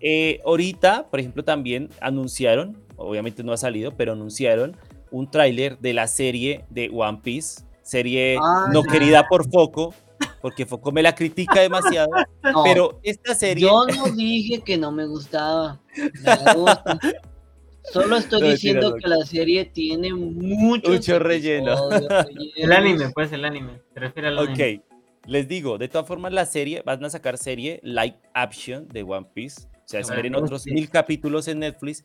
eh, 0.00 0.40
ahorita, 0.44 1.06
por 1.10 1.20
ejemplo, 1.20 1.44
también 1.44 1.88
anunciaron, 2.00 2.76
obviamente 2.96 3.44
no 3.44 3.52
ha 3.52 3.56
salido, 3.56 3.92
pero 3.96 4.12
anunciaron 4.12 4.76
un 5.12 5.30
tráiler 5.30 5.78
de 5.78 5.94
la 5.94 6.08
serie 6.08 6.64
de 6.70 6.90
One 6.92 7.20
Piece, 7.22 7.62
serie 7.82 8.36
Ah, 8.42 8.68
no 8.72 8.82
ya. 8.84 8.90
querida 8.90 9.28
por 9.28 9.48
Foco, 9.48 9.94
porque 10.40 10.66
Foco 10.66 10.90
me 10.90 11.02
la 11.02 11.14
critica 11.14 11.60
demasiado, 11.60 12.08
no, 12.42 12.64
pero 12.64 12.98
esta 13.04 13.34
serie 13.36 13.62
yo 13.62 13.86
no 13.86 14.06
dije 14.10 14.60
que 14.62 14.76
no 14.76 14.90
me 14.90 15.06
gustaba, 15.06 15.80
me 15.96 16.54
gusta. 16.54 16.98
Solo 17.92 18.16
estoy 18.16 18.40
No, 18.40 18.46
diciendo 18.48 18.94
que 18.96 19.08
la 19.08 19.24
serie 19.26 19.64
tiene 19.66 20.14
muchos 20.14 20.90
Mucho 20.90 21.18
relleno. 21.18 21.72
episodios 21.72 22.26
El 22.56 22.72
anime, 22.72 23.10
pues 23.10 23.32
el 23.32 23.44
anime. 23.44 23.80
Se 23.92 24.00
refiere 24.00 24.28
al 24.28 24.38
anime. 24.38 24.52
Ok, 24.80 24.84
les 25.26 25.48
digo, 25.48 25.78
de 25.78 25.88
todas 25.88 26.06
formas 26.06 26.32
la 26.32 26.46
serie, 26.46 26.82
van 26.84 27.04
a 27.04 27.10
sacar 27.10 27.38
serie 27.38 27.80
live 27.82 28.16
action 28.34 28.88
de 28.88 29.02
One 29.02 29.26
Piece, 29.34 29.66
o 29.66 29.82
sea, 29.88 30.00
esperen 30.00 30.32
bueno, 30.32 30.44
otros 30.46 30.66
mil 30.66 30.88
capítulos 30.90 31.48
en 31.48 31.60
Netflix, 31.60 32.04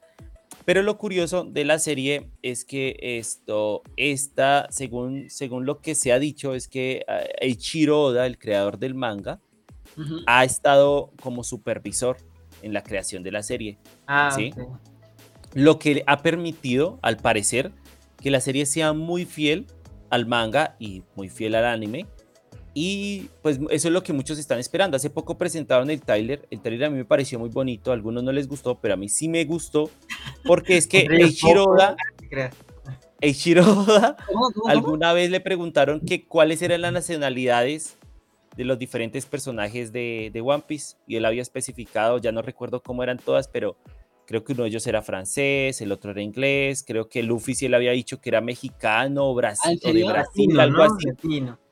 pero 0.65 0.81
lo 0.83 0.97
curioso 0.97 1.43
de 1.45 1.65
la 1.65 1.79
serie 1.79 2.29
es 2.41 2.65
que 2.65 2.97
esto, 3.01 3.83
esta, 3.95 4.67
según, 4.69 5.29
según 5.29 5.65
lo 5.65 5.79
que 5.81 5.95
se 5.95 6.11
ha 6.11 6.19
dicho, 6.19 6.53
es 6.53 6.67
que 6.67 7.05
eh, 7.07 7.29
Eiichiro 7.41 8.01
Oda, 8.01 8.25
el 8.25 8.37
creador 8.37 8.77
del 8.77 8.93
manga, 8.95 9.39
Ujú. 9.97 10.17
ha 10.27 10.43
estado 10.43 11.11
como 11.21 11.43
supervisor 11.43 12.17
en 12.61 12.73
la 12.73 12.83
creación 12.83 13.23
de 13.23 13.31
la 13.31 13.41
serie, 13.43 13.77
Ah, 14.07 14.31
Sí. 14.35 14.51
ok. 14.57 14.77
lo 15.53 15.79
que 15.79 16.03
ha 16.05 16.21
permitido, 16.21 16.99
al 17.01 17.17
parecer, 17.17 17.71
que 18.21 18.29
la 18.31 18.41
serie 18.41 18.65
sea 18.65 18.93
muy 18.93 19.25
fiel 19.25 19.65
al 20.09 20.25
manga 20.25 20.75
y 20.79 21.03
muy 21.15 21.29
fiel 21.29 21.55
al 21.55 21.65
anime. 21.65 22.05
Y 22.79 23.31
pues 23.41 23.59
eso 23.71 23.87
es 23.87 23.91
lo 23.91 24.03
que 24.03 24.13
muchos 24.13 24.37
están 24.37 24.59
esperando. 24.59 24.97
Hace 24.97 25.09
poco 25.09 25.35
presentaron 25.35 25.89
el 25.89 25.99
tráiler. 25.99 26.47
El 26.51 26.61
tráiler 26.61 26.85
a 26.85 26.89
mí 26.91 26.97
me 26.97 27.05
pareció 27.05 27.39
muy 27.39 27.49
bonito. 27.49 27.89
A 27.89 27.95
algunos 27.95 28.23
no 28.23 28.31
les 28.31 28.47
gustó, 28.47 28.79
pero 28.79 28.93
a 28.93 28.97
mí 28.97 29.09
sí 29.09 29.27
me 29.27 29.43
gustó. 29.45 29.89
Porque 30.45 30.77
es 30.77 30.85
que 30.85 30.99
Entre 31.01 31.15
ellos, 31.17 31.29
Eiichiro 31.31 31.63
Poco, 31.63 31.71
Oda, 31.71 31.95
¿qué 32.19 32.29
creas? 32.29 32.55
Eiichiro 33.19 33.63
Oda 33.63 34.15
¿Cómo, 34.27 34.41
cómo, 34.41 34.51
cómo? 34.53 34.69
alguna 34.69 35.11
vez 35.11 35.31
le 35.31 35.39
preguntaron 35.39 36.01
que 36.01 36.27
cuáles 36.27 36.61
eran 36.61 36.81
las 36.81 36.93
nacionalidades 36.93 37.97
de 38.55 38.63
los 38.63 38.77
diferentes 38.77 39.25
personajes 39.25 39.91
de, 39.91 40.29
de 40.31 40.41
One 40.41 40.63
Piece. 40.67 40.97
Y 41.07 41.15
él 41.15 41.25
había 41.25 41.41
especificado, 41.41 42.19
ya 42.19 42.31
no 42.31 42.43
recuerdo 42.43 42.83
cómo 42.83 43.01
eran 43.01 43.17
todas, 43.17 43.47
pero 43.47 43.75
creo 44.27 44.43
que 44.43 44.53
uno 44.53 44.61
de 44.61 44.69
ellos 44.69 44.85
era 44.85 45.01
francés, 45.01 45.81
el 45.81 45.91
otro 45.91 46.11
era 46.11 46.21
inglés. 46.21 46.83
Creo 46.85 47.09
que 47.09 47.23
Luffy 47.23 47.55
sí 47.55 47.65
él 47.65 47.73
había 47.73 47.89
dicho 47.93 48.21
que 48.21 48.29
era 48.29 48.39
mexicano 48.39 49.25
o, 49.25 49.41
Ah, 49.41 49.55
¿en 49.65 49.79
Brasil, 49.79 49.79
o 49.83 49.93
de? 49.93 50.03
Brasil, 50.03 50.49
Latino, 50.53 50.61
algo 50.61 50.77
¿no? 50.77 50.83
así. 50.83 51.07
Latino. 51.07 51.66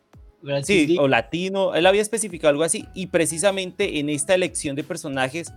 Sí, 0.66 0.98
o 1.00 1.08
latino, 1.08 1.74
él 1.76 1.86
había 1.86 2.02
especificado 2.02 2.50
algo 2.50 2.64
así 2.64 2.86
y 2.93 3.08
precisamente 3.08 4.00
en 4.00 4.10
esta 4.10 4.34
elección 4.36 4.76
de 4.76 4.84
personajes 4.84 5.52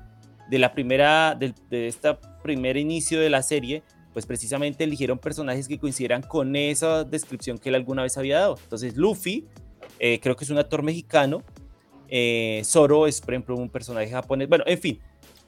de 0.50 0.58
la 0.58 0.72
primera, 0.72 1.34
del- 1.38 1.54
de, 1.70 1.88
este 1.88 2.16
primer 2.42 2.76
inicio 2.76 3.20
de 3.20 3.28
la 3.30 3.42
serie, 3.42 3.82
pues 4.14 4.24
precisamente 4.26 4.84
eligieron 4.84 5.18
personajes 5.18 5.68
que 5.68 5.78
coincidieran 5.78 6.22
con 6.22 6.56
esa 6.56 7.04
descripción 7.04 7.58
que 7.58 7.68
él 7.68 7.74
alguna 7.74 8.02
vez 8.02 8.16
había 8.16 8.38
dado. 8.40 8.56
Entonces 8.62 8.96
Luffy, 8.96 9.46
eh, 9.98 10.18
creo 10.20 10.34
que 10.36 10.44
es 10.44 10.50
un 10.50 10.58
actor 10.58 10.82
mexicano, 10.82 11.42
eh, 12.08 12.62
Zoro 12.64 13.06
es 13.06 13.20
por 13.20 13.34
ejemplo 13.34 13.56
un 13.56 13.68
personaje 13.68 14.08
japonés, 14.10 14.48
bueno, 14.48 14.64
en 14.66 14.78
fin, 14.78 14.98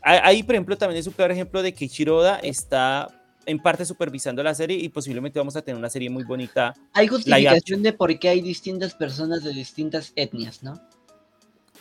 a- 0.02 0.26
ahí 0.26 0.42
por 0.42 0.54
ejemplo 0.54 0.76
también 0.76 1.00
es 1.00 1.06
un 1.06 1.14
claro 1.14 1.32
ejemplo 1.32 1.62
de 1.62 1.72
que 1.72 1.86
Ichiroda 1.86 2.38
está 2.40 3.08
en 3.46 3.58
parte 3.58 3.84
supervisando 3.84 4.42
la 4.42 4.54
serie 4.54 4.76
y 4.76 4.88
posiblemente 4.88 5.38
vamos 5.38 5.56
a 5.56 5.62
tener 5.62 5.78
una 5.78 5.90
serie 5.90 6.10
muy 6.10 6.24
bonita 6.24 6.74
Hay 6.92 7.08
justificación 7.08 7.82
de 7.82 7.92
por 7.92 8.18
qué 8.18 8.28
hay 8.28 8.40
distintas 8.40 8.94
personas 8.94 9.42
de 9.44 9.52
distintas 9.52 10.12
etnias, 10.16 10.62
¿no? 10.62 10.80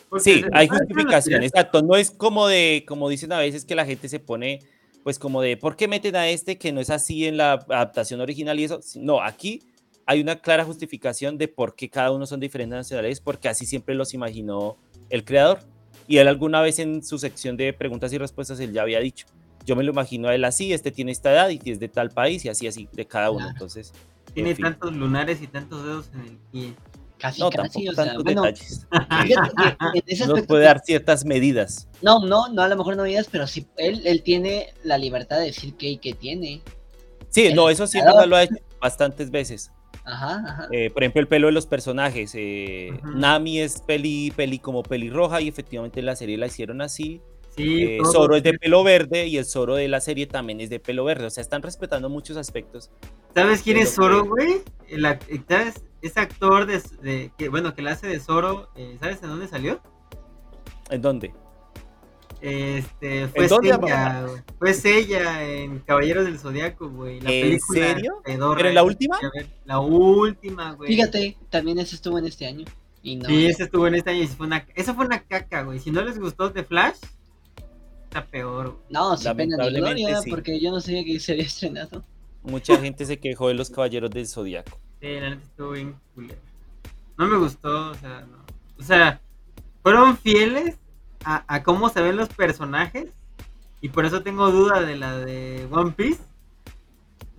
Porque 0.09 0.23
Sí, 0.23 0.43
hay 0.53 0.67
justificación, 0.67 1.43
exacto. 1.43 1.81
No 1.81 1.95
es 1.95 2.09
como 2.11 2.47
de, 2.47 2.83
como 2.87 3.09
dicen 3.09 3.31
a 3.31 3.39
veces 3.39 3.65
que 3.65 3.75
la 3.75 3.85
gente 3.85 4.09
se 4.09 4.19
pone, 4.19 4.59
pues 5.03 5.19
como 5.19 5.41
de, 5.41 5.55
¿por 5.55 5.75
qué 5.75 5.87
meten 5.87 6.15
a 6.15 6.27
este 6.29 6.57
que 6.57 6.71
no 6.71 6.81
es 6.81 6.89
así 6.89 7.25
en 7.25 7.37
la 7.37 7.53
adaptación 7.53 8.19
original 8.19 8.59
y 8.59 8.63
eso? 8.63 8.79
No, 8.95 9.21
aquí 9.21 9.61
hay 10.05 10.21
una 10.21 10.39
clara 10.41 10.65
justificación 10.65 11.37
de 11.37 11.47
por 11.47 11.75
qué 11.75 11.89
cada 11.89 12.11
uno 12.11 12.25
son 12.25 12.39
diferentes 12.39 12.75
nacionalidades, 12.75 13.21
porque 13.21 13.47
así 13.47 13.67
siempre 13.67 13.93
los 13.93 14.15
imaginó 14.15 14.77
el 15.11 15.23
creador. 15.23 15.59
Y 16.07 16.17
él 16.17 16.27
alguna 16.27 16.61
vez 16.61 16.79
en 16.79 17.03
su 17.03 17.19
sección 17.19 17.55
de 17.55 17.71
preguntas 17.73 18.11
y 18.11 18.17
respuestas, 18.17 18.59
él 18.59 18.73
ya 18.73 18.81
había 18.81 18.99
dicho, 18.99 19.27
yo 19.69 19.75
me 19.75 19.83
lo 19.83 19.91
imagino 19.91 20.27
a 20.29 20.33
él 20.33 20.43
así, 20.45 20.73
este 20.73 20.89
tiene 20.91 21.11
esta 21.11 21.31
edad 21.31 21.49
y 21.49 21.59
es 21.69 21.79
de 21.79 21.87
tal 21.89 22.09
país 22.09 22.43
y 22.43 22.49
así, 22.49 22.65
así, 22.65 22.89
de 22.91 23.05
cada 23.05 23.29
uno. 23.29 23.39
Claro. 23.41 23.51
Entonces, 23.51 23.93
Tiene 24.33 24.49
en 24.49 24.55
fin. 24.55 24.65
tantos 24.65 24.95
lunares 24.95 25.41
y 25.43 25.47
tantos 25.47 25.83
dedos 25.83 26.09
en 26.15 26.21
el 26.21 26.37
pie. 26.51 26.73
Casi, 27.19 27.39
no, 27.41 27.49
casi, 27.51 27.85
tampoco 27.85 27.91
o 27.91 27.93
sea, 27.93 28.05
tantos 28.05 28.23
bueno, 28.23 28.41
detalles. 28.43 28.87
fíjate 29.23 29.51
que 29.55 29.99
en 29.99 30.03
ese 30.07 30.19
Nos 30.25 30.29
aspecto 30.29 30.47
puede 30.47 30.63
dar 30.65 30.79
ciertas 30.79 31.23
medidas. 31.23 31.87
No, 32.01 32.25
no, 32.25 32.47
no, 32.49 32.61
a 32.63 32.67
lo 32.67 32.77
mejor 32.77 32.97
no 32.97 33.03
digas, 33.03 33.27
pero 33.31 33.45
sí, 33.45 33.67
él, 33.77 34.01
él 34.05 34.23
tiene 34.23 34.73
la 34.83 34.97
libertad 34.97 35.37
de 35.37 35.45
decir 35.45 35.75
qué 35.75 35.89
y 35.89 35.97
qué 35.97 36.13
tiene. 36.13 36.61
Sí, 37.29 37.45
El 37.45 37.55
no, 37.55 37.69
eso 37.69 37.85
sí, 37.85 37.99
lo 38.27 38.35
ha 38.35 38.43
hecho 38.43 38.55
bastantes 38.81 39.29
veces. 39.29 39.71
Ajá, 40.05 40.43
ajá. 40.47 40.67
Eh, 40.71 40.89
por 40.89 41.03
ejemplo, 41.03 41.21
el 41.21 41.27
pelo 41.27 41.47
de 41.47 41.53
los 41.53 41.67
personajes. 41.67 42.31
eh. 42.33 42.99
Nami 43.03 43.59
es 43.59 43.81
peli, 43.81 44.31
peli 44.35 44.57
como 44.57 44.81
pelirroja 44.81 45.39
y 45.41 45.47
efectivamente 45.47 45.99
en 45.99 46.07
la 46.07 46.15
serie 46.15 46.37
la 46.37 46.47
hicieron 46.47 46.81
así. 46.81 47.21
Sí, 47.63 47.83
Eh. 47.83 47.99
Zoro 48.11 48.35
es 48.35 48.43
de 48.43 48.53
pelo 48.57 48.83
verde 48.83 49.27
y 49.27 49.37
el 49.37 49.45
Zoro 49.45 49.75
de 49.75 49.87
la 49.87 49.99
serie 50.01 50.27
también 50.27 50.61
es 50.61 50.69
de 50.69 50.79
pelo 50.79 51.03
verde. 51.03 51.25
O 51.25 51.29
sea, 51.29 51.41
están 51.41 51.61
respetando 51.61 52.09
muchos 52.09 52.37
aspectos. 52.37 52.89
¿Sabes 53.35 53.61
quién 53.61 53.77
es 53.77 53.93
Zoro, 53.93 54.25
güey? 54.25 54.61
¿Sabes? 55.47 55.83
Ese 56.01 56.19
actor 56.19 56.65
de, 56.65 56.81
de- 57.01 57.31
que, 57.37 57.49
bueno, 57.49 57.73
que 57.75 57.81
la 57.81 57.91
hace 57.91 58.07
de 58.07 58.19
Zoro, 58.19 58.69
eh, 58.75 58.95
¿sabes 58.99 59.21
en 59.21 59.29
dónde 59.29 59.47
salió? 59.47 59.81
¿En 60.89 61.01
dónde? 61.01 61.33
Este, 62.41 63.27
fue 63.27 63.47
güey. 63.49 64.41
Fue 64.59 64.73
Sella 64.73 65.43
en 65.43 65.79
Caballeros 65.79 66.23
del 66.25 66.39
Zodiaco, 66.39 66.89
güey. 66.89 67.19
La 67.19 67.31
¿En 67.31 67.41
película 67.41 67.87
serio? 67.87 68.21
pedorra 68.23 68.55
¿Pero 68.57 68.69
en 68.69 68.75
la 68.75 68.83
última? 68.83 69.19
ver. 69.35 69.47
La 69.65 69.79
última, 69.79 70.71
güey. 70.73 70.87
Fíjate, 70.89 71.37
también 71.49 71.79
ese 71.79 71.95
estuvo 71.95 72.17
en 72.17 72.25
este 72.25 72.45
año. 72.47 72.65
Y 73.03 73.17
no. 73.17 73.27
Sí, 73.27 73.45
ese 73.47 73.63
estuvo 73.63 73.87
en 73.87 73.95
este 73.95 74.11
año 74.11 74.23
y 74.23 74.27
fue 74.27 74.47
una, 74.47 74.65
esa 74.75 74.93
fue 74.93 75.05
una 75.05 75.21
caca, 75.23 75.63
güey. 75.63 75.79
Si 75.79 75.91
no 75.91 76.01
les 76.01 76.17
gustó 76.17 76.51
The 76.53 76.63
Flash, 76.63 76.95
está 78.09 78.25
peor. 78.25 78.79
No, 78.89 79.15
sin 79.15 79.35
pena 79.37 79.57
Lamentablemente, 79.57 80.01
gloria, 80.01 80.21
sí. 80.21 80.29
porque 80.31 80.59
yo 80.59 80.71
no 80.71 80.81
sabía 80.81 81.03
que 81.03 81.19
se 81.19 81.33
había 81.33 81.45
estrenado. 81.45 82.03
Mucha 82.41 82.77
gente 82.77 83.05
se 83.05 83.19
quejó 83.19 83.49
de 83.49 83.53
los 83.53 83.69
Caballeros 83.69 84.09
del 84.09 84.27
Zodiaco. 84.27 84.77
Sí, 84.99 85.07
la 85.19 85.29
neta 85.29 85.43
estuvo 85.43 85.71
bien 85.71 85.95
culero. 86.15 86.39
No 87.17 87.27
me 87.27 87.37
gustó, 87.37 87.91
o 87.91 87.95
sea, 87.95 88.21
no. 88.21 88.37
O 88.79 88.83
sea, 88.83 89.21
fueron 89.83 90.17
fieles 90.17 90.77
a, 91.23 91.43
a 91.47 91.63
cómo 91.63 91.89
se 91.89 92.01
ven 92.01 92.15
los 92.15 92.29
personajes. 92.29 93.09
Y 93.81 93.89
por 93.89 94.05
eso 94.05 94.23
tengo 94.23 94.49
duda 94.51 94.81
de 94.81 94.95
la 94.95 95.17
de 95.17 95.67
One 95.69 95.91
Piece. 95.91 96.21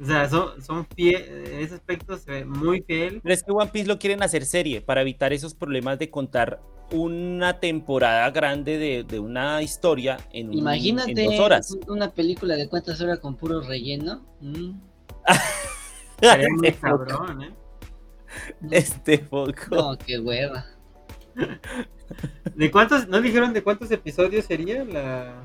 O 0.00 0.06
sea, 0.06 0.28
son, 0.28 0.62
son 0.62 0.86
fieles. 0.94 1.50
En 1.50 1.60
ese 1.60 1.74
aspecto 1.74 2.16
se 2.16 2.30
ve 2.30 2.44
muy 2.44 2.82
fiel. 2.82 3.20
Pero 3.22 3.34
es 3.34 3.42
que 3.42 3.50
One 3.50 3.70
Piece 3.70 3.88
lo 3.88 3.98
quieren 3.98 4.22
hacer 4.22 4.46
serie 4.46 4.80
para 4.80 5.02
evitar 5.02 5.32
esos 5.32 5.54
problemas 5.54 5.98
de 5.98 6.10
contar 6.10 6.60
una 6.92 7.60
temporada 7.60 8.30
grande 8.30 8.78
de, 8.78 9.04
de 9.04 9.20
una 9.20 9.62
historia 9.62 10.18
en, 10.32 10.48
un- 10.48 10.58
Imagínate 10.58 11.10
en 11.24 11.30
dos 11.30 11.38
horas. 11.40 11.76
una 11.88 12.10
película 12.10 12.56
de 12.56 12.68
cuántas 12.68 13.00
horas 13.00 13.18
con 13.20 13.36
puro 13.36 13.60
relleno. 13.60 14.24
Mm. 14.40 14.72
Sería 16.20 16.48
muy 16.50 16.68
Este 16.68 16.80
poco. 16.88 17.04
cabrón, 17.06 17.42
¿eh? 17.42 17.50
Este 18.70 19.18
poco. 19.18 19.52
No, 19.70 19.98
qué 19.98 20.18
hueva. 20.18 20.66
¿De 22.54 22.70
cuántos? 22.70 23.08
¿No 23.08 23.20
dijeron 23.20 23.52
de 23.52 23.62
cuántos 23.62 23.90
episodios 23.90 24.44
sería 24.44 24.84
la.? 24.84 25.42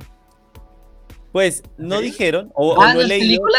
Pues 1.31 1.63
no 1.77 1.99
dijeron, 2.01 2.51
o, 2.55 2.73
o 2.73 2.81
Ah, 2.81 2.89
no 2.89 2.93
¿no 2.95 2.99
he 3.01 3.03
es 3.03 3.09
leído. 3.09 3.25
película? 3.43 3.57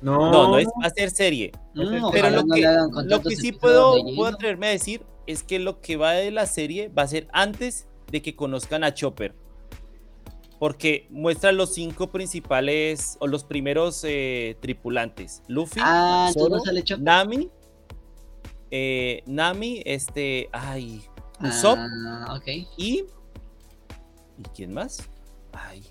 No, 0.00 0.30
No, 0.30 0.48
no 0.48 0.58
es 0.58 0.66
va 0.66 0.86
a 0.86 0.90
ser 0.90 1.10
serie. 1.10 1.52
Mm, 1.74 2.10
Pero 2.12 2.30
lo 2.30 2.42
no 2.44 2.54
que, 2.54 2.62
lo 3.04 3.20
que 3.22 3.36
sí 3.36 3.52
puedo, 3.52 3.94
puedo 4.16 4.26
atreverme 4.34 4.68
a 4.68 4.70
decir 4.70 5.02
es 5.28 5.42
que 5.42 5.58
lo 5.58 5.80
que 5.80 5.96
va 5.96 6.12
de 6.12 6.30
la 6.30 6.46
serie 6.46 6.88
va 6.88 7.02
a 7.02 7.06
ser 7.06 7.28
antes 7.32 7.86
de 8.10 8.22
que 8.22 8.34
conozcan 8.34 8.82
a 8.82 8.94
Chopper. 8.94 9.34
Porque 10.58 11.06
muestra 11.10 11.52
los 11.52 11.74
cinco 11.74 12.10
principales 12.10 13.16
o 13.20 13.26
los 13.28 13.44
primeros 13.44 14.02
eh, 14.04 14.56
tripulantes. 14.60 15.42
Luffy, 15.46 15.78
Ah, 15.84 16.30
Zoro, 16.32 16.56
no. 16.56 16.96
Nami, 16.98 17.48
eh, 18.70 19.22
Nami, 19.26 19.82
este, 19.84 20.48
ay, 20.52 21.02
Usopp 21.40 21.78
Ah, 21.78 22.34
ok. 22.36 22.46
y... 22.76 23.04
¿Y 24.38 24.42
quién 24.54 24.72
más? 24.72 25.08
Ay, 25.52 25.84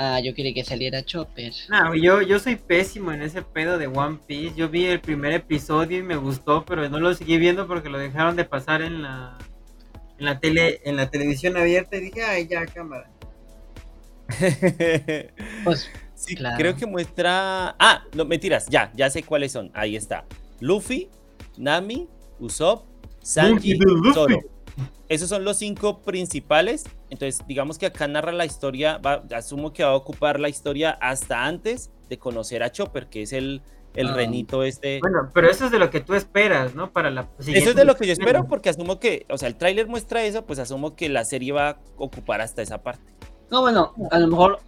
Ah, 0.00 0.20
yo 0.20 0.32
quería 0.32 0.54
que 0.54 0.62
saliera 0.62 1.02
Chopper. 1.04 1.52
No, 1.68 1.92
yo, 1.96 2.22
yo 2.22 2.38
soy 2.38 2.54
pésimo 2.54 3.10
en 3.12 3.20
ese 3.20 3.42
pedo 3.42 3.78
de 3.78 3.88
One 3.88 4.20
Piece. 4.28 4.54
Yo 4.54 4.68
vi 4.68 4.86
el 4.86 5.00
primer 5.00 5.32
episodio 5.32 5.98
y 5.98 6.02
me 6.04 6.14
gustó, 6.14 6.64
pero 6.64 6.88
no 6.88 7.00
lo 7.00 7.12
seguí 7.14 7.36
viendo 7.36 7.66
porque 7.66 7.88
lo 7.88 7.98
dejaron 7.98 8.36
de 8.36 8.44
pasar 8.44 8.80
en 8.82 9.02
la 9.02 9.36
en 10.20 10.24
la 10.24 10.38
tele, 10.38 10.80
en 10.84 10.94
la 10.96 11.10
televisión 11.10 11.56
abierta 11.56 11.96
y 11.96 12.00
dije, 12.00 12.22
ay 12.22 12.46
ya 12.46 12.64
cámara. 12.66 13.10
Pues, 15.64 15.90
Sí, 16.14 16.34
Claro. 16.34 16.56
creo 16.58 16.76
que 16.76 16.84
muestra. 16.86 17.76
Ah, 17.78 18.04
no, 18.14 18.24
mentiras, 18.24 18.66
ya, 18.68 18.90
ya 18.94 19.08
sé 19.10 19.22
cuáles 19.22 19.52
son. 19.52 19.70
Ahí 19.74 19.94
está. 19.96 20.24
Luffy, 20.60 21.08
Nami, 21.56 22.08
Usopp, 22.40 22.84
Sanji. 23.22 23.78
Zoro. 24.14 24.40
Esos 25.08 25.28
son 25.28 25.44
los 25.44 25.58
cinco 25.58 26.02
principales. 26.02 26.84
Entonces, 27.10 27.42
digamos 27.46 27.78
que 27.78 27.86
acá 27.86 28.06
narra 28.08 28.32
la 28.32 28.44
historia. 28.44 28.98
va- 28.98 29.22
asumo 29.34 29.72
que 29.72 29.82
va 29.84 29.90
a 29.90 29.94
ocupar 29.96 30.38
la 30.40 30.48
historia 30.48 30.90
hasta 31.00 31.44
antes 31.46 31.90
de 32.08 32.18
conocer 32.18 32.62
a 32.62 32.70
Chopper, 32.70 33.08
que 33.08 33.22
es 33.22 33.32
el, 33.32 33.62
el 33.94 34.08
Ah. 34.08 34.14
renito 34.14 34.62
este. 34.62 34.98
Bueno, 35.00 35.30
pero 35.32 35.48
eso 35.50 35.64
es 35.66 35.70
de 35.70 35.78
lo 35.78 35.90
que 35.90 36.00
tú 36.00 36.14
esperas, 36.14 36.74
¿no? 36.74 36.90
Para 36.90 37.10
la 37.10 37.28
Eso 37.38 37.70
es 37.70 37.74
de 37.76 37.84
lo 37.84 37.96
que 37.96 38.06
yo 38.06 38.12
espero, 38.12 38.46
porque 38.46 38.68
asumo 38.70 38.98
que, 39.00 39.26
o 39.30 39.38
sea, 39.38 39.48
el 39.48 39.56
tráiler 39.56 39.86
muestra 39.88 40.22
eso, 40.24 40.44
pues 40.46 40.58
asumo 40.58 40.94
que 40.96 41.08
la 41.08 41.24
serie 41.24 41.52
va 41.52 41.68
a 41.70 41.78
ocupar 41.96 42.40
hasta 42.40 42.62
esa 42.62 42.82
parte. 42.82 43.02
no, 43.50 43.62
bueno, 43.62 43.94
a 44.10 44.18
lo 44.18 44.28
mejor 44.28 44.58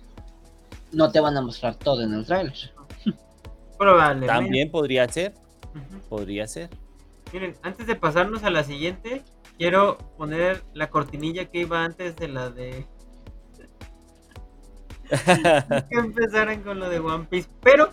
no 0.93 1.12
te 1.12 1.20
van 1.20 1.36
a 1.36 1.43
mostrar 1.43 1.74
todo 1.76 2.01
en 2.03 2.14
el 2.14 2.24
trailer. 2.26 2.55
Probablemente. 3.78 4.26
También 4.26 4.70
podría 4.70 5.07
ser, 5.09 5.34
podría 6.09 6.47
ser. 6.47 6.70
Miren, 7.32 7.55
antes 7.62 7.86
de 7.86 7.95
pasarnos 7.95 8.43
a 8.45 8.51
la 8.51 8.64
siguiente, 8.64 9.22
quiero 9.61 9.99
poner 10.17 10.65
la 10.73 10.89
cortinilla 10.89 11.51
que 11.51 11.59
iba 11.59 11.85
antes 11.85 12.17
de 12.17 12.29
la 12.29 12.49
de 12.49 12.87
que 15.91 15.99
empezaran 15.99 16.63
con 16.63 16.81
lo 16.81 16.89
de 16.89 16.99
One 16.99 17.27
Piece, 17.29 17.51
pero 17.61 17.91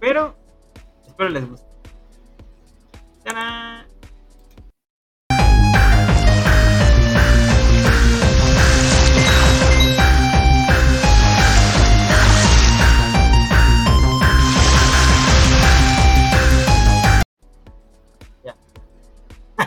pero 0.00 0.34
espero 1.06 1.28
les 1.28 1.46
guste. 1.46 1.66
¡Tarán! 3.24 3.89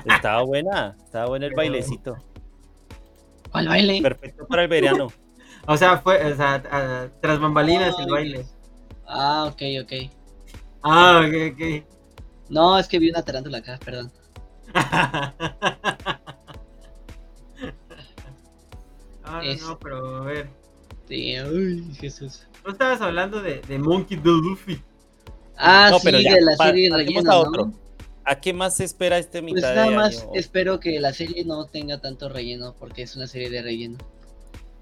Estaba 0.06 0.42
buena, 0.44 0.96
estaba 1.04 1.28
bueno 1.28 1.46
el 1.46 1.54
bailecito. 1.54 2.18
¿Cuál 3.52 3.68
baile? 3.68 4.02
Perfecto 4.02 4.48
para 4.48 4.64
el 4.64 4.68
verano. 4.68 5.08
O 5.66 5.78
sea, 5.78 5.98
fue 5.98 6.22
o 6.30 6.36
sea, 6.36 6.56
a- 6.56 7.08
tras 7.22 7.40
bambalinas 7.40 7.96
el 7.98 8.12
baile. 8.12 8.46
Ah, 9.08 9.46
ok, 9.48 9.62
ok. 9.84 9.94
Ah, 10.82 11.22
ok, 11.26 11.54
ok. 11.54 11.86
No, 12.50 12.78
es 12.78 12.86
que 12.90 13.00
vi 13.00 13.10
una 13.10 13.24
tarántula 13.24 13.60
acá, 13.60 13.80
perdón. 13.86 14.12
Ah, 19.24 19.42
Es- 19.44 19.62
no, 19.62 19.80
pero 19.80 20.18
a 20.18 20.26
ver. 20.26 20.50
Sí, 21.08 21.36
uy, 21.42 21.96
Jesús. 22.00 22.46
No 22.66 22.72
estabas 22.72 23.02
hablando 23.02 23.42
de, 23.42 23.62
de 23.62 23.80
Monkey 23.80 24.18
D. 24.18 24.24
Luffy. 24.30 24.82
Ah, 25.58 25.90
No, 25.92 26.00
sí, 26.00 26.06
pero 26.08 26.20
ya, 26.20 26.34
de 26.34 26.42
la 26.42 26.58
serie 26.58 26.90
pasemos 26.90 27.08
rellena, 27.08 27.32
a 27.32 27.34
¿no? 27.36 27.40
otro. 27.50 27.72
¿A 28.26 28.40
qué 28.40 28.54
más 28.54 28.78
se 28.78 28.86
espera 28.86 29.18
este 29.18 29.42
Pues 29.42 29.56
mitad 29.56 29.76
nada 29.76 29.90
de 29.90 29.96
más 29.96 30.28
espero 30.34 30.80
que 30.80 31.00
la 31.00 31.14
serie 31.14 31.44
no 31.44 31.66
tenga 31.66 32.00
tanto 32.00 32.30
relleno, 32.30 32.76
porque 32.80 33.04
es 33.04 33.16
una 33.16 33.28
serie 33.28 33.50
de 33.50 33.62
relleno. 33.62 33.98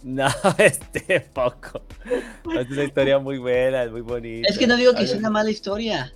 No, 0.04 0.28
este 0.58 1.22
poco. 1.22 1.82
Es 2.60 2.70
una 2.70 2.84
historia 2.84 3.20
muy 3.20 3.38
buena, 3.38 3.84
es 3.84 3.92
muy 3.92 4.02
bonita. 4.02 4.48
Es 4.50 4.58
que 4.58 4.68
no 4.68 4.76
digo 4.76 4.94
que 4.94 5.08
sea 5.08 5.18
una 5.18 5.30
mala 5.30 5.52
historia, 5.52 6.14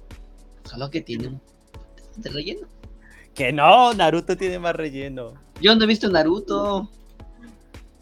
solo 0.63 0.89
que 0.89 1.01
tiene 1.01 1.39
de 2.17 2.29
relleno. 2.29 2.67
Que 3.33 3.51
no, 3.51 3.93
Naruto 3.93 4.37
tiene 4.37 4.59
más 4.59 4.75
relleno. 4.75 5.33
Yo 5.61 5.75
no 5.75 5.83
he 5.83 5.87
visto 5.87 6.09
Naruto. 6.09 6.89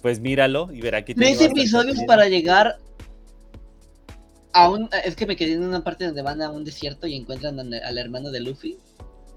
Pues 0.02 0.20
míralo 0.20 0.70
y 0.72 0.82
verá 0.82 1.04
que 1.06 1.16
tiene 1.16 1.36
Tres 1.36 1.50
episodios 1.50 1.96
relleno. 1.96 2.08
para 2.08 2.28
llegar 2.28 2.78
a 4.52 4.70
un... 4.70 4.90
Es 5.06 5.16
que 5.16 5.26
me 5.26 5.36
quedé 5.36 5.54
en 5.54 5.64
una 5.64 5.84
parte 5.84 6.06
donde 6.06 6.22
van 6.22 6.42
a 6.42 6.50
un 6.50 6.64
desierto 6.64 7.08
y 7.08 7.16
encuentran 7.16 7.60
al 7.60 7.98
hermano 7.98 8.30
de 8.30 8.42
Luffy, 8.42 8.78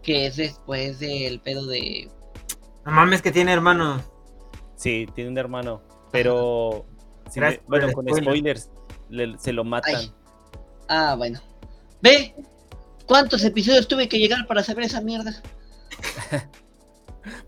que 0.07 0.27
es 0.27 0.37
después 0.37 1.01
del 1.01 1.41
pedo 1.41 1.67
de... 1.67 2.09
No 2.85 2.93
mames 2.93 3.21
que 3.21 3.33
tiene 3.33 3.53
hermanos. 3.53 4.03
Sí, 4.77 5.07
tiene 5.17 5.31
un 5.31 5.37
hermano. 5.39 5.83
Pero. 6.13 6.87
me- 7.35 7.59
por 7.59 7.65
bueno, 7.67 7.93
con 7.93 8.07
spoiler. 8.07 8.25
spoilers. 8.59 8.71
le- 9.11 9.39
se 9.39 9.53
lo 9.53 9.65
matan. 9.65 9.97
Ay. 9.97 10.13
Ah, 10.89 11.17
bueno. 11.19 11.41
Ve, 12.01 12.37
¿cuántos 13.07 13.43
episodios 13.43 13.89
tuve 13.89 14.09
que 14.09 14.19
llegar 14.21 14.47
para 14.47 14.63
saber 14.63 14.85
esa 14.85 15.01
mierda? 15.01 15.43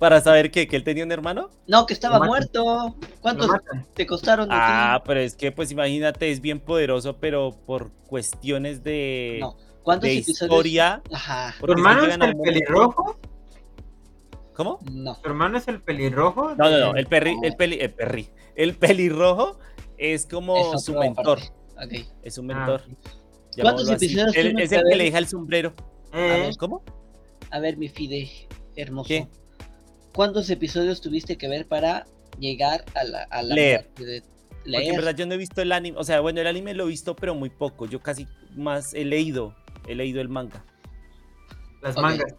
Para 0.00 0.20
saber 0.20 0.50
que, 0.50 0.66
que 0.66 0.74
él 0.74 0.82
tenía 0.82 1.04
un 1.04 1.12
hermano. 1.12 1.50
No, 1.68 1.86
que 1.86 1.94
estaba 1.94 2.18
muerto. 2.18 2.96
¿Cuántos 3.20 3.48
te 3.94 4.06
costaron? 4.08 4.48
Ah, 4.50 5.02
pero 5.06 5.20
es 5.20 5.36
que, 5.36 5.52
pues 5.52 5.70
imagínate, 5.70 6.32
es 6.32 6.40
bien 6.40 6.58
poderoso, 6.58 7.18
pero 7.18 7.52
por 7.64 7.92
cuestiones 8.08 8.82
de, 8.82 9.38
No. 9.40 9.56
¿Cuántos 9.88 10.08
de 10.10 10.18
episodios? 10.18 10.42
historia. 10.42 11.02
Ajá. 11.12 11.54
¿Tu 11.64 11.72
hermano 11.72 12.04
es 12.06 12.14
el 12.20 12.36
pelirrojo? 12.36 13.18
¿Cómo? 14.54 14.78
No. 14.92 15.16
¿Tu 15.16 15.28
hermano 15.28 15.56
es 15.58 15.68
el 15.68 15.80
pelirrojo? 15.80 16.54
No, 16.56 16.70
no, 16.70 16.78
no. 16.78 16.96
El 16.96 17.06
perri, 17.06 17.36
el 17.42 17.54
peli, 17.56 17.78
el 17.80 17.94
perri. 17.94 18.28
El 18.54 18.74
pelirrojo 18.76 19.58
es 19.96 20.26
como 20.26 20.74
Es 20.74 20.84
su 20.84 20.94
mentor. 20.94 21.38
Es 22.22 22.38
un 22.38 22.46
mentor. 22.46 22.82
así. 23.92 24.06
episodios 24.06 24.34
tuvo 24.34 24.58
Es 24.58 24.72
el 24.72 24.84
que 24.88 24.96
le 24.96 25.04
deja 25.04 25.18
el 25.18 25.28
sombrero. 25.28 25.74
Eh, 26.12 26.50
¿Cómo? 26.58 26.82
A 27.50 27.60
ver, 27.60 27.76
mi 27.76 27.88
Fide, 27.88 28.28
hermoso. 28.76 29.08
¿Qué? 29.08 29.26
¿Cuántos 30.14 30.50
episodios 30.50 31.00
tuviste 31.00 31.38
que 31.38 31.48
ver 31.48 31.66
para 31.66 32.06
llegar 32.38 32.84
a 32.94 33.04
la, 33.04 33.22
a 33.24 33.42
la 33.42 33.54
Leer. 33.54 33.84
parte 33.86 34.04
de 34.04 34.20
Porque 34.22 34.36
en 34.64 34.70
leer? 34.72 34.96
verdad 34.96 35.14
yo 35.16 35.26
no 35.26 35.34
he 35.34 35.38
visto 35.38 35.62
el 35.62 35.70
anime. 35.72 35.96
O 35.98 36.04
sea, 36.04 36.20
bueno, 36.20 36.40
el 36.40 36.46
anime 36.46 36.74
lo 36.74 36.84
he 36.84 36.88
visto, 36.88 37.14
pero 37.14 37.34
muy 37.34 37.50
poco. 37.50 37.86
Yo 37.86 38.00
casi 38.00 38.26
más 38.56 38.92
he 38.94 39.04
leído. 39.04 39.54
He 39.88 39.94
leído 39.94 40.20
el 40.20 40.28
manga. 40.28 40.62
las 41.80 41.96
mangas. 41.96 42.34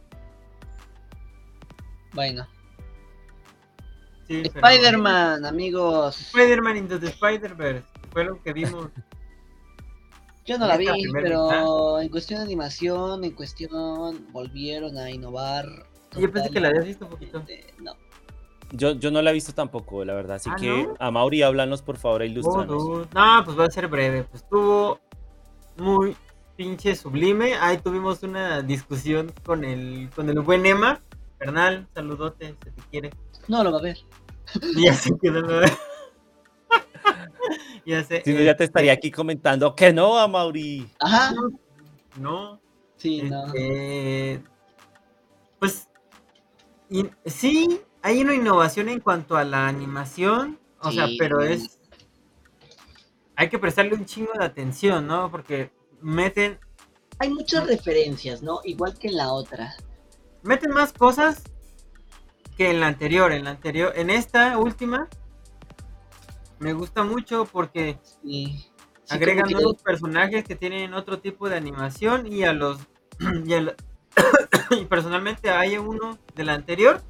Bueno. 2.14 2.48
Sí, 4.28 4.44
pero- 4.54 4.68
Spider-Man, 4.68 5.46
amigos. 5.46 6.20
Spider-Man 6.34 6.78
Into 6.78 7.00
the 7.00 7.08
Spider-Verse. 7.08 7.84
Fue 8.12 8.24
lo 8.26 8.42
que 8.42 8.54
vimos. 8.54 8.90
Yo 10.46 10.58
no 10.58 10.66
la 10.66 10.78
vi, 10.78 10.88
pero 11.14 12.00
en 12.00 12.10
cuestión 12.10 12.40
de 12.40 12.46
animación, 12.46 13.24
en 13.24 13.32
cuestión 13.32 14.28
volvieron 14.32 14.98
a 14.98 15.12
innovar. 15.12 15.66
Yo 16.18 16.32
pensé 16.32 16.50
que 16.50 16.60
la 16.60 16.70
habías 16.70 16.86
visto 16.86 17.06
un 17.06 17.12
poquito. 17.12 17.44
No. 17.80 17.94
Yo, 18.72 18.94
yo 18.94 19.12
no 19.12 19.22
la 19.22 19.30
he 19.30 19.34
visto 19.34 19.54
tampoco, 19.54 20.04
la 20.06 20.14
verdad. 20.16 20.38
Así 20.38 20.50
¿Ah, 20.52 20.56
que, 20.60 20.84
no? 20.88 20.96
a 21.00 21.12
Mauri, 21.12 21.44
háblanos 21.44 21.84
por 21.84 21.98
favor, 21.98 22.24
e 22.24 22.26
Oh, 22.26 22.28
ilustranos. 22.30 22.84
dude. 22.84 23.08
No, 23.14 23.42
pues 23.46 23.60
va 23.60 23.66
a 23.66 23.70
ser 23.70 23.88
breve. 23.88 24.24
Pues 24.24 24.42
estuvo 24.42 25.00
muy 25.78 26.16
pinche 26.60 26.94
sublime. 26.94 27.56
Ahí 27.56 27.78
tuvimos 27.78 28.22
una 28.22 28.62
discusión 28.62 29.32
con 29.46 29.64
el, 29.64 30.10
con 30.14 30.30
el 30.30 30.42
buen 30.42 30.66
Emma. 30.66 31.02
Carnal, 31.38 31.88
saludote, 31.94 32.54
se 32.62 32.72
te 32.72 32.82
quiere. 32.92 33.12
No 33.48 33.64
lo 33.64 33.72
va 33.72 33.80
a 33.80 33.82
ver. 33.82 33.98
Y 34.76 34.84
ya 34.86 34.94
se 34.94 35.18
quedó. 35.22 35.42
¿no? 35.42 35.62
ya 37.86 38.04
sé. 38.04 38.24
Si 38.26 38.34
no, 38.34 38.42
ya 38.42 38.48
te 38.48 38.52
este, 38.52 38.64
estaría 38.66 38.92
aquí 38.92 39.10
comentando 39.10 39.74
que 39.74 39.94
no, 39.94 40.20
a 40.20 40.28
Mauri. 40.28 40.86
Ajá. 41.00 41.34
No, 42.20 42.60
Sí, 42.98 43.22
no. 43.22 43.46
este, 43.46 44.44
pues 45.60 45.88
y- 46.90 47.10
sí, 47.26 47.80
hay 48.02 48.20
una 48.20 48.36
innovación 48.36 48.90
en 48.90 49.00
cuanto 49.00 49.38
a 49.38 49.46
la 49.46 49.70
animación. 49.70 50.60
O 50.82 50.92
sea, 50.92 51.08
pero 51.18 51.40
es. 51.40 51.80
Hay 53.38 53.48
que 53.48 53.60
prestarle 53.60 53.94
un 53.94 54.04
chingo 54.04 54.34
de 54.38 54.44
atención, 54.44 55.08
¿no? 55.08 55.32
Porque 55.32 55.79
meten 56.02 56.60
Hay 57.20 57.30
muchas 57.30 57.68
referencias, 57.68 58.42
¿no? 58.42 58.60
Igual 58.64 58.98
que 58.98 59.10
en 59.10 59.18
la 59.18 59.32
otra. 59.34 59.76
meten 60.44 60.72
más 60.72 60.94
cosas 60.94 61.44
que 62.58 62.70
en 62.72 62.80
la 62.80 62.88
anterior. 62.88 63.32
En 63.32 63.44
la 63.46 63.52
anterior, 63.52 63.92
en 63.96 64.10
esta 64.10 64.58
última, 64.58 65.08
me 66.60 66.74
gusta 66.74 67.04
mucho 67.04 67.46
porque 67.46 67.98
Sí. 68.24 68.66
Sí, 69.04 69.16
agregan 69.16 69.48
que- 69.48 69.54
nuevos 69.56 69.82
personajes 69.82 70.44
que 70.44 70.56
tienen 70.56 70.94
otro 70.94 71.20
tipo 71.20 71.50
de 71.50 71.56
animación 71.58 72.32
y 72.32 72.44
a 72.44 72.54
los 72.54 72.80
y, 73.46 73.54
a 73.54 73.62
la- 73.62 73.76
y 74.80 74.86
personalmente 74.86 75.50
hay 75.50 75.78
uno 75.78 76.18
de 76.36 76.44
la 76.44 76.54
anterior 76.54 77.02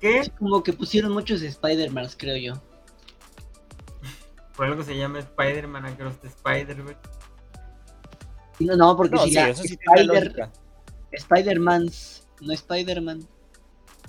que 0.00 0.24
sí, 0.24 0.30
como 0.30 0.62
que 0.62 0.72
pusieron 0.72 1.12
muchos 1.12 1.42
Spider-Man, 1.42 2.08
creo 2.16 2.36
yo. 2.36 2.62
Por 4.58 4.66
algo 4.66 4.82
se 4.82 4.96
llama 4.96 5.20
Spider-Man 5.20 5.86
Across 5.86 6.18
the 6.20 6.26
Spider-Verse. 6.26 6.98
No, 8.58 8.76
no, 8.76 8.96
porque 8.96 9.14
No, 9.14 9.22
si 9.22 9.28
sí, 9.30 9.34
la 9.36 9.48
eso 9.50 9.62
sí 9.62 9.76
tiene 9.78 10.00
Spider. 10.02 10.50
Spider-Mans, 11.12 12.26
no 12.40 12.52
Spider-Man. 12.52 13.26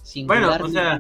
Singular, 0.02 0.62
o 0.64 0.68
sea. 0.70 1.00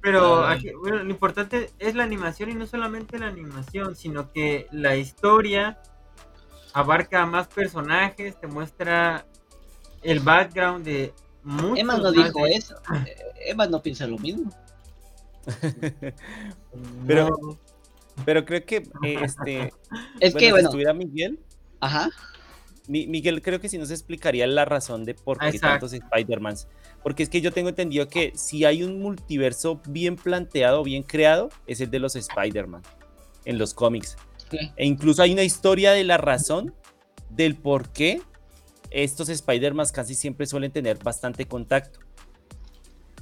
Pero 0.00 0.36
Ah. 0.46 0.52
aquí, 0.52 0.72
bueno, 0.72 1.02
lo 1.02 1.10
importante 1.10 1.70
es 1.78 1.94
la 1.94 2.04
animación 2.04 2.48
y 2.50 2.54
no 2.54 2.66
solamente 2.66 3.18
la 3.18 3.26
animación, 3.26 3.94
sino 3.94 4.32
que 4.32 4.66
la 4.72 4.96
historia 4.96 5.78
abarca 6.72 7.22
a 7.22 7.26
más 7.26 7.46
personajes, 7.48 8.40
te 8.40 8.46
muestra 8.46 9.26
el 10.02 10.20
background 10.20 10.84
de 10.86 11.12
muchos 11.42 11.78
Emma 11.80 11.98
no 11.98 12.10
dijo 12.10 12.44
de- 12.44 12.52
eso. 12.54 12.74
Emma 13.46 13.66
no 13.66 13.82
piensa 13.82 14.06
lo 14.06 14.16
mismo. 14.18 14.50
Pero- 17.06 17.28
No. 17.42 17.58
Pero 18.24 18.44
creo 18.44 18.64
que 18.64 18.76
eh, 19.04 19.16
este. 19.22 19.72
Es 20.20 20.32
bueno, 20.32 20.38
que, 20.38 20.44
si 20.46 20.50
bueno, 20.50 20.68
estuviera 20.68 20.92
Miguel, 20.94 21.38
ajá. 21.80 22.10
Mi- 22.88 23.06
Miguel 23.06 23.42
creo 23.42 23.60
que 23.60 23.68
sí 23.68 23.76
nos 23.78 23.90
explicaría 23.90 24.46
la 24.46 24.64
razón 24.64 25.04
de 25.04 25.14
por 25.14 25.38
qué 25.38 25.48
Exacto. 25.48 25.86
tantos 25.86 25.92
Spider-Mans. 25.92 26.68
Porque 27.02 27.22
es 27.22 27.28
que 27.28 27.40
yo 27.40 27.52
tengo 27.52 27.68
entendido 27.68 28.08
que 28.08 28.32
si 28.34 28.64
hay 28.64 28.82
un 28.82 29.00
multiverso 29.00 29.80
bien 29.88 30.16
planteado, 30.16 30.82
bien 30.82 31.02
creado, 31.02 31.50
es 31.66 31.80
el 31.80 31.90
de 31.90 31.98
los 31.98 32.16
Spider-Man 32.16 32.82
en 33.44 33.58
los 33.58 33.74
cómics. 33.74 34.16
Sí. 34.50 34.58
E 34.76 34.86
incluso 34.86 35.22
hay 35.22 35.32
una 35.32 35.42
historia 35.42 35.92
de 35.92 36.04
la 36.04 36.16
razón 36.16 36.74
del 37.28 37.56
por 37.56 37.90
qué 37.90 38.22
estos 38.90 39.28
Spider-Man 39.28 39.86
casi 39.92 40.14
siempre 40.14 40.46
suelen 40.46 40.72
tener 40.72 40.98
bastante 40.98 41.46
contacto. 41.46 42.00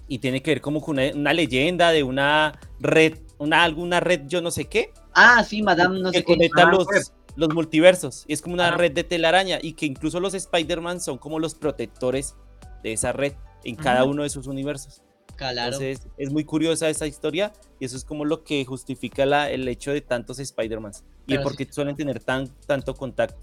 Y 0.09 0.21
tiene 0.21 0.41
que 0.43 0.53
ver 0.53 0.61
como 0.61 0.81
con 0.81 0.99
una, 0.99 1.11
una 1.13 1.33
leyenda 1.33 1.91
de 1.91 2.05
una 2.05 2.57
red, 2.79 3.19
una, 3.39 3.63
alguna 3.65 4.01
red 4.01 4.23
yo 4.27 4.41
no 4.41 4.51
sé 4.51 4.65
qué, 4.67 4.93
Ah, 5.15 5.43
sí, 5.45 5.63
Madame, 5.63 5.99
no 6.01 6.11
que 6.11 6.19
sé 6.19 6.25
qué. 6.25 6.33
conecta 6.35 6.63
Ah, 6.63 6.71
los, 6.71 6.87
web. 6.87 7.03
los 7.37 7.55
multiversos. 7.55 8.25
Y 8.29 8.33
es 8.35 8.43
como 8.43 8.55
una 8.55 8.69
Ah. 8.69 8.77
red 8.77 8.93
de 8.93 9.03
telaraña. 9.05 9.59
Y 9.63 9.73
que 9.73 9.87
incluso 9.87 10.21
los 10.21 10.35
Spider-Man 10.35 11.01
son 11.01 11.17
como 11.19 11.39
los 11.39 11.55
protectores 11.55 12.35
de 12.83 12.93
esa 12.93 13.13
red 13.13 13.33
en 13.65 13.77
cada 13.77 14.05
uno 14.05 14.23
de 14.25 14.29
sus 14.31 14.47
universos. 14.47 15.03
Claro. 15.37 15.75
Entonces 15.75 16.07
es 16.19 16.31
muy 16.31 16.45
curiosa 16.45 16.89
esa 16.91 17.07
historia. 17.07 17.53
Y 17.81 17.85
eso 17.87 17.97
es 17.97 18.05
como 18.05 18.25
lo 18.27 18.45
que 18.45 18.65
justifica 18.67 19.25
la- 19.27 19.51
el 19.51 19.67
hecho 19.69 19.91
de 19.93 20.01
tantos 20.03 20.39
Spider-Man. 20.39 20.93
Y 21.27 21.29
Pero 21.29 21.41
el 21.41 21.45
por 21.45 21.57
qué 21.57 21.67
suelen 21.71 21.97
tener 21.97 22.21
tan, 22.21 22.49
tanto 22.67 22.95
contacto. 22.95 23.39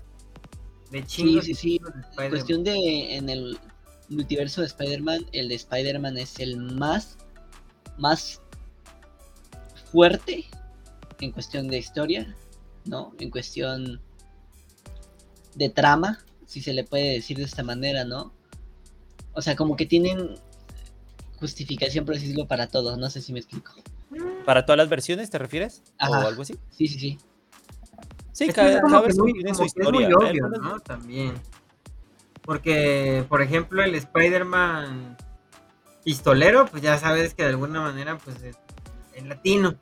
de 0.91 0.99
Sí, 1.01 1.05
chingos 1.07 1.45
sí, 1.45 1.53
sí. 1.55 1.81
En 2.19 2.29
cuestión 2.29 2.63
de 2.63 3.15
en 3.15 3.29
el 3.29 3.57
multiverso 4.09 4.61
de 4.61 4.67
Spider-Man, 4.67 5.25
el 5.31 5.49
de 5.49 5.55
Spider-Man 5.55 6.17
es 6.19 6.39
el 6.39 6.57
más 6.57 7.17
más 7.97 8.41
fuerte 9.93 10.45
en 11.21 11.31
cuestión 11.31 11.67
de 11.67 11.77
historia, 11.77 12.35
¿no? 12.85 13.13
En 13.19 13.29
cuestión 13.29 14.01
de 15.55 15.69
trama, 15.69 16.19
si 16.47 16.61
se 16.61 16.73
le 16.73 16.83
puede 16.83 17.13
decir 17.13 17.37
de 17.37 17.43
esta 17.43 17.61
manera, 17.63 18.03
¿no? 18.03 18.33
O 19.33 19.41
sea, 19.41 19.55
como 19.55 19.75
que 19.75 19.85
tienen 19.85 20.35
justificación, 21.39 22.05
por 22.05 22.15
decirlo, 22.15 22.47
para 22.47 22.67
todo, 22.67 22.97
no 22.97 23.09
sé 23.11 23.21
si 23.21 23.31
me 23.33 23.39
explico. 23.39 23.71
¿Para 24.45 24.65
todas 24.65 24.77
las 24.77 24.89
versiones 24.89 25.29
te 25.29 25.37
refieres? 25.37 25.83
Ajá. 25.99 26.19
¿O 26.25 26.27
algo 26.27 26.41
así? 26.41 26.55
Sí, 26.71 26.87
sí, 26.87 26.99
sí. 26.99 27.17
Sí, 28.31 28.47
cada, 28.49 28.81
cada 28.81 28.97
que 28.99 29.03
versión 29.05 29.25
muy- 29.27 29.33
tiene 29.33 29.53
su 29.53 29.59
que 29.61 29.65
es 29.67 29.91
muy 29.91 30.03
historia. 30.03 30.29
obvio, 30.31 30.47
¿no? 30.59 30.79
También. 30.79 31.33
Porque, 32.41 33.23
por 33.29 33.41
ejemplo, 33.43 33.83
el 33.83 33.93
Spider-Man 33.95 35.15
pistolero, 36.03 36.65
pues 36.65 36.81
ya 36.83 36.97
sabes 36.97 37.33
que 37.35 37.43
de 37.43 37.49
alguna 37.49 37.79
manera, 37.79 38.17
pues 38.17 38.41
es 38.43 38.57
en 39.15 39.29
latino. 39.29 39.75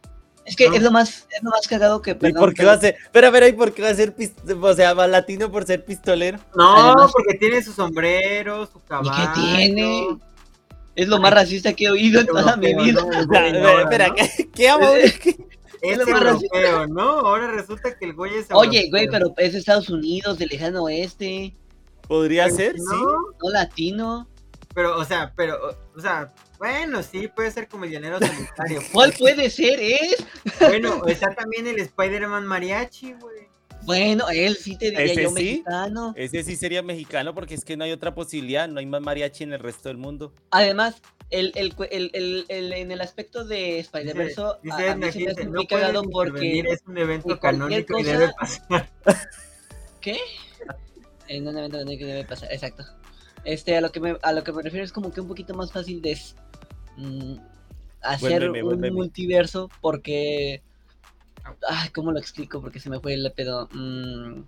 Es 0.45 0.55
que 0.55 0.67
No. 0.69 0.75
es 0.75 0.81
lo 0.81 0.91
más 0.91 1.27
es 1.29 1.43
lo 1.43 1.51
más 1.51 1.67
cagado 1.67 2.01
que 2.01 2.11
¿Y 2.11 2.15
perdón, 2.15 2.39
por 2.39 2.49
qué 2.49 2.57
pero- 2.57 2.67
va 2.69 2.73
a 2.73 2.79
ser? 2.79 2.95
Pero 3.11 3.27
a 3.27 3.29
ver, 3.29 3.47
¿y 3.49 3.53
por 3.53 3.73
qué 3.73 3.81
va 3.83 3.89
a 3.89 3.95
ser 3.95 4.15
o 4.61 4.73
sea, 4.73 4.93
va 4.93 5.07
latino 5.07 5.51
por 5.51 5.65
ser 5.65 5.85
pistolero? 5.85 6.39
No, 6.55 6.75
Además- 6.77 7.11
porque 7.13 7.35
tiene 7.35 7.61
su 7.63 7.71
sombrero, 7.73 8.65
su 8.65 8.79
¿Y 8.79 8.87
caballo. 8.87 9.11
qué 9.35 9.39
tiene? 9.41 10.17
Es 10.95 11.07
lo 11.07 11.19
más 11.19 11.33
racista 11.33 11.73
que 11.73 11.85
he 11.85 11.89
oído 11.89 12.19
en 12.21 12.27
toda 12.27 12.57
mi 12.57 12.73
vida. 12.73 13.01
espera. 13.83 14.13
¿qué, 14.13 14.49
qué 14.53 14.69
amor? 14.69 14.97
Es 15.81 15.97
lo 15.97 16.05
más 16.05 16.23
racista. 16.23 16.57
europeo, 16.59 16.87
¿no? 16.87 17.01
Ahora 17.21 17.47
resulta 17.51 17.97
que 17.97 18.05
el 18.05 18.13
güey 18.13 18.35
es 18.35 18.45
Oye, 18.51 18.87
güey, 18.91 19.07
pero 19.09 19.33
es 19.37 19.53
de 19.53 19.59
Estados 19.59 19.89
Unidos, 19.89 20.37
del 20.37 20.49
lejano 20.49 20.83
oeste, 20.83 21.55
Podría 22.07 22.43
Pues, 22.43 22.55
ser, 22.55 22.75
no, 22.77 22.83
sí. 22.83 22.97
no 23.43 23.49
latino. 23.51 24.27
Pero, 24.73 24.97
o 24.97 25.05
sea, 25.05 25.33
pero, 25.35 25.59
o- 25.95 25.99
sea, 25.99 26.33
bueno, 26.57 27.03
sí, 27.03 27.27
puede 27.27 27.51
ser 27.51 27.67
como 27.67 27.85
el 27.85 27.91
llanero 27.91 28.19
solitario. 28.19 28.81
¿Cuál 28.93 29.13
puede 29.13 29.49
ser? 29.49 29.79
Es. 29.79 30.25
Bueno, 30.59 31.05
está 31.07 31.33
también 31.35 31.67
el 31.67 31.79
Spider-Man 31.79 32.45
mariachi, 32.47 33.13
güey. 33.13 33.49
Bueno, 33.83 34.29
él 34.29 34.55
sí 34.57 34.77
te 34.77 34.91
diría 34.91 35.05
Ese 35.05 35.23
yo 35.23 35.29
sí. 35.29 35.33
mexicano. 35.33 36.13
Ese 36.15 36.43
sí 36.43 36.55
sería 36.55 36.83
mexicano 36.83 37.33
porque 37.33 37.55
es 37.55 37.65
que 37.65 37.75
no 37.75 37.83
hay 37.83 37.91
otra 37.91 38.13
posibilidad, 38.13 38.67
no 38.69 38.79
hay 38.79 38.85
más 38.85 39.01
mariachi 39.01 39.43
en 39.43 39.53
el 39.53 39.59
resto 39.59 39.89
del 39.89 39.97
mundo. 39.97 40.33
Además, 40.51 41.01
el, 41.31 41.51
el, 41.55 41.73
el, 41.89 42.11
el- 42.13 42.45
el- 42.47 42.73
en 42.73 42.91
el 42.91 43.01
aspecto 43.01 43.43
de 43.43 43.79
Spider-Verse, 43.79 44.39
a, 44.41 44.59
Dice 44.61 44.89
a 44.89 44.95
mí 44.95 45.03
Edna, 45.05 45.11
se 45.11 45.19
me 45.19 45.31
hace 45.31 45.43
muy 45.45 45.53
no 45.63 45.67
cagado 45.67 46.03
porque. 46.03 46.59
es 46.59 46.83
un 46.85 46.97
evento 46.97 47.39
canónico 47.39 47.97
y 47.97 48.03
cosa- 48.03 48.19
debe 48.19 48.33
pasar. 48.39 48.89
¿Qué? 49.99 50.17
En 51.27 51.47
un 51.47 51.57
evento 51.57 51.79
que 51.85 52.05
debe 52.05 52.23
pasar, 52.25 52.51
exacto. 52.53 52.83
Este, 53.43 53.75
a 53.75 53.81
lo 53.81 53.91
que 53.91 53.99
me, 53.99 54.17
a 54.21 54.33
lo 54.33 54.43
que 54.43 54.51
me 54.51 54.61
refiero 54.61 54.85
es 54.85 54.91
como 54.91 55.11
que 55.11 55.21
un 55.21 55.27
poquito 55.27 55.53
más 55.53 55.71
fácil 55.71 56.01
de 56.01 56.17
mm, 56.97 57.35
hacer 58.01 58.49
un 58.49 58.93
multiverso 58.93 59.69
porque. 59.81 60.61
Ay, 61.67 61.89
¿cómo 61.89 62.11
lo 62.11 62.19
explico? 62.19 62.61
Porque 62.61 62.79
se 62.79 62.89
me 62.89 62.99
fue 62.99 63.13
el 63.15 63.31
pedo. 63.35 63.67
Mm, 63.73 64.43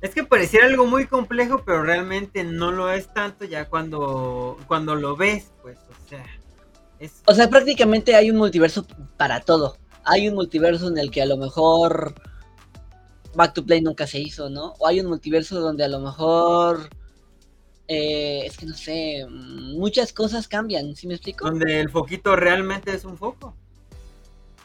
Es 0.00 0.12
que 0.14 0.24
pareciera 0.24 0.66
algo 0.66 0.86
muy 0.86 1.06
complejo, 1.06 1.62
pero 1.64 1.84
realmente 1.84 2.42
no 2.42 2.72
lo 2.72 2.90
es 2.90 3.12
tanto 3.14 3.44
ya 3.44 3.68
cuando, 3.68 4.58
cuando 4.66 4.96
lo 4.96 5.16
ves, 5.16 5.52
pues, 5.62 5.78
o 5.78 6.08
sea, 6.08 6.24
es... 6.98 7.22
O 7.26 7.34
sea, 7.34 7.48
prácticamente 7.48 8.16
hay 8.16 8.30
un 8.30 8.38
multiverso 8.38 8.84
para 9.16 9.40
todo. 9.40 9.76
Hay 10.04 10.28
un 10.28 10.34
multiverso 10.34 10.88
en 10.88 10.98
el 10.98 11.12
que 11.12 11.22
a 11.22 11.26
lo 11.26 11.36
mejor 11.36 12.14
Back 13.36 13.54
to 13.54 13.64
Play 13.64 13.80
nunca 13.80 14.08
se 14.08 14.18
hizo, 14.18 14.50
¿no? 14.50 14.74
O 14.80 14.88
hay 14.88 14.98
un 14.98 15.06
multiverso 15.06 15.60
donde 15.60 15.84
a 15.84 15.88
lo 15.88 16.00
mejor 16.00 16.90
eh, 17.92 18.46
es 18.46 18.56
que 18.56 18.66
no 18.66 18.74
sé, 18.74 19.26
muchas 19.28 20.12
cosas 20.12 20.48
cambian, 20.48 20.96
¿sí 20.96 21.06
me 21.06 21.14
explico? 21.14 21.44
donde 21.46 21.80
el 21.80 21.90
foquito 21.90 22.34
realmente 22.36 22.94
es 22.94 23.04
un 23.04 23.18
foco. 23.18 23.54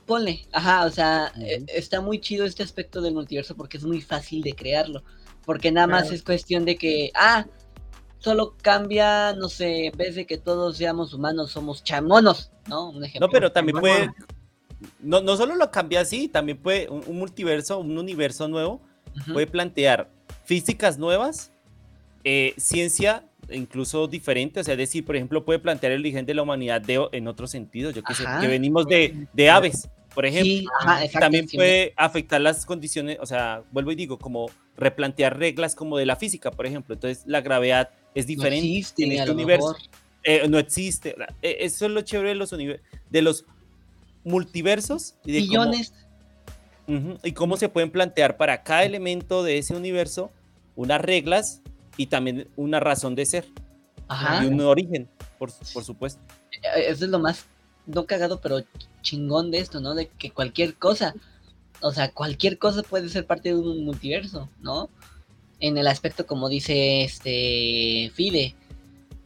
Ponle, 0.05 0.47
ajá, 0.53 0.85
o 0.85 0.89
sea, 0.89 1.33
eh, 1.41 1.65
está 1.67 1.99
muy 1.99 2.19
chido 2.21 2.45
este 2.45 2.63
aspecto 2.63 3.01
del 3.01 3.13
multiverso 3.13 3.55
porque 3.57 3.75
es 3.77 3.83
muy 3.83 4.01
fácil 4.01 4.41
de 4.41 4.53
crearlo. 4.53 5.03
Porque 5.45 5.69
nada 5.71 5.87
más 5.87 6.03
Claro. 6.03 6.15
es 6.15 6.23
cuestión 6.23 6.63
de 6.65 6.77
que, 6.77 7.11
ah, 7.13 7.45
solo 8.19 8.55
cambia, 8.61 9.33
no 9.33 9.49
sé, 9.49 9.87
en 9.87 9.97
vez 9.97 10.15
de 10.15 10.25
que 10.25 10.37
todos 10.37 10.77
seamos 10.77 11.13
humanos, 11.13 11.51
somos 11.51 11.83
chamonos, 11.83 12.51
¿no? 12.67 12.89
Un 12.91 13.03
ejemplo. 13.03 13.27
No, 13.27 13.31
pero 13.31 13.51
también 13.51 13.79
puede. 13.79 14.11
No, 15.01 15.21
no 15.21 15.35
solo 15.35 15.55
lo 15.55 15.71
cambia 15.71 16.01
así, 16.01 16.27
también 16.29 16.57
puede. 16.57 16.89
Un, 16.89 17.03
un 17.05 17.17
multiverso, 17.17 17.79
un 17.79 17.97
universo 17.97 18.47
nuevo, 18.47 18.81
puede 19.33 19.47
plantear 19.47 20.09
físicas 20.45 20.97
nuevas, 20.97 21.51
eh, 22.23 22.53
ciencia 22.57 23.23
incluso 23.49 24.07
diferente, 24.07 24.59
o 24.59 24.63
sea, 24.63 24.73
es 24.73 24.77
decir, 24.77 25.05
por 25.05 25.15
ejemplo, 25.15 25.45
puede 25.45 25.59
plantear 25.59 25.93
el 25.93 26.01
origen 26.01 26.25
de 26.25 26.33
la 26.33 26.41
humanidad 26.41 26.81
de, 26.81 27.07
en 27.13 27.27
otro 27.29 27.47
sentido, 27.47 27.91
yo 27.91 28.03
que 28.03 28.13
sé, 28.13 28.23
que 28.41 28.47
venimos 28.47 28.85
de, 28.87 29.25
de 29.31 29.49
aves, 29.49 29.87
por 30.13 30.25
ejemplo. 30.25 30.51
Sí, 30.51 30.65
ajá, 30.81 31.19
También 31.19 31.47
puede 31.47 31.93
afectar 31.95 32.41
las 32.41 32.65
condiciones, 32.65 33.17
o 33.21 33.25
sea, 33.25 33.63
vuelvo 33.71 33.91
y 33.93 33.95
digo, 33.95 34.19
como 34.19 34.49
replantear 34.75 35.37
reglas 35.39 35.75
como 35.75 35.97
de 35.97 36.05
la 36.05 36.17
física, 36.17 36.51
por 36.51 36.65
ejemplo. 36.65 36.93
Entonces, 36.95 37.23
la 37.25 37.39
gravedad 37.39 37.89
es 38.13 38.25
no 38.25 38.29
diferente 38.29 38.67
existe, 38.67 39.03
en 39.05 39.11
este 39.13 39.31
universo. 39.31 39.75
Eh, 40.23 40.45
no 40.49 40.59
existe. 40.59 41.15
eh, 41.41 41.57
Eso 41.61 41.85
es 41.85 41.91
lo 41.91 42.01
chévere 42.01 42.29
de 42.29 42.35
los, 42.35 42.51
univer- 42.51 42.81
de 43.09 43.21
los 43.21 43.45
multiversos 44.25 45.15
y 45.25 45.31
de 45.31 45.39
cómo- 45.47 45.49
Millones. 45.69 45.93
Y 47.23 47.31
cómo 47.33 47.57
se 47.57 47.67
pueden 47.69 47.91
plantear 47.91 48.37
para 48.37 48.63
cada 48.63 48.83
elemento 48.83 49.43
de 49.43 49.57
ese 49.57 49.75
universo 49.75 50.31
unas 50.75 51.01
reglas 51.01 51.61
y 51.97 52.05
también 52.07 52.47
una 52.55 52.79
razón 52.79 53.15
de 53.15 53.25
ser 53.25 53.45
Ajá. 54.07 54.43
y 54.43 54.47
un 54.47 54.61
origen, 54.61 55.09
por, 55.37 55.51
por 55.73 55.83
supuesto. 55.83 56.21
Eh, 56.51 56.85
Eso 56.89 57.05
es 57.05 57.11
lo 57.11 57.19
más, 57.19 57.45
no 57.85 58.05
cagado, 58.05 58.39
pero 58.39 58.61
chingón 59.01 59.51
de 59.51 59.59
esto, 59.59 59.79
¿no? 59.81 59.95
De 59.95 60.07
que 60.07 60.31
cualquier 60.31 60.75
cosa, 60.75 61.13
o 61.81 61.91
sea, 61.91 62.11
cualquier 62.11 62.57
cosa 62.57 62.83
puede 62.83 63.09
ser 63.09 63.25
parte 63.25 63.49
de 63.49 63.55
un 63.55 63.83
multiverso, 63.85 64.49
¿no? 64.61 64.89
En 65.59 65.77
el 65.77 65.87
aspecto, 65.87 66.25
como 66.27 66.49
dice 66.49 67.03
este 67.03 68.11
Fide, 68.13 68.55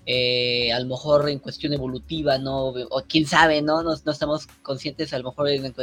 eh, 0.05 0.71
a 0.73 0.79
lo 0.79 0.87
mejor 0.87 1.29
en 1.29 1.39
cuestión 1.39 1.73
evolutiva, 1.73 2.37
¿no? 2.37 2.67
O 2.69 3.03
quién 3.07 3.25
sabe, 3.27 3.61
¿no? 3.61 3.83
No, 3.83 3.91
no 4.03 4.11
estamos 4.11 4.47
conscientes, 4.63 5.13
a 5.13 5.19
lo 5.19 5.25
mejor 5.29 5.49
en- 5.49 5.73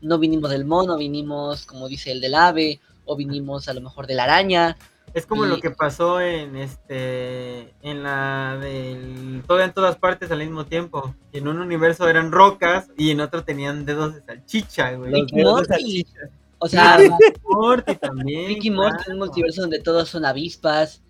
no 0.00 0.18
vinimos 0.18 0.50
del 0.50 0.64
mono, 0.64 0.96
vinimos, 0.96 1.64
como 1.66 1.88
dice 1.88 2.10
el 2.10 2.20
del 2.20 2.34
ave, 2.34 2.80
o 3.04 3.16
vinimos 3.16 3.68
a 3.68 3.74
lo 3.74 3.80
mejor 3.80 4.06
de 4.06 4.14
la 4.14 4.24
araña. 4.24 4.76
Es 5.14 5.26
como 5.26 5.46
lo 5.46 5.60
que 5.60 5.70
pasó 5.70 6.20
en 6.20 6.56
este 6.56 7.74
en 7.82 8.02
la 8.02 8.58
del 8.60 9.42
todo 9.46 9.60
en 9.60 9.72
todas 9.72 9.96
partes 9.96 10.30
al 10.30 10.38
mismo 10.38 10.66
tiempo. 10.66 11.14
En 11.32 11.48
un 11.48 11.58
universo 11.58 12.08
eran 12.08 12.32
rocas 12.32 12.88
y 12.96 13.10
en 13.10 13.20
otro 13.20 13.44
tenían 13.44 13.84
dedos 13.84 14.14
de 14.14 14.22
salchicha, 14.22 14.92
güey. 14.92 15.10
Los 15.10 15.26
dedos 15.30 15.68
de 15.68 15.74
Morty. 15.76 16.06
O 16.58 16.68
sea, 16.68 16.98
Morty 17.44 17.96
también. 17.96 18.48
Ricky 18.48 18.70
Morty 18.70 18.96
es 18.96 18.98
un 18.98 19.04
claro. 19.04 19.18
multiverso 19.18 19.60
donde 19.62 19.80
todos 19.80 20.08
son 20.08 20.24
avispas, 20.24 21.02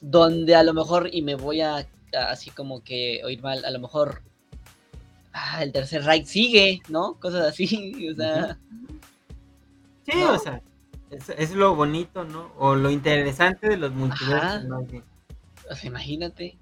donde 0.00 0.54
a 0.54 0.62
lo 0.62 0.72
mejor, 0.72 1.08
y 1.12 1.22
me 1.22 1.34
voy 1.34 1.60
a, 1.60 1.76
a 1.76 1.84
así 2.30 2.50
como 2.50 2.82
que 2.82 3.20
oír 3.24 3.42
mal, 3.42 3.64
a 3.64 3.70
lo 3.70 3.80
mejor 3.80 4.22
ah, 5.32 5.62
el 5.62 5.72
tercer 5.72 6.04
Reich 6.04 6.26
sigue, 6.26 6.80
¿no? 6.88 7.14
Cosas 7.20 7.46
así, 7.46 8.08
o 8.12 8.14
sea, 8.14 8.58
Sí, 10.04 10.12
¿no? 10.16 10.32
o 10.32 10.38
sea, 10.38 10.60
es, 11.12 11.28
es 11.36 11.50
lo 11.52 11.74
bonito, 11.76 12.24
¿no? 12.24 12.52
O 12.58 12.74
lo 12.74 12.90
interesante 12.90 13.68
de 13.68 13.76
los 13.76 13.92
multiversos, 13.92 14.64
más 14.64 14.90
bien. 14.90 15.04
o 15.70 15.74
sea, 15.74 15.88
imagínate. 15.88 16.56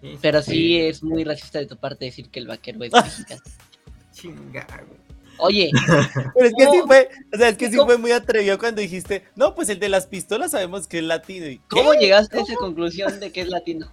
Sí, 0.00 0.18
Pero 0.22 0.40
sí 0.42 0.78
es 0.80 1.02
muy 1.02 1.24
racista 1.24 1.58
de 1.58 1.66
tu 1.66 1.76
parte 1.76 2.06
decir 2.06 2.30
que 2.30 2.40
el 2.40 2.46
vaquero 2.46 2.82
es 2.84 2.92
mexicano. 2.92 3.40
Chinga, 4.12 4.66
güey. 4.86 5.00
Oye, 5.42 5.70
Pero 6.34 6.46
es 6.46 6.52
que 6.56 6.64
sí 6.66 6.76
No. 6.78 6.86
fue, 6.86 7.08
o 7.32 7.36
sea, 7.38 7.48
es 7.48 7.56
que 7.56 7.70
sí 7.70 7.76
¿Cómo? 7.76 7.86
fue 7.88 7.98
muy 7.98 8.12
atrevido 8.12 8.58
cuando 8.58 8.82
dijiste, 8.82 9.24
no, 9.36 9.54
pues 9.54 9.68
el 9.70 9.78
de 9.78 9.88
las 9.88 10.06
pistolas 10.06 10.50
sabemos 10.50 10.86
que 10.86 10.98
es 10.98 11.04
latino. 11.04 11.46
¿Y? 11.46 11.58
¿cómo 11.68 11.94
llegaste 11.94 12.38
a 12.38 12.42
esa 12.42 12.54
conclusión 12.56 13.20
de 13.20 13.32
que 13.32 13.40
es 13.42 13.48
latino? 13.48 13.90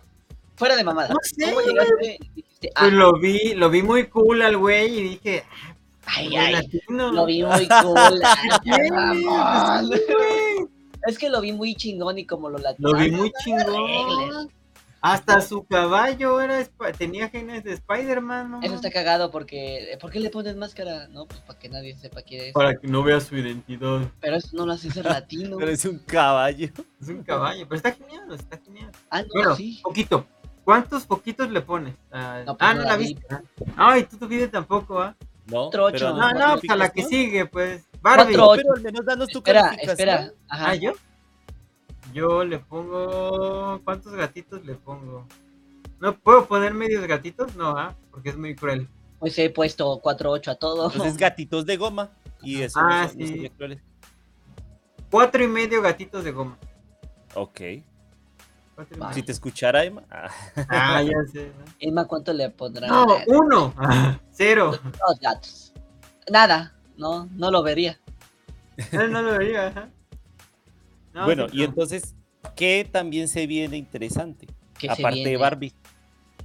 Fuera 0.58 0.76
de 0.76 0.84
mamada. 0.84 1.10
No 1.10 1.16
sé, 1.24 1.46
¿Cómo 1.46 1.62
llegaste? 1.62 2.18
Dijiste, 2.36 2.72
ah, 2.76 2.82
Pues 2.82 2.94
lo 2.94 3.18
vi, 3.20 3.54
lo 3.54 3.70
vi 3.70 3.82
muy 3.82 4.08
cool 4.08 4.42
al 4.42 4.58
güey 4.58 4.98
y 5.00 5.04
dije, 5.04 5.44
ay, 6.08 6.36
ay, 6.36 6.54
latino. 6.54 7.12
lo 7.12 7.26
vi 7.26 7.44
muy 7.44 7.68
cool. 7.84 8.22
Es 11.08 11.18
que 11.18 11.30
lo 11.30 11.42
vi 11.42 11.54
muy 11.54 11.76
chingón 11.76 12.18
y 12.18 12.26
como 12.26 12.50
lo 12.50 12.58
latino. 12.58 12.90
Lo 12.92 12.98
vi 13.00 13.12
muy 13.12 13.32
chingón. 13.44 14.50
Hasta 15.00 15.42
su 15.42 15.64
caballo 15.64 16.42
era 16.42 16.66
tenía 16.98 17.30
genes 17.30 17.64
de 17.64 17.74
Spider-Man, 17.74 18.52
¿no? 18.52 18.62
Eso 18.64 18.76
está 18.76 18.90
cagado 18.92 19.30
porque. 19.32 19.96
¿Por 20.02 20.10
qué 20.12 20.20
le 20.20 20.32
pones 20.32 20.56
máscara? 20.56 21.08
No, 21.10 21.28
pues 21.28 21.40
para 21.42 21.58
que 21.60 21.70
nadie 21.70 21.96
sepa 21.96 22.24
quién 22.24 22.46
es. 22.48 22.54
Para 22.54 22.76
que 22.78 22.88
no 22.88 23.04
vea 23.04 23.20
su 23.22 23.38
identidad. 23.38 24.02
Pero 24.20 24.36
eso 24.38 24.50
no 24.54 24.66
lo 24.66 24.74
hace 24.74 24.90
ser 24.90 25.06
latino. 25.06 25.58
Pero 25.60 25.72
es 25.72 25.86
un 25.86 26.00
caballo. 26.00 26.68
Es 27.00 27.08
un 27.10 27.24
caballo, 27.24 27.66
pero 27.70 27.78
está 27.78 27.92
genial, 27.94 28.24
está 28.34 28.58
genial. 28.58 28.92
Ah, 29.12 29.22
no, 29.22 29.28
Bueno, 29.34 29.56
sí. 29.56 29.80
poquito. 29.84 30.26
¿Cuántos 30.66 31.06
poquitos 31.06 31.50
le 31.52 31.62
pones? 31.62 31.94
Ah, 32.12 32.42
No, 32.46 32.58
pues 32.58 32.70
ah, 32.70 32.74
no 32.74 32.80
no 32.82 32.86
la 32.86 32.92
la 32.94 32.98
vi. 32.98 33.14
viste. 33.14 33.26
¿ah? 33.30 33.42
Ay, 33.78 34.04
tú 34.04 34.18
tu 34.18 34.28
video 34.28 34.50
tampoco, 34.50 35.00
¿ah? 35.00 35.16
No, 35.48 35.68
Otro 35.68 35.90
pero 35.92 36.08
ocho. 36.10 36.18
No, 36.18 36.32
no, 36.34 36.60
pues 36.60 36.70
a 36.70 36.76
la 36.76 36.90
que 36.90 37.04
sigue, 37.04 37.46
pues. 37.46 37.84
Barbie. 38.02 38.36
Cuatro. 38.36 38.54
Pero 38.56 38.74
al 38.76 38.82
menos 38.82 39.06
danos 39.06 39.28
tu 39.30 39.40
Espera, 39.40 39.62
calificación. 39.64 40.10
espera. 40.10 40.34
Ajá. 40.50 40.70
Ah, 40.70 40.76
¿yo? 40.76 40.92
Yo 42.14 42.44
le 42.44 42.60
pongo... 42.60 43.82
¿Cuántos 43.84 44.14
gatitos 44.14 44.66
le 44.66 44.76
pongo? 44.76 45.26
¿No 46.00 46.18
puedo 46.18 46.46
poner 46.46 46.74
medios 46.74 47.06
gatitos? 47.08 47.56
No, 47.56 47.70
¿ah? 47.78 47.96
Porque 48.12 48.30
es 48.30 48.38
muy 48.38 48.56
cruel. 48.56 48.88
Pues 49.20 49.38
he 49.40 49.50
puesto 49.50 50.00
4-8 50.02 50.48
a 50.52 50.56
todo. 50.56 50.92
Entonces 50.92 51.18
gatitos 51.18 51.66
de 51.66 51.76
goma. 51.78 52.10
Y 52.42 52.62
eso 52.62 52.80
Ah, 52.80 53.04
no 53.04 53.10
son- 53.10 53.20
no 53.20 53.28
sí. 53.28 53.52
Cuatro 55.10 55.44
y 55.44 55.48
medio 55.48 55.82
gatitos 55.82 56.24
de 56.24 56.32
goma. 56.32 56.58
Ok. 57.34 57.62
Si 59.14 59.24
te 59.24 59.32
escuchara, 59.32 59.84
Emma. 59.84 60.04
ah, 60.10 60.30
Ah, 60.70 61.02
ya 61.02 61.14
sé. 61.32 61.52
¿no? 61.58 61.66
Emma, 61.80 62.06
¿cuánto 62.06 62.32
le 62.34 62.50
pondrá? 62.50 62.88
No, 62.88 63.06
uno. 63.28 63.74
Ah, 63.78 64.20
cero. 64.32 64.72
Dos 64.84 65.20
gatos. 65.20 65.74
Nada. 66.32 66.74
No, 66.98 67.28
no 67.36 67.52
lo 67.52 67.64
vería. 67.64 68.00
No, 68.92 69.08
no 69.08 69.22
lo 69.22 69.38
vería, 69.38 69.68
ajá. 69.68 69.90
No, 71.14 71.26
bueno, 71.26 71.48
sí, 71.50 71.58
y 71.58 71.64
entonces, 71.64 72.16
¿qué 72.56 72.88
también 72.92 73.28
se 73.28 73.48
viene 73.48 73.78
interesante? 73.78 74.48
Aparte 74.88 75.24
de 75.24 75.38
Barbie. 75.38 75.74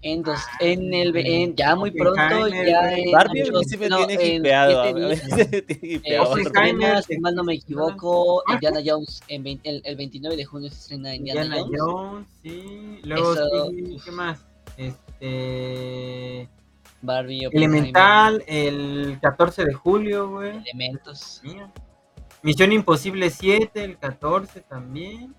En, 0.02 0.22
dos, 0.22 0.40
en 0.58 0.92
el, 0.92 1.16
en- 1.16 1.54
ya 1.54 1.76
muy 1.76 1.92
pronto, 1.92 2.48
ya 2.48 2.92
en 2.92 3.12
Barbie 3.12 3.44
se 3.64 3.76
me 3.78 3.88
no, 3.88 4.04
tiene 4.04 4.34
en 4.34 4.40
hipeado. 4.42 4.96
Eh, 5.06 7.02
si 7.06 7.18
mal 7.18 7.34
no 7.36 7.44
me 7.44 7.54
equivoco. 7.54 8.42
Indiana 8.52 8.80
Jones, 8.84 9.22
en 9.28 9.44
vein- 9.44 9.60
el, 9.62 9.80
el 9.84 9.96
29 9.96 10.36
de 10.36 10.44
junio 10.44 10.68
se 10.70 10.74
estrena 10.76 11.14
Indiana, 11.14 11.44
Indiana 11.44 11.64
Jones. 11.78 11.80
Jones, 11.80 12.26
sí. 12.42 13.00
Luego, 13.04 13.32
Eso- 13.34 13.70
sí, 13.70 13.96
¿qué 14.04 14.10
más? 14.10 14.44
Este. 14.76 16.48
Barbie, 17.00 17.48
Elemental, 17.52 18.44
el 18.46 19.18
14 19.20 19.64
de 19.64 19.72
julio, 19.72 20.30
güey. 20.30 20.58
Elementos. 20.64 21.40
Mía. 21.42 21.72
Misión 22.42 22.72
Imposible 22.72 23.30
7, 23.30 23.84
el 23.84 23.98
14 23.98 24.60
también. 24.62 25.34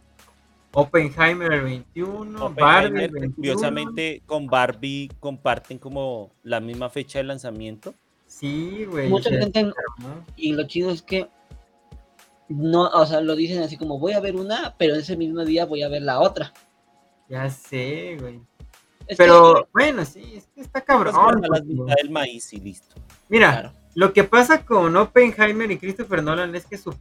Oppenheimer 0.74 1.54
el 1.54 1.62
21. 1.62 2.50
Barbie 2.50 2.64
Oppenheimer, 2.64 3.04
el 3.04 3.12
21. 3.12 3.36
curiosamente, 3.36 4.22
con 4.26 4.48
Barbie 4.48 5.10
comparten 5.20 5.78
como 5.78 6.32
la 6.44 6.60
misma 6.60 6.90
fecha 6.90 7.20
de 7.20 7.26
lanzamiento. 7.26 7.94
Sí, 8.28 8.86
güey. 8.86 9.10
Mucha 9.10 9.30
gente, 9.30 9.72
y 10.36 10.54
lo 10.54 10.66
chido 10.66 10.90
es 10.90 11.04
que 11.04 11.30
no, 12.50 12.88
o 12.88 13.06
sea, 13.06 13.22
lo 13.22 13.36
dicen 13.36 13.62
así 13.62 13.78
como 13.78 14.00
voy 14.00 14.14
a 14.14 14.20
ver 14.20 14.36
una, 14.36 14.76
pero 14.78 14.96
ese 14.96 15.16
mismo 15.16 15.46
día 15.46 15.66
voy 15.66 15.84
a 15.84 15.90
ver 15.90 16.02
la 16.02 16.20
otra. 16.20 16.52
Ya 17.30 17.50
sé, 17.50 18.18
güey. 18.20 18.42
Es 19.08 19.18
Pero 19.18 19.68
bueno, 19.74 20.06
sí, 20.06 20.34
es 20.36 20.48
que 20.48 20.62
está 20.62 20.82
cabrón. 20.82 21.16
Pues, 21.48 21.64
del 21.66 22.10
maíz 22.10 22.54
y 22.54 22.58
listo. 22.58 22.96
Mira, 23.30 23.52
claro. 23.52 23.74
lo 23.96 24.14
que 24.14 24.24
pasa 24.24 24.66
con 24.66 24.96
Oppenheimer 24.96 25.70
y 25.72 25.78
Christopher 25.78 26.24
Nolan 26.24 26.56
es 26.56 26.66
que 26.66 26.78
su, 26.78 26.96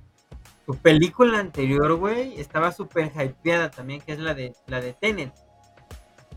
su 0.67 0.77
película 0.77 1.39
anterior, 1.39 1.95
güey, 1.95 2.41
estaba 2.41 2.73
súper 2.73 3.13
hypeada 3.15 3.71
también, 3.71 4.01
que 4.01 4.13
es 4.13 4.19
la 4.19 4.35
de 4.35 4.55
la 4.67 4.81
de 4.81 4.93
Tenet. 4.93 5.33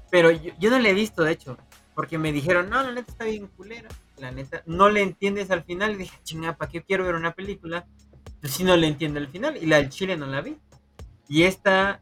Pero 0.09 0.31
yo, 0.31 0.51
yo 0.59 0.69
no 0.69 0.79
la 0.79 0.89
he 0.89 0.93
visto, 0.93 1.23
de 1.23 1.33
hecho, 1.33 1.57
porque 1.95 2.17
me 2.17 2.33
dijeron, 2.33 2.69
no, 2.69 2.83
la 2.83 2.91
neta 2.91 3.11
está 3.11 3.23
bien 3.23 3.47
culera. 3.47 3.89
La 4.17 4.29
neta, 4.29 4.61
no 4.65 4.89
le 4.89 5.01
entiendes 5.01 5.49
al 5.49 5.63
final. 5.63 5.93
Y 5.93 5.97
dije, 5.97 6.19
chinga, 6.23 6.57
¿para 6.57 6.69
qué 6.69 6.83
quiero 6.83 7.05
ver 7.05 7.15
una 7.15 7.33
película? 7.33 7.87
Pues 8.41 8.53
si 8.53 8.63
no 8.63 8.75
le 8.75 8.87
entiendo 8.87 9.19
al 9.19 9.29
final. 9.29 9.57
Y 9.57 9.65
la 9.65 9.77
del 9.77 9.89
Chile 9.89 10.17
no 10.17 10.25
la 10.25 10.41
vi. 10.41 10.57
Y 11.29 11.43
esta, 11.43 12.01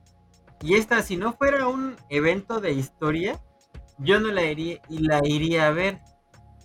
y 0.61 0.73
esta, 0.75 1.03
si 1.03 1.15
no 1.15 1.33
fuera 1.33 1.67
un 1.67 1.95
evento 2.09 2.59
de 2.59 2.73
historia, 2.73 3.39
yo 3.99 4.19
no 4.19 4.31
la 4.31 4.43
iría, 4.43 4.81
y 4.89 4.97
la 4.99 5.21
iría 5.23 5.67
a 5.67 5.71
ver. 5.71 5.99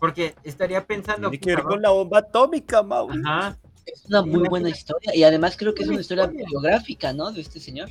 Porque 0.01 0.35
estaría 0.43 0.87
pensando. 0.87 1.29
Tiene 1.29 1.45
que 1.45 1.57
ver 1.57 1.65
con 1.65 1.83
la 1.83 1.91
bomba 1.91 2.21
atómica, 2.21 2.83
Mau. 2.83 3.11
Ajá. 3.11 3.59
Es 3.93 4.05
una 4.07 4.23
muy 4.23 4.49
buena 4.49 4.69
historia 4.69 5.15
y 5.15 5.23
además 5.25 5.57
creo 5.57 5.75
que 5.75 5.83
es 5.83 5.89
una 5.89 6.01
historia 6.01 6.27
biográfica, 6.27 7.13
¿no? 7.13 7.33
De 7.33 7.41
este 7.41 7.61
señor. 7.61 7.91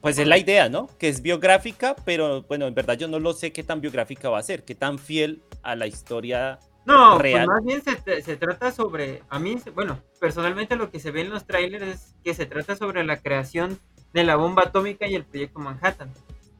Pues 0.00 0.18
es 0.18 0.26
la 0.26 0.38
idea, 0.38 0.68
¿no? 0.68 0.88
Que 0.98 1.08
es 1.08 1.20
biográfica, 1.20 1.96
pero 2.04 2.42
bueno, 2.42 2.66
en 2.66 2.74
verdad 2.74 2.96
yo 2.96 3.08
no 3.08 3.18
lo 3.18 3.32
sé 3.32 3.52
qué 3.52 3.62
tan 3.62 3.80
biográfica 3.80 4.30
va 4.30 4.38
a 4.38 4.42
ser, 4.42 4.64
qué 4.64 4.74
tan 4.74 4.98
fiel 4.98 5.42
a 5.62 5.74
la 5.74 5.86
historia. 5.86 6.60
No, 6.84 7.18
real. 7.18 7.46
pues 7.46 7.56
más 7.56 7.64
bien 7.64 7.82
se, 7.82 8.22
se 8.22 8.36
trata 8.36 8.70
sobre, 8.70 9.22
a 9.28 9.40
mí, 9.40 9.56
bueno, 9.74 10.00
personalmente 10.20 10.76
lo 10.76 10.90
que 10.90 11.00
se 11.00 11.10
ve 11.10 11.22
en 11.22 11.30
los 11.30 11.44
trailers 11.44 11.86
es 11.86 12.14
que 12.22 12.34
se 12.34 12.46
trata 12.46 12.76
sobre 12.76 13.02
la 13.02 13.16
creación 13.16 13.80
de 14.12 14.22
la 14.22 14.36
bomba 14.36 14.62
atómica 14.62 15.08
y 15.08 15.16
el 15.16 15.24
proyecto 15.24 15.58
Manhattan. 15.58 16.12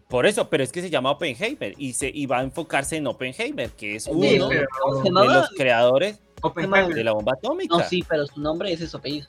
Por 0.09 0.25
eso, 0.27 0.49
pero 0.49 0.63
es 0.63 0.71
que 0.71 0.83
se 0.83 0.89
llama 0.91 1.11
Oppenheimer 1.11 1.75
y, 1.77 1.93
se, 1.93 2.09
y 2.09 2.27
va 2.27 2.39
a 2.39 2.43
enfocarse 2.43 2.97
en 2.97 3.07
Oppenheimer, 3.09 3.71
que 3.71 3.97
es 3.97 4.07
uno 4.07 4.23
Sí, 4.23 4.39
pero- 4.49 4.67
¿Cómo 4.81 5.03
se 5.03 5.29
de 5.29 5.35
los 5.35 5.51
creadores 5.51 6.21
Oppenheimer, 6.43 6.95
de 6.95 7.03
la 7.05 7.13
bomba 7.13 7.33
atómica. 7.33 7.77
No, 7.77 7.83
sí, 7.83 8.05
pero 8.09 8.27
su 8.27 8.41
nombre 8.41 8.73
es 8.73 8.89
su 8.89 8.97
apellido. 8.97 9.27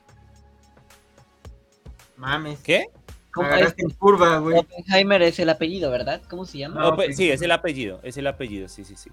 mames. 2.16 2.60
¿Qué? 2.60 2.86
¿Cómo 3.34 3.48
agarraste 3.48 3.84
es? 3.86 3.92
en 3.92 3.98
curva, 3.98 4.38
güey. 4.40 4.58
Oppenheimer 4.58 5.22
es 5.22 5.40
el 5.40 5.50
apellido, 5.50 5.90
¿verdad? 5.92 6.22
¿Cómo 6.30 6.46
se 6.46 6.58
llama? 6.60 6.88
Open- 6.88 7.12
ok. 7.12 7.16
Sí, 7.16 7.30
es 7.32 7.42
el 7.42 7.52
apellido, 7.52 8.00
es 8.04 8.18
el 8.18 8.28
apellido, 8.28 8.68
sí, 8.68 8.84
sí, 8.84 8.96
sí. 8.96 9.10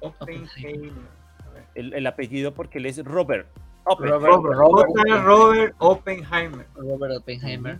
Oppenheimer. 0.00 0.92
El, 1.74 1.94
el 1.94 2.06
apellido 2.06 2.52
porque 2.52 2.78
él 2.78 2.86
es 2.86 3.02
Robert. 3.04 3.48
Oppen. 3.84 4.08
Robert, 4.10 4.32
Robert, 4.34 4.58
Robert, 4.58 4.88
J. 5.08 5.22
Robert 5.22 5.74
Oppenheimer. 5.78 6.66
Robert 6.74 7.14
Oppenheimer. 7.16 7.78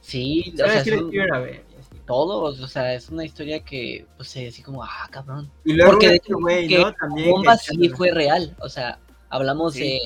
Sí, 0.00 0.52
o 0.54 0.58
¿Sabes 0.58 0.84
sea, 0.84 0.98
son 0.98 1.10
ver? 1.10 1.64
Todos, 2.06 2.60
o 2.60 2.66
sea, 2.68 2.92
es 2.94 3.08
una 3.08 3.24
historia 3.24 3.60
que, 3.64 4.06
pues, 4.16 4.28
se 4.28 4.48
así 4.48 4.62
como, 4.62 4.84
ah, 4.84 5.08
cabrón. 5.10 5.50
Y 5.64 5.72
luego 5.72 5.92
Porque 5.92 6.08
de 6.08 6.14
este 6.16 6.26
hecho, 6.28 6.38
güey, 6.38 6.68
que 6.68 6.78
¿no? 6.78 6.92
También. 6.92 7.30
bomba 7.30 7.56
que- 7.56 7.74
sí 7.76 7.88
fue 7.90 8.10
real, 8.10 8.54
o 8.60 8.68
sea, 8.68 8.98
hablamos 9.30 9.72
Sí. 9.74 9.80
de 9.80 10.00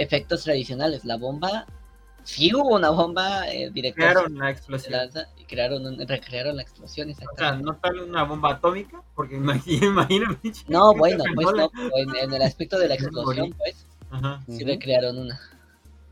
efectos 0.00 0.42
tradicionales. 0.44 1.04
La 1.04 1.16
bomba, 1.16 1.66
sí 2.24 2.52
hubo 2.54 2.74
una 2.74 2.90
bomba 2.90 3.48
eh, 3.48 3.70
directa 3.70 3.96
Crearon 4.12 4.38
la 4.38 4.50
explosión. 4.50 4.92
lanza 4.92 5.28
y 5.36 5.44
crearon, 5.44 5.86
un- 5.86 6.08
recrearon 6.08 6.56
la 6.56 6.62
explosión, 6.62 7.08
O 7.10 7.14
sea, 7.14 7.22
exactamente. 7.22 7.64
no 7.64 7.76
tal 7.76 8.00
una 8.00 8.24
bomba 8.24 8.50
atómica, 8.52 9.00
porque 9.14 9.36
pinche 10.42 10.64
No, 10.68 10.94
bueno, 10.94 11.22
pues 11.34 11.46
no, 11.54 11.70
en, 11.96 12.16
en 12.16 12.32
el 12.34 12.42
aspecto 12.42 12.76
de 12.78 12.88
la 12.88 12.94
explosión, 13.48 13.52
pues, 13.56 13.86
Ajá, 14.10 14.42
sí 14.48 14.56
Ujú. 14.56 14.66
recrearon 14.66 15.18
una. 15.18 15.40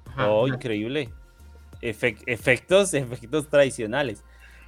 ajá. 0.07 0.29
Oh, 0.31 0.47
increíble. 0.47 1.11
Efec- 1.81 2.23
efectos, 2.27 2.95
efectos 2.95 3.49
tradicionales. 3.49 4.23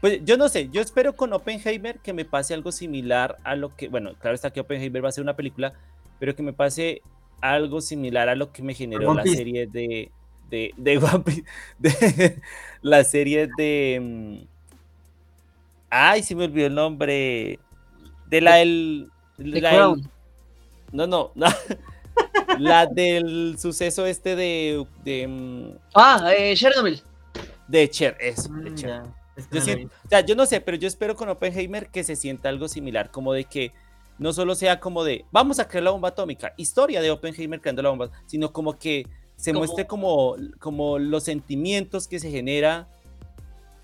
Pues 0.04 0.22
yo 0.22 0.36
no 0.36 0.50
sé, 0.50 0.68
yo 0.68 0.82
espero 0.82 1.16
con 1.16 1.32
Oppenheimer 1.32 1.98
que 1.98 2.12
me 2.12 2.26
pase 2.26 2.52
algo 2.52 2.72
similar 2.72 3.38
a 3.42 3.56
lo 3.56 3.74
que, 3.74 3.88
bueno, 3.88 4.12
claro 4.20 4.34
está 4.34 4.50
que 4.50 4.60
Oppenheimer 4.60 5.02
va 5.02 5.08
a 5.08 5.12
ser 5.12 5.24
una 5.24 5.34
película, 5.34 5.72
pero 6.18 6.36
que 6.36 6.42
me 6.42 6.52
pase 6.52 7.00
algo 7.40 7.80
similar 7.80 8.28
a 8.28 8.34
lo 8.34 8.52
que 8.52 8.62
me 8.62 8.74
generó 8.74 9.14
la 9.14 9.22
serie 9.22 9.66
de, 9.66 10.12
de, 10.50 10.74
de 10.76 11.00
Piece, 11.24 11.44
de 11.78 12.42
la 12.82 13.02
serie 13.02 13.48
de... 13.56 13.98
mm, 14.02 14.46
Ay, 15.88 16.22
se 16.22 16.34
me 16.34 16.44
olvidó 16.44 16.66
el 16.66 16.74
nombre. 16.74 17.58
De 18.26 18.42
la 18.42 18.56
del... 18.56 19.10
La 19.38 19.70
Crown. 19.70 20.10
no, 20.92 21.06
no, 21.06 21.32
no. 21.34 21.46
La 22.58 22.84
del 22.84 23.56
suceso 23.58 24.04
este 24.04 24.36
de, 24.36 24.86
de, 25.02 25.26
mm, 25.26 25.78
Ah, 25.94 26.30
eh, 26.36 26.54
Chernobyl. 26.54 27.00
de 27.68 27.88
Cher, 27.88 28.18
eso, 28.20 28.52
de 28.52 28.74
Cher. 28.74 29.23
Es 29.36 29.48
Yo 29.50 29.58
no 29.58 29.64
siento- 29.64 29.94
o 30.04 30.08
sea, 30.08 30.20
yo 30.20 30.34
no 30.36 30.46
sé, 30.46 30.60
pero 30.60 30.76
yo 30.76 30.86
espero 30.88 31.16
con 31.16 31.28
Oppenheimer 31.28 31.88
que 31.88 32.04
se 32.04 32.16
sienta 32.16 32.48
algo 32.48 32.68
similar, 32.68 33.10
como 33.10 33.32
de 33.32 33.44
que 33.44 33.72
no 34.18 34.32
solo 34.32 34.54
sea 34.54 34.78
como 34.78 35.02
de 35.02 35.24
vamos 35.32 35.58
a 35.58 35.66
crear 35.66 35.82
la 35.84 35.90
bomba 35.90 36.10
atómica, 36.10 36.54
historia 36.56 37.00
de 37.02 37.10
Oppenheimer 37.10 37.60
creando 37.60 37.82
la 37.82 37.90
bomba, 37.90 38.10
sino 38.26 38.52
como 38.52 38.78
que 38.78 39.06
se 39.36 39.50
Como- 39.52 39.64
muestre 39.64 39.86
como, 39.86 40.36
como 40.60 40.98
los 41.00 41.24
sentimientos 41.24 42.06
que 42.06 42.20
se 42.20 42.30
genera 42.30 42.86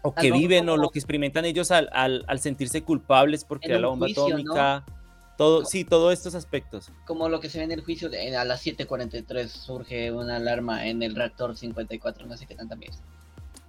o 0.02 0.14
que 0.14 0.30
viven 0.30 0.68
o 0.68 0.72
como- 0.72 0.82
lo 0.84 0.90
que 0.90 0.98
experimentan 1.00 1.44
ellos 1.44 1.70
al, 1.72 1.88
al- 1.92 2.24
al 2.28 2.38
sentirse 2.38 2.82
culpables 2.82 3.44
por 3.44 3.60
crear 3.60 3.80
la 3.80 3.88
bomba 3.88 4.06
juicio, 4.06 4.22
¿no? 4.28 4.52
atómica. 4.52 4.84
Todo, 5.36 5.64
sí, 5.64 5.84
todos 5.84 6.12
estos 6.12 6.34
aspectos. 6.34 6.92
Como 7.06 7.28
lo 7.30 7.40
que 7.40 7.48
se 7.48 7.58
ve 7.58 7.64
en 7.64 7.72
el 7.72 7.80
juicio, 7.82 8.10
de, 8.10 8.36
a 8.36 8.44
las 8.44 8.60
7.43 8.62 9.48
surge 9.50 10.12
una 10.12 10.36
alarma 10.36 10.86
en 10.86 11.02
el 11.02 11.16
reactor 11.16 11.56
54, 11.56 12.26
no 12.26 12.36
sé 12.36 12.44
qué 12.46 12.54
tanta 12.54 12.76
mierda. 12.76 12.98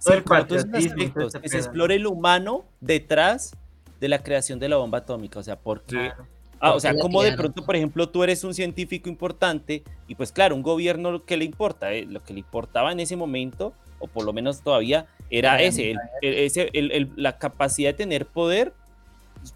Sí, 0.04 0.20
como 0.24 0.46
todos 0.46 0.64
esos 0.64 0.74
aspectos, 0.86 1.32
que 1.40 1.48
se 1.48 1.56
explore 1.58 1.94
el 1.94 2.06
humano 2.06 2.64
detrás 2.80 3.56
de 4.00 4.08
la 4.08 4.22
creación 4.22 4.58
de 4.58 4.68
la 4.68 4.76
bomba 4.76 4.98
atómica, 4.98 5.38
o 5.38 5.42
sea, 5.42 5.56
porque 5.58 5.96
Claro. 5.96 6.26
Ah, 6.64 6.70
o 6.70 6.72
¿Por 6.74 6.80
sea, 6.80 6.90
qué 6.92 6.96
la 6.98 7.02
como 7.02 7.22
de 7.24 7.32
pronto, 7.32 7.64
por 7.64 7.74
ejemplo, 7.74 8.08
tú 8.08 8.22
eres 8.22 8.44
un 8.44 8.54
científico 8.54 9.08
importante 9.08 9.82
y 10.06 10.14
pues 10.14 10.30
claro, 10.30 10.54
un 10.54 10.62
gobierno 10.62 11.10
lo 11.10 11.24
que 11.24 11.36
le 11.36 11.44
importa, 11.44 11.92
eh, 11.92 12.06
lo 12.06 12.22
que 12.22 12.32
le 12.32 12.38
importaba 12.40 12.92
en 12.92 13.00
ese 13.00 13.16
momento, 13.16 13.72
o 13.98 14.06
por 14.06 14.24
lo 14.24 14.32
menos 14.32 14.62
todavía, 14.62 15.06
era 15.28 15.54
Era 15.56 15.62
ese, 15.62 15.90
el- 15.90 15.98
el- 16.20 16.34
ese 16.34 16.70
el- 16.72 16.92
el- 16.92 17.12
la 17.16 17.38
capacidad 17.38 17.90
de 17.90 17.94
tener 17.94 18.26
poder 18.26 18.74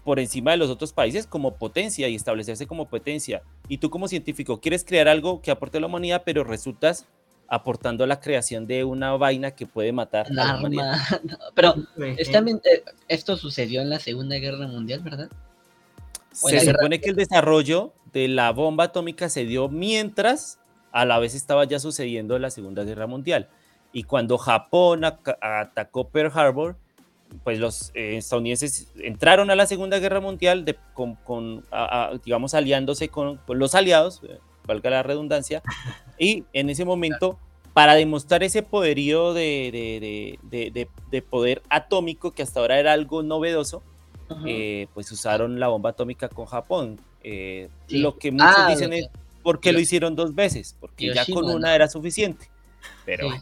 por 0.03 0.19
encima 0.19 0.51
de 0.51 0.57
los 0.57 0.69
otros 0.69 0.91
países 0.91 1.27
como 1.27 1.55
potencia 1.55 2.09
y 2.09 2.15
establecerse 2.15 2.67
como 2.67 2.89
potencia. 2.89 3.41
Y 3.69 3.77
tú 3.77 3.89
como 3.89 4.09
científico 4.09 4.59
quieres 4.59 4.83
crear 4.83 5.07
algo 5.07 5.41
que 5.41 5.49
aporte 5.51 5.77
a 5.77 5.81
la 5.81 5.87
humanidad, 5.87 6.23
pero 6.25 6.43
resultas 6.43 7.05
aportando 7.47 8.03
a 8.03 8.07
la 8.07 8.19
creación 8.19 8.67
de 8.67 8.83
una 8.83 9.15
vaina 9.15 9.51
que 9.51 9.65
puede 9.65 9.91
matar 9.91 10.27
Un 10.29 10.39
a 10.39 10.45
la 10.53 10.59
humanidad. 10.59 10.91
arma. 10.93 11.19
no, 11.23 11.37
pero 11.55 11.75
eh, 12.03 12.83
esto 13.07 13.37
sucedió 13.37 13.81
en 13.81 13.89
la 13.89 13.99
Segunda 13.99 14.35
Guerra 14.37 14.67
Mundial, 14.67 15.01
¿verdad? 15.01 15.29
Se 16.31 16.55
la 16.55 16.61
guerra- 16.63 16.77
supone 16.79 17.01
que 17.01 17.09
el 17.09 17.15
desarrollo 17.15 17.93
de 18.13 18.27
la 18.27 18.51
bomba 18.51 18.85
atómica 18.85 19.29
se 19.29 19.45
dio 19.45 19.69
mientras 19.69 20.59
a 20.91 21.05
la 21.05 21.19
vez 21.19 21.35
estaba 21.35 21.65
ya 21.65 21.79
sucediendo 21.79 22.37
la 22.39 22.49
Segunda 22.49 22.83
Guerra 22.83 23.07
Mundial. 23.07 23.47
Y 23.93 24.03
cuando 24.03 24.37
Japón 24.37 25.03
atacó 25.05 26.09
Pearl 26.09 26.31
Harbor, 26.37 26.75
pues 27.43 27.59
los 27.59 27.91
eh, 27.93 28.17
estadounidenses 28.17 28.91
entraron 28.99 29.49
a 29.51 29.55
la 29.55 29.65
Segunda 29.65 29.99
Guerra 29.99 30.19
Mundial 30.19 30.65
de- 30.65 30.77
con, 30.93 31.15
con, 31.15 31.63
a- 31.71 32.07
a, 32.09 32.17
digamos, 32.23 32.53
aliándose 32.53 33.09
con, 33.09 33.37
con 33.37 33.57
los 33.59 33.73
aliados, 33.75 34.21
eh, 34.27 34.37
valga 34.67 34.89
la 34.91 35.01
redundancia, 35.03 35.63
y 36.19 36.43
en 36.53 36.69
ese 36.69 36.85
momento, 36.85 37.39
para 37.73 37.95
demostrar 37.95 38.43
ese 38.43 38.61
poderío 38.63 39.33
de, 39.33 39.69
de- 39.71 39.99
de- 39.99 40.39
de- 40.63 40.71
de- 40.71 40.89
de 41.11 41.21
poder 41.23 41.61
atómico, 41.69 42.31
que 42.31 42.43
hasta 42.43 42.59
ahora 42.59 42.79
era 42.79 42.93
algo 42.93 43.23
novedoso, 43.23 43.81
Ajá. 44.29 44.41
eh, 44.45 44.87
pues 44.93 45.11
usaron 45.11 45.59
la 45.59 45.67
bomba 45.69 45.91
atómica 45.91 46.27
con 46.29 46.45
Japón. 46.45 46.99
Eh, 47.23 47.69
Sí. 47.87 47.97
Lo 47.99 48.17
que 48.17 48.31
muchos 48.31 48.53
Ah, 48.55 48.67
dicen 48.69 48.89
lo 48.91 48.95
es 48.97 49.09
porque 49.43 49.71
lo 49.71 49.79
Hirosh- 49.79 49.81
hicieron 49.83 50.15
dos 50.15 50.35
veces, 50.35 50.75
porque 50.79 51.13
ya 51.13 51.25
con 51.25 51.45
una 51.45 51.69
¿no? 51.69 51.73
era 51.73 51.87
suficiente. 51.87 52.49
Pero 53.05 53.29
Sí. 53.31 53.37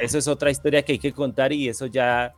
eso 0.00 0.18
es 0.18 0.26
otra 0.28 0.50
historia 0.50 0.82
que 0.82 0.92
hay 0.92 0.98
que 0.98 1.12
contar 1.12 1.52
y 1.52 1.68
eso 1.68 1.86
ya 1.86 2.32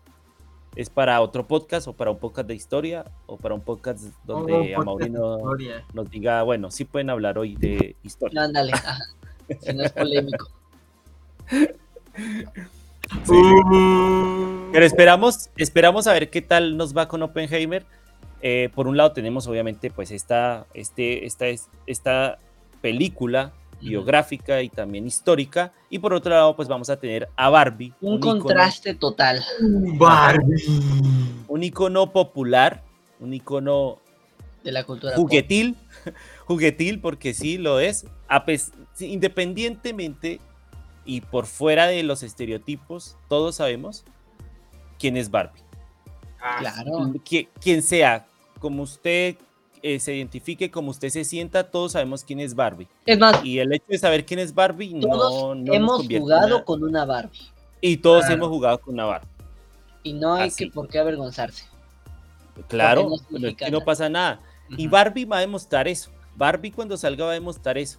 es 0.77 0.89
para 0.91 1.21
otro 1.21 1.47
podcast 1.47 1.87
o 1.89 1.93
para 1.93 2.11
un 2.11 2.19
podcast 2.19 2.49
de 2.49 2.55
historia 2.55 3.05
o 3.27 3.37
para 3.37 3.55
un 3.55 3.61
podcast 3.61 4.05
donde 4.25 4.75
a 4.75 4.77
podcast 4.79 4.87
Mauri 4.87 5.05
de 5.05 5.11
no- 5.11 5.37
historia. 5.39 5.85
nos 5.93 6.11
diga, 6.11 6.43
bueno, 6.43 6.71
sí 6.71 6.85
pueden 6.85 7.11
hablar 7.11 7.37
hoy 7.39 7.57
de 7.57 7.95
historia. 8.03 8.41
No, 8.41 8.47
ándale. 8.47 8.73
Si 9.61 9.73
no 9.75 9.83
es 9.85 9.93
polémico. 9.93 10.49
Sí. 13.25 13.33
Uh, 13.35 14.71
Pero 14.73 14.87
esperamos, 14.87 15.51
esperamos 15.57 16.07
a 16.07 16.13
ver 16.13 16.31
qué 16.31 16.41
tal 16.41 16.77
nos 16.77 16.97
va 16.97 17.09
con 17.09 17.23
Oppenheimer. 17.23 17.85
Eh, 18.41 18.71
por 18.75 18.87
un 18.89 18.97
lado 18.97 19.13
tenemos 19.13 19.47
obviamente 19.47 19.91
pues 19.91 20.11
esta, 20.11 20.67
este, 20.75 21.27
esta, 21.27 21.47
es- 21.49 21.69
esta 21.87 22.39
película 22.81 23.53
biográfica 23.83 24.63
y 24.63 24.69
también 24.69 25.07
histórica. 25.07 25.73
Y 25.91 25.99
por 25.99 26.13
otro 26.15 26.31
lado 26.31 26.55
pues 26.57 26.69
vamos 26.69 26.89
a 26.91 26.97
tener 26.99 27.29
a 27.37 27.49
Barbie. 27.51 27.93
Un 28.01 28.19
contraste 28.21 28.95
total. 28.95 29.45
Barbie. 29.99 30.63
un 31.49 31.63
icono 31.63 32.13
popular, 32.13 32.83
un 33.21 33.35
icono 33.35 33.99
de 34.65 34.73
la 34.73 34.85
cultura 34.85 35.15
pop. 35.15 35.23
juguetil, 35.25 35.77
juguetil 36.47 37.01
porque 37.01 37.35
sí 37.35 37.59
lo 37.59 37.81
es, 37.81 38.07
independientemente 39.01 40.41
y 41.05 41.21
por 41.21 41.47
fuera 41.47 41.87
de 41.87 42.03
los 42.03 42.23
estereotipos, 42.23 43.17
todos 43.29 43.57
sabemos 43.57 44.05
quién 44.99 45.17
es 45.17 45.31
Barbie. 45.31 45.63
Ah, 46.41 46.57
Claro. 46.61 46.93
Qui- 47.25 47.49
quien 47.61 47.83
sea, 47.83 48.27
como 48.61 48.83
usted 48.85 49.37
eh, 49.83 49.99
se 49.99 50.15
identifique, 50.15 50.71
como 50.71 50.91
usted 50.91 51.09
se 51.09 51.25
sienta, 51.25 51.71
todos 51.71 51.93
sabemos 51.93 52.23
quién 52.25 52.41
es 52.41 52.55
Barbie. 52.55 52.89
Es 53.07 53.19
más, 53.19 53.45
Y 53.45 53.59
el 53.59 53.73
hecho 53.73 53.85
de 53.89 53.99
saber 53.99 54.25
quién 54.25 54.39
es 54.41 54.55
Barbie 54.55 55.01
todos 55.01 55.57
no, 55.57 55.73
hemos 55.75 56.07
jugado 56.07 56.49
nada. 56.49 56.65
con 56.65 56.83
una 56.85 57.05
Barbie. 57.05 57.41
Y 57.81 57.97
todos 57.97 58.21
Claro. 58.21 58.35
hemos 58.35 58.49
jugado 58.49 58.79
con 58.81 58.95
una 58.95 59.05
Barbie. 59.07 59.29
Y 60.05 60.13
no 60.15 60.35
hay 60.35 60.49
Así. 60.49 60.65
que 60.67 60.71
por 60.73 60.89
qué 60.89 60.99
avergonzarse. 60.99 61.65
Claro, 62.69 63.09
no 63.09 63.15
es 63.17 63.23
pero 63.31 63.49
es 63.49 63.57
que 63.57 63.71
no 63.71 63.81
pasa 63.81 64.09
nada. 64.09 64.41
Y. 64.77 64.87
Barbie 64.87 65.25
va 65.25 65.39
a 65.39 65.41
demostrar 65.41 65.89
eso. 65.89 66.11
Barbie 66.37 66.71
cuando 66.71 66.97
salga 66.97 67.25
va 67.25 67.31
a 67.33 67.35
demostrar 67.35 67.77
eso. 67.79 67.99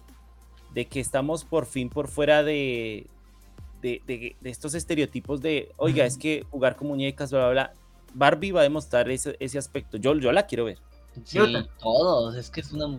De 0.72 0.86
que 0.86 1.00
estamos 1.00 1.44
por 1.44 1.66
fin 1.66 1.88
por 1.88 2.08
fuera 2.08 2.42
de, 2.42 3.06
de, 3.82 4.02
de- 4.06 4.36
de 4.40 4.50
estos 4.50 4.74
estereotipos 4.74 5.40
de, 5.40 5.70
oiga, 5.76 6.04
es 6.04 6.16
que 6.18 6.44
jugar 6.50 6.74
con 6.76 6.88
muñecas, 6.88 7.30
bla, 7.30 7.40
bla, 7.40 7.50
bla. 7.50 7.72
Barbie 8.12 8.52
va 8.52 8.60
a 8.60 8.64
demostrar 8.64 9.08
ese, 9.10 9.36
ese 9.38 9.58
aspecto. 9.58 9.96
Yo, 9.98 10.14
yo 10.16 10.32
la 10.32 10.46
quiero 10.46 10.64
ver. 10.64 10.78
Sí, 11.24 11.38
Yo 11.38 11.64
todos. 11.80 12.34
Es 12.36 12.50
que 12.50 12.60
es 12.60 12.72
una. 12.72 12.98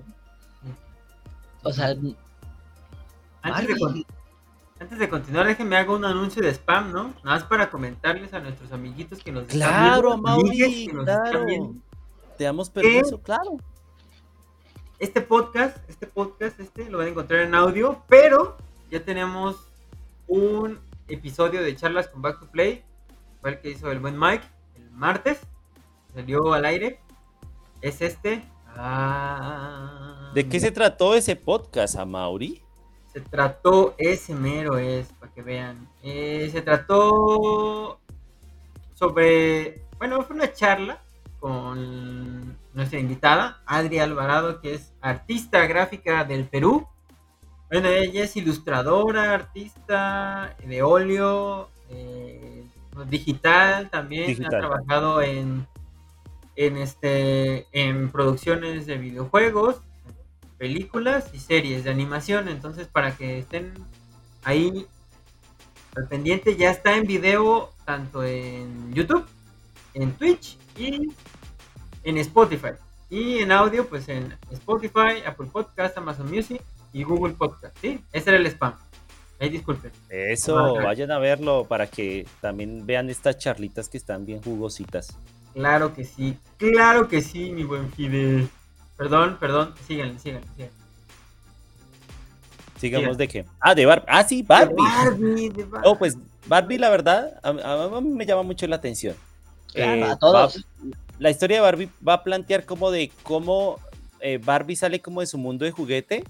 O 1.63 1.73
sea, 1.73 1.87
Antes 1.87 3.67
de, 3.67 3.73
Barbie. 3.73 3.79
con- 3.79 4.05
antes 4.79 4.99
de 4.99 5.09
continuar, 5.09 5.45
déjenme 5.47 5.77
hago 5.77 5.95
un 5.95 6.05
anuncio 6.05 6.41
de 6.41 6.49
spam, 6.53 6.91
¿no? 6.91 7.03
Nada 7.23 7.37
más 7.39 7.43
para 7.43 7.69
comentarles 7.69 8.33
a 8.33 8.39
nuestros 8.39 8.71
amiguitos 8.71 9.19
que 9.23 9.31
nos 9.31 9.43
están 9.43 9.57
Claro, 9.59 10.09
viendo, 10.11 10.29
amigues 10.29 10.59
Mauri, 10.69 10.85
que 10.87 10.93
nos 10.93 11.07
están 11.07 11.21
claro. 11.31 11.45
viendo. 11.45 11.73
Te 12.37 12.43
damos 12.43 12.69
permiso, 12.69 13.19
claro. 13.21 13.57
Este 14.99 15.21
podcast, 15.21 15.77
este 15.89 16.07
podcast, 16.07 16.59
este 16.59 16.89
lo 16.89 16.97
van 16.99 17.07
a 17.07 17.09
encontrar 17.11 17.41
en 17.41 17.55
audio, 17.55 18.01
pero 18.07 18.57
ya 18.91 19.03
tenemos 19.03 19.57
un 20.27 20.79
episodio 21.07 21.61
de 21.61 21.75
charlas 21.75 22.07
con 22.07 22.21
Back 22.21 22.39
to 22.39 22.47
Play, 22.47 22.83
fue 23.41 23.51
el 23.51 23.59
que 23.61 23.69
hizo 23.71 23.91
el 23.91 23.99
buen 23.99 24.17
Mike 24.19 24.45
el 24.75 24.89
martes, 24.91 25.39
salió 26.13 26.53
al 26.53 26.65
aire. 26.65 26.99
Es 27.85 28.01
este. 28.01 28.43
Ah, 28.75 30.31
¿De 30.33 30.49
qué 30.49 30.59
se 30.59 30.71
trató 30.71 31.13
ese 31.13 31.35
podcast, 31.35 31.95
a 31.97 32.03
Mauri? 32.03 32.63
Se 33.13 33.21
trató, 33.21 33.93
ese 33.99 34.33
mero 34.33 34.79
es, 34.79 35.09
para 35.19 35.31
que 35.31 35.43
vean. 35.43 35.87
Eh, 36.01 36.49
se 36.51 36.63
trató 36.63 37.99
sobre, 38.95 39.83
bueno, 39.99 40.23
fue 40.23 40.35
una 40.35 40.51
charla 40.51 40.99
con 41.39 42.57
nuestra 42.73 42.97
invitada, 42.97 43.61
Adri 43.67 43.99
Alvarado, 43.99 44.61
que 44.61 44.73
es 44.73 44.91
artista 44.99 45.67
gráfica 45.67 46.23
del 46.23 46.45
Perú. 46.45 46.87
Bueno, 47.69 47.89
ella 47.89 48.23
es 48.23 48.35
ilustradora, 48.35 49.35
artista 49.35 50.55
de 50.65 50.81
óleo, 50.81 51.69
eh, 51.91 52.63
digital 53.07 53.91
también, 53.91 54.25
Digital. 54.25 54.55
ha 54.55 54.59
trabajado 54.59 55.21
en, 55.21 55.67
en, 56.55 56.77
este, 56.77 57.67
en 57.71 58.09
producciones 58.11 58.85
de 58.85 58.97
videojuegos, 58.97 59.81
películas 60.57 61.29
y 61.33 61.39
series 61.39 61.83
de 61.83 61.91
animación. 61.91 62.47
Entonces, 62.47 62.87
para 62.87 63.15
que 63.15 63.39
estén 63.39 63.73
ahí 64.43 64.87
al 65.95 66.07
pendiente, 66.07 66.55
ya 66.55 66.71
está 66.71 66.95
en 66.95 67.05
video 67.05 67.71
tanto 67.85 68.23
en 68.23 68.93
YouTube, 68.93 69.25
en 69.93 70.11
Twitch 70.13 70.57
y 70.77 71.09
en 72.03 72.17
Spotify. 72.17 72.71
Y 73.09 73.39
en 73.39 73.51
audio, 73.51 73.87
pues 73.87 74.09
en 74.09 74.35
Spotify, 74.51 75.23
Apple 75.25 75.49
Podcast, 75.51 75.97
Amazon 75.97 76.29
Music 76.29 76.61
y 76.91 77.03
Google 77.03 77.33
Podcast. 77.33 77.77
¿Sí? 77.79 78.03
Ese 78.11 78.29
era 78.29 78.39
el 78.39 78.45
spam. 78.47 78.75
Ahí 79.39 79.49
disculpen. 79.49 79.91
Eso, 80.09 80.75
vayan 80.75 81.11
a 81.11 81.19
verlo 81.19 81.65
para 81.65 81.87
que 81.87 82.25
también 82.41 82.85
vean 82.85 83.09
estas 83.09 83.37
charlitas 83.37 83.89
que 83.89 83.97
están 83.97 84.25
bien 84.25 84.41
jugositas. 84.41 85.17
Claro 85.55 85.93
que 85.95 86.03
sí, 86.03 86.37
claro 86.57 87.07
que 87.07 87.21
sí, 87.21 87.49
mi 87.51 87.63
buen 87.63 87.91
Fidel. 87.93 88.47
Perdón, 88.97 89.37
perdón, 89.39 89.73
síganle, 89.87 90.19
síganle, 90.19 90.45
síganle. 90.55 90.71
Sigamos 92.79 93.17
de 93.17 93.27
qué. 93.27 93.45
Ah, 93.59 93.73
de 93.73 93.85
Barbie. 93.85 94.05
Ah, 94.07 94.23
sí, 94.23 94.43
Barbie. 94.43 94.75
Barbie, 94.77 95.49
de 95.49 95.63
Barbie. 95.71 95.87
Oh, 95.89 95.97
pues 95.97 96.17
Barbie, 96.45 96.77
la 96.77 96.89
verdad, 96.89 97.39
a, 97.41 97.49
a- 97.49 97.97
a 97.97 98.01
mí 98.01 98.09
me 98.09 98.25
llama 98.25 98.43
mucho 98.43 98.67
la 98.67 98.75
atención. 98.75 99.15
Claro, 99.73 99.93
Eh, 99.93 100.03
a 100.11 100.15
todos. 100.17 100.57
va- 100.57 100.91
la 101.17 101.29
historia 101.29 101.57
de 101.57 101.61
Barbie 101.61 101.89
va 102.05 102.13
a 102.15 102.23
plantear 102.23 102.65
como 102.65 102.91
de 102.91 103.11
cómo 103.23 103.79
eh, 104.19 104.39
Barbie 104.43 104.75
sale 104.75 104.99
como 105.01 105.21
de 105.21 105.27
su 105.27 105.37
mundo 105.37 105.63
de 105.63 105.71
juguete 105.71 106.23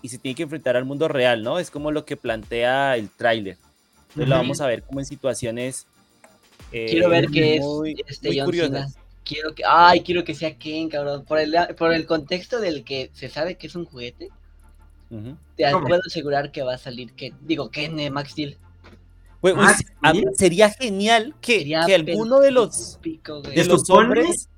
y 0.00 0.08
se 0.08 0.16
tiene 0.18 0.34
que 0.34 0.42
enfrentar 0.44 0.76
al 0.76 0.86
mundo 0.86 1.08
real, 1.08 1.42
¿no? 1.42 1.58
Es 1.58 1.70
como 1.70 1.90
lo 1.90 2.04
que 2.06 2.16
plantea 2.16 2.96
el 2.96 3.10
tráiler. 3.10 3.58
Entonces 4.08 4.28
la 4.28 4.36
vamos 4.38 4.60
a 4.62 4.66
ver 4.66 4.82
como 4.82 5.00
en 5.00 5.06
situaciones 5.06 5.86
eh, 6.72 6.86
Quiero 6.90 7.08
ver 7.08 7.28
qué 7.28 7.56
es 7.56 7.62
muy, 7.62 7.96
este 8.06 8.28
muy 8.28 8.38
John. 8.38 8.52
Cena. 8.54 8.88
Quiero 9.24 9.54
que, 9.54 9.62
ay, 9.66 10.00
quiero 10.02 10.24
que 10.24 10.34
sea 10.34 10.56
Ken, 10.58 10.88
cabrón. 10.88 11.24
Por 11.24 11.38
el, 11.38 11.54
por 11.78 11.92
el 11.92 12.06
contexto 12.06 12.60
del 12.60 12.82
que 12.84 13.10
se 13.14 13.28
sabe 13.28 13.56
que 13.56 13.66
es 13.68 13.74
un 13.76 13.84
juguete, 13.84 14.30
te 15.56 15.70
¿Cómo? 15.70 15.86
puedo 15.86 16.00
asegurar 16.06 16.50
que 16.50 16.62
va 16.62 16.74
a 16.74 16.78
salir 16.78 17.12
Ken. 17.12 17.34
Digo, 17.42 17.70
Ken 17.70 17.96
de 17.96 18.10
Max 18.10 18.30
Steel. 18.32 18.56
Pues, 19.40 19.54
Ah, 19.58 19.76
a- 20.02 20.12
¿sí? 20.12 20.24
sería 20.34 20.70
genial 20.70 21.34
que, 21.40 21.58
Sería 21.58 21.84
que 21.84 21.94
alguno 21.96 22.38
de 22.40 22.50
los, 22.52 22.98
de 23.02 23.20
¿Se 23.54 23.64
los 23.64 23.90
hombres 23.90 24.48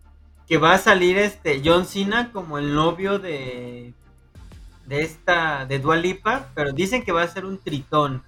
que 0.46 0.58
va 0.58 0.74
a 0.74 0.78
salir 0.78 1.16
este 1.18 1.62
John 1.64 1.86
Cena 1.86 2.30
como 2.32 2.58
el 2.58 2.74
novio 2.74 3.18
de 3.18 3.92
de 4.86 5.00
esta 5.00 5.64
de 5.64 5.78
Dua 5.78 5.96
Lipa, 5.96 6.50
pero 6.54 6.72
dicen 6.72 7.02
que 7.02 7.12
va 7.12 7.22
a 7.22 7.28
ser 7.28 7.46
un 7.46 7.56
tritón. 7.58 8.22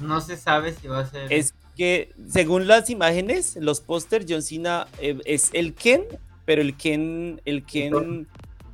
No 0.00 0.22
se 0.22 0.38
sabe 0.38 0.72
si 0.72 0.88
va 0.88 1.00
a 1.00 1.06
ser 1.06 1.30
Es 1.30 1.52
que 1.76 2.12
según 2.28 2.66
las 2.66 2.88
imágenes, 2.90 3.56
los 3.60 3.80
pósters, 3.80 4.26
John 4.28 4.42
Cena 4.42 4.86
eh, 5.00 5.18
es 5.24 5.50
el 5.52 5.74
Ken, 5.74 6.02
pero 6.44 6.62
el 6.62 6.76
Ken, 6.76 7.40
el 7.44 7.64
Ken, 7.64 8.26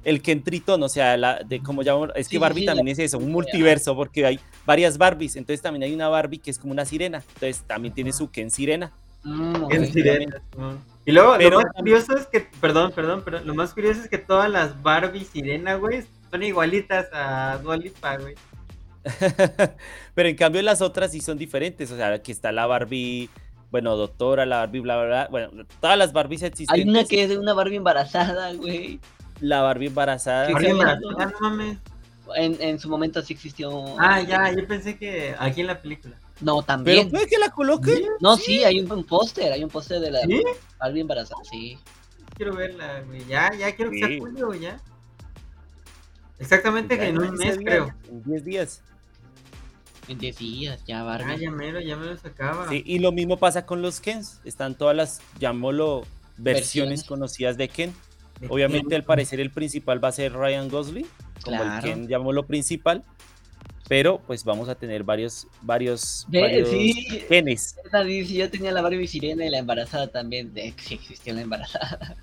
el 0.04 0.22
Ken 0.22 0.42
Tritón, 0.42 0.82
o 0.82 0.88
sea, 0.88 1.16
la, 1.16 1.40
de 1.44 1.60
como 1.62 1.82
llamamos, 1.82 2.10
es 2.14 2.26
Sí, 2.28 2.32
que 2.32 2.38
Barbie 2.38 2.60
sí, 2.60 2.66
también 2.66 2.86
la- 2.86 2.92
es 2.92 2.98
eso, 2.98 3.18
un 3.18 3.30
multiverso, 3.32 3.94
porque 3.96 4.24
hay 4.26 4.40
varias 4.64 4.98
Barbies, 4.98 5.36
entonces 5.36 5.60
también 5.62 5.82
hay 5.82 5.94
una 5.94 6.08
Barbie 6.08 6.38
que 6.38 6.50
es 6.50 6.58
como 6.58 6.72
una 6.72 6.84
sirena, 6.84 7.22
entonces 7.34 7.62
también 7.66 7.92
tiene 7.94 8.12
su 8.12 8.30
Ken 8.30 8.50
Sirena. 8.50 8.92
Mm, 9.24 9.54
Simón. 9.92 10.78
Y 11.04 11.12
luego 11.12 11.34
Pero 11.38 11.50
lo 11.50 11.56
más 11.62 11.72
curioso 11.76 12.16
es 12.16 12.26
que, 12.26 12.40
perdón, 12.60 12.92
perdón, 12.92 13.22
pero 13.24 13.40
lo 13.40 13.54
más 13.54 13.72
curioso 13.74 14.00
es 14.02 14.08
que 14.08 14.18
todas 14.18 14.50
las 14.50 14.80
Barbie 14.82 15.24
sirena, 15.24 15.74
güey, 15.76 16.04
son 16.30 16.42
igualitas 16.42 17.06
a 17.12 17.58
Dua 17.62 17.76
Lipa, 17.76 18.16
güey. 18.18 18.34
pero 20.14 20.28
en 20.28 20.36
cambio 20.36 20.62
las 20.62 20.80
otras 20.82 21.12
sí 21.12 21.20
son 21.20 21.38
diferentes, 21.38 21.90
o 21.90 21.96
sea, 21.96 22.08
aquí 22.14 22.32
está 22.32 22.52
la 22.52 22.66
Barbie, 22.66 23.28
bueno, 23.70 23.96
doctora, 23.96 24.46
la 24.46 24.58
Barbie, 24.58 24.80
bla, 24.80 24.96
bla, 24.96 25.06
bla, 25.06 25.28
bueno, 25.30 25.66
todas 25.80 25.98
las 25.98 26.12
Barbies 26.12 26.42
Hay 26.42 26.48
existentes, 26.48 26.86
una 26.86 27.04
que 27.04 27.22
es 27.24 27.28
de 27.28 27.38
una 27.38 27.52
Barbie 27.54 27.76
embarazada, 27.76 28.52
güey. 28.54 29.00
la 29.40 29.62
Barbie 29.62 29.86
embarazada, 29.88 30.46
¿Qué 30.46 30.52
Barbie 30.52 30.68
se 30.68 30.72
llama? 30.74 30.92
embarazada, 30.92 31.32
no 31.40 31.50
mames. 31.50 31.78
En, 32.36 32.56
en 32.62 32.78
su 32.78 32.88
momento 32.88 33.20
sí 33.20 33.34
existió. 33.34 33.84
Ah, 33.98 34.22
ya, 34.22 34.52
yo 34.52 34.66
pensé 34.66 34.96
que 34.96 35.34
aquí 35.38 35.60
en 35.62 35.66
la 35.66 35.82
película. 35.82 36.16
No, 36.40 36.54
pero 36.56 36.62
también. 36.66 37.10
puede 37.10 37.26
que 37.26 37.36
la 37.38 37.50
coloque. 37.50 38.06
No, 38.20 38.36
sí, 38.36 38.62
hay 38.64 38.80
un, 38.80 38.90
un 38.90 39.04
póster, 39.04 39.52
hay 39.52 39.62
un 39.62 39.68
póster 39.68 40.00
de 40.00 40.10
la 40.12 40.20
¿Sí? 40.22 40.40
Barbie 40.78 41.00
embarazada, 41.00 41.42
sí. 41.50 41.78
Quiero 42.36 42.54
verla, 42.54 43.02
güey. 43.06 43.24
Ya, 43.26 43.50
ya 43.58 43.74
quiero 43.74 43.90
que 43.90 43.98
Sí. 43.98 44.02
sea 44.06 44.18
julio, 44.18 44.54
ya. 44.54 44.80
Exactamente 46.38 46.94
en 47.08 47.18
un 47.18 47.28
15 47.30 47.44
mes, 47.44 47.58
días, 47.58 47.64
creo. 47.70 47.94
En 48.08 48.22
10 48.22 48.44
días. 48.44 48.82
En 50.08 50.18
10 50.18 50.36
días, 50.38 50.84
ya 50.84 51.00
Ah, 51.00 51.04
Barbie. 51.04 51.40
ya 51.40 51.50
mero, 51.50 51.80
ya 51.80 51.96
me 51.96 52.06
lo 52.06 52.16
sacaba. 52.16 52.68
Sí, 52.68 52.82
y 52.84 52.98
lo 52.98 53.12
mismo 53.12 53.36
pasa 53.36 53.64
con 53.66 53.82
los 53.82 54.00
Kens. 54.00 54.40
Están 54.44 54.74
todas 54.74 54.96
las, 54.96 55.20
llamémoslo, 55.38 56.00
versiones, 56.36 56.38
Versiones. 56.98 57.04
conocidas 57.04 57.56
de 57.56 57.68
Ken. 57.68 57.94
De 58.40 58.48
Obviamente, 58.50 58.88
Ken. 58.88 58.96
al 58.96 59.04
parecer, 59.04 59.38
el 59.40 59.50
principal 59.50 60.02
va 60.02 60.08
a 60.08 60.12
ser 60.12 60.32
Ryan 60.32 60.68
Gosling, 60.68 61.06
como 61.44 61.56
Claro. 61.58 61.74
el 61.76 61.82
Ken, 61.94 62.08
llamémoslo 62.08 62.44
principal. 62.46 63.04
Pero, 63.88 64.20
pues, 64.26 64.42
vamos 64.44 64.68
a 64.68 64.74
tener 64.74 65.04
varios, 65.04 65.46
varios, 65.60 66.26
varios 66.28 66.68
sí. 66.70 67.24
Kenes. 67.28 67.76
Esta 67.84 68.02
dice, 68.02 68.32
yo 68.34 68.48
tenía 68.50 68.72
la 68.72 68.80
Barbie 68.80 69.06
sirena 69.06 69.44
y 69.44 69.50
la 69.50 69.58
embarazada 69.58 70.08
también. 70.08 70.52
De 70.54 70.72
que 70.72 70.82
sí 70.82 70.94
existió 70.94 71.34
la 71.34 71.42
embarazada. 71.42 72.16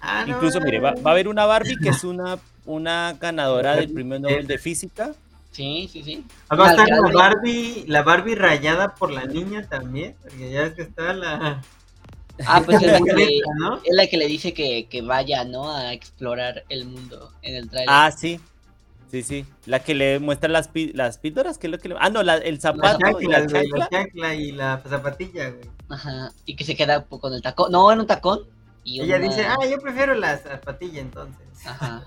Ah, 0.00 0.24
no, 0.26 0.34
Incluso, 0.34 0.60
mire, 0.60 0.80
va, 0.80 0.92
va 0.94 1.10
a 1.10 1.12
haber 1.12 1.28
una 1.28 1.44
Barbie 1.46 1.76
que 1.76 1.88
es 1.90 2.04
una, 2.04 2.38
una 2.66 3.16
ganadora 3.20 3.76
del 3.76 3.92
premio 3.92 4.18
Nobel 4.18 4.46
de 4.46 4.58
Física. 4.58 5.12
Sí, 5.52 5.88
sí, 5.92 6.02
sí. 6.02 6.24
Ah, 6.48 6.56
Va 6.56 6.68
a 6.68 6.70
estar 6.72 6.88
la. 6.88 7.12
Barbie, 7.12 7.84
la 7.86 8.02
Barbie 8.02 8.34
rayada 8.34 8.94
por 8.94 9.10
la 9.12 9.24
niña 9.26 9.68
también, 9.68 10.16
porque 10.22 10.50
ya 10.50 10.62
es 10.64 10.74
que 10.74 10.82
está 10.82 11.12
la... 11.12 11.62
Ah, 12.46 12.62
pues 12.64 12.82
es 12.82 12.90
la 12.90 12.98
que 13.00 13.12
le, 13.14 13.24
es 13.26 13.94
la 13.94 14.06
que 14.06 14.16
le 14.16 14.26
dice 14.26 14.54
que, 14.54 14.86
que 14.88 15.02
vaya, 15.02 15.44
¿no? 15.44 15.70
A 15.70 15.92
explorar 15.92 16.64
el 16.70 16.86
mundo 16.86 17.30
en 17.42 17.54
el 17.56 17.68
trailer. 17.68 17.88
Ah, 17.90 18.10
sí. 18.10 18.40
Sí, 19.10 19.22
sí. 19.22 19.44
La 19.66 19.80
que 19.80 19.94
le 19.94 20.18
muestra 20.20 20.48
las, 20.48 20.68
pi- 20.68 20.92
las 20.94 21.18
píldoras, 21.18 21.58
que 21.58 21.66
es 21.66 21.70
lo 21.70 21.78
que 21.78 21.90
le... 21.90 21.96
Ah, 22.00 22.08
no, 22.08 22.22
la- 22.22 22.38
el 22.38 22.54
La 22.54 22.60
zapato 22.62 23.20
y 23.20 23.26
la 23.26 23.40
chancla, 23.40 23.58
güey, 23.60 23.68
chancla. 23.68 23.78
la 23.78 23.88
chancla 23.90 24.34
y 24.34 24.52
la 24.52 24.82
zapatilla, 24.88 25.50
güey. 25.50 25.70
Ajá. 25.90 26.32
Y 26.46 26.56
que 26.56 26.64
se 26.64 26.74
queda 26.74 27.04
con 27.04 27.34
el 27.34 27.42
tacón. 27.42 27.70
No, 27.70 27.92
en 27.92 28.00
un 28.00 28.06
tacón. 28.06 28.40
Y 28.84 29.02
Ella 29.02 29.16
una- 29.16 29.28
dice, 29.28 29.44
ah, 29.46 29.56
yo 29.70 29.78
prefiero 29.78 30.14
la 30.14 30.38
zapatilla 30.38 31.02
entonces. 31.02 31.46
Ajá. 31.66 32.04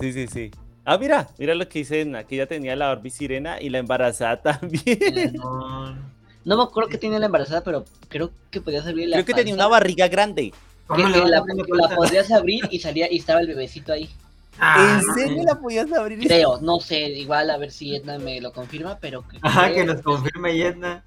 Sí, 0.00 0.12
sí, 0.12 0.26
sí. 0.26 0.50
Ah, 0.84 0.98
mira, 0.98 1.28
mira 1.38 1.54
lo 1.54 1.68
que 1.68 1.80
dicen. 1.80 2.16
Aquí 2.16 2.36
ya 2.36 2.46
tenía 2.46 2.74
la 2.76 2.88
Barbie 2.88 3.10
sirena 3.10 3.60
y 3.60 3.68
la 3.70 3.78
embarazada 3.78 4.40
también. 4.60 5.32
No. 5.34 5.94
No 6.44 6.56
me 6.56 6.62
acuerdo 6.64 6.90
que 6.90 6.98
tenía 6.98 7.18
la 7.20 7.26
embarazada, 7.26 7.62
pero 7.62 7.84
creo 8.08 8.30
que 8.50 8.60
podías 8.60 8.84
abrir 8.86 9.08
la 9.08 9.16
Creo 9.16 9.26
que 9.26 9.34
tenía 9.34 9.54
una 9.54 9.68
barriga 9.68 10.08
grande. 10.08 10.52
¿Cómo 10.88 11.06
que- 11.06 11.12
que 11.12 11.24
la, 11.28 11.42
que 11.44 11.94
podías 11.94 12.30
abrir 12.32 12.64
y 12.70 12.80
salía 12.80 13.10
y 13.10 13.18
estaba 13.18 13.40
el 13.40 13.46
bebecito 13.46 13.92
ahí. 13.92 14.10
Ah, 14.58 15.00
¿En 15.00 15.14
serio 15.14 15.44
la 15.44 15.54
podías 15.60 15.90
abrir? 15.92 16.18
Creo, 16.26 16.60
no 16.60 16.80
sé, 16.80 16.98
igual 17.10 17.48
a 17.48 17.56
ver 17.58 17.70
si 17.70 17.94
Edna 17.94 18.18
me 18.18 18.40
lo 18.40 18.52
confirma, 18.52 18.98
pero 19.00 19.26
que- 19.26 19.38
Ajá, 19.40 19.72
que 19.72 19.84
nos 19.84 20.02
confirme 20.02 20.54
Yedna. 20.56 21.04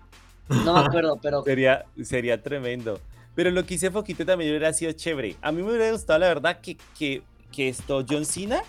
No 0.47 0.73
me 0.73 0.79
acuerdo, 0.79 1.19
pero 1.21 1.43
Sería, 1.43 1.85
sería 2.03 2.41
tremendo. 2.41 2.99
Pero 3.35 3.51
lo 3.51 3.65
que 3.65 3.73
hice 3.73 3.91
poquito 3.91 4.25
también 4.25 4.51
hubiera 4.51 4.71
sido 4.71 4.93
chévere. 4.93 5.35
A 5.41 5.51
mí 5.51 5.61
me 5.61 5.69
hubiera 5.69 5.91
gustado, 5.91 6.19
la 6.19 6.27
verdad, 6.27 6.59
que, 6.61 6.77
que, 6.97 7.21
que 7.51 7.67
esto, 7.69 8.05
John 8.09 8.25
Cena, 8.25 8.61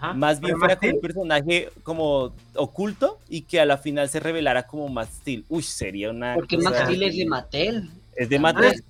Ajá. 0.00 0.14
más 0.14 0.40
bien 0.40 0.52
Pero 0.54 0.58
fuera 0.58 0.76
como 0.76 0.92
un 0.94 1.00
personaje 1.00 1.68
como 1.82 2.32
oculto 2.54 3.18
y 3.28 3.42
que 3.42 3.60
a 3.60 3.66
la 3.66 3.76
final 3.76 4.08
se 4.08 4.18
revelara 4.18 4.66
como 4.66 4.88
Max 4.88 5.10
Steel. 5.20 5.44
Uy, 5.48 5.62
sería 5.62 6.10
una 6.10 6.34
porque 6.34 6.56
cosa- 6.56 6.70
Max 6.70 6.82
Steel 6.84 7.02
es 7.02 7.16
de 7.16 7.26
Mattel. 7.26 7.90
Es 8.16 8.28
de 8.30 8.36
Ah, 8.36 8.40
Mattel. 8.40 8.62
¿Sabes? 8.64 8.84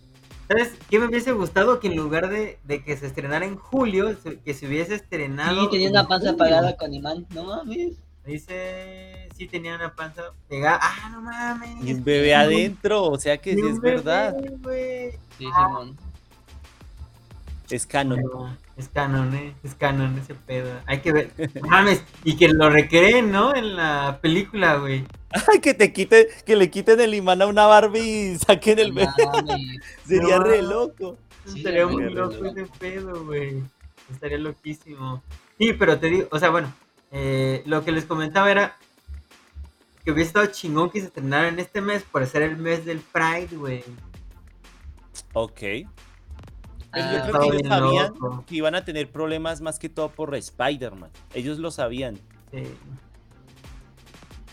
¿Sabes 0.49 0.73
qué 0.89 0.99
me 0.99 1.07
hubiese 1.07 1.33
gustado? 1.33 1.79
Que 1.81 1.89
en 1.89 1.97
lugar 1.97 2.29
de, 2.29 2.59
de 2.65 2.83
que 2.85 2.97
se 2.97 3.07
estrenara 3.07 3.45
en 3.45 3.57
julio, 3.57 4.17
se- 4.23 4.39
que 4.41 4.55
se 4.55 4.67
hubiese 4.67 4.95
estrenado. 4.97 5.63
Sí, 5.65 5.69
tenía 5.71 5.87
en 5.89 5.93
una 5.93 6.07
panza 6.09 6.31
apagada 6.31 6.77
con 6.77 6.93
imán. 6.95 7.27
No 7.35 7.45
mames. 7.45 7.93
Dice, 8.27 9.29
sí 9.37 9.47
tenía 9.49 9.75
una 9.77 9.95
panza 9.95 10.23
pegada. 10.49 10.79
Ah, 10.83 11.09
no 11.13 11.23
mames. 11.23 11.85
Y 11.85 11.95
un 11.95 12.05
bebé 12.05 12.35
adentro, 12.35 13.05
o 13.05 13.19
sea 13.19 13.39
que 13.39 13.55
sí 13.55 13.61
es 13.61 13.81
bebé, 13.81 13.97
verdad. 13.97 14.37
güey. 14.63 15.13
Sí, 15.39 15.45
Simón. 15.47 15.97
Es 17.71 17.87
canon. 17.87 18.21
No, 18.21 18.57
es 18.81 18.89
canon, 18.89 19.35
eh. 19.35 19.55
Es 19.63 19.75
canon 19.75 20.19
ese 20.19 20.35
pedo. 20.35 20.71
Hay 20.87 21.01
que 21.01 21.13
ver. 21.13 21.31
Mames. 21.69 22.03
Y 22.25 22.37
que 22.37 22.49
lo 22.49 22.69
recreen, 22.71 23.31
¿no? 23.31 23.55
En 23.55 23.77
la 23.77 24.19
película, 24.21 24.77
güey. 24.77 25.05
Ay, 25.31 25.61
que 25.61 25.75
te 25.75 25.93
quiten, 25.93 26.27
que 26.45 26.57
le 26.57 26.71
quiten 26.71 27.01
el 27.01 27.15
imán 27.15 27.41
a 27.43 27.47
una 27.47 27.67
Barbie 27.67 28.33
y 28.35 28.39
saquen 28.39 28.79
el 28.79 28.93
bebé. 28.93 29.09
Sería 30.07 30.39
No. 30.39 30.45
re 30.45 30.63
loco. 30.63 31.17
Sí, 31.47 31.59
Estaría 31.59 31.87
muy 31.87 32.11
loco. 32.13 32.45
ese 32.47 32.67
pedo, 32.79 33.25
güey. 33.25 33.63
Estaría 34.11 34.39
loquísimo. 34.39 35.23
Sí, 35.59 35.73
pero 35.75 35.99
te 35.99 36.09
digo, 36.09 36.29
o 36.33 36.39
sea, 36.39 36.51
bueno, 36.51 36.73
eh, 37.13 37.63
lo 37.67 37.85
que 37.85 37.93
les 37.93 38.05
comentaba 38.07 38.51
era 38.51 38.77
que 40.05 40.11
hubiera 40.13 40.27
estado 40.27 40.47
chingón 40.47 40.91
que 40.91 41.01
se 41.01 41.07
estrenara 41.07 41.49
en 41.49 41.59
este 41.61 41.81
mes 41.81 42.03
por 42.03 42.27
ser 42.27 42.43
el 42.43 42.57
mes 42.57 42.85
del 42.85 43.01
Pride, 43.01 43.49
güey. 43.57 43.85
Ok. 45.35 45.61
Ah, 46.93 47.13
yo 47.13 47.31
creo 47.31 47.41
que 47.41 47.57
ellos 47.57 47.69
sabían 47.69 48.13
loco. 48.15 48.45
que 48.47 48.55
iban 48.57 48.75
a 48.75 48.85
tener 48.85 49.11
problemas 49.11 49.61
más 49.61 49.79
que 49.79 49.89
todo 49.89 50.11
por 50.11 50.35
Spider-Man. 50.35 51.11
Ellos 51.35 51.59
lo 51.59 51.71
sabían. 51.71 52.17
Sí. 52.51 52.65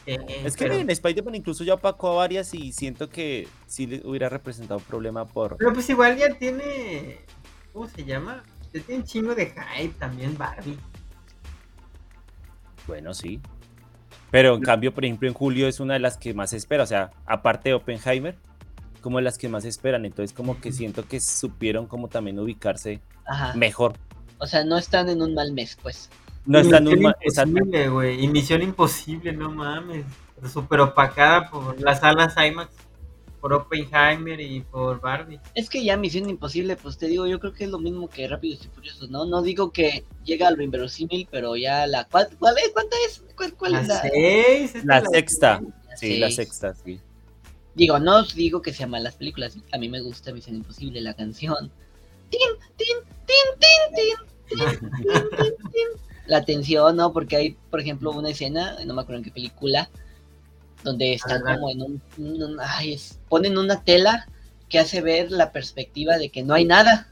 Eh, 0.05 0.41
Es 0.45 0.55
que 0.55 0.65
pero, 0.65 0.75
miren, 0.75 0.89
Spider-Man 0.89 1.35
incluso 1.35 1.63
ya 1.63 1.73
opacó 1.73 2.11
a 2.11 2.15
varias 2.15 2.53
y 2.53 2.71
siento 2.71 3.09
que 3.09 3.47
sí 3.65 3.87
le 3.87 4.01
hubiera 4.05 4.29
representado 4.29 4.79
un 4.79 4.85
problema 4.85 5.25
por... 5.25 5.57
pero 5.57 5.73
pues 5.73 5.89
igual 5.89 6.17
ya 6.17 6.33
tiene. 6.35 7.19
¿Cómo 7.73 7.87
se 7.87 8.05
llama? 8.05 8.43
Ya 8.73 8.81
tiene 8.81 9.01
un 9.01 9.07
chingo 9.07 9.35
de 9.35 9.47
hype 9.47 9.95
también 9.99 10.37
Barbie. 10.37 10.77
Bueno, 12.87 13.13
sí. 13.13 13.41
Pero 14.31 14.55
en 14.55 14.61
cambio, 14.61 14.93
por 14.93 15.03
ejemplo, 15.03 15.27
en 15.27 15.33
julio 15.33 15.67
es 15.67 15.79
una 15.79 15.93
de 15.95 15.99
las 15.99 16.17
que 16.17 16.33
más 16.33 16.51
se 16.51 16.57
espera. 16.57 16.83
O 16.83 16.87
sea, 16.87 17.11
aparte 17.25 17.69
de 17.69 17.75
Oppenheimer, 17.75 18.35
como 19.01 19.21
las 19.21 19.37
que 19.37 19.49
más 19.49 19.65
esperan. 19.65 20.05
Entonces, 20.05 20.35
como 20.35 20.59
que 20.59 20.71
siento 20.71 21.05
que 21.07 21.19
supieron 21.19 21.87
como 21.87 22.07
también 22.07 22.39
ubicarse 22.39 23.01
Ajá. 23.25 23.53
mejor. 23.55 23.93
O 24.39 24.45
sea, 24.47 24.63
no 24.63 24.77
están 24.77 25.09
en 25.09 25.21
un 25.21 25.33
mal 25.33 25.51
mes, 25.53 25.77
pues. 25.81 26.09
No 26.45 26.59
Y 26.59 26.61
están 26.63 26.87
en 26.87 26.97
un... 26.97 27.03
ma- 27.03 27.15
exacto. 27.21 27.49
Imposible, 27.51 27.89
güey. 27.89 28.23
Y 28.23 28.27
Misión 28.27 28.61
Imposible, 28.61 29.33
no 29.33 29.49
mames. 29.51 30.05
Súper 30.51 30.79
opacada 30.81 31.49
por 31.49 31.81
las 31.81 31.99
salas 32.01 32.35
IMAX, 32.37 32.71
por 33.41 33.53
Oppenheimer 33.53 34.39
y 34.39 34.61
por 34.61 35.01
Barbie. 35.01 35.39
Es 35.55 35.69
que 35.69 35.83
ya 35.83 35.97
Misión 35.97 36.29
Imposible, 36.29 36.75
pues 36.75 36.97
te 36.97 37.07
digo, 37.07 37.25
yo 37.27 37.39
creo 37.39 37.53
que 37.53 37.63
es 37.63 37.69
lo 37.71 37.79
mismo 37.79 38.07
que 38.07 38.27
Rápidos 38.27 38.65
y 38.65 38.69
Furiosos, 38.69 39.09
¿no? 39.09 39.25
No 39.25 39.41
digo 39.41 39.71
que 39.71 40.03
llega 40.23 40.47
a 40.47 40.51
lo 40.51 40.61
inverosímil, 40.61 41.27
pero 41.31 41.55
ya 41.55 41.87
la... 41.87 42.05
¿Cuál, 42.05 42.29
cuál 42.39 42.55
es? 42.59 42.69
¿Cuánta 42.71 42.95
es? 43.07 43.23
¿Cuál, 43.35 43.53
cuál 43.55 43.71
La 43.73 43.81
es 43.81 43.87
la...? 43.87 44.01
seis, 44.01 44.85
La 44.85 45.03
sexta. 45.05 45.59
la 45.89 45.97
Sí, 45.97 46.17
la 46.19 46.29
sexta, 46.29 46.75
sí. 46.75 46.99
Digo, 47.77 47.99
no 47.99 48.21
os 48.21 48.33
digo 48.33 48.63
que 48.63 48.73
sean 48.73 48.89
malas 48.89 49.15
películas. 49.15 49.55
A 49.71 49.77
mí 49.77 49.87
me 49.87 50.01
gusta 50.01 50.33
Misión 50.33 50.55
Imposible, 50.55 50.99
la 50.99 51.13
canción. 51.13 51.71
Tin, 52.31 52.39
tin, 52.75 52.97
tin, 53.27 53.47
tin, 53.59 54.17
tin, 55.69 55.87
La 56.25 56.43
tensión, 56.43 56.95
¿no? 56.95 57.13
Porque 57.13 57.35
hay, 57.35 57.51
por 57.69 57.79
ejemplo, 57.79 58.11
una 58.11 58.31
escena, 58.31 58.77
no 58.83 58.95
me 58.95 59.01
acuerdo 59.03 59.19
en 59.19 59.25
qué 59.25 59.31
película, 59.31 59.91
donde 60.83 61.13
están 61.13 61.43
como 61.43 61.69
en 61.69 61.83
un, 61.83 62.01
ay, 62.59 62.99
ponen 63.29 63.59
una 63.59 63.83
tela 63.83 64.27
que 64.69 64.79
hace 64.79 65.01
ver 65.01 65.31
la 65.31 65.51
perspectiva 65.51 66.17
de 66.17 66.29
que 66.29 66.41
no 66.41 66.55
hay 66.55 66.65
nada, 66.65 67.11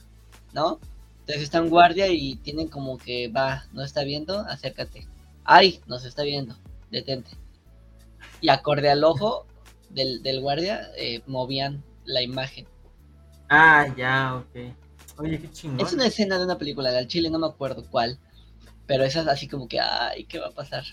¿no? 0.51 0.79
Entonces 1.19 1.43
está 1.43 1.59
en 1.59 1.69
guardia 1.69 2.07
y 2.07 2.37
tienen 2.37 2.69
como 2.69 2.97
que 2.97 3.27
va, 3.27 3.65
no 3.71 3.83
está 3.83 4.03
viendo, 4.03 4.39
acércate. 4.39 5.07
Ay, 5.43 5.79
nos 5.85 6.05
está 6.05 6.23
viendo, 6.23 6.57
detente. 6.89 7.29
Y 8.41 8.49
acorde 8.49 8.89
al 8.89 9.03
ojo, 9.03 9.45
del, 9.95 10.21
del 10.21 10.41
guardia, 10.41 10.91
eh, 10.97 11.21
movían 11.25 11.83
la 12.05 12.21
imagen. 12.21 12.67
Ah, 13.49 13.87
ya, 13.97 14.35
ok. 14.35 14.73
Oye, 15.17 15.39
qué 15.39 15.51
chingón. 15.51 15.79
Es 15.85 15.93
una 15.93 16.05
escena 16.05 16.37
de 16.37 16.45
una 16.45 16.57
película 16.57 16.91
del 16.91 17.07
Chile, 17.07 17.29
no 17.29 17.39
me 17.39 17.47
acuerdo 17.47 17.83
cuál, 17.89 18.19
pero 18.85 19.03
esa 19.03 19.21
es 19.21 19.27
así 19.27 19.47
como 19.47 19.67
que, 19.67 19.79
ay, 19.79 20.25
¿qué 20.25 20.39
va 20.39 20.47
a 20.47 20.51
pasar? 20.51 20.83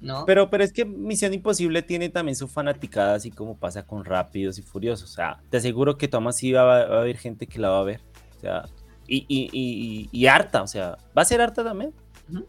¿No? 0.00 0.26
Pero, 0.26 0.50
pero 0.50 0.62
es 0.62 0.72
que 0.72 0.84
Misión 0.84 1.32
Imposible 1.32 1.80
tiene 1.80 2.10
también 2.10 2.36
su 2.36 2.46
fanaticada, 2.46 3.14
así 3.14 3.30
como 3.30 3.56
pasa 3.56 3.86
con 3.86 4.04
Rápidos 4.04 4.58
y 4.58 4.62
Furiosos. 4.62 5.10
O 5.10 5.14
sea, 5.14 5.40
te 5.48 5.56
aseguro 5.56 5.96
que 5.96 6.08
Thomas 6.08 6.36
sí 6.36 6.52
va, 6.52 6.64
va 6.64 6.80
a 6.80 7.00
haber 7.00 7.16
gente 7.16 7.46
que 7.46 7.58
la 7.58 7.70
va 7.70 7.80
a 7.80 7.84
ver. 7.84 8.00
O 8.36 8.40
sea, 8.40 8.68
y, 9.06 9.24
y, 9.28 9.48
y, 9.52 10.08
y 10.12 10.26
harta, 10.26 10.62
o 10.62 10.66
sea, 10.66 10.98
¿va 11.16 11.22
a 11.22 11.24
ser 11.24 11.40
harta 11.40 11.64
también? 11.64 11.94
Ujú. 12.30 12.44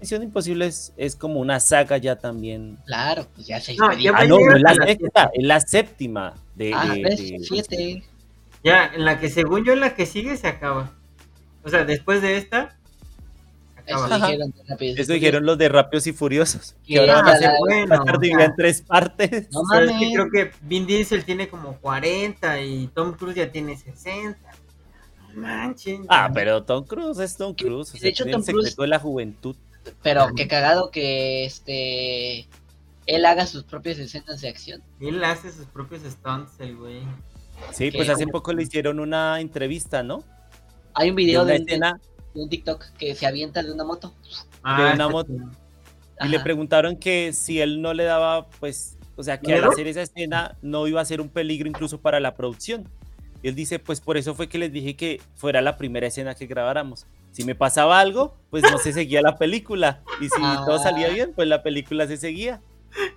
Misión 0.00 0.22
Imposible 0.22 0.66
es, 0.66 0.92
es 0.96 1.16
como 1.16 1.40
una 1.40 1.58
saga 1.60 1.96
ya 1.98 2.16
también. 2.16 2.78
Claro, 2.86 3.26
pues 3.34 3.46
ya 3.46 3.60
seis 3.60 3.78
No, 3.78 3.86
Ah, 3.86 3.92
a 4.16 4.24
no, 4.26 4.38
es 4.38 4.60
la 4.62 4.74
sexta, 4.86 5.30
la 5.36 5.60
séptima 5.60 6.34
de. 6.54 6.72
Ah, 6.74 6.94
de- 6.94 7.02
ves, 7.02 7.18
de- 7.18 7.38
siete. 7.40 8.04
Ya, 8.62 8.86
en 8.94 9.04
la 9.04 9.18
que 9.20 9.28
según 9.30 9.64
yo, 9.64 9.72
en 9.72 9.80
la 9.80 9.94
que 9.94 10.06
sigue 10.06 10.36
se 10.36 10.46
acaba. 10.48 10.92
O 11.64 11.68
sea, 11.68 11.84
después 11.84 12.22
de 12.22 12.36
esta, 12.36 12.76
se 13.86 13.92
Eso 13.94 14.08
dijeron. 14.08 14.54
de 14.78 14.90
Eso 15.00 15.12
dijeron 15.12 15.46
los 15.46 15.58
de 15.58 15.68
Rápidos 15.68 16.06
y 16.06 16.12
Furiosos. 16.12 16.74
Que 16.86 16.98
ahora 17.00 17.14
van 17.22 17.28
a 17.28 17.36
ser 17.38 17.50
bueno, 17.58 18.04
en 18.44 18.56
tres 18.56 18.82
partes. 18.82 19.48
No 19.52 19.62
Pero 19.70 19.84
es 19.84 19.90
que 19.90 19.94
mames. 19.94 20.12
creo 20.14 20.30
que 20.30 20.50
Vin 20.62 20.86
Diesel 20.86 21.24
tiene 21.24 21.48
como 21.48 21.76
40 21.78 22.60
y 22.60 22.86
Tom 22.88 23.14
Cruise 23.14 23.36
ya 23.36 23.50
tiene 23.50 23.76
60. 23.76 24.38
No 25.34 25.40
manchen. 25.42 26.04
Ah, 26.08 26.30
pero 26.32 26.62
Tom 26.64 26.84
Cruise 26.84 27.18
es 27.18 27.36
Tom 27.36 27.54
Cruise. 27.54 27.90
O 27.90 27.92
De 27.94 27.98
sea, 28.00 28.10
hecho, 28.10 28.24
tiene 28.24 28.38
el 28.38 28.44
Tom 28.44 28.54
Cruise- 28.54 28.76
de 28.76 28.86
la 28.86 28.98
juventud. 28.98 29.56
Pero 30.02 30.28
qué 30.36 30.48
cagado 30.48 30.90
que 30.90 31.44
este 31.44 32.46
él 33.06 33.24
haga 33.24 33.46
sus 33.46 33.64
propias 33.64 33.98
escenas 33.98 34.40
de 34.42 34.48
acción. 34.48 34.82
Él 35.00 35.22
hace 35.24 35.50
sus 35.50 35.64
propios 35.66 36.02
stunts, 36.02 36.60
el 36.60 36.76
güey. 36.76 37.00
Sí, 37.72 37.90
Que- 37.90 37.96
pues 37.98 38.08
hace 38.10 38.26
poco 38.26 38.52
le 38.52 38.62
hicieron 38.64 39.00
una 39.00 39.40
entrevista, 39.40 40.02
¿no? 40.02 40.22
Hay 40.94 41.10
un 41.10 41.16
De 41.16 41.22
video 41.22 41.42
una 41.42 41.52
de, 41.52 41.58
un- 41.60 41.68
escena 41.68 42.00
de 42.34 42.40
un 42.42 42.48
TikTok 42.48 42.84
que 42.98 43.14
se 43.14 43.26
avienta 43.26 43.62
de 43.62 43.72
una 43.72 43.84
moto. 43.84 44.14
Ah, 44.62 44.80
una 44.80 44.90
está 44.92 45.08
moto. 45.08 45.32
y 46.20 46.28
le 46.28 46.40
preguntaron 46.40 46.96
que 46.96 47.32
si 47.32 47.60
él 47.60 47.80
no 47.80 47.94
le 47.94 48.04
daba, 48.04 48.48
pues, 48.60 48.96
o 49.16 49.22
sea, 49.22 49.40
que 49.40 49.54
al 49.54 49.64
hacer 49.64 49.86
esa 49.86 50.02
escena 50.02 50.56
no 50.62 50.86
iba 50.86 51.00
a 51.00 51.04
ser 51.04 51.20
un 51.20 51.28
peligro 51.30 51.68
incluso 51.68 52.00
para 52.00 52.20
la 52.20 52.34
producción. 52.34 52.88
Y 53.42 53.48
él 53.48 53.54
dice, 53.54 53.78
pues 53.78 54.00
por 54.00 54.16
eso 54.18 54.34
fue 54.34 54.48
que 54.48 54.58
les 54.58 54.72
dije 54.72 54.96
que 54.96 55.20
fuera 55.36 55.62
la 55.62 55.76
primera 55.76 56.08
escena 56.08 56.34
que 56.34 56.46
grabáramos. 56.46 57.06
Si 57.32 57.44
me 57.44 57.54
pasaba 57.54 58.00
algo, 58.00 58.34
pues 58.50 58.62
no 58.64 58.78
se 58.78 58.92
seguía 58.92 59.22
la 59.22 59.36
película. 59.36 60.02
Y 60.20 60.24
si 60.28 60.40
Ah. 60.42 60.62
todo 60.66 60.78
salía 60.78 61.08
bien, 61.10 61.32
pues 61.34 61.46
la 61.48 61.62
película 61.62 62.06
se 62.06 62.16
seguía. 62.16 62.60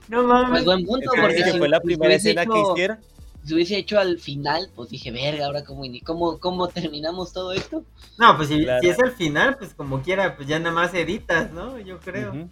No 0.09 0.23
mames. 0.23 0.49
Pues 0.49 0.65
buen 0.65 0.85
punto, 0.85 1.09
porque 1.19 1.37
que 1.37 1.51
si, 1.51 1.57
fue 1.57 1.69
la 1.69 1.79
primera 1.79 2.09
hubiese 2.09 2.29
escena 2.31 2.45
que 2.45 2.59
hecho- 2.59 2.73
hicieron. 2.73 2.99
si 3.45 3.53
hubiese 3.55 3.77
hecho 3.77 3.97
al 3.99 4.19
final, 4.19 4.69
pues 4.75 4.89
dije, 4.89 5.09
verga, 5.11 5.45
ahora 5.47 5.63
cómo, 5.63 5.83
cómo, 6.05 6.39
cómo 6.39 6.67
terminamos 6.67 7.33
todo 7.33 7.53
esto. 7.53 7.83
No, 8.19 8.35
pues 8.37 8.49
si, 8.49 8.61
Claro. 8.63 8.81
si 8.81 8.89
es 8.89 8.99
al 8.99 9.11
final, 9.11 9.57
pues 9.57 9.73
como 9.73 10.01
quiera, 10.03 10.35
pues 10.35 10.47
ya 10.47 10.59
nada 10.59 10.71
más 10.75 10.93
editas, 10.93 11.51
¿no? 11.51 11.79
Yo 11.79 11.99
creo. 11.99 12.47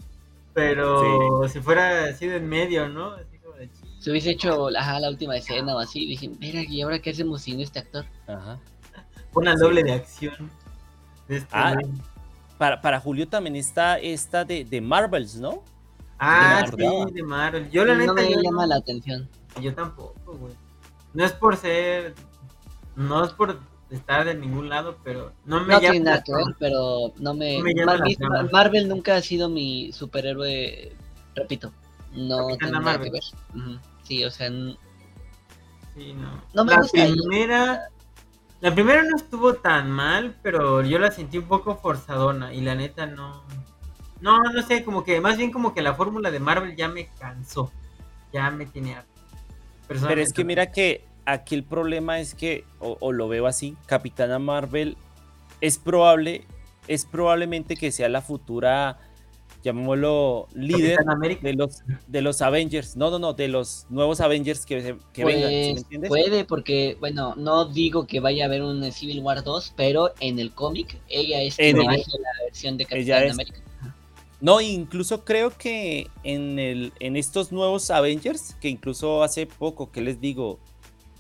Pero 0.54 1.48
si 1.48 1.60
fuera 1.60 2.12
sido 2.16 2.34
en 2.36 2.48
medio, 2.48 2.90
¿no? 2.90 3.12
Así 3.12 3.38
como 3.38 3.56
de. 3.56 3.70
Si 4.00 4.10
hubiese 4.10 4.32
hecho 4.32 4.70
ajá, 4.76 5.00
la 5.00 5.10
última 5.10 5.38
escena 5.38 5.76
o 5.76 5.80
así, 5.80 6.06
dije, 6.08 6.30
verga, 6.40 6.64
¿y 6.68 6.82
ahora 6.82 7.00
qué 7.00 7.12
hacemos 7.12 7.42
sin 7.42 7.60
este 7.62 7.80
actor? 7.80 8.06
Ajá. 8.28 8.60
Una 9.36 9.54
Sí. 9.54 9.60
doble 9.62 9.84
de 9.84 9.92
acción. 9.92 10.50
De 11.30 11.38
este 11.38 11.48
Ah. 11.54 11.76
Para, 12.58 12.82
para 12.82 13.00
Julio 13.00 13.26
también 13.26 13.56
está 13.56 13.98
esta 14.00 14.44
de, 14.44 14.66
de 14.66 14.82
Marvels, 14.82 15.38
¿no? 15.38 15.64
Ah, 16.18 16.60
acordaba. 16.60 17.08
sí, 17.08 17.14
de 17.14 17.24
Marvel. 17.24 17.72
Yo 17.72 17.86
la 17.86 17.94
no 17.94 18.00
neta, 18.02 18.14
me 18.16 18.32
yo, 18.34 18.42
llama 18.42 18.68
la 18.68 18.76
atención. 18.76 19.30
yo 19.62 19.74
tampoco, 19.74 20.14
güey. 20.38 20.54
No 21.14 21.24
es 21.24 21.32
por 21.32 21.56
ser, 21.56 22.14
no 22.98 23.24
es 23.24 23.32
por 23.32 23.58
estar 23.90 24.26
de 24.26 24.36
ningún 24.36 24.68
lado, 24.68 24.98
pero 25.06 25.32
no 25.46 25.62
me 25.62 25.68
No 25.68 25.80
llama 25.80 25.92
tiene 25.92 26.00
nada 26.02 26.18
la 26.18 26.24
que 26.24 26.32
ver, 26.34 26.42
atención. 26.42 26.58
pero 26.60 27.14
no 27.20 27.34
me... 27.34 27.58
No 27.60 27.64
me 27.64 27.74
llama 27.74 27.86
Mar- 27.94 28.00
la 28.00 28.06
mi- 28.06 28.16
trama. 28.18 28.50
Marvel 28.52 28.90
nunca 28.90 29.16
ha 29.16 29.22
sido 29.22 29.48
mi 29.48 29.94
superhéroe, 29.94 30.92
repito, 31.36 31.72
no 32.14 32.48
tiene 32.58 32.74
nada 32.74 33.00
que 33.02 33.10
Marvel. 33.10 33.12
ver. 33.14 33.24
Sí, 34.04 34.26
o 34.26 34.30
sea, 34.32 34.50
Sí, 35.96 36.14
no. 36.14 36.42
No 36.54 36.66
me 36.66 36.72
la 36.74 36.82
gusta 36.82 37.06
ella. 37.06 37.82
La 38.62 38.74
primera 38.74 39.04
no 39.04 39.16
estuvo 39.16 39.54
tan 39.56 39.90
mal, 39.90 40.36
pero 40.42 40.82
yo 40.82 41.00
la 41.00 41.12
sentí 41.12 41.38
un 41.38 41.48
poco 41.48 41.78
forzadona 41.78 42.54
y 42.54 42.62
la 42.62 42.76
neta 42.76 43.06
no, 43.06 43.44
no, 44.22 44.44
no 44.44 44.62
sé, 44.64 44.84
como 44.84 45.04
que 45.04 45.22
más 45.22 45.38
bien 45.38 45.52
como 45.52 45.74
que 45.74 45.82
la 45.82 45.94
fórmula 45.94 46.30
de 46.30 46.40
Marvel 46.40 46.76
ya 46.76 46.90
me 46.90 47.08
cansó, 47.20 47.72
ya 48.34 48.52
me 48.52 48.66
tiene 48.66 48.96
harto. 48.96 49.10
Pero 49.88 50.22
es 50.22 50.34
que 50.34 50.44
mira 50.44 50.72
que 50.72 51.06
aquí 51.26 51.56
el 51.56 51.64
problema 51.64 52.20
es 52.20 52.36
que, 52.36 52.66
o, 52.80 52.98
o 53.00 53.12
lo 53.12 53.28
veo 53.28 53.48
así, 53.48 53.76
Capitana 53.86 54.40
Marvel 54.40 54.98
es 55.62 55.78
probable, 55.78 56.46
es 56.88 57.06
probablemente 57.06 57.76
que 57.76 57.92
sea 57.92 58.10
la 58.10 58.22
futura, 58.22 59.00
llamémoslo, 59.64 60.48
líder 60.54 61.00
de 61.42 61.54
los, 61.54 61.82
de 62.08 62.22
los 62.22 62.42
Avengers. 62.42 62.96
No, 62.96 63.10
no, 63.12 63.20
no, 63.20 63.34
de 63.34 63.48
los 63.48 63.86
nuevos 63.90 64.22
Avengers 64.22 64.66
que, 64.66 64.96
que 65.14 65.26
vengan, 65.26 65.50
¿sí 65.50 65.56
me 65.56 65.72
pues 65.74 65.84
entiendes? 65.84 66.10
puede 66.10 66.46
porque, 66.46 66.98
bueno, 67.00 67.36
no 67.36 67.66
digo 67.66 68.08
que 68.08 68.20
vaya 68.20 68.46
a 68.46 68.48
haber 68.48 68.62
un 68.64 68.92
Civil 68.92 69.20
War 69.22 69.44
2, 69.44 69.74
pero 69.76 70.14
en 70.20 70.40
el 70.40 70.52
cómic 70.54 71.00
ella 71.10 71.42
es 71.42 71.58
En 71.60 71.78
el- 71.78 71.86
la 71.86 72.44
versión 72.46 72.78
de 72.78 72.86
Capitán 72.86 73.30
América. 73.32 73.60
No, 74.42 74.62
incluso 74.62 75.26
creo 75.26 75.52
que 75.58 76.08
en, 76.24 76.60
el, 76.60 76.94
en 77.02 77.18
estos 77.18 77.52
nuevos 77.52 77.92
Avengers, 77.92 78.56
que 78.62 78.70
incluso 78.70 79.22
hace 79.22 79.46
poco, 79.46 79.92
que 79.92 80.00
les 80.00 80.22
digo, 80.22 80.60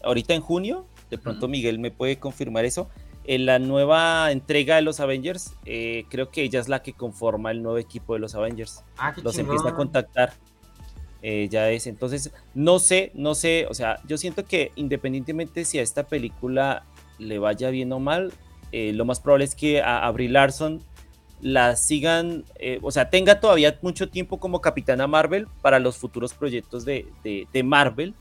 ahorita 0.04 0.34
en 0.34 0.42
junio, 0.42 0.86
de 1.10 1.18
pronto. 1.18 1.48
Miguel 1.50 1.80
me 1.80 1.92
puede 1.92 2.18
confirmar 2.18 2.64
eso, 2.64 2.88
en 3.32 3.46
la 3.46 3.60
nueva 3.60 4.32
entrega 4.32 4.78
de 4.78 4.82
los 4.82 5.00
Avengers, 5.00 5.54
eh, 5.66 6.06
creo 6.10 6.32
que 6.32 6.42
ella 6.42 6.60
es 6.60 6.68
la 6.68 6.82
que 6.82 6.94
conforma 6.94 7.52
el 7.52 7.62
nuevo 7.62 7.78
equipo 7.78 8.14
de 8.16 8.20
los 8.20 8.34
Avengers. 8.34 8.84
Ah, 8.98 9.14
Los 9.22 9.36
chingón. 9.36 9.52
empieza 9.56 9.70
a 9.70 9.76
contactar. 9.76 10.34
eh, 11.22 11.48
ya 11.52 11.70
es, 11.70 11.86
entonces, 11.86 12.32
no 12.56 12.80
sé, 12.80 13.12
no 13.14 13.36
sé, 13.36 13.68
o 13.70 13.74
sea, 13.74 14.00
yo 14.08 14.18
siento 14.18 14.46
que 14.46 14.72
independientemente 14.76 15.66
si 15.66 15.78
a 15.78 15.82
esta 15.84 16.08
película 16.08 16.86
le 17.20 17.38
vaya 17.40 17.70
bien 17.70 17.92
o 17.92 18.00
mal, 18.00 18.32
eh, 18.72 18.94
lo 18.94 19.04
más 19.06 19.20
probable 19.20 19.44
es 19.46 19.54
que 19.54 19.82
a, 19.82 20.08
a 20.08 20.12
Brie 20.12 20.30
Larson 20.30 20.82
la 21.42 21.76
sigan, 21.76 22.46
o 22.82 22.90
sea, 22.92 23.10
tenga 23.10 23.40
todavía 23.42 23.78
mucho 23.82 24.10
tiempo 24.10 24.40
como 24.40 24.60
Capitana 24.62 25.08
Marvel 25.08 25.48
para 25.62 25.80
los 25.80 25.98
futuros 25.98 26.34
proyectos 26.34 26.84
de, 26.86 27.06
de- 27.24 27.48
de 27.54 27.64
Marvel 27.64 28.14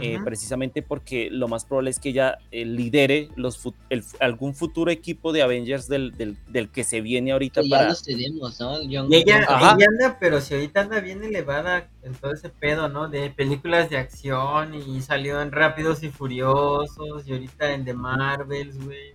eh, 0.00 0.18
precisamente 0.24 0.82
porque 0.82 1.28
lo 1.30 1.48
más 1.48 1.64
probable 1.64 1.90
es 1.90 1.98
que 1.98 2.10
ella 2.10 2.38
eh, 2.50 2.64
lidere 2.64 3.28
los 3.36 3.56
fu- 3.58 3.74
el- 3.88 4.04
algún 4.20 4.54
futuro 4.54 4.90
equipo 4.90 5.32
de 5.32 5.42
Avengers 5.42 5.88
del, 5.88 6.12
del- 6.16 6.36
del 6.48 6.68
que 6.68 6.84
se 6.84 7.00
viene 7.00 7.32
ahorita 7.32 7.62
Que 7.62 7.68
ya 7.68 7.76
para... 7.78 7.88
los 7.88 8.02
tenemos, 8.02 8.60
¿no? 8.60 8.82
Young- 8.82 9.08
Y 9.10 9.16
ella, 9.16 9.38
ella 9.44 9.70
anda, 9.70 10.16
pero 10.20 10.40
si 10.40 10.54
ahorita 10.54 10.82
anda 10.82 11.00
bien 11.00 11.24
elevada 11.24 11.88
en 12.02 12.14
todo 12.14 12.32
ese 12.32 12.48
pedo, 12.50 12.88
¿no? 12.88 13.08
De 13.08 13.30
películas 13.30 13.88
de 13.90 13.98
acción 13.98 14.74
y 14.74 15.00
salió 15.02 15.40
en 15.40 15.50
Rápidos 15.52 16.02
y 16.02 16.10
Furiosos 16.10 17.26
y 17.26 17.32
ahorita 17.32 17.72
en 17.72 17.84
The 17.84 17.94
Marvels, 17.94 18.82
güey. 18.84 19.14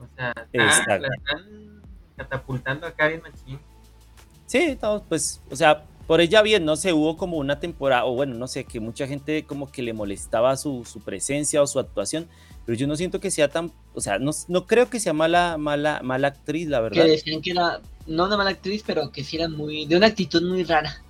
O 0.00 0.06
sea, 0.16 0.32
la 0.52 0.70
están 0.70 1.82
catapultando 2.16 2.86
a 2.86 2.90
Karen 2.92 3.20
Machine. 3.22 3.58
Sí, 4.46 4.76
no, 4.82 5.04
pues, 5.08 5.40
o 5.50 5.56
sea, 5.56 5.84
por 6.10 6.20
ella 6.20 6.42
bien, 6.42 6.64
no 6.64 6.74
sé, 6.74 6.92
hubo 6.92 7.16
como 7.16 7.36
una 7.36 7.60
temporada, 7.60 8.04
o 8.04 8.16
bueno, 8.16 8.34
no 8.34 8.48
sé, 8.48 8.64
que 8.64 8.80
mucha 8.80 9.06
gente 9.06 9.44
como 9.44 9.70
que 9.70 9.80
le 9.80 9.92
molestaba 9.92 10.56
su, 10.56 10.84
su 10.84 10.98
presencia 10.98 11.62
o 11.62 11.68
su 11.68 11.78
actuación, 11.78 12.26
pero 12.66 12.76
yo 12.76 12.88
no 12.88 12.96
siento 12.96 13.20
que 13.20 13.30
sea 13.30 13.46
tan, 13.46 13.70
o 13.94 14.00
sea, 14.00 14.18
no, 14.18 14.32
no 14.48 14.66
creo 14.66 14.90
que 14.90 14.98
sea 14.98 15.12
mala, 15.12 15.56
mala, 15.56 16.00
mala 16.02 16.26
actriz, 16.26 16.66
la 16.66 16.78
Que 16.78 16.82
verdad. 16.82 17.04
decían 17.04 17.40
que 17.40 17.52
era, 17.52 17.80
no 18.08 18.24
una 18.24 18.36
mala 18.36 18.50
actriz, 18.50 18.82
pero 18.84 19.12
que 19.12 19.22
sí 19.22 19.36
era 19.36 19.48
muy, 19.48 19.86
de 19.86 19.96
una 19.96 20.08
actitud 20.08 20.42
muy 20.42 20.64
rara. 20.64 21.00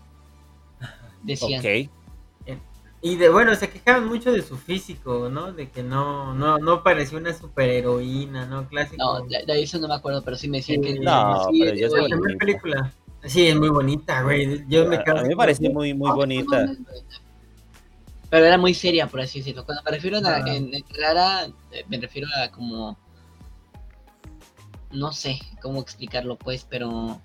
Decían. 1.23 1.61
Ok, 1.61 1.89
Y 3.01 3.17
de 3.17 3.31
bueno, 3.31 3.55
se 3.55 3.71
quejaban 3.71 4.07
mucho 4.07 4.31
de 4.31 4.43
su 4.43 4.59
físico, 4.59 5.31
¿no? 5.31 5.55
De 5.55 5.71
que 5.71 5.83
no, 5.83 6.35
no, 6.35 6.59
no 6.59 6.83
parecía 6.83 7.17
una 7.17 7.33
superheroína, 7.33 8.45
¿no? 8.45 8.69
Clásico. 8.69 9.03
No, 9.03 9.27
de, 9.27 9.47
de 9.47 9.63
eso 9.63 9.79
no 9.79 9.89
me 9.89 9.95
acuerdo, 9.95 10.21
pero 10.23 10.37
sí 10.37 10.47
me 10.51 10.59
decían 10.59 10.83
que. 10.83 11.01
No, 11.01 11.49
sí, 11.51 11.63
pero 11.65 11.97
es 11.97 12.37
película. 12.39 12.93
Sí, 13.25 13.47
es 13.49 13.57
muy 13.57 13.69
bonita, 13.69 14.23
güey. 14.23 14.65
Yo 14.69 14.87
me 14.87 14.97
a, 14.97 15.01
a 15.07 15.23
mí 15.23 15.29
me 15.29 15.37
parece 15.37 15.69
muy, 15.69 15.93
muy 15.95 16.11
Ah, 16.11 16.15
bonita. 16.15 16.73
Pero 18.31 18.47
era 18.47 18.57
muy 18.59 18.75
seria, 18.75 19.07
por 19.09 19.21
así 19.21 19.41
decirlo. 19.41 19.65
Cuando 19.67 19.83
me 19.85 19.91
refiero 19.91 20.19
a 20.19 20.21
Ah. 20.37 20.45
en, 20.47 20.73
en 20.75 20.85
rara, 20.99 21.47
eh, 21.73 21.85
me 21.89 21.99
refiero 21.99 22.29
a 22.43 22.51
como. 22.51 22.97
No 24.93 25.13
sé 25.13 25.39
cómo 25.61 25.81
explicarlo, 25.81 26.37
pues, 26.39 26.67
pero. 26.69 27.21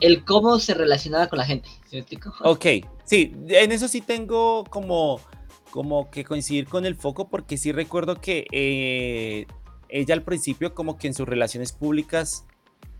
El 0.00 0.24
cómo 0.24 0.58
se 0.58 0.74
relacionaba 0.74 1.28
con 1.28 1.38
la 1.38 1.44
gente. 1.44 1.68
¿Sí 1.88 1.96
me 1.96 1.98
explico? 2.00 2.32
Ok, 2.44 2.66
sí, 3.04 3.34
en 3.48 3.72
eso 3.72 3.88
sí 3.88 4.00
tengo 4.00 4.64
como, 4.64 5.20
como 5.70 6.10
que 6.10 6.24
coincidir 6.24 6.66
con 6.66 6.86
el 6.86 6.96
foco 6.96 7.28
porque 7.28 7.56
sí 7.56 7.70
recuerdo 7.72 8.20
que 8.20 8.46
eh, 8.52 9.46
ella 9.88 10.14
al 10.14 10.22
principio 10.22 10.74
como 10.74 10.98
que 10.98 11.06
en 11.08 11.14
sus 11.14 11.28
relaciones 11.28 11.72
públicas 11.72 12.46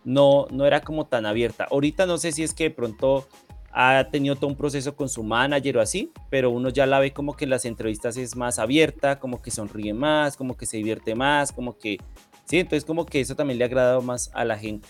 no, 0.05 0.47
no 0.51 0.67
era 0.67 0.81
como 0.81 1.07
tan 1.07 1.27
abierta. 1.27 1.67
Ahorita 1.71 2.07
no 2.07 2.19
sé 2.19 2.33
si 2.33 2.43
es 2.43 2.55
que 2.55 2.65
de 2.65 2.71
pronto 2.71 3.27
ha 3.73 4.09
tenido 4.11 4.37
todo 4.37 4.49
un 4.49 4.57
proceso 4.57 4.95
con 4.95 5.09
su 5.09 5.23
manager 5.23 5.79
o 5.79 5.81
así, 5.81 6.13
pero 6.29 6.51
uno 6.51 6.69
ya 6.69 6.85
la 6.87 6.99
ve 6.99 7.13
como 7.13 7.35
que 7.35 7.45
en 7.45 7.51
las 7.51 7.65
entrevistas 7.65 8.17
es 8.19 8.37
más 8.37 8.59
abierta, 8.59 9.19
como 9.19 9.41
que 9.41 9.51
sonríe 9.51 9.95
más, 9.95 10.37
como 10.37 10.57
que 10.57 10.67
se 10.67 10.77
divierte 10.77 11.15
más, 11.15 11.53
como 11.53 11.79
que... 11.79 11.99
Sí, 12.45 12.59
entonces 12.59 12.85
como 12.85 13.07
que 13.07 13.21
eso 13.21 13.35
también 13.35 13.59
le 13.59 13.65
ha 13.65 13.69
agradado 13.69 14.03
más 14.03 14.31
a 14.35 14.45
la 14.45 14.59
gente. 14.59 14.89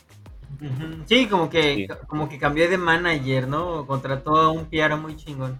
Sí, 1.06 1.26
como 1.26 1.48
que, 1.48 1.74
Sí. 1.74 1.86
como 2.08 2.28
que 2.28 2.38
cambió 2.38 2.68
de 2.68 2.76
manager, 2.76 3.46
¿no? 3.48 3.86
Contrató 3.86 4.36
a 4.36 4.50
un 4.50 4.66
PR 4.66 4.96
muy 4.96 5.16
chingón. 5.16 5.56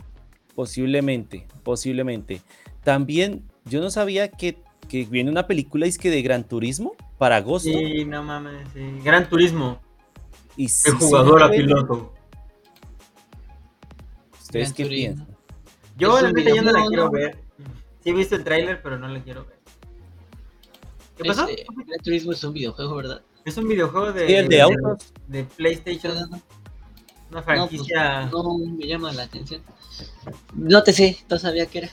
Posiblemente, 0.54 1.46
posiblemente. 1.62 2.42
También 2.82 3.44
yo 3.64 3.80
no 3.80 3.90
sabía 3.90 4.28
que, 4.28 4.58
que 4.88 5.04
viene 5.04 5.30
una 5.30 5.46
película 5.46 5.86
que 6.00 6.10
de 6.10 6.22
Gran 6.22 6.44
Turismo 6.44 6.92
para 7.22 7.36
agosto. 7.36 7.68
Sí, 7.70 8.04
no 8.04 8.24
mames, 8.24 8.66
sí. 8.74 8.98
Gran 9.04 9.28
Turismo. 9.28 9.80
Y 10.56 10.66
sí 10.68 10.90
El 10.90 10.96
jugador 10.96 11.40
a 11.44 11.46
ve 11.46 11.58
buena. 11.58 11.74
piloto. 11.76 12.12
¿Ustedes 14.40 14.68
Gran 14.70 14.74
qué 14.74 14.82
Turismo. 14.84 15.14
piensan? 15.26 15.36
Yo, 15.96 16.20
la 16.20 16.32
neta, 16.32 16.50
yo 16.56 16.62
no 16.62 16.72
la 16.72 16.86
quiero 16.88 17.10
ver. 17.12 17.38
Sí 18.02 18.10
he 18.10 18.12
visto 18.12 18.34
el 18.34 18.42
tráiler, 18.42 18.82
pero 18.82 18.98
no 18.98 19.06
la 19.06 19.22
quiero 19.22 19.44
ver. 19.44 19.60
¿Qué 21.16 21.24
pasó? 21.24 21.46
Este, 21.46 21.64
Gran 21.86 22.00
Turismo 22.02 22.32
es 22.32 22.42
un 22.42 22.52
videojuego, 22.54 22.96
¿verdad? 22.96 23.22
Es 23.44 23.56
un 23.56 23.68
videojuego 23.68 24.12
de, 24.12 24.26
Sí, 24.26 24.34
el 24.34 24.48
de 24.48 24.60
autos. 24.62 25.12
de 25.28 25.44
PlayStation, 25.44 26.14
No, 26.18 26.26
no, 26.26 26.42
una 27.30 27.42
franquicia. 27.44 28.26
no, 28.26 28.42
no 28.42 28.58
me 28.76 28.84
llama 28.84 29.12
la 29.12 29.22
atención. 29.22 29.62
No 30.54 30.82
te 30.82 30.92
sé, 30.92 31.18
no 31.30 31.38
sabía 31.38 31.66
que 31.66 31.78
era. 31.78 31.90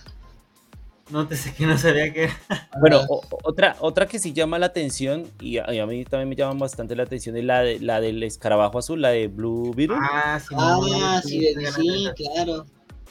No 1.09 1.27
te 1.27 1.35
sé 1.35 1.53
que 1.53 1.65
no 1.65 1.77
sabía 1.77 2.13
que 2.13 2.25
era. 2.25 2.37
Bueno, 2.79 3.01
o- 3.09 3.21
otra, 3.43 3.75
otra 3.79 4.07
que 4.07 4.19
sí 4.19 4.31
llama 4.31 4.59
la 4.59 4.67
atención 4.67 5.25
y 5.41 5.57
a, 5.57 5.73
y 5.73 5.79
a 5.79 5.85
mí 5.85 6.05
también 6.05 6.29
me 6.29 6.35
llama 6.35 6.59
bastante 6.59 6.95
la 6.95 7.03
atención 7.03 7.35
es 7.35 7.43
la, 7.43 7.61
de, 7.61 7.79
la 7.79 7.99
del 7.99 8.21
escarabajo 8.23 8.77
azul, 8.77 9.01
la 9.01 9.09
de 9.09 9.27
Blue 9.27 9.73
Beetle. 9.75 9.97
Ah, 9.99 10.39
sí, 10.39 10.53
ah, 10.57 10.77
no, 10.79 11.21
sí, 11.21 11.39
sí, 11.39 11.47
esa. 11.47 12.13
claro. 12.13 12.65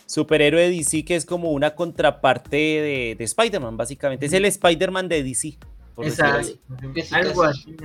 Superhéroe 0.06 0.62
de 0.62 0.70
DC 0.70 1.04
que 1.04 1.16
es 1.16 1.26
como 1.26 1.50
una 1.50 1.74
contraparte 1.74 2.56
de, 2.56 3.16
de 3.18 3.24
Spider-Man, 3.24 3.76
básicamente. 3.76 4.26
Es 4.26 4.32
el 4.32 4.44
Spider-Man 4.44 5.08
de 5.08 5.22
DC. 5.22 5.58
Por 5.94 6.08
sí, 6.08 6.16
Casi, 6.16 6.60
algo 7.10 7.42
así. 7.42 7.64
sí, 7.64 7.76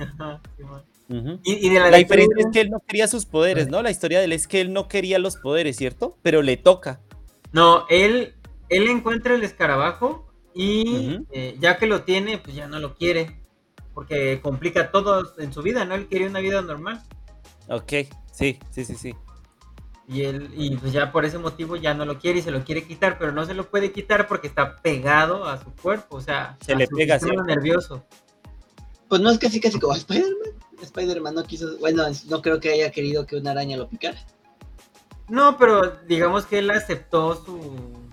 y, 1.44 1.66
y 1.66 1.70
de 1.70 1.80
la, 1.80 1.96
diferencia 1.98 2.36
es 2.38 2.46
que 2.52 2.60
él 2.60 2.70
no 2.70 2.80
quería 2.80 3.08
sus 3.08 3.26
poderes, 3.26 3.68
¿no? 3.68 3.82
La 3.82 3.90
historia 3.90 4.20
de 4.20 4.26
él 4.26 4.32
es 4.32 4.46
que 4.46 4.60
él 4.60 4.72
no 4.72 4.88
quería 4.88 5.18
los 5.18 5.36
poderes, 5.36 5.76
¿cierto? 5.76 6.16
Pero 6.22 6.40
le 6.40 6.56
toca. 6.56 7.00
No, 7.52 7.84
él, 7.90 8.33
él 8.68 8.88
encuentra 8.88 9.34
el 9.34 9.44
escarabajo 9.44 10.26
y 10.54 11.20
eh, 11.32 11.56
ya 11.60 11.78
que 11.78 11.86
lo 11.86 12.02
tiene, 12.02 12.38
pues 12.38 12.54
ya 12.54 12.68
no 12.68 12.78
lo 12.78 12.94
quiere. 12.94 13.40
Porque 13.92 14.40
complica 14.42 14.90
todo 14.90 15.32
en 15.38 15.52
su 15.52 15.62
vida, 15.62 15.84
¿no? 15.84 15.94
Él 15.94 16.08
quería 16.08 16.28
una 16.28 16.40
vida 16.40 16.60
normal. 16.62 17.02
Ok, 17.68 17.92
sí, 18.32 18.58
sí, 18.70 18.84
sí, 18.84 18.96
sí. 18.96 19.14
Y 20.06 20.22
él, 20.22 20.50
y 20.54 20.76
pues 20.76 20.92
ya 20.92 21.12
por 21.12 21.24
ese 21.24 21.38
motivo 21.38 21.76
ya 21.76 21.94
no 21.94 22.04
lo 22.04 22.18
quiere 22.18 22.40
y 22.40 22.42
se 22.42 22.50
lo 22.50 22.62
quiere 22.64 22.84
quitar, 22.84 23.18
pero 23.18 23.32
no 23.32 23.46
se 23.46 23.54
lo 23.54 23.70
puede 23.70 23.92
quitar 23.92 24.26
porque 24.26 24.48
está 24.48 24.76
pegado 24.82 25.44
a 25.44 25.62
su 25.62 25.72
cuerpo, 25.76 26.16
o 26.16 26.20
sea, 26.20 26.58
Se 26.60 26.72
a 26.72 26.76
le 26.76 26.86
su 26.86 26.96
pega, 26.96 27.18
sistema 27.18 27.42
nervioso. 27.44 28.04
Pues 29.08 29.20
no 29.20 29.30
es 29.30 29.38
casi 29.38 29.60
casi 29.60 29.78
como 29.78 29.94
Spider-Man. 29.94 30.52
Spider-Man 30.82 31.34
no 31.34 31.44
quiso, 31.44 31.78
bueno, 31.78 32.04
no 32.28 32.42
creo 32.42 32.60
que 32.60 32.72
haya 32.72 32.90
querido 32.90 33.26
que 33.26 33.36
una 33.36 33.52
araña 33.52 33.76
lo 33.76 33.88
picara. 33.88 34.18
No, 35.28 35.56
pero 35.56 35.98
digamos 36.06 36.44
que 36.44 36.58
él 36.58 36.70
aceptó 36.70 37.42
su... 37.42 38.03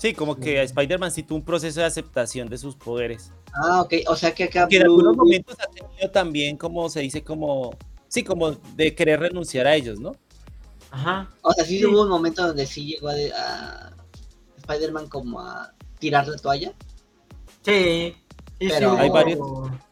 Sí, 0.00 0.14
como 0.14 0.34
que 0.36 0.58
a 0.58 0.62
Spider-Man 0.62 1.10
sí 1.10 1.22
tuvo 1.22 1.36
un 1.38 1.44
proceso 1.44 1.80
de 1.80 1.86
aceptación 1.86 2.48
de 2.48 2.56
sus 2.56 2.74
poderes. 2.74 3.32
Ah, 3.52 3.82
ok, 3.82 3.94
o 4.08 4.16
sea 4.16 4.34
que 4.34 4.44
acá 4.44 4.66
Que 4.66 4.78
en 4.78 4.84
algunos 4.84 5.14
momentos 5.14 5.56
ha 5.60 5.66
tenido 5.66 6.10
también, 6.10 6.56
como 6.56 6.88
se 6.88 7.00
dice, 7.00 7.22
como. 7.22 7.76
Sí, 8.08 8.24
como 8.24 8.52
de 8.52 8.94
querer 8.94 9.20
renunciar 9.20 9.66
a 9.66 9.74
ellos, 9.76 10.00
¿no? 10.00 10.16
Ajá. 10.90 11.30
O 11.42 11.52
sea, 11.52 11.64
sí, 11.66 11.78
Sí. 11.78 11.84
hubo 11.84 12.02
un 12.02 12.08
momento 12.08 12.46
donde 12.46 12.66
sí 12.66 12.86
llegó 12.86 13.10
a, 13.10 13.12
a 13.12 13.92
Spider-Man 14.56 15.08
como 15.08 15.38
a 15.40 15.72
tirar 15.98 16.26
la 16.26 16.36
toalla. 16.38 16.72
Sí. 17.62 18.16
Pero- 18.58 18.96
Hay 18.96 19.10
varios. 19.10 19.38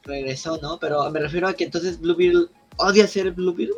Regresó, 0.05 0.57
¿no? 0.63 0.79
Pero 0.81 1.11
me 1.11 1.21
refiero 1.21 1.49
a 1.49 1.53
que 1.53 1.65
entonces 1.65 2.01
Blue 2.01 2.17
Beetle 2.17 2.47
odia 2.79 3.07
ser 3.07 3.31
Blue 3.33 3.53
Beetle. 3.53 3.77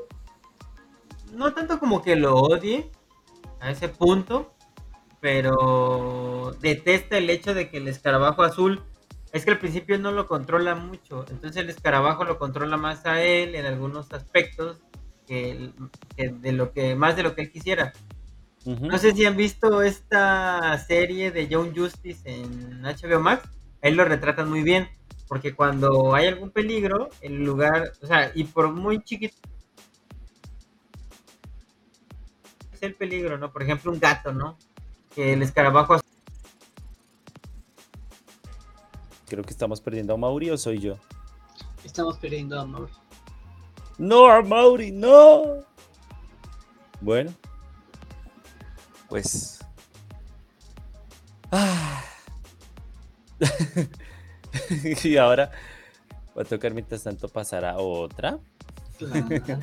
No 1.34 1.52
tanto 1.52 1.78
como 1.80 2.02
que 2.02 2.14
lo 2.16 2.36
odie 2.36 2.88
a 3.60 3.70
ese 3.72 3.88
punto, 3.88 4.52
pero 5.20 6.56
detesta 6.60 7.18
el 7.18 7.30
hecho 7.30 7.54
de 7.54 7.68
que 7.68 7.76
el 7.76 7.88
escarabajo 7.88 8.42
azul 8.42 8.82
es 9.32 9.44
que 9.44 9.52
al 9.52 9.58
principio 9.58 9.98
no 9.98 10.10
lo 10.10 10.26
controla 10.26 10.74
mucho, 10.74 11.24
entonces 11.30 11.62
el 11.62 11.70
escarabajo 11.70 12.24
lo 12.24 12.38
controla 12.38 12.76
más 12.76 13.06
a 13.06 13.22
él 13.22 13.54
en 13.54 13.66
algunos 13.66 14.12
aspectos 14.12 14.78
que, 15.26 15.70
de 16.16 16.52
lo 16.52 16.72
que 16.72 16.96
más 16.96 17.16
de 17.16 17.22
lo 17.22 17.34
que 17.34 17.42
él 17.42 17.52
quisiera. 17.52 17.92
No 18.64 18.98
sé 18.98 19.12
si 19.12 19.24
han 19.24 19.36
visto 19.36 19.82
esta 19.82 20.76
serie 20.78 21.30
de 21.30 21.48
Young 21.48 21.74
Justice 21.74 22.28
en 22.30 22.82
HBO 22.82 23.20
Max, 23.20 23.48
ahí 23.82 23.94
lo 23.94 24.04
retratan 24.04 24.50
muy 24.50 24.62
bien, 24.62 24.88
porque 25.28 25.54
cuando 25.54 26.14
hay 26.14 26.26
algún 26.26 26.50
peligro, 26.50 27.08
el 27.20 27.44
lugar, 27.44 27.92
o 28.02 28.06
sea, 28.06 28.32
y 28.34 28.44
por 28.44 28.72
muy 28.72 29.02
chiquito 29.02 29.36
es 32.72 32.82
el 32.82 32.94
peligro, 32.94 33.38
¿no? 33.38 33.52
Por 33.52 33.62
ejemplo, 33.62 33.92
un 33.92 34.00
gato, 34.00 34.32
¿no? 34.32 34.58
Que 35.14 35.32
el 35.32 35.42
escarabajo 35.42 35.94
azul 35.94 36.10
Creo 39.30 39.44
que 39.44 39.50
estamos 39.50 39.80
perdiendo 39.80 40.14
a 40.14 40.16
Mauri 40.16 40.50
o 40.50 40.58
soy 40.58 40.80
yo. 40.80 40.96
Estamos 41.84 42.18
perdiendo 42.18 42.58
a 42.58 42.66
Mauri. 42.66 42.92
No, 43.96 44.26
a 44.26 44.42
Mauri, 44.42 44.90
no. 44.90 45.64
Bueno. 47.00 47.32
Pues. 49.08 49.60
Ah. 51.52 52.02
y 55.04 55.16
ahora 55.16 55.52
va 56.36 56.42
a 56.42 56.44
tocar 56.44 56.74
mientras 56.74 57.04
tanto 57.04 57.28
pasar 57.28 57.64
a 57.64 57.76
otra. 57.78 58.40
Claro. 58.98 59.60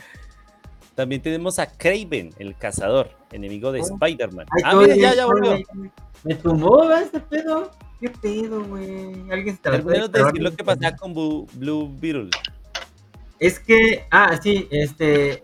También 0.95 1.21
tenemos 1.21 1.59
a 1.59 1.67
Craven, 1.67 2.33
el 2.39 2.55
cazador, 2.55 3.16
enemigo 3.31 3.71
de. 3.71 3.79
Spider-Man. 3.79 4.45
Ah, 4.63 4.75
mira, 4.75 4.95
ya, 4.95 5.15
ya 5.15 5.25
volvió. 5.25 5.57
Me 6.23 6.35
tumbó, 6.35 6.81
¿verdad? 6.81 7.03
Este 7.03 7.19
pedo. 7.19 7.71
¿Qué 7.99 8.09
pedo, 8.09 8.63
güey? 8.63 9.29
Alguien 9.31 9.55
se 9.55 9.61
trató 9.61 9.77
Termínanos 9.77 10.11
de 10.11 10.23
decir 10.23 10.41
lo 10.41 10.55
que 10.55 10.63
pasa 10.63 10.95
con 10.95 11.13
Blue 11.13 11.91
Beetle. 11.99 12.29
Es 13.39 13.59
que, 13.59 14.05
ah, 14.11 14.37
sí, 14.41 14.67
este, 14.71 15.43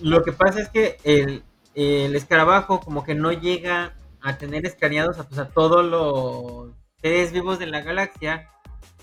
lo 0.00 0.22
que 0.22 0.32
pasa 0.32 0.60
es 0.60 0.68
que 0.68 0.98
el, 1.04 1.42
el 1.74 2.14
escarabajo 2.14 2.80
como 2.80 3.04
que 3.04 3.14
no 3.14 3.32
llega 3.32 3.94
a 4.20 4.38
tener 4.38 4.66
escaneados 4.66 5.18
a, 5.18 5.28
pues, 5.28 5.38
a 5.38 5.48
todos 5.48 5.84
los 5.84 6.72
seres 7.00 7.32
vivos 7.32 7.58
de 7.58 7.66
la 7.66 7.80
galaxia. 7.80 8.48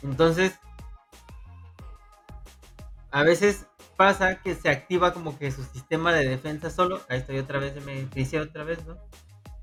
Entonces, 0.03 0.53
a 3.11 3.23
veces 3.23 3.68
pasa 3.96 4.42
que 4.42 4.56
se 4.56 4.70
activa 4.70 5.14
como 5.14 5.38
que 5.38 5.52
su 5.52 5.64
sistema 5.64 6.14
de 6.14 6.28
defensa 6.28 6.70
solo. 6.70 7.02
Ahí 7.10 7.20
estoy 7.20 7.38
otra 7.40 7.60
vez, 7.60 7.84
me 7.86 8.08
hice 8.16 8.40
otra 8.40 8.64
vez, 8.64 8.86
¿no? 8.86 8.98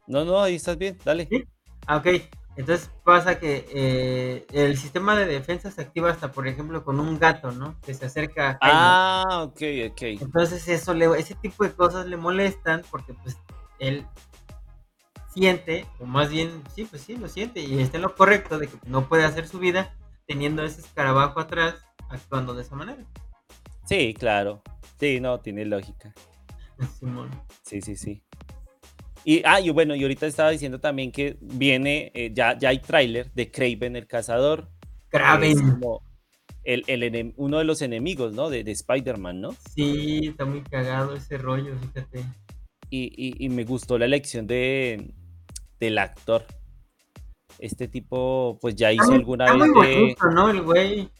No, 0.07 0.25
no, 0.25 0.41
ahí 0.41 0.57
estás 0.57 0.79
bien, 0.79 0.99
dale. 1.05 1.29
¿Sí? 1.31 1.45
Ah, 1.87 1.97
ok. 1.97 2.07
Entonces 2.55 2.91
pasa 3.03 3.39
que 3.39 3.67
eh, 3.73 4.47
el 4.53 4.77
sistema 4.77 5.17
de 5.17 5.25
defensa 5.25 5.71
se 5.71 5.81
activa 5.81 6.11
hasta, 6.11 6.33
por 6.33 6.47
ejemplo, 6.47 6.85
con 6.85 7.01
un 7.01 7.19
gato, 7.19 7.51
¿no? 7.51 7.81
Que 7.81 7.95
se 7.95 8.07
acerca 8.07 8.59
a. 8.61 9.23
Ah, 9.23 9.43
ok, 9.45 9.63
ok. 9.91 10.03
Entonces 10.21 10.69
eso 10.69 10.93
le, 10.93 11.07
ese 11.19 11.35
tipo 11.35 11.65
de 11.65 11.73
cosas 11.73 12.07
le 12.07 12.19
molestan 12.19 12.83
porque 12.91 13.15
pues 13.15 13.39
él 13.79 14.07
siente, 15.33 15.87
o 15.99 16.05
más 16.05 16.29
bien, 16.29 16.63
sí, 16.75 16.85
pues 16.85 17.03
sí, 17.03 17.17
lo 17.17 17.27
siente 17.27 17.61
y 17.61 17.81
está 17.81 17.97
en 17.97 18.03
lo 18.03 18.15
correcto 18.15 18.59
de 18.59 18.67
que 18.69 18.77
no 18.85 19.09
puede 19.09 19.25
hacer 19.25 19.49
su 19.49 19.59
vida 19.59 19.95
teniendo 20.27 20.63
ese 20.63 20.83
escarabajo 20.83 21.41
atrás 21.41 21.77
actuando 22.11 22.55
de 22.55 22.63
esa 22.63 22.77
manera. 22.77 23.03
Sí, 23.85 24.15
claro. 24.15 24.63
Sí, 24.99 25.21
no, 25.21 25.41
tiene 25.41 25.65
lógica. 25.65 26.15
Simón. 26.99 27.31
Sí, 27.63 27.81
sí, 27.81 27.97
sí. 27.97 28.23
Y, 29.25 29.43
ah, 29.45 29.61
y 29.61 29.71
bueno, 29.71 29.95
y 29.95 30.03
ahorita 30.03 30.27
estaba 30.27 30.51
diciendo 30.51 30.81
también 30.81 31.13
que 31.13 31.37
viene, 31.41 32.11
eh, 32.15 32.31
ya, 32.35 32.59
ya 32.59 32.71
hay 32.71 32.79
tráiler 32.81 33.31
de 33.33 33.51
Craven 33.51 33.95
el 33.97 34.07
Cazador. 34.07 34.69
como 35.73 36.03
el, 36.65 36.85
el 36.87 37.35
uno 37.37 37.59
de 37.59 37.65
los 37.65 37.83
enemigos, 37.83 38.33
¿no? 38.33 38.49
De, 38.51 38.65
de 38.65 38.73
Spider-Man, 38.73 39.41
¿no? 39.41 39.51
Sí, 39.75 40.29
está 40.29 40.45
muy 40.45 40.63
cagado 40.63 41.15
ese 41.15 41.39
rollo, 41.39 41.77
fíjate. 41.79 42.25
Y, 42.91 43.13
y- 43.17 43.45
y 43.45 43.49
me 43.49 43.65
gustó 43.65 43.97
la 43.99 44.05
elección 44.07 44.47
de, 44.47 45.13
del 45.79 45.99
actor. 45.99 46.45
Este 47.59 47.87
tipo, 47.89 48.59
pues 48.61 48.75
ya 48.75 48.93
hizo 48.93 49.13
alguna 49.13 49.47
está 49.47 49.57
vez 49.57 49.69
muy 49.71 49.87
de... 49.87 50.17
¿no? 50.35 50.49
El 50.51 50.63
güey. 50.63 51.11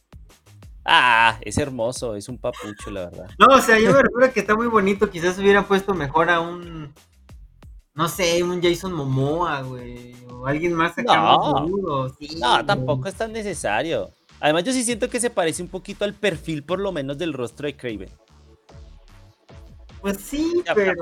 Ah, 0.85 1.39
es 1.43 1.59
hermoso, 1.59 2.17
es 2.17 2.29
un 2.29 2.39
papucho, 2.39 2.91
la 2.91 3.05
verdad. 3.09 3.31
No, 3.39 3.47
o 3.55 3.61
sea, 3.61 3.79
yo 3.79 3.93
me 3.93 4.03
refiero 4.03 4.33
que 4.33 4.41
está 4.41 4.55
muy 4.57 4.67
bonito. 4.67 5.09
Quizás 5.11 5.39
hubieran 5.39 5.65
puesto 5.65 5.95
mejor 5.95 6.29
a 6.31 6.41
un. 6.41 6.93
No 7.95 8.09
sé, 8.09 8.43
un 8.43 8.61
Jason 8.63 8.93
Momoa, 8.93 9.61
güey. 9.63 10.15
O 10.31 10.47
alguien 10.47 10.73
más 10.75 10.93
acá 10.99 11.15
No. 11.17 11.53
más 11.53 11.69
duro. 11.69 12.09
Sí, 12.19 12.37
No, 12.41 12.55
güey. 12.55 12.67
tampoco 12.67 13.09
es 13.09 13.15
tan 13.15 13.33
necesario. 13.33 14.11
Además, 14.41 14.65
yo 14.65 14.73
sí 14.73 14.83
siento 14.83 15.09
que 15.09 15.21
se 15.21 15.31
parece 15.31 15.63
un 15.63 15.69
poquito 15.69 16.05
al 16.05 16.15
perfil, 16.15 16.65
por 16.65 16.81
lo 16.81 16.91
menos, 16.91 17.17
del 17.19 17.33
rostro 17.33 17.67
de 17.67 17.77
Craven. 17.77 18.11
Pues 20.01 20.17
sí, 20.19 20.53
Ya, 20.67 20.75
pero. 20.75 20.95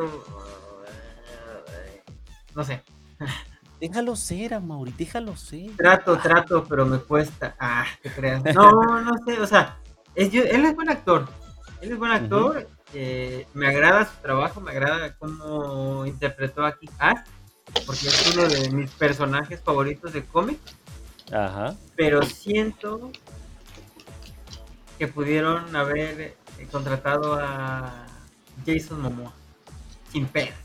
No 2.55 2.65
sé. 2.65 2.83
Déjalo 3.81 4.15
ser, 4.15 4.53
Amaury, 4.55 4.93
déjalo 4.97 5.37
ser. 5.37 5.71
Trato, 5.77 6.19
trato, 6.19 6.65
pero 6.69 6.85
me 6.85 6.99
cuesta. 6.99 7.55
Ah, 7.59 7.87
te 8.03 8.11
creas. 8.13 8.43
No, 8.55 8.71
no 9.01 9.13
sé, 9.25 9.41
o 9.41 9.47
sea, 9.47 9.79
es, 10.15 10.31
yo- 10.31 10.43
él 10.43 10.65
es 10.67 10.75
buen 10.75 10.91
actor. 10.91 11.27
Él 11.81 11.93
es 11.93 11.99
buen 11.99 12.13
actor. 12.13 12.69
eh, 12.93 13.47
me 13.55 13.69
agrada 13.69 14.05
su 14.05 14.17
trabajo, 14.21 14.61
me 14.61 14.73
agrada 14.73 15.15
cómo 15.17 16.05
interpretó 16.07 16.67
a 16.67 16.77
Kick-Ass, 16.77 17.21
porque 17.87 18.09
es 18.09 18.35
uno 18.35 18.49
de 18.49 18.69
mis 18.71 18.91
personajes 18.91 19.61
favoritos 19.63 20.13
de 20.13 20.25
cómic. 20.25 20.59
Ajá. 21.33 21.77
pero 21.95 22.23
siento 22.25 23.13
que 24.99 25.07
pudieron 25.07 25.77
haber 25.77 26.21
eh, 26.59 26.67
contratado 26.73 27.35
a 27.41 28.05
Jason 28.67 29.01
Momoa 29.01 29.33
sin 30.11 30.27
pena. 30.27 30.57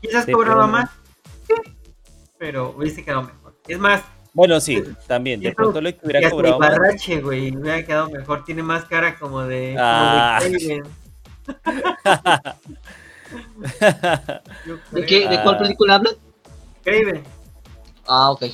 Quizás 0.00 0.24
Sí, 0.24 0.32
cobraba 0.32 0.62
pero 0.62 0.72
más, 0.72 0.90
pero 2.38 2.74
hubiese 2.76 3.04
quedado 3.04 3.22
mejor. 3.22 3.56
Es 3.66 3.78
más, 3.78 4.02
Bueno, 4.32 4.60
sí, 4.60 4.82
también. 5.06 5.40
De 5.40 5.52
pronto 5.52 5.80
le 5.80 5.90
y 5.90 5.98
hubiera 6.06 6.30
cobrado 6.30 6.58
más. 6.58 6.70
Ibarrache, 6.76 7.20
güey, 7.20 7.56
hubiera 7.56 7.84
quedado 7.84 8.10
mejor. 8.10 8.44
Tiene 8.44 8.62
más 8.62 8.84
cara 8.84 9.18
como 9.18 9.42
de, 9.42 9.74
Ah. 9.78 10.38
como 10.40 10.52
de 10.52 10.58
Kraven, 10.66 10.84
yo 14.66 14.76
¿De, 14.76 14.80
creo. 14.90 15.06
qué, 15.06 15.28
¿De 15.28 15.42
cuál 15.42 15.54
Ah. 15.54 15.58
película 15.58 15.94
hablan? 15.96 16.14
Kraven. 16.84 17.22
Ah, 18.06 18.30
ok. 18.30 18.44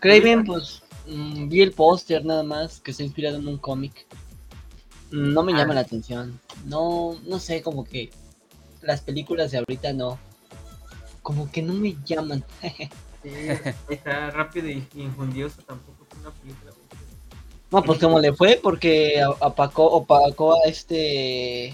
Craven, 0.00 0.44
pues 0.44 0.82
mm, 1.06 1.48
vi 1.48 1.62
el 1.62 1.72
póster 1.72 2.24
nada 2.24 2.42
más, 2.42 2.80
que 2.80 2.90
está 2.90 3.02
inspirado 3.02 3.36
en 3.38 3.48
un 3.48 3.58
cómic. 3.58 4.06
Mm, 5.10 5.32
No 5.32 5.42
me 5.42 5.52
llama 5.52 5.72
Ah. 5.72 5.76
la 5.76 5.80
atención. 5.80 6.38
No, 6.66 7.16
no 7.26 7.38
sé, 7.38 7.62
como 7.62 7.84
que 7.84 8.10
las 8.82 9.00
películas 9.00 9.50
de 9.50 9.58
ahorita 9.58 9.92
no. 9.92 10.18
Como 11.24 11.50
que 11.50 11.62
no 11.62 11.72
me 11.72 11.96
llaman. 12.04 12.44
Sí, 13.22 13.30
está 13.88 14.30
rápido 14.30 14.68
y 14.68 14.86
injundioso 14.94 15.62
tampoco 15.62 16.06
es 16.12 16.18
una 16.18 16.30
película. 16.30 16.70
No, 17.70 17.82
pues 17.82 17.98
como 17.98 18.20
le 18.20 18.34
fue, 18.34 18.60
porque 18.62 19.22
apacó, 19.40 19.86
opacó 19.86 20.52
a 20.62 20.68
este. 20.68 21.72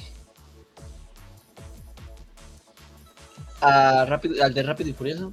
A 3.60 4.04
rápido, 4.04 4.42
al 4.44 4.54
de 4.54 4.62
Rápido 4.62 4.90
y 4.90 4.92
Furioso. 4.92 5.32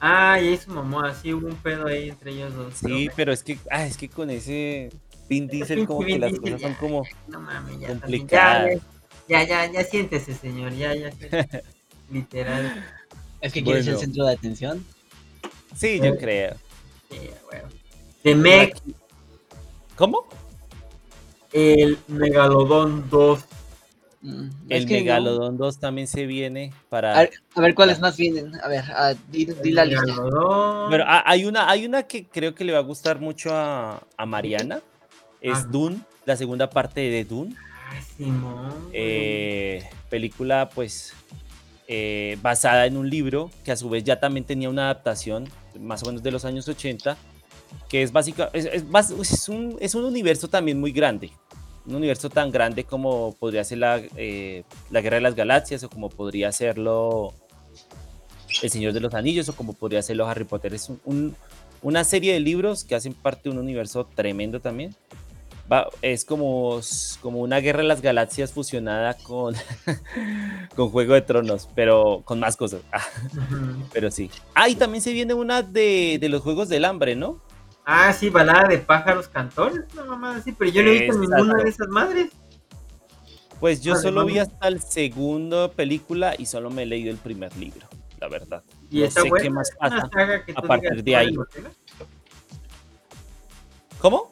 Ah, 0.00 0.38
Jason 0.40 0.74
Momoa, 0.74 1.14
sí 1.14 1.34
hubo 1.34 1.46
un 1.46 1.56
pedo 1.56 1.86
ahí 1.86 2.08
entre 2.08 2.30
ellos 2.30 2.54
dos. 2.54 2.72
Sí, 2.78 3.10
pero 3.14 3.30
es 3.30 3.42
que, 3.42 3.58
ah, 3.70 3.84
es 3.86 3.98
que 3.98 4.08
con 4.08 4.30
ese 4.30 4.88
Vin 5.28 5.48
Diesel 5.48 5.86
como 5.86 6.00
que 6.00 6.18
las 6.18 6.32
cosas 6.38 6.62
son 6.62 6.74
como 6.76 7.02
No 7.28 7.40
mames, 7.40 7.78
ya. 7.78 7.88
complicadas. 7.88 8.80
Ya, 9.28 9.42
ya, 9.42 9.66
ya, 9.66 9.72
ya 9.72 9.84
siéntese, 9.84 10.32
señor. 10.32 10.72
Ya, 10.72 10.94
ya. 10.94 11.12
siéntese. 11.12 11.62
Literal. 12.10 12.84
Es 13.40 13.52
que 13.52 13.62
quieres 13.62 13.86
el 13.86 13.94
Bueno. 13.94 14.06
centro 14.06 14.24
de 14.26 14.32
atención. 14.32 14.84
Sí, 15.76 16.00
yo 16.02 16.16
creo. 16.16 16.54
Sí, 17.10 17.18
bueno. 17.50 17.68
The 18.22 18.34
Meg, 18.34 18.74
¿Cómo? 19.96 20.26
el 21.52 21.98
Megalodón 22.08 23.08
2. 23.10 23.44
Mm, 24.22 24.48
El 24.70 24.82
es 24.82 24.86
que 24.86 24.94
no. 24.94 25.00
Megalodon 25.00 25.56
2 25.58 25.78
también 25.78 26.08
se 26.08 26.26
viene 26.26 26.72
para... 26.88 27.14
A 27.16 27.20
ver, 27.20 27.30
a 27.54 27.60
ver 27.60 27.74
cuáles 27.74 28.00
más 28.00 28.16
vienen. 28.16 28.52
A 28.62 28.68
ver, 28.68 28.84
ah, 28.92 29.14
di, 29.30 29.44
di 29.44 29.70
la 29.70 29.84
lista. 29.84 30.04
Megalodón. 30.06 30.90
Pero 30.90 31.04
hay 31.06 31.44
una, 31.44 31.68
hay 31.70 31.84
una 31.86 32.02
que 32.04 32.24
creo 32.26 32.54
que 32.54 32.64
le 32.64 32.72
va 32.72 32.78
a 32.78 32.82
gustar 32.82 33.20
mucho 33.20 33.54
a, 33.54 34.02
a 34.16 34.26
Mariana. 34.26 34.80
Es 35.40 35.58
Ah. 35.58 35.68
Dune, 35.70 35.98
la 36.24 36.36
segunda 36.36 36.70
parte 36.70 37.00
de 37.02 37.24
Dune. 37.24 37.54
Ah, 37.58 38.00
Simón. 38.16 38.88
Eh, 38.92 39.86
película 40.08 40.70
pues 40.74 41.12
eh, 41.88 42.38
basada 42.42 42.86
en 42.86 42.96
un 42.96 43.08
libro 43.10 43.50
que 43.64 43.72
a 43.72 43.76
su 43.76 43.88
vez 43.90 44.04
ya 44.04 44.18
también 44.20 44.44
tenía 44.44 44.70
una 44.70 44.84
adaptación 44.84 45.48
más 45.78 46.02
o 46.02 46.06
menos 46.06 46.22
de 46.22 46.30
los 46.30 46.44
años 46.44 46.66
80 46.68 47.16
que 47.88 48.02
es 48.02 48.12
básica 48.12 48.50
es, 48.52 48.64
es 48.66 48.84
es 49.20 49.48
un, 49.48 49.76
es 49.80 49.94
un 49.94 50.04
universo 50.04 50.48
también 50.48 50.78
muy 50.80 50.92
grande 50.92 51.30
un 51.86 51.96
universo 51.96 52.30
tan 52.30 52.50
grande 52.50 52.84
como 52.84 53.34
podría 53.38 53.62
ser 53.64 53.78
la, 53.78 54.00
eh, 54.16 54.62
la 54.90 55.00
Guerra 55.02 55.16
de 55.16 55.22
las 55.22 55.34
Galaxias 55.34 55.82
o 55.84 55.90
como 55.90 56.08
podría 56.08 56.50
serlo 56.52 57.34
El 58.62 58.70
Señor 58.70 58.92
de 58.94 59.00
los 59.00 59.12
Anillos 59.12 59.48
o 59.50 59.56
como 59.56 59.74
podría 59.74 60.00
serlo 60.00 60.26
Harry 60.26 60.44
Potter. 60.44 60.72
Es 60.72 60.88
un- 60.88 61.00
un- 61.04 61.36
una 61.82 62.04
serie 62.04 62.32
de 62.32 62.40
libros 62.40 62.84
que 62.84 62.94
hacen 62.94 63.12
parte 63.12 63.42
de 63.44 63.50
un 63.50 63.58
universo 63.58 64.06
tremendo 64.14 64.60
también 64.60 64.94
Va- 65.70 65.88
es 66.02 66.24
como, 66.26 66.80
como 67.22 67.40
una 67.40 67.58
guerra 67.58 67.78
de 67.78 67.88
las 67.88 68.02
galaxias 68.02 68.52
fusionada 68.52 69.14
con, 69.14 69.54
con 70.76 70.90
Juego 70.90 71.14
de 71.14 71.22
Tronos, 71.22 71.68
pero 71.74 72.22
con 72.24 72.40
más 72.40 72.56
cosas. 72.56 72.82
Ah, 72.92 73.02
pero 73.92 74.10
sí. 74.10 74.30
Ah, 74.54 74.68
y 74.68 74.74
también 74.74 75.02
se 75.02 75.12
viene 75.12 75.34
una 75.34 75.62
de, 75.62 76.18
de 76.20 76.28
los 76.28 76.42
Juegos 76.42 76.68
del 76.68 76.84
Hambre, 76.84 77.16
¿no? 77.16 77.40
Ah, 77.86 78.12
sí, 78.12 78.28
balada 78.30 78.68
de 78.68 78.78
pájaros 78.78 79.28
cantores. 79.28 79.84
No, 79.94 80.04
mamá, 80.06 80.40
sí, 80.42 80.52
pero 80.52 80.70
yo 80.70 80.82
no 80.82 80.90
he 80.90 81.00
visto 81.00 81.18
ninguna 81.18 81.62
de 81.62 81.68
esas 81.70 81.88
madres. 81.88 82.30
Pues 83.60 83.82
yo 83.82 83.92
Vale, 83.92 84.02
solo 84.02 84.24
vi 84.26 84.38
hasta 84.38 84.68
el 84.68 84.82
segundo 84.82 85.70
película 85.72 86.34
y 86.36 86.46
solo 86.46 86.70
me 86.70 86.82
he 86.82 86.86
leído 86.86 87.10
el 87.10 87.16
primer 87.18 87.56
libro, 87.56 87.86
la 88.20 88.28
verdad. 88.28 88.62
Y 88.90 89.00
No 89.00 89.04
está 89.06 89.22
sé 89.22 89.28
buena. 89.28 89.42
qué 89.42 89.50
más 89.50 89.70
pasa 89.78 90.10
a 90.54 90.62
partir 90.62 91.02
de 91.04 91.16
ahí. 91.16 91.34
¿Cómo? 93.98 94.28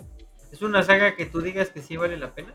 Es 0.53 0.63
una 0.63 0.83
saga 0.83 1.17
que 1.17 1.27
tú 1.27 1.41
digas 1.41 1.71
que 1.71 1.81
sí 1.83 1.97
vale 1.97 2.17
la 2.17 2.35
pena. 2.35 2.55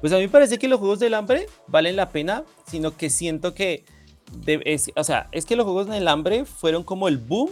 Pues 0.00 0.12
a 0.12 0.16
mí 0.16 0.22
me 0.22 0.28
parece 0.30 0.58
que 0.58 0.66
los 0.68 0.78
Juegos 0.80 0.98
del 0.98 1.12
Hambre 1.14 1.46
valen 1.66 1.94
la 1.94 2.10
pena, 2.10 2.44
sino 2.66 2.96
que 2.96 3.10
siento 3.10 3.52
que, 3.54 3.84
de- 4.32 4.62
es- 4.64 4.90
o 4.96 5.04
sea, 5.04 5.28
es 5.30 5.44
que 5.44 5.56
los 5.56 5.64
Juegos 5.64 5.86
del 5.88 6.08
Hambre 6.08 6.46
fueron 6.46 6.82
como 6.82 7.06
el 7.08 7.18
boom 7.18 7.50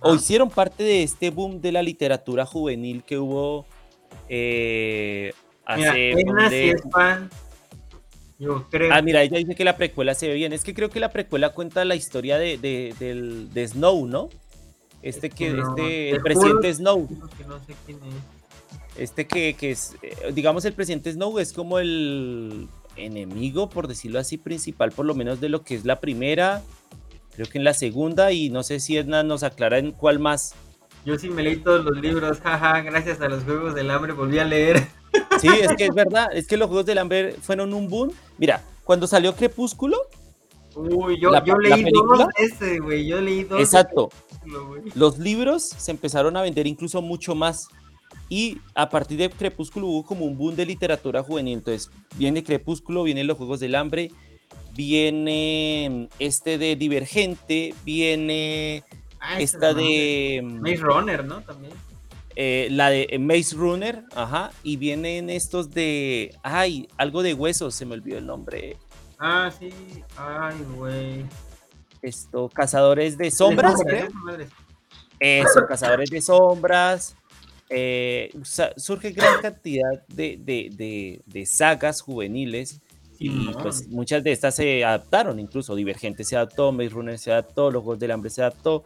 o 0.00 0.14
hicieron 0.14 0.48
parte 0.48 0.82
de 0.82 1.02
este 1.02 1.28
boom 1.30 1.60
de 1.60 1.72
la 1.72 1.82
literatura 1.82 2.46
juvenil 2.46 3.04
que 3.04 3.18
hubo 3.18 3.66
eh, 4.30 5.32
Mira, 5.76 5.90
hace... 5.90 6.12
Ponle- 6.14 6.74
es 6.74 6.82
fan. 6.90 7.30
Yo 8.38 8.66
creo. 8.70 8.92
Ah, 8.92 9.00
mira, 9.02 9.22
ella 9.22 9.38
dice 9.38 9.54
que 9.54 9.64
la 9.64 9.76
precuela 9.76 10.14
se 10.14 10.26
ve 10.28 10.34
bien. 10.34 10.52
Es 10.52 10.64
que 10.64 10.74
creo 10.74 10.88
que 10.90 11.00
la 11.00 11.10
precuela 11.12 11.50
cuenta 11.50 11.84
la 11.84 11.94
historia 11.94 12.38
de, 12.38 12.58
de- 12.58 12.94
de 13.52 13.68
Snow, 13.68 14.06
¿no? 14.06 14.28
Este 15.02 15.28
que, 15.30 15.50
No, 15.50 15.68
este, 15.70 15.82
te 15.82 16.10
el 16.10 16.22
presidente 16.22 16.72
Snow. 16.74 17.06
que 17.36 17.44
no 17.44 17.58
sé 17.58 17.74
quién 17.86 17.98
es. 17.98 18.14
Este 18.96 19.26
que, 19.26 19.54
que 19.54 19.72
es, 19.72 19.96
eh, 20.02 20.32
digamos, 20.32 20.64
el 20.64 20.72
presidente 20.72 21.12
Snow 21.12 21.38
es 21.38 21.52
como 21.52 21.78
el, 21.78 22.68
enemigo, 22.96 23.68
por 23.68 23.88
decirlo 23.88 24.18
así, 24.18 24.38
principal, 24.38 24.92
por 24.92 25.04
lo 25.06 25.14
menos 25.14 25.40
de 25.40 25.48
lo 25.48 25.62
que 25.62 25.74
es 25.74 25.84
la 25.84 26.00
primera, 26.00 26.62
creo 27.34 27.48
que 27.48 27.58
en 27.58 27.64
la 27.64 27.74
segunda, 27.74 28.32
y 28.32 28.50
no 28.50 28.62
sé 28.62 28.80
si 28.80 28.96
Edna 28.96 29.22
nos 29.22 29.42
aclara 29.42 29.78
en 29.78 29.92
cuál 29.92 30.18
más. 30.20 30.54
Yo 31.04 31.18
sí 31.18 31.28
me 31.28 31.42
leí 31.42 31.56
todos 31.56 31.84
los 31.84 31.96
libros, 32.00 32.40
jaja, 32.40 32.80
gracias 32.82 33.20
a 33.20 33.28
los 33.28 33.44
Juegos 33.44 33.74
del 33.74 33.90
Hambre 33.90 34.12
volví 34.12 34.38
a 34.38 34.44
leer. 34.44 34.86
Sí, 35.40 35.46
es 35.48 35.72
que 35.76 35.86
es 35.86 35.94
verdad, 35.94 36.28
es 36.32 36.48
que 36.48 36.56
los 36.56 36.66
Juegos 36.66 36.86
del 36.86 36.98
Hambre 36.98 37.36
fueron 37.40 37.72
un 37.72 37.88
boom. 37.88 38.10
Mira, 38.36 38.64
cuando 38.82 39.06
salió 39.06 39.32
Crepúsculo, 39.36 39.96
Uy, 40.74 41.20
yo, 41.20 41.30
La- 41.30 41.44
yo 41.44 41.56
leí 41.56 41.84
dos 41.84 42.26
ese, 42.36 42.80
güey, 42.80 43.06
yo 43.06 43.20
leí 43.20 43.44
dos. 43.44 43.60
exacto, 43.60 44.10
los 44.96 45.18
libros 45.18 45.62
se 45.62 45.92
empezaron 45.92 46.36
a 46.36 46.42
vender 46.42 46.66
incluso 46.66 47.00
mucho 47.00 47.36
más. 47.36 47.68
Y 48.34 48.58
a 48.74 48.88
partir 48.90 49.16
de 49.18 49.30
Crepúsculo 49.30 49.86
hubo 49.86 50.04
como 50.04 50.24
un 50.24 50.36
boom 50.36 50.56
de 50.56 50.66
literatura 50.66 51.22
juvenil. 51.22 51.58
Entonces, 51.58 51.88
viene 52.16 52.42
Crepúsculo, 52.42 53.04
vienen 53.04 53.28
los 53.28 53.36
Juegos 53.36 53.60
del 53.60 53.76
Hambre, 53.76 54.10
viene 54.72 56.08
este 56.18 56.58
de 56.58 56.74
Divergente, 56.74 57.74
viene 57.84 58.82
Ah, 59.20 59.40
esta 59.40 59.72
de 59.72 60.40
Maze 60.42 60.76
Runner, 60.78 61.24
¿no? 61.24 61.42
También. 61.42 61.72
eh, 62.36 62.66
la 62.72 62.90
de 62.90 63.06
eh, 63.08 63.18
Maze 63.20 63.54
Runner, 63.54 64.02
ajá, 64.16 64.50
y 64.64 64.76
vienen 64.78 65.30
estos 65.30 65.70
de, 65.70 66.34
ay, 66.42 66.88
algo 66.96 67.22
de 67.22 67.34
huesos, 67.34 67.74
se 67.76 67.86
me 67.86 67.94
olvidó 67.94 68.18
el 68.18 68.26
nombre. 68.26 68.76
Ah, 69.20 69.48
sí. 69.56 69.70
Ay, 70.16 70.56
güey. 70.76 71.24
Esto, 72.02 72.50
Cazadores 72.52 73.16
de 73.16 73.30
Sombras. 73.30 73.80
Eso, 75.20 75.66
Cazadores 75.68 76.10
de 76.10 76.20
Sombras. 76.20 77.16
Eh, 77.70 78.30
surge 78.76 79.12
gran 79.12 79.40
cantidad 79.40 80.06
de, 80.08 80.38
de- 80.38 80.70
de- 80.72 81.22
de 81.26 81.46
sagas 81.46 82.00
juveniles 82.00 82.80
y 83.18 83.28
Simón. 83.30 83.56
pues 83.62 83.88
muchas 83.88 84.22
de 84.24 84.32
estas 84.32 84.56
se 84.56 84.84
adaptaron, 84.84 85.38
incluso 85.38 85.74
Divergente 85.74 86.24
se 86.24 86.36
adaptó, 86.36 86.72
Maze 86.72 86.88
Runner 86.90 87.18
se 87.18 87.32
adaptó, 87.32 87.70
Los 87.70 87.82
Juegos 87.82 87.98
del 88.00 88.10
Hambre 88.10 88.30
se 88.30 88.42
adaptó. 88.42 88.84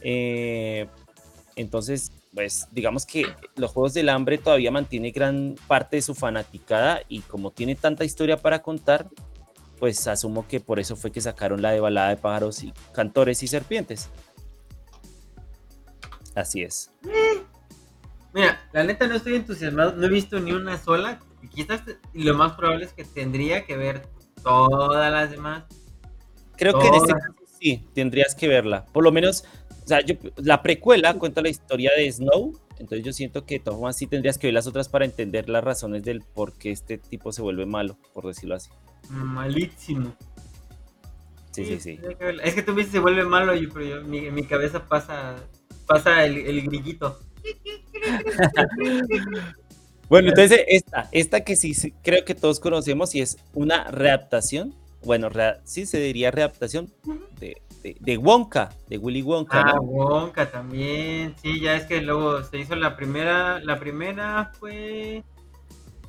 eh, 0.00 0.86
entonces, 1.56 2.12
pues 2.32 2.68
digamos 2.70 3.04
que 3.04 3.24
los 3.56 3.72
Juegos 3.72 3.92
del 3.92 4.08
Hambre 4.08 4.38
todavía 4.38 4.70
mantiene 4.70 5.10
gran 5.10 5.56
parte 5.66 5.96
de 5.96 6.02
su 6.02 6.14
fanaticada 6.14 7.02
y 7.08 7.20
como 7.20 7.50
tiene 7.50 7.74
tanta 7.74 8.04
historia 8.04 8.36
para 8.36 8.62
contar, 8.62 9.08
pues 9.78 10.06
asumo 10.06 10.46
que 10.46 10.60
por 10.60 10.78
eso 10.78 10.94
fue 10.94 11.10
que 11.10 11.20
sacaron 11.20 11.60
la 11.60 11.72
de 11.72 11.80
balada 11.80 12.10
de 12.10 12.16
pájaros 12.18 12.62
y 12.62 12.72
cantores 12.92 13.42
y 13.42 13.48
serpientes. 13.48 14.08
Así 16.34 16.62
es. 16.62 16.90
Mira, 18.32 18.68
la 18.72 18.84
neta 18.84 19.06
no 19.06 19.14
estoy 19.16 19.34
entusiasmado, 19.34 19.92
no 19.96 20.06
he 20.06 20.08
visto 20.08 20.38
ni 20.38 20.52
una 20.52 20.78
sola. 20.78 21.20
Y 21.42 21.48
quizás 21.48 21.82
y 22.14 22.22
lo 22.24 22.34
más 22.34 22.52
probable 22.52 22.84
es 22.84 22.92
que 22.92 23.04
tendría 23.04 23.64
que 23.64 23.76
ver 23.76 24.06
todas 24.42 25.10
las 25.10 25.30
demás. 25.30 25.64
Creo 26.56 26.78
que 26.78 26.86
en 26.86 26.94
este 26.94 27.12
caso 27.12 27.34
sí, 27.58 27.88
tendrías 27.94 28.34
que 28.34 28.46
verla. 28.48 28.84
Por 28.86 29.02
lo 29.04 29.10
menos, 29.12 29.44
o 29.84 29.88
sea, 29.88 30.00
yo, 30.04 30.14
la 30.36 30.62
precuela 30.62 31.14
cuenta 31.14 31.40
la 31.40 31.48
historia 31.48 31.90
de 31.96 32.10
Snow, 32.12 32.58
entonces 32.78 33.04
yo 33.04 33.12
siento 33.12 33.46
que 33.46 33.60
formas 33.60 33.96
sí 33.96 34.06
tendrías 34.06 34.38
que 34.38 34.46
ver 34.46 34.54
las 34.54 34.66
otras 34.66 34.88
para 34.88 35.04
entender 35.04 35.48
las 35.48 35.64
razones 35.64 36.02
del 36.04 36.20
por 36.20 36.52
qué 36.58 36.70
este 36.70 36.98
tipo 36.98 37.32
se 37.32 37.42
vuelve 37.42 37.66
malo, 37.66 37.96
por 38.12 38.26
decirlo 38.26 38.54
así. 38.54 38.70
Malísimo. 39.08 40.14
Sí, 41.52 41.64
sí, 41.64 41.80
sí. 41.80 41.98
que. 42.18 42.36
Es 42.44 42.54
que 42.54 42.62
tú 42.62 42.72
me 42.72 42.78
dices 42.78 42.92
se 42.92 42.98
vuelve 43.00 43.24
malo, 43.24 43.52
pero 43.72 43.84
yo- 43.84 44.04
mi, 44.04 44.18
en 44.26 44.34
mi 44.34 44.44
cabeza 44.44 44.86
pasa, 44.86 45.36
pasa 45.86 46.24
el, 46.24 46.36
el 46.38 46.62
grillito. 46.62 47.18
Bueno, 50.08 50.30
entonces 50.30 50.64
esta, 50.66 51.08
esta 51.12 51.44
que 51.44 51.54
sí, 51.54 51.72
sí 51.74 51.94
creo 52.02 52.24
que 52.24 52.34
todos 52.34 52.58
conocemos 52.58 53.14
y 53.14 53.20
es 53.20 53.38
una 53.54 53.84
readaptación, 53.84 54.74
bueno, 55.04 55.30
sí 55.64 55.86
se 55.86 56.00
diría 56.00 56.32
readaptación 56.32 56.92
de, 57.38 57.62
de, 57.82 57.96
de 58.00 58.18
Wonka, 58.18 58.70
de 58.88 58.98
Willy 58.98 59.22
Wonka, 59.22 59.60
Ah, 59.60 59.72
¿no? 59.76 59.82
Wonka 59.82 60.50
también. 60.50 61.34
Sí, 61.40 61.60
ya 61.60 61.76
es 61.76 61.84
que 61.84 62.00
luego 62.02 62.42
se 62.42 62.58
hizo 62.58 62.74
la 62.74 62.96
primera. 62.96 63.60
La 63.60 63.78
primera 63.78 64.50
fue. 64.58 65.22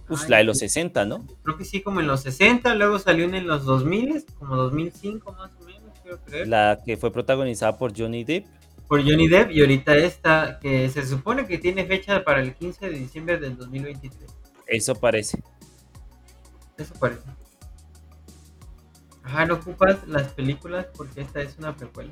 Uf, 0.10 0.24
Ay, 0.24 0.30
la 0.30 0.38
de 0.40 0.44
los 0.46 0.58
60, 0.58 1.06
¿no? 1.06 1.26
Creo 1.44 1.58
que 1.58 1.64
sí, 1.64 1.82
como 1.82 2.02
en 2.02 2.08
los 2.08 2.22
60. 2.22 2.76
Luego 2.76 3.00
salió 3.00 3.26
en 3.26 3.48
los 3.48 3.64
2000, 3.66 4.26
como 4.38 4.58
2005 4.58 5.32
más 5.32 5.52
o 5.62 5.64
menos, 5.64 5.92
quiero 6.02 6.20
creer. 6.26 6.48
La 6.48 6.80
que 6.84 6.98
fue 6.98 7.14
protagonizada 7.14 7.78
por 7.78 7.98
Johnny 7.98 8.24
Depp. 8.24 8.46
Por 8.92 9.04
Johnny 9.10 9.30
Depp. 9.30 9.52
Y 9.52 9.62
ahorita 9.62 9.96
esta, 9.96 10.60
que 10.60 10.90
se 10.90 11.06
supone 11.06 11.48
que 11.48 11.58
tiene 11.58 11.86
fecha 11.86 12.26
para 12.26 12.42
el 12.42 12.54
15 12.54 12.90
de 12.90 13.00
diciembre 13.00 13.38
del 13.38 13.56
2023. 13.56 14.30
Eso 14.68 14.96
parece. 14.96 15.42
Eso 16.78 16.94
parece. 17.00 17.22
Ajá, 19.24 19.46
no 19.46 19.54
ocupas 19.54 20.06
las 20.10 20.34
películas 20.34 20.88
porque 20.98 21.22
esta 21.22 21.40
es 21.42 21.58
una 21.58 21.74
precuela. 21.74 22.12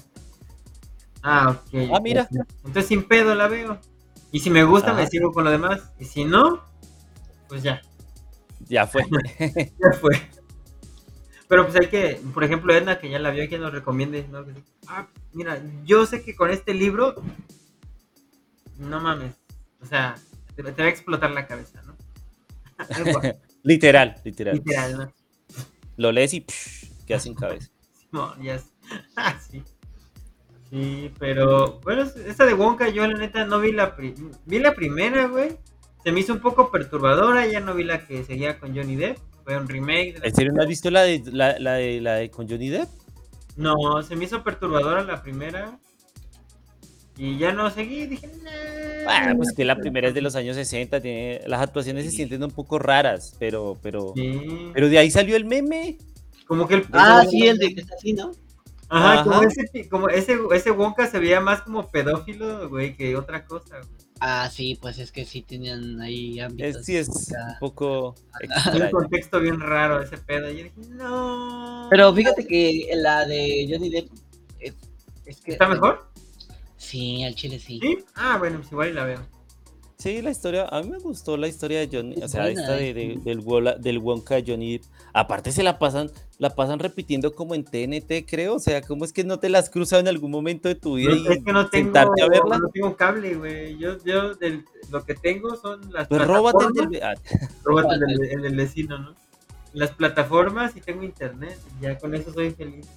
Ah, 1.21 1.49
ok. 1.49 1.89
Ah, 1.93 1.99
mira. 2.01 2.29
Entonces 2.63 2.85
sin 2.87 3.03
pedo 3.03 3.35
la 3.35 3.49
veo. 3.49 3.77
Y 4.31 4.39
si 4.39 4.49
me 4.49 4.63
gusta, 4.63 4.93
me 4.93 5.01
Ah. 5.01 5.07
sigo 5.07 5.33
con 5.33 5.43
lo 5.43 5.51
demás. 5.51 5.91
Y 5.99 6.05
si 6.05 6.23
no, 6.23 6.63
pues 7.49 7.61
ya, 7.61 7.81
Ya 8.69 8.87
fue. 8.87 9.03
ya 9.77 9.91
fue. 9.99 10.29
Pero 11.49 11.65
pues 11.65 11.75
hay 11.81 11.87
que, 11.87 12.21
por 12.33 12.43
ejemplo, 12.43 12.71
Edna, 12.73 12.99
que 12.99 13.09
ya 13.09 13.17
la 13.19 13.31
vio, 13.31 13.49
que 13.49 13.57
nos 13.57 13.73
recomiende. 13.73 14.25
¿no? 14.31 14.45
Ah, 14.87 15.07
mira, 15.33 15.61
yo 15.83 16.05
sé 16.05 16.23
que 16.23 16.35
con 16.35 16.51
este 16.51 16.73
libro, 16.75 17.15
no 18.77 18.99
mames. 19.01 19.33
O 19.81 19.85
sea, 19.85 20.15
te, 20.55 20.63
te 20.63 20.71
va 20.81 20.87
a 20.87 20.91
explotar 20.91 21.31
la 21.31 21.47
cabeza, 21.47 21.81
¿no? 21.81 21.95
Literal, 23.63 24.15
literal. 24.23 24.55
Literal, 24.55 24.97
¿no? 24.97 25.13
Lo 25.97 26.11
lees 26.11 26.33
y 26.33 26.41
psh, 26.41 27.05
quedas 27.05 27.23
sin 27.23 27.33
cabeza. 27.35 27.69
No, 28.11 28.41
ya 28.41 28.59
ah, 29.17 29.39
sí. 29.39 29.63
Sí, 30.71 31.11
pero 31.19 31.79
bueno, 31.81 32.03
esta 32.25 32.45
de 32.45 32.55
Wonka 32.55 32.89
yo 32.89 33.05
la 33.05 33.15
neta 33.17 33.45
no 33.45 33.59
vi 33.59 33.71
la 33.71 33.95
pri- 33.95 34.15
vi 34.45 34.57
la 34.59 34.73
primera, 34.73 35.27
güey. 35.27 35.57
Se 36.03 36.11
me 36.11 36.21
hizo 36.21 36.33
un 36.33 36.39
poco 36.39 36.71
perturbadora, 36.71 37.45
ya 37.45 37.59
no 37.59 37.75
vi 37.75 37.83
la 37.83 38.05
que 38.07 38.23
seguía 38.23 38.59
con 38.59 38.75
Johnny 38.75 38.95
Depp. 38.95 39.17
Fue 39.49 39.57
un 39.57 39.67
remake. 39.67 40.19
¿En 40.21 40.35
serio 40.35 40.51
no 40.53 40.61
has 40.61 40.67
visto 40.67 40.91
la 40.91 41.01
de 41.01 41.23
la, 41.31 41.57
la 41.57 41.73
de 41.73 41.99
la 42.01 42.13
de 42.17 42.29
con 42.29 42.47
Johnny 42.47 42.69
Depp? 42.69 42.87
No, 43.55 43.73
se 44.03 44.15
me 44.15 44.25
hizo 44.25 44.43
perturbadora 44.43 45.03
la 45.03 45.23
primera. 45.23 45.79
Y 47.17 47.39
ya 47.39 47.51
no 47.51 47.67
seguí, 47.71 48.05
dije, 48.05 48.27
nah. 48.43 48.51
Ah, 49.07 49.33
pues 49.35 49.51
que 49.53 49.65
la 49.65 49.75
primera 49.75 50.07
es 50.07 50.13
de 50.13 50.21
los 50.21 50.35
años 50.35 50.55
60, 50.55 51.01
tiene, 51.01 51.41
las 51.47 51.61
actuaciones 51.61 52.05
se 52.05 52.11
sienten 52.11 52.43
un 52.43 52.51
poco 52.51 52.77
raras, 52.77 53.35
pero, 53.39 53.75
pero, 53.81 54.13
Sí. 54.15 54.69
pero 54.71 54.87
de 54.87 54.99
ahí 54.99 55.09
salió 55.09 55.35
el 55.35 55.45
meme. 55.45 55.97
Como 56.45 56.67
que 56.67 56.75
el 56.75 56.85
Ah, 56.91 57.25
sí, 57.27 57.47
el 57.47 57.57
de 57.57 57.73
que 57.73 57.81
está 57.81 57.95
así, 57.95 58.13
¿no? 58.13 58.31
Ajá, 58.87 59.23
como 59.23 59.41
ese 59.41 59.89
como 59.89 60.09
ese 60.09 60.37
ese 60.53 60.69
Wonka 60.69 61.07
se 61.07 61.17
veía 61.17 61.41
más 61.41 61.63
como 61.63 61.89
pedófilo, 61.89 62.69
güey, 62.69 62.95
que 62.95 63.15
otra 63.15 63.45
cosa, 63.45 63.77
güey. 63.79 63.98
Ah, 64.21 64.49
sí, 64.51 64.77
pues 64.81 64.99
es 64.99 65.11
que 65.11 65.25
sí 65.25 65.41
tenían 65.41 66.01
ahí 66.01 66.39
ámbitos. 66.39 66.81
Es, 66.81 66.85
sí, 66.85 66.97
es 66.97 67.31
acá. 67.31 67.53
un 67.53 67.59
poco 67.59 68.15
un 68.73 68.91
contexto 68.91 69.39
bien 69.39 69.59
raro 69.59 70.01
ese 70.01 70.17
pedo. 70.17 70.49
Y 70.51 70.57
yo 70.57 70.63
dije, 70.65 70.75
no. 70.89 71.87
Pero 71.89 72.13
fíjate 72.13 72.45
que 72.45 72.89
la 72.95 73.25
de 73.25 73.67
Johnny 73.69 73.89
Depp 73.89 74.11
es, 74.59 74.73
es 75.25 75.41
que... 75.41 75.53
¿Está 75.53 75.67
mejor? 75.67 76.09
Sí, 76.77 77.23
al 77.23 77.35
chile 77.35 77.59
sí. 77.59 77.79
Sí. 77.81 78.03
Ah, 78.15 78.37
bueno, 78.37 78.57
pues 78.59 78.71
igual 78.71 78.89
y 78.89 78.93
la 78.93 79.05
veo. 79.05 79.38
Sí, 80.01 80.21
la 80.21 80.31
historia, 80.31 80.65
a 80.71 80.81
mí 80.81 80.89
me 80.89 80.97
gustó 80.99 81.35
la 81.35 81.49
historia 81.49 81.79
de 81.81 81.89
Johnny, 81.91 82.13
Es 82.15 82.23
o 82.23 82.27
sea, 82.29 82.43
buena, 82.43 82.61
esta 82.61 82.73
de, 82.77 82.89
eh. 82.91 82.93
de- 82.93 83.15
del, 83.21 83.39
Wola- 83.41 83.75
del 83.75 83.97
Wonka 83.97 84.35
de 84.35 84.45
Johnny. 84.49 84.79
Aparte 85.11 85.51
se 85.51 85.61
la 85.61 85.77
pasan, 85.77 86.09
la 86.37 86.51
pasan 86.55 86.79
repitiendo 86.79 87.35
como 87.35 87.53
en 87.53 87.65
TNT, 87.65 88.25
creo, 88.25 88.55
o 88.55 88.59
sea, 88.59 88.81
¿cómo 88.81 89.03
es 89.03 89.11
que 89.11 89.25
no 89.25 89.39
te 89.39 89.49
las 89.49 89.69
cruzado 89.69 89.99
en 89.99 90.07
algún 90.07 90.31
momento 90.31 90.69
de 90.69 90.75
tu 90.75 90.95
vida 90.95 91.09
No, 91.09 91.15
y 91.17 91.27
es 91.27 91.43
que 91.43 91.51
no 91.51 91.67
tengo, 91.69 91.83
sentarte 91.87 92.21
a 92.23 92.27
verla? 92.29 92.59
no 92.59 92.69
tengo 92.69 92.95
cable, 92.95 93.35
güey. 93.35 93.77
Yo, 93.77 94.01
yo 94.05 94.35
del- 94.35 94.63
lo 94.89 95.03
que 95.03 95.15
tengo 95.15 95.57
son 95.57 95.91
las 95.91 96.07
Pues 96.07 96.25
róbate 96.25 96.63
el 96.63 96.71
plataformas. 96.71 96.91
del... 96.91 97.03
ah, 97.03 97.59
Róbate 97.65 97.93
el 97.95 97.99
del, 97.99 98.23
el 98.31 98.41
del 98.43 98.55
vecino, 98.55 98.97
¿no? 98.99 99.15
Las 99.73 99.91
plataformas 99.91 100.77
y 100.77 100.81
tengo 100.81 101.03
internet. 101.03 101.59
Ya 101.81 101.97
con 101.97 102.15
eso 102.15 102.31
soy 102.31 102.51
feliz. 102.51 102.87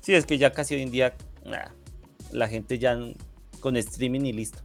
Sí, 0.00 0.14
es 0.14 0.24
que 0.24 0.38
ya 0.38 0.50
casi 0.50 0.76
hoy 0.76 0.80
en 0.82 0.90
día 0.90 1.14
nah, 1.44 1.66
la 2.32 2.48
gente 2.48 2.78
ya 2.78 2.98
con 3.60 3.76
streaming 3.76 4.22
y 4.22 4.32
listo. 4.32 4.60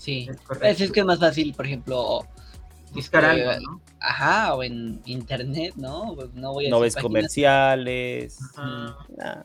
Sí. 0.00 0.26
Es 0.30 0.36
Pues 0.46 0.80
es 0.80 0.90
que 0.92 1.00
es 1.00 1.06
más 1.06 1.18
fácil, 1.18 1.52
por 1.54 1.66
ejemplo, 1.66 2.20
Buscar 2.92 3.22
este, 3.24 3.46
algo, 3.48 3.70
¿no? 3.70 3.80
Ajá, 4.00 4.54
o 4.54 4.62
en 4.62 5.00
internet, 5.04 5.74
¿no? 5.76 6.14
Pues 6.16 6.32
no 6.34 6.54
voy 6.54 6.66
a 6.66 6.70
No 6.70 6.80
ves 6.80 6.94
páginas. 6.94 7.02
comerciales, 7.08 8.38
Ajá. 8.56 8.96
nah. 9.16 9.42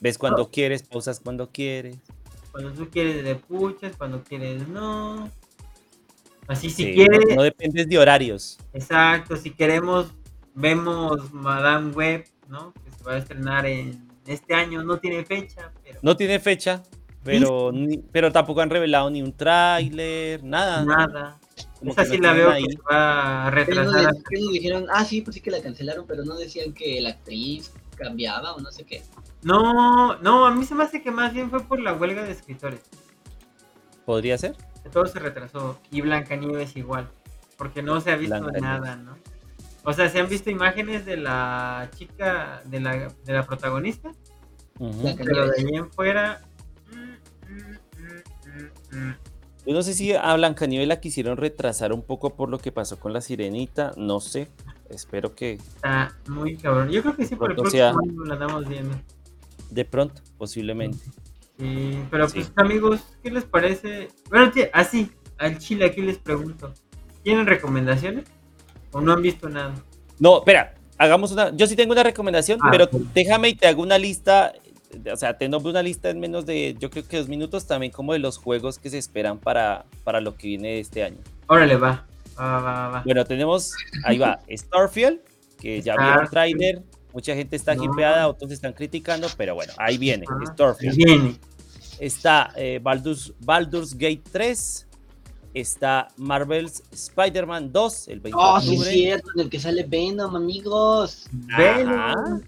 ves 0.00 0.18
cuando 0.18 0.48
quieres, 0.50 0.82
pausas 0.82 1.18
cuando 1.20 1.48
quieres. 1.50 1.96
Cuando 2.52 2.70
tú 2.72 2.88
quieres 2.90 3.24
le 3.24 3.34
puchas, 3.36 3.96
cuando 3.96 4.22
quieres 4.22 4.68
no. 4.68 5.30
Así 6.48 6.68
si 6.70 6.84
Sí, 6.84 6.94
quieres, 6.94 7.20
no, 7.30 7.36
no 7.36 7.42
dependes 7.44 7.88
de 7.88 7.98
horarios. 7.98 8.58
exacto, 8.74 9.36
si 9.36 9.50
queremos, 9.52 10.12
vemos 10.54 11.32
Madame 11.32 11.92
Web, 11.92 12.26
¿no? 12.48 12.74
Que 12.74 12.90
se 12.90 13.02
va 13.04 13.12
a 13.14 13.18
estrenar 13.18 13.64
en 13.64 14.06
este 14.26 14.52
año, 14.54 14.82
no 14.84 14.98
tiene 14.98 15.24
fecha, 15.24 15.72
pero 15.82 15.98
No 16.02 16.16
tiene 16.16 16.38
fecha, 16.40 16.82
pero, 17.24 17.70
ni- 17.72 17.98
pero 17.98 18.32
tampoco 18.32 18.60
han 18.60 18.70
revelado 18.70 19.10
ni 19.10 19.22
un 19.22 19.32
tráiler, 19.32 20.42
nada. 20.44 20.84
nada. 20.84 21.38
como 21.78 21.92
Esa 21.92 22.04
sí 22.04 22.16
no 22.18 22.28
la 22.28 22.32
veo 22.34 22.50
ahí. 22.50 22.64
que 22.64 22.72
se 22.72 22.78
va 22.90 23.46
a 23.46 23.50
Pero 23.50 23.74
no, 23.84 23.90
retrasar. 23.92 24.14
de- 24.14 24.22
que 24.22 24.40
no 24.40 24.50
dijeron, 24.52 24.86
ah, 24.92 25.04
sí, 25.04 25.20
pues 25.20 25.34
sí 25.34 25.40
que 25.40 25.50
la 25.50 25.60
cancelaron, 25.60 26.06
pero 26.06 26.24
no 26.24 26.36
decían 26.36 26.72
que 26.72 27.00
la 27.00 27.10
actriz 27.10 27.72
cambiaba 27.96 28.52
o 28.54 28.60
no 28.60 28.70
sé 28.70 28.84
qué. 28.84 29.02
No, 29.42 30.16
no, 30.18 30.46
a 30.46 30.52
mí 30.54 30.64
se 30.64 30.74
me 30.76 30.84
hace 30.84 31.02
que 31.02 31.10
más 31.10 31.32
bien 31.32 31.50
fue 31.50 31.60
por 31.64 31.80
la 31.80 31.92
huelga 31.94 32.22
de 32.22 32.30
escritores. 32.32 32.80
¿Podría 34.04 34.38
ser? 34.38 34.56
Todo 34.92 35.06
se 35.06 35.18
retrasó. 35.18 35.78
Y 35.90 36.00
Blancanieves 36.00 36.76
igual. 36.76 37.08
Porque 37.56 37.82
no 37.82 38.00
se 38.00 38.10
ha 38.12 38.16
visto 38.16 38.40
nada, 38.60 38.96
¿no? 38.96 39.16
O 39.84 39.92
sea, 39.92 40.08
se 40.08 40.20
han 40.20 40.28
visto 40.28 40.50
imágenes 40.50 41.04
de 41.04 41.16
la 41.16 41.88
chica, 41.96 42.62
de 42.64 42.80
la, 42.80 42.92
de 43.24 43.32
la 43.32 43.44
protagonista. 43.44 44.12
Blanca- 44.78 45.22
pero 45.24 45.48
de 45.48 45.60
ahí 45.60 45.74
en 45.74 45.90
fuera. 45.90 46.42
Yo 49.64 49.72
no 49.74 49.82
sé 49.82 49.94
si 49.94 50.12
a 50.12 50.34
Blancanieves 50.34 50.88
la 50.88 51.00
quisieron 51.00 51.36
retrasar 51.36 51.92
un 51.92 52.02
poco 52.02 52.34
por 52.34 52.48
lo 52.48 52.58
que 52.58 52.72
pasó 52.72 52.98
con 52.98 53.12
la 53.12 53.20
sirenita, 53.20 53.92
no 53.96 54.20
sé. 54.20 54.48
Espero 54.90 55.34
que 55.34 55.52
Está 55.54 56.16
muy 56.28 56.56
cabrón. 56.56 56.90
Yo 56.90 57.00
creo 57.02 57.16
que 57.16 57.24
sí, 57.26 57.36
por 57.36 57.50
el 57.50 57.56
próximo 57.56 57.84
año 57.84 58.24
la 58.24 58.34
andamos 58.34 58.68
viendo. 58.68 58.96
de 59.70 59.84
pronto, 59.86 60.20
posiblemente. 60.36 60.98
Sí, 61.58 61.98
pero 62.10 62.28
Sí. 62.28 62.40
pues 62.40 62.52
amigos, 62.56 63.00
¿qué 63.22 63.30
les 63.30 63.44
parece? 63.44 64.08
Bueno, 64.28 64.50
tí- 64.50 64.64
así, 64.72 65.10
al 65.38 65.58
chile 65.58 65.86
aquí 65.86 66.02
les 66.02 66.18
pregunto. 66.18 66.74
¿Tienen 67.22 67.46
recomendaciones? 67.46 68.24
¿O 68.90 69.00
no 69.00 69.12
han 69.12 69.22
visto 69.22 69.48
nada? 69.48 69.74
No, 70.18 70.38
espera, 70.38 70.74
hagamos 70.98 71.32
una. 71.32 71.54
Yo 71.56 71.66
sí 71.66 71.76
tengo 71.76 71.92
una 71.92 72.02
recomendación, 72.02 72.58
Ah, 72.62 72.68
pero 72.70 72.88
déjame 73.14 73.50
y 73.50 73.54
te 73.54 73.66
hago 73.68 73.80
una 73.82 73.96
lista. 73.96 74.52
O 75.12 75.16
sea, 75.16 75.36
te 75.38 75.48
nombro 75.48 75.70
una 75.70 75.82
lista 75.82 76.10
en 76.10 76.20
menos 76.20 76.44
de, 76.46 76.76
yo 76.78 76.90
creo 76.90 77.06
que 77.06 77.16
dos 77.18 77.28
minutos 77.28 77.66
también, 77.66 77.92
como 77.92 78.12
de 78.12 78.18
los 78.18 78.38
juegos 78.38 78.78
que 78.78 78.90
se 78.90 78.98
esperan 78.98 79.38
para, 79.38 79.84
para 80.04 80.20
lo 80.20 80.34
que 80.36 80.48
viene 80.48 80.78
este 80.80 81.02
año. 81.04 81.18
Órale, 81.46 81.76
va. 81.76 82.06
Va, 82.38 82.60
va, 82.60 82.88
va. 82.88 83.02
Bueno, 83.04 83.24
tenemos, 83.24 83.72
ahí 84.04 84.18
va, 84.18 84.40
Starfield, 84.50 85.20
que 85.60 85.80
ya 85.82 85.96
vieron 85.96 86.28
trailer. 86.28 86.82
Mucha 87.12 87.34
gente 87.34 87.56
está 87.56 87.74
No. 87.74 87.84
hipeada, 87.84 88.26
otros 88.28 88.50
están 88.50 88.72
criticando, 88.72 89.28
pero 89.36 89.54
bueno, 89.54 89.72
ahí 89.76 89.98
viene, 89.98 90.24
Ah, 90.28 90.52
Starfield. 90.52 90.96
Viene. 90.96 91.36
Está 92.00 92.50
eh, 92.56 92.80
Baldur's, 92.82 93.32
Baldur's 93.40 93.92
Gate 93.94 94.22
3. 94.32 94.86
Está 95.54 96.08
Marvel's 96.16 96.82
Spider-Man 96.90 97.70
2, 97.70 98.08
el 98.08 98.20
20 98.20 98.38
Oh, 98.40 98.54
de 98.58 98.60
sí, 98.62 98.66
es 98.68 98.72
octubre. 98.78 98.90
cierto, 98.94 99.28
en 99.34 99.40
el 99.42 99.50
que 99.50 99.60
sale 99.60 99.84
Venom, 99.84 100.34
amigos. 100.34 101.26
Venom. 101.30 102.40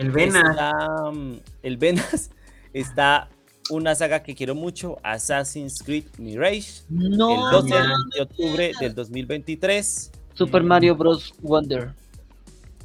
El 0.00 0.10
Venas. 0.12 0.50
Está 0.50 1.10
mm, 1.12 1.40
el 1.62 1.76
Venas. 1.76 2.30
Está 2.72 3.28
una 3.68 3.94
saga 3.94 4.22
que 4.22 4.34
quiero 4.34 4.54
mucho, 4.54 4.96
Assassin's 5.02 5.82
Creed 5.82 6.04
Mirage, 6.18 6.82
No, 6.88 7.50
el 7.50 7.68
12 7.68 7.68
no, 7.68 7.94
de 8.14 8.22
octubre 8.22 8.72
del 8.80 8.94
2023. 8.94 10.10
Super 10.32 10.62
Mario 10.62 10.96
Bros. 10.96 11.34
Wonder. 11.42 11.92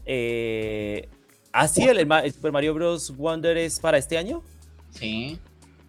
Eh, 0.06 1.08
ah, 1.54 1.68
sí, 1.70 1.84
el, 1.84 2.00
el 2.00 2.34
Super 2.34 2.52
Mario 2.52 2.74
Bros. 2.74 3.16
Wonder 3.16 3.58
es 3.58 3.80
para 3.80 3.98
este 3.98 4.18
año. 4.18 4.44
Sí. 4.92 5.40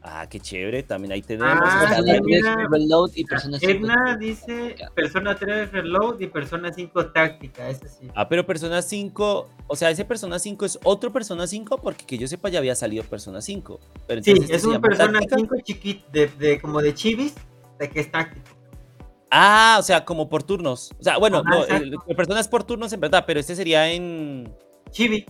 Ah, 0.08 0.24
qué 0.28 0.38
chévere. 0.38 0.84
También 0.84 1.10
ahí 1.12 1.20
tenemos. 1.20 1.58
Ah, 1.60 1.80
está 1.84 1.96
Persona 1.96 2.12
la- 2.12 2.14
sí, 2.14 2.20
3 2.20 2.42
mira. 2.42 2.68
Reload 2.70 3.10
y 3.16 3.24
Persona 3.24 3.58
5. 3.58 3.72
Edna 3.72 4.16
dice 4.16 4.76
Persona 4.94 5.34
3 5.36 5.72
Reload 5.72 6.20
y 6.20 6.26
Persona 6.28 6.72
5 6.72 7.06
Táctica, 7.06 7.68
ese 7.68 7.88
sí. 7.88 8.08
Ah, 8.14 8.28
pero 8.28 8.46
Persona 8.46 8.82
5, 8.82 9.48
o 9.66 9.74
sea, 9.76 9.90
ese 9.90 10.04
Persona 10.04 10.38
5 10.38 10.64
es 10.64 10.78
otro 10.84 11.12
Persona 11.12 11.48
5 11.48 11.78
porque 11.82 12.06
que 12.06 12.18
yo 12.18 12.28
sepa 12.28 12.48
ya 12.50 12.60
había 12.60 12.76
salido 12.76 13.02
Persona 13.02 13.40
5. 13.40 13.80
Pero 14.06 14.22
Sí, 14.22 14.30
entonces, 14.30 14.54
¿este 14.54 14.68
es 14.68 14.74
un 14.76 14.80
Persona 14.80 15.12
Táctica? 15.18 15.36
5 15.38 15.54
chiquito, 15.64 16.04
de, 16.12 16.28
de, 16.28 16.60
como 16.60 16.80
de 16.80 16.94
chivis, 16.94 17.34
de 17.80 17.90
que 17.90 17.98
es 17.98 18.12
táctico. 18.12 18.46
Ah, 19.28 19.76
o 19.80 19.82
sea, 19.82 20.04
como 20.04 20.28
por 20.28 20.44
turnos. 20.44 20.92
O 21.00 21.02
sea, 21.02 21.18
bueno, 21.18 21.42
Ajá, 21.44 21.50
no, 21.50 21.64
el, 21.64 21.96
el 22.06 22.16
Persona 22.16 22.38
es 22.38 22.46
por 22.46 22.62
turnos 22.62 22.92
en 22.92 23.00
verdad, 23.00 23.24
pero 23.26 23.40
este 23.40 23.56
sería 23.56 23.90
en... 23.90 24.54
Chibi. 24.90 25.26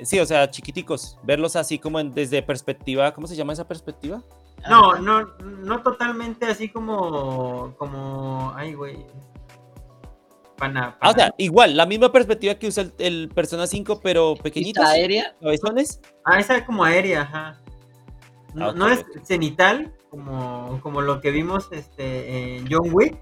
Sí, 0.00 0.18
o 0.18 0.26
sea, 0.26 0.50
chiquiticos. 0.50 1.18
Verlos 1.22 1.56
así 1.56 1.78
como 1.78 2.00
en- 2.00 2.12
desde 2.14 2.42
perspectiva, 2.42 3.12
¿cómo 3.14 3.26
se 3.26 3.36
llama 3.36 3.52
esa 3.52 3.66
perspectiva? 3.68 4.22
No, 4.68 4.94
no, 4.98 5.26
no 5.38 5.82
totalmente 5.82 6.46
así 6.46 6.68
como, 6.68 7.74
como, 7.78 8.52
ay, 8.56 8.74
güey. 8.74 9.04
Pana, 10.56 10.96
Ah, 11.00 11.10
o 11.10 11.12
sea, 11.12 11.34
igual, 11.36 11.76
la 11.76 11.84
misma 11.84 12.12
perspectiva 12.12 12.54
que 12.54 12.68
usa 12.68 12.84
el, 12.84 12.92
el 12.98 13.28
Persona 13.28 13.66
5, 13.66 14.00
pero 14.02 14.34
pequeñitos. 14.36 14.82
Vista 14.84 14.92
aérea. 14.94 15.34
cabezones. 15.40 16.00
Ah, 16.24 16.38
esa 16.38 16.56
es 16.56 16.62
como 16.64 16.84
aérea, 16.84 17.22
ajá. 17.22 17.60
No, 18.54 18.68
Ah, 18.68 18.72
no 18.74 18.88
es 18.88 19.04
cenital, 19.24 19.92
como, 20.10 20.78
como 20.80 21.00
lo 21.02 21.20
que 21.20 21.32
vimos 21.32 21.68
este, 21.72 22.56
en 22.58 22.68
John 22.70 22.88
Wick, 22.92 23.18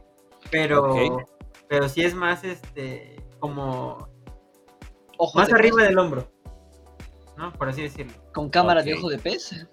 pero, 0.51 1.17
pero 1.69 1.89
sí 1.89 2.05
es 2.05 2.15
más 2.15 2.45
este, 2.45 3.17
como 3.41 4.09
Ojo 5.17 5.39
más 5.39 5.49
de 5.49 5.55
arriba 5.55 5.79
pez, 5.79 5.89
del 5.89 5.99
hombro, 5.99 6.29
¿no? 7.37 7.53
Por 7.53 7.69
así 7.69 7.83
decirlo. 7.83 8.13
Con 8.33 8.49
cámara 8.49 8.83
de 8.83 8.95
ojo 8.95 9.09
de 9.11 9.19
pez. 9.19 9.67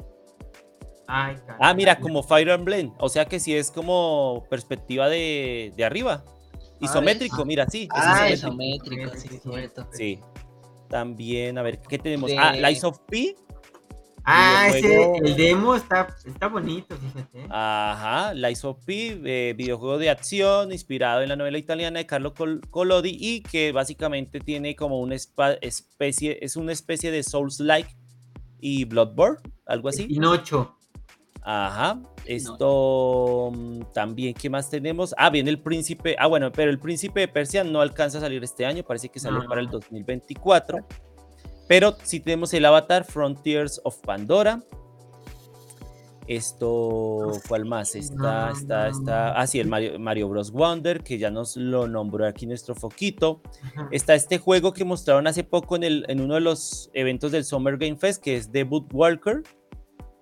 Ay, 1.07 1.35
caray. 1.45 1.57
Ah, 1.59 1.73
mira, 1.73 1.99
como 1.99 2.21
Fire 2.23 2.49
Emblem. 2.49 2.93
O 2.99 3.09
sea 3.09 3.25
que 3.25 3.39
sí 3.39 3.55
es 3.55 3.71
como 3.71 4.45
perspectiva 4.49 5.09
de, 5.09 5.73
de 5.75 5.83
arriba. 5.85 6.23
Isométrico, 6.81 7.37
¿ves? 7.37 7.45
mira, 7.45 7.67
sí. 7.69 7.83
es 7.83 7.89
Ah, 7.93 8.29
isométrico. 8.29 9.03
isométrico, 9.03 9.11
sí, 9.15 9.27
Sí, 9.27 9.35
es 9.35 9.41
sí, 9.43 9.49
cierto. 9.49 9.87
Sí. 9.91 10.19
También, 10.87 11.57
a 11.57 11.61
ver, 11.61 11.79
¿qué 11.81 11.97
tenemos? 11.99 12.29
De- 12.29 12.37
Ah, 12.37 12.53
Lies 12.53 12.83
of 12.83 12.99
P. 13.07 13.35
Ah, 14.31 14.67
ese, 14.69 15.11
el 15.23 15.35
demo 15.35 15.75
está, 15.75 16.15
está 16.25 16.47
bonito, 16.47 16.95
fíjate. 16.95 17.47
Ajá, 17.49 18.33
Lies 18.33 18.63
of 18.63 18.77
P, 18.85 19.19
eh, 19.25 19.53
videojuego 19.57 19.97
de 19.97 20.09
acción 20.09 20.71
inspirado 20.71 21.21
en 21.21 21.29
la 21.29 21.35
novela 21.35 21.57
italiana 21.57 21.99
de 21.99 22.05
Carlo 22.05 22.33
Col- 22.33 22.61
Collodi 22.69 23.17
y 23.19 23.41
que 23.41 23.71
básicamente 23.71 24.39
tiene 24.39 24.75
como 24.75 24.99
una 24.99 25.15
especie, 25.15 26.37
es 26.41 26.55
una 26.55 26.71
especie 26.73 27.11
de 27.11 27.23
Souls-like 27.23 27.89
y 28.59 28.85
Bloodborne, 28.85 29.39
algo 29.65 29.89
así. 29.89 30.03
Pinocho. 30.05 30.75
Ajá. 31.41 31.99
Esto 32.25 33.51
mm, 33.53 33.81
también, 33.93 34.33
¿qué 34.35 34.49
más 34.49 34.69
tenemos? 34.69 35.15
Ah, 35.17 35.29
viene 35.29 35.49
el 35.49 35.59
príncipe. 35.59 36.15
Ah, 36.19 36.27
bueno, 36.27 36.51
pero 36.51 36.69
el 36.69 36.77
príncipe 36.77 37.21
de 37.21 37.27
Persia 37.27 37.63
no 37.63 37.81
alcanza 37.81 38.19
a 38.19 38.21
salir 38.21 38.43
este 38.43 38.65
año, 38.65 38.83
parece 38.83 39.09
que 39.09 39.19
sale 39.19 39.39
No. 39.39 39.45
para 39.45 39.61
el 39.61 39.67
2024. 39.69 40.85
Pero 41.69 41.95
sí 42.01 42.19
tenemos 42.19 42.51
el 42.55 42.65
Avatar 42.65 43.05
Frontiers 43.05 43.79
of 43.83 43.99
Pandora. 43.99 44.63
Esto, 46.25 47.31
¿cuál 47.47 47.65
más? 47.65 47.93
Está, 47.93 48.49
está, 48.49 48.87
está. 48.87 49.39
Ah, 49.39 49.45
sí, 49.45 49.59
el 49.59 49.67
Mario, 49.67 49.99
Mario 49.99 50.29
Bros. 50.29 50.51
Wonder, 50.51 51.03
que 51.03 51.19
ya 51.19 51.29
nos 51.29 51.55
lo 51.57 51.87
nombró 51.87 52.25
aquí 52.25 52.47
nuestro 52.47 52.73
foquito. 52.73 53.41
Está 53.91 54.15
este 54.15 54.39
juego 54.39 54.73
que 54.73 54.83
mostraron 54.83 55.27
hace 55.27 55.43
poco 55.43 55.75
en, 55.75 55.83
el, 55.83 56.05
en 56.07 56.21
uno 56.21 56.33
de 56.33 56.41
los 56.41 56.89
eventos 56.93 57.31
del 57.31 57.45
Summer 57.45 57.77
Game 57.77 57.97
Fest, 57.97 58.23
que 58.23 58.35
es 58.35 58.51
Debut 58.51 58.91
Walker. 58.91 59.43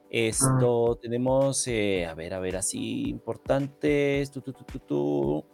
Esto 0.10 1.00
tenemos, 1.02 1.66
eh, 1.68 2.06
a 2.06 2.14
ver, 2.14 2.34
a 2.34 2.40
ver, 2.40 2.58
así 2.58 3.08
importantes. 3.08 4.32
tu, 4.32 4.42
tu, 4.42 4.52
tu, 4.52 4.66
tu, 4.66 4.80
tu. 4.80 5.46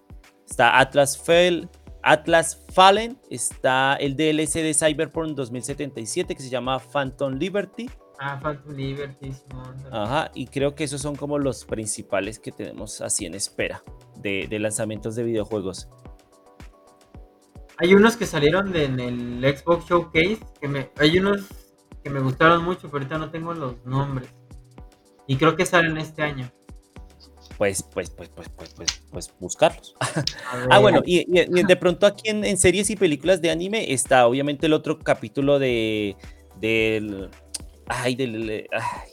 Está 0.49 0.79
Atlas, 0.79 1.19
Fell, 1.19 1.69
Atlas 2.03 2.63
Fallen. 2.73 3.19
Está 3.29 3.95
el 3.95 4.15
DLC 4.15 4.55
de 4.61 4.73
Cyberpunk 4.73 5.29
2077 5.35 6.35
que 6.35 6.41
se 6.43 6.49
llama 6.49 6.79
Phantom 6.79 7.33
Liberty. 7.33 7.89
Ah, 8.19 8.39
Phantom 8.41 8.73
Liberty. 8.75 9.31
Ajá, 9.91 10.29
y 10.33 10.47
creo 10.47 10.75
que 10.75 10.83
esos 10.83 11.01
son 11.01 11.15
como 11.15 11.39
los 11.39 11.65
principales 11.65 12.39
que 12.39 12.51
tenemos 12.51 13.01
así 13.01 13.25
en 13.25 13.33
espera 13.33 13.83
de, 14.17 14.47
de 14.49 14.59
lanzamientos 14.59 15.15
de 15.15 15.23
videojuegos. 15.23 15.89
Hay 17.77 17.93
unos 17.95 18.15
que 18.17 18.25
salieron 18.25 18.71
de- 18.71 18.85
en 18.85 18.99
el 18.99 19.57
Xbox 19.57 19.85
Showcase, 19.89 20.39
que 20.61 20.67
me, 20.67 20.91
hay 20.99 21.17
unos 21.17 21.47
que 22.03 22.09
me 22.09 22.19
gustaron 22.19 22.63
mucho, 22.63 22.81
pero 22.83 22.97
ahorita 22.99 23.17
no 23.17 23.31
tengo 23.31 23.53
los 23.53 23.83
nombres. 23.85 24.29
Y 25.25 25.37
creo 25.37 25.55
que 25.55 25.65
salen 25.65 25.97
este 25.97 26.21
año. 26.21 26.51
Pues, 27.57 27.83
pues, 27.83 28.09
pues, 28.09 28.29
pues, 28.29 28.49
pues, 28.49 28.73
pues, 28.73 29.03
pues 29.11 29.33
buscarlos. 29.39 29.95
Ah, 30.71 30.79
bueno, 30.79 31.01
y, 31.05 31.19
y- 31.19 31.59
y 31.59 31.63
de 31.63 31.75
pronto 31.75 32.05
aquí 32.05 32.29
en, 32.29 32.43
en 32.43 32.57
series 32.57 32.89
y 32.89 32.95
películas 32.95 33.41
de 33.41 33.51
anime 33.51 33.91
está 33.93 34.25
obviamente 34.27 34.65
el 34.67 34.73
otro 34.73 34.97
capítulo 34.99 35.59
de 35.59 36.15
del 36.59 37.29
ay 37.87 38.15
del 38.15 38.67
ay, 38.71 39.11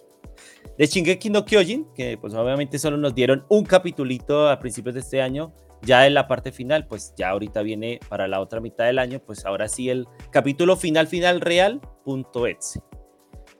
de 0.78 0.86
Shingeki 0.86 1.28
no 1.30 1.44
Kyojin, 1.44 1.86
que 1.94 2.16
pues 2.18 2.32
obviamente 2.34 2.78
solo 2.78 2.96
nos 2.96 3.14
dieron 3.14 3.44
un 3.48 3.64
capitulito 3.64 4.48
a 4.48 4.58
principios 4.58 4.94
de 4.94 5.00
este 5.00 5.20
año, 5.20 5.52
ya 5.82 6.06
en 6.06 6.14
la 6.14 6.26
parte 6.28 6.52
final, 6.52 6.86
pues 6.86 7.12
ya 7.16 7.30
ahorita 7.30 7.62
viene 7.62 8.00
para 8.08 8.28
la 8.28 8.40
otra 8.40 8.60
mitad 8.60 8.86
del 8.86 8.98
año, 8.98 9.20
pues 9.20 9.44
ahora 9.44 9.68
sí 9.68 9.90
el 9.90 10.06
capítulo 10.30 10.76
final 10.76 11.06
final 11.06 11.40
real 11.40 11.80
punto. 12.04 12.44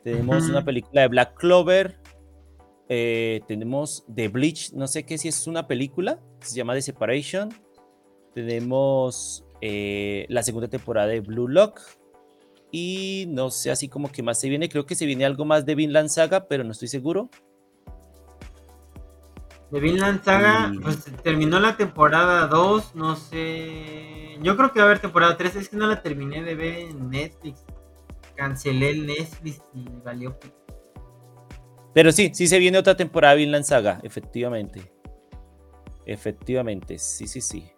Tenemos 0.05 0.49
una 0.49 0.65
película 0.65 1.03
de 1.03 1.09
Black 1.09 1.35
Clover, 1.39 2.00
eh, 2.93 3.41
tenemos 3.47 4.05
The 4.13 4.27
Bleach, 4.29 4.73
no 4.73 4.89
sé 4.89 5.07
qué 5.07 5.17
si 5.17 5.29
es 5.29 5.47
una 5.47 5.69
película, 5.69 6.19
se 6.41 6.57
llama 6.57 6.75
The 6.75 6.83
Separation. 6.83 7.49
Tenemos 8.35 9.45
eh, 9.61 10.27
la 10.29 10.43
segunda 10.43 10.67
temporada 10.69 11.07
de 11.07 11.21
Blue 11.21 11.47
Lock. 11.49 11.81
Y 12.73 13.27
no 13.29 13.51
sé, 13.51 13.71
así 13.71 13.89
como 13.89 14.11
que 14.11 14.23
más 14.25 14.41
se 14.41 14.49
viene. 14.49 14.69
Creo 14.69 14.87
que 14.87 14.95
se 14.97 15.07
viene 15.07 15.25
algo 15.25 15.45
más 15.45 15.65
de 15.67 15.75
Vinland 15.77 16.09
Saga, 16.09 16.47
pero 16.49 16.65
no 16.65 16.73
estoy 16.73 16.89
seguro. 16.89 17.31
De 19.71 19.79
Vinland 19.79 20.25
Saga, 20.25 20.73
Y- 20.75 20.79
pues 20.79 21.05
terminó 21.23 21.61
la 21.61 21.77
temporada 21.77 22.49
2, 22.49 22.95
no 22.97 23.15
sé. 23.15 24.37
Yo 24.43 24.57
creo 24.57 24.73
que 24.73 24.81
va 24.81 24.87
a 24.87 24.89
haber 24.89 24.99
temporada 25.01 25.37
3, 25.37 25.55
es 25.57 25.69
que 25.69 25.77
no 25.77 25.87
la 25.87 26.03
terminé 26.03 26.43
de 26.43 26.55
ver 26.57 26.79
en 26.79 27.09
Netflix. 27.11 27.65
Cancelé 28.35 28.91
el 28.91 29.07
Netflix 29.07 29.63
y 29.75 29.85
valió. 30.05 30.37
Pero 31.93 32.13
sí, 32.13 32.31
sí 32.35 32.47
se 32.47 32.59
viene 32.59 32.79
otra 32.79 32.97
temporada 32.97 33.35
de 33.35 33.41
Vinland 33.41 33.65
Saga, 33.65 34.01
efectivamente. 34.03 34.93
Efectivamente, 36.07 36.99
sí, 36.99 37.27
sí, 37.27 37.41
sí. 37.41 37.71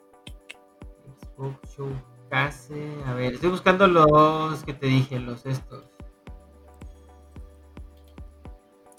Xbox 1.36 1.76
Showcase. 1.76 3.02
A 3.06 3.14
ver, 3.14 3.34
estoy 3.34 3.50
buscando 3.50 3.86
los 3.86 4.62
que 4.64 4.74
te 4.74 4.86
dije, 4.86 5.18
los 5.18 5.44
estos. 5.46 5.84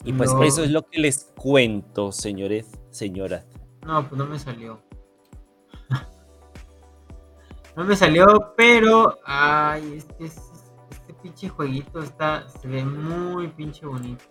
Y 0.04 0.14
pues 0.14 0.34
No. 0.34 0.44
eso 0.44 0.64
es 0.64 0.72
lo 0.72 0.82
que 0.86 1.00
les 1.00 1.32
cuento, 1.38 2.12
señores, 2.12 2.68
señoras. 2.92 3.46
No, 3.86 4.08
pues 4.08 4.18
no 4.20 4.26
me 4.26 4.38
salió. 4.40 4.82
No 7.76 7.84
me 7.86 7.96
salió, 7.96 8.54
pero. 8.56 9.18
Ay, 9.26 9.96
es 9.98 10.06
que 10.06 10.26
es- 10.26 10.52
este 10.92 11.14
pinche 11.16 11.50
jueguito 11.50 12.02
está. 12.04 12.48
Se 12.50 12.68
ve 12.68 12.86
muy 12.86 13.48
pinche 13.48 13.86
bonito. 13.88 14.24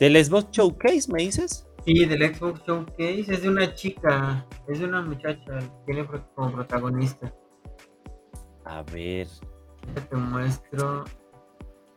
¿Del 0.00 0.24
Xbox 0.24 0.50
Showcase, 0.50 1.12
me 1.12 1.22
dices? 1.22 1.66
Sí, 1.84 2.06
del 2.06 2.34
Xbox 2.34 2.62
Showcase 2.66 3.26
es 3.28 3.42
de 3.42 3.48
una 3.48 3.74
chica. 3.74 4.46
Es 4.66 4.80
de 4.80 4.86
una 4.86 5.02
muchacha. 5.02 5.58
Tiene 5.84 6.06
como 6.34 6.52
protagonista. 6.52 7.32
A 8.64 8.82
ver. 8.82 9.28
Ya 9.94 10.08
te 10.08 10.16
muestro. 10.16 11.04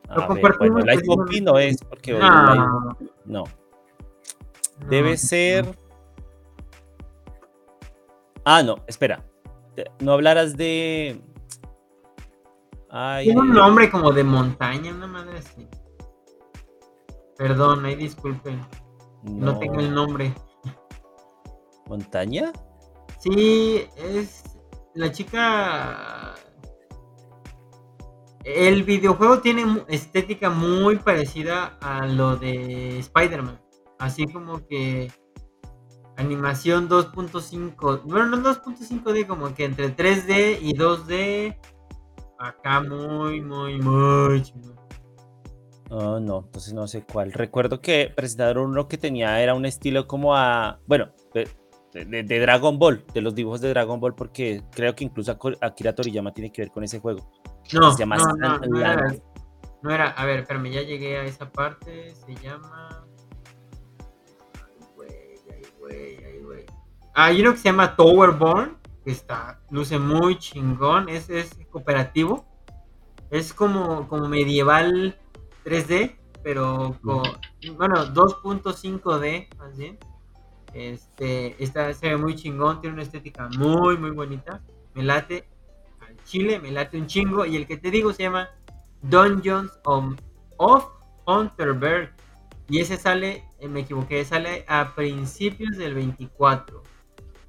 A 0.10 0.28
Lo 0.28 0.34
ver, 0.36 0.56
bueno, 0.60 0.80
el 0.80 0.90
iPhone 0.90 1.26
no 1.44 1.58
es 1.58 1.78
porque 1.82 2.14
No, 2.14 2.98
no. 3.26 3.44
Debe 4.90 5.16
ser. 5.16 5.66
Ah, 8.44 8.62
no, 8.64 8.76
espera. 8.88 9.24
No 10.02 10.12
hablarás 10.14 10.58
de. 10.58 11.22
Ay, 12.90 13.26
Tiene 13.26 13.40
un 13.40 13.54
nombre 13.54 13.90
como 13.90 14.12
de 14.12 14.24
montaña, 14.26 14.94
una 14.94 15.08
madre 15.08 15.38
así. 15.38 15.68
Perdón, 17.44 17.84
ahí 17.84 17.96
disculpen. 17.96 18.62
No, 19.24 19.60
tengo 19.60 19.82
el 19.82 19.94
nombre. 19.94 20.34
¿Montaña? 21.88 22.54
Sí, 23.20 23.86
es 23.98 24.46
la 24.94 25.12
chica. 25.12 26.36
El 28.46 28.84
videojuego 28.84 29.42
tiene 29.42 29.84
estética 29.90 30.52
muy 30.52 31.00
parecida 31.00 31.78
a 31.82 32.08
lo 32.08 32.38
de 32.38 33.00
Spider-Man. 33.00 33.62
Así 34.00 34.26
como 34.32 34.66
que 34.66 35.12
animación 36.16 36.88
2.5. 36.88 38.04
Bueno, 38.06 38.38
no 38.38 38.38
2.5D, 38.38 39.28
como 39.28 39.54
que 39.54 39.66
entre 39.66 39.94
3D 39.94 40.60
y 40.62 40.78
2D. 40.78 41.58
Acá 42.40 42.80
muy, 42.80 43.42
muy, 43.42 43.82
muy 43.82 44.44
chingón. 44.44 44.83
Oh, 45.96 46.20
no, 46.20 46.40
entonces 46.46 46.74
no 46.74 46.88
sé 46.88 47.04
cuál. 47.04 47.32
Recuerdo 47.34 47.80
que 47.80 48.12
presentaron 48.16 48.72
uno 48.72 48.88
que 48.88 48.98
tenía, 48.98 49.40
era 49.42 49.54
un 49.54 49.66
estilo 49.66 50.08
como 50.08 50.36
a. 50.36 50.80
Bueno, 50.88 51.12
de, 51.36 51.48
de- 51.94 52.24
de 52.24 52.40
Dragon 52.40 52.80
Ball, 52.80 53.06
de 53.14 53.22
los 53.22 53.36
dibujos 53.36 53.62
de 53.62 53.70
Dragon 53.70 54.00
Ball, 54.00 54.16
porque 54.16 54.64
creo 54.72 54.96
que 54.96 55.04
incluso 55.04 55.38
Akira 55.62 55.94
Toriyama 55.94 56.34
tiene 56.34 56.52
que 56.52 56.64
ver 56.64 56.72
con 56.72 56.84
ese 56.84 57.00
juego. 57.00 57.30
No, 57.74 57.92
Se 57.92 58.00
llama 58.00 58.18
no, 58.18 58.26
no, 58.36 58.58
no 58.58 58.80
era, 58.80 58.94
Sandland. 58.96 59.22
no 59.84 59.92
era- 59.92 60.10
A 60.10 60.26
ver, 60.26 60.40
espérame, 60.40 60.72
ya 60.72 60.82
llegué 60.82 61.18
a 61.18 61.26
esa 61.26 61.52
parte. 61.52 62.16
Se 62.16 62.34
llama. 62.38 63.06
Ay, 64.56 64.86
güey, 64.96 65.10
ay, 65.52 65.62
güey, 65.80 66.26
ay, 66.26 66.40
güey. 66.44 66.66
Ah, 67.14 67.26
Hay 67.26 67.42
uno 67.42 67.52
que 67.52 67.58
se 67.60 67.66
llama 67.66 67.96
Towerborn, 67.96 68.78
que 69.06 69.12
está, 69.12 69.60
luce 69.70 70.00
muy 70.00 70.40
chingón. 70.40 71.08
Es, 71.08 71.30
es 71.30 71.52
cooperativo. 71.70 72.46
Es 73.30 73.54
como, 73.54 74.08
como 74.08 74.28
medieval 74.28 75.20
3D, 75.64 76.16
pero 76.44 76.98
con. 77.04 77.24
Bueno, 77.78 78.14
2.5D, 78.14 79.56
más 79.58 79.78
bien. 79.78 79.98
Este, 80.74 81.62
está, 81.64 81.94
se 81.94 82.10
ve 82.10 82.18
muy 82.18 82.36
chingón, 82.36 82.82
tiene 82.82 82.96
una 82.96 83.04
estética 83.04 83.48
muy, 83.58 83.98
muy 83.98 84.12
bonita. 84.12 84.62
Me 84.96 85.04
late 85.04 85.48
al 86.02 86.18
chile, 86.24 86.60
me 86.60 86.72
late 86.72 86.98
un 86.98 87.08
chingo. 87.08 87.46
Y 87.46 87.56
el 87.56 87.68
que 87.68 87.78
te 87.78 87.92
digo 87.92 88.12
se 88.14 88.24
llama 88.24 88.50
Dungeons 89.02 89.72
of, 89.86 90.16
of 90.58 90.88
Hunterberg. 91.26 92.14
Y 92.70 92.80
ese 92.80 92.98
sale, 92.98 93.44
eh, 93.60 93.68
me 93.68 93.82
equivoqué, 93.82 94.24
sale 94.26 94.66
a 94.68 94.96
principios 94.96 95.78
del 95.78 95.94
24. 95.94 96.82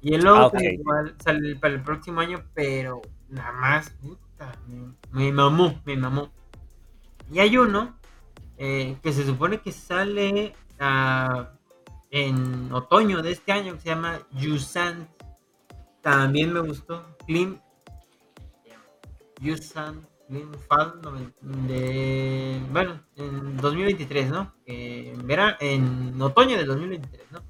Y 0.01 0.13
el 0.13 0.27
otro 0.27 0.43
Ah, 0.43 0.47
ok. 0.47 0.61
igual 0.61 1.15
sale 1.23 1.55
para 1.55 1.73
el 1.73 1.81
próximo 1.83 2.19
año, 2.19 2.43
pero 2.53 3.01
nada 3.29 3.51
más, 3.53 3.89
puta, 3.91 4.51
me, 4.67 4.93
me 5.11 5.31
mamó, 5.31 5.81
me 5.85 5.97
mamó. 5.97 6.31
Y 7.31 7.39
hay 7.39 7.57
uno 7.57 7.97
eh, 8.57 8.97
que 9.03 9.11
se 9.13 9.25
supone 9.25 9.59
que 9.61 9.71
sale 9.71 10.55
ah, 10.79 11.49
en 12.11 12.71
otoño 12.73 13.21
de 13.21 13.31
este 13.31 13.51
año 13.51 13.73
que 13.75 13.81
se 13.81 13.89
llama 13.89 14.19
Yusan. 14.31 15.07
También 16.01 16.53
me 16.53 16.59
gustó. 16.61 17.03
Clean. 17.25 17.61
Yusan. 19.41 20.07
Clean 20.27 20.51
Fall 20.67 21.01
de. 21.41 22.59
Bueno, 22.71 22.99
en 23.15 23.57
2023, 23.57 24.29
¿no? 24.29 24.53
Eh, 24.65 25.11
en, 25.13 25.27
vera- 25.27 25.57
en 25.59 26.19
otoño 26.21 26.57
del 26.57 26.65
2023, 26.67 27.31
¿no? 27.31 27.43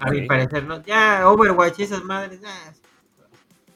A 0.00 0.10
mi 0.10 0.26
parecer, 0.26 0.64
¿no? 0.64 0.82
Ya, 0.84 1.28
Overwatch, 1.30 1.80
esas 1.80 2.04
madres. 2.04 2.40
ah, 2.44 2.72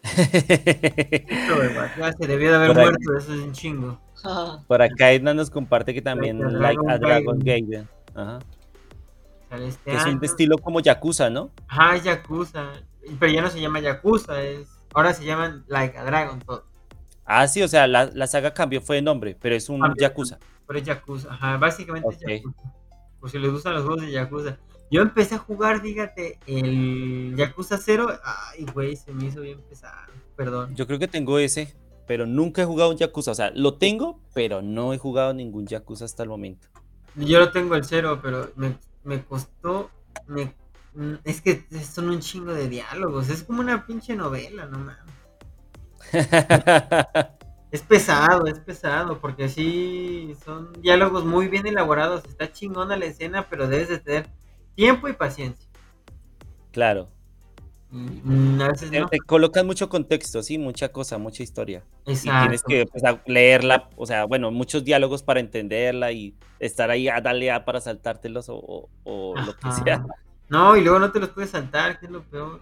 Overwatch, 1.55 1.97
ya 1.99 2.13
se 2.13 2.27
debió 2.27 2.51
de 2.51 2.57
haber 2.57 2.69
Por 2.69 2.79
ahí. 2.79 2.85
muerto, 2.87 3.17
eso 3.17 3.35
es 3.35 3.41
un 3.41 3.53
chingo. 3.53 4.01
Por 4.67 4.83
acá 4.83 5.13
Edna 5.13 5.35
nos 5.35 5.51
comparte 5.51 5.93
que 5.95 6.03
también 6.03 6.39
Like 6.41 6.79
a 6.81 6.83
Like 6.83 6.91
a 6.93 6.99
Dragon 6.99 7.39
Gaiden. 7.39 7.89
Ajá. 8.15 8.39
Este 9.51 9.91
Que 9.91 9.97
es 9.97 10.05
un 10.07 10.19
estilo 10.25 10.59
como 10.59 10.81
Yakuza, 10.81 11.31
¿no? 11.31 11.51
Ajá, 11.69 11.97
es 11.97 12.05
Yakuza. 12.05 12.73
Pero 13.21 13.33
ya 13.33 13.43
no 13.43 13.49
se 13.51 13.61
llama 13.61 13.81
Yakuza, 13.81 14.43
es. 14.43 14.69
Ahora 14.93 15.13
se 15.15 15.25
llaman 15.25 15.65
Like 15.69 15.97
a 15.97 16.05
Dragon 16.05 16.41
todo. 16.41 16.65
Ah, 17.25 17.47
sí, 17.49 17.63
o 17.63 17.69
sea, 17.69 17.87
la, 17.87 18.11
la 18.13 18.27
saga 18.27 18.53
cambió, 18.55 18.81
fue 18.81 18.97
de 18.97 19.03
nombre, 19.03 19.37
pero 19.41 19.55
es 19.55 19.69
un 19.69 19.81
Cambió. 19.81 20.01
Yakuza. 20.01 20.39
Pero 20.67 20.79
es 20.79 20.85
Yakuza. 20.85 21.29
Ajá, 21.33 21.57
básicamente 21.57 22.09
Ok. 22.09 22.15
es 22.15 22.43
Yakuza. 22.43 22.73
Por 23.21 23.31
si 23.31 23.39
les 23.39 23.51
gustan 23.51 23.75
los 23.75 23.85
juegos 23.85 24.03
de 24.03 24.13
Yakuza. 24.13 24.59
Yo 24.91 25.03
empecé 25.03 25.35
a 25.35 25.39
jugar, 25.39 25.81
fíjate, 25.81 26.39
el 26.47 27.35
Yakuza 27.37 27.79
0. 27.79 28.09
Ay, 28.25 28.67
güey, 28.73 28.95
se 28.97 29.13
me 29.13 29.27
hizo 29.27 29.41
bien 29.41 29.61
pesado. 29.69 30.13
Perdón. 30.37 30.75
Yo 30.77 30.87
creo 30.87 30.99
que 30.99 31.09
tengo 31.09 31.39
ese, 31.39 31.75
pero 32.07 32.27
nunca 32.27 32.63
he 32.63 32.65
jugado 32.65 32.91
un 32.91 32.97
Yakuza. 32.97 33.33
O 33.33 33.35
sea, 33.35 33.51
lo 33.51 33.75
tengo, 33.75 34.21
pero 34.35 34.63
no 34.63 34.93
he 34.93 34.99
jugado 34.99 35.35
ningún 35.35 35.67
Yakuza 35.67 36.05
hasta 36.05 36.23
el 36.23 36.29
momento. 36.29 36.69
Yo 37.17 37.39
lo 37.39 37.51
tengo 37.51 37.75
el 37.75 37.85
0, 37.85 38.21
pero 38.23 38.51
me, 38.57 38.77
me 39.05 39.25
costó. 39.25 39.91
Me, 40.27 40.55
mm, 40.95 41.15
es 41.25 41.41
que 41.41 41.65
son 41.83 42.11
un 42.11 42.21
chingo 42.21 42.53
de 42.53 42.69
diálogos. 42.69 43.29
Es 43.29 43.43
como 43.43 43.61
una 43.61 43.87
pinche 43.87 44.15
novela, 44.15 44.67
no 44.67 44.79
mames. 44.79 45.17
Es 47.73 47.83
pesado, 47.83 48.47
es 48.47 48.61
pesado, 48.61 49.19
porque 49.21 49.49
sí 49.49 50.35
son 50.45 50.73
diálogos 50.81 51.25
muy 51.25 51.49
bien 51.49 51.67
elaborados. 51.67 52.25
Está 52.25 52.51
chingona 52.53 52.97
la 52.97 53.07
escena, 53.07 53.49
pero 53.51 53.67
debes 53.67 53.89
de 53.89 53.99
tener 53.99 54.29
tiempo 54.75 55.09
y 55.09 55.13
paciencia. 55.13 55.69
claro. 56.73 57.09
Mm, 57.97 58.61
a 58.61 58.69
veces 58.69 58.91
Te, 58.91 59.01
no. 59.01 59.07
te 59.09 59.19
colocan 59.19 59.67
mucho 59.67 59.89
contexto, 59.89 60.43
sí, 60.43 60.59
mucha 60.59 60.91
cosa, 60.91 61.19
mucha 61.19 61.43
historia. 61.43 61.83
Y 62.07 62.15
tienes 62.17 62.25
Exacto. 62.27 62.69
que 62.69 62.87
pues, 62.87 63.03
leerla, 63.27 63.89
o 63.97 64.07
sea, 64.07 64.25
bueno, 64.25 64.51
muchos 64.51 64.85
diálogos 64.85 65.23
para 65.23 65.41
entenderla 65.41 66.13
y 66.13 66.35
estar 66.61 66.91
ahí 66.91 67.09
a 67.09 67.21
darle 67.21 67.51
a 67.51 67.65
para 67.65 67.81
saltártelos 67.81 68.49
o, 68.49 68.57
o- 68.57 68.89
o 69.05 69.35
lo 69.37 69.57
que 69.57 69.73
sea. 69.85 70.05
No, 70.49 70.77
y 70.77 70.83
luego 70.83 70.99
no 70.99 71.11
te 71.11 71.19
los 71.21 71.31
puedes 71.31 71.51
saltar, 71.51 71.99
que 71.99 72.07
es 72.07 72.13
lo 72.13 72.23
peor. 72.23 72.61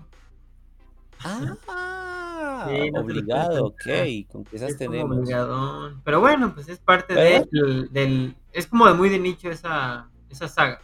Ah, 1.22 2.66
Sí, 2.68 2.90
no 2.90 3.00
obligado, 3.00 3.66
ok. 3.66 3.82
¿Con 4.30 4.44
qué 4.44 4.56
esas 4.56 4.70
Es 4.70 4.76
como 4.76 4.90
tenemos? 4.90 5.18
obligadón. 5.18 6.00
Pero 6.04 6.20
bueno, 6.20 6.54
pues 6.54 6.68
es 6.68 6.78
parte 6.78 7.14
de- 7.14 7.46
del, 7.50 7.92
del- 7.92 8.36
Es 8.52 8.66
como 8.66 8.86
de 8.86 8.94
muy 8.94 9.08
de 9.08 9.18
nicho 9.18 9.50
esa, 9.50 10.08
esa 10.30 10.48
saga. 10.48 10.80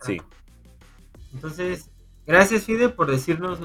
Sí. 0.00 0.20
Entonces, 1.34 1.90
gracias 2.26 2.64
Fide 2.64 2.88
por 2.88 3.10
decirnos 3.10 3.60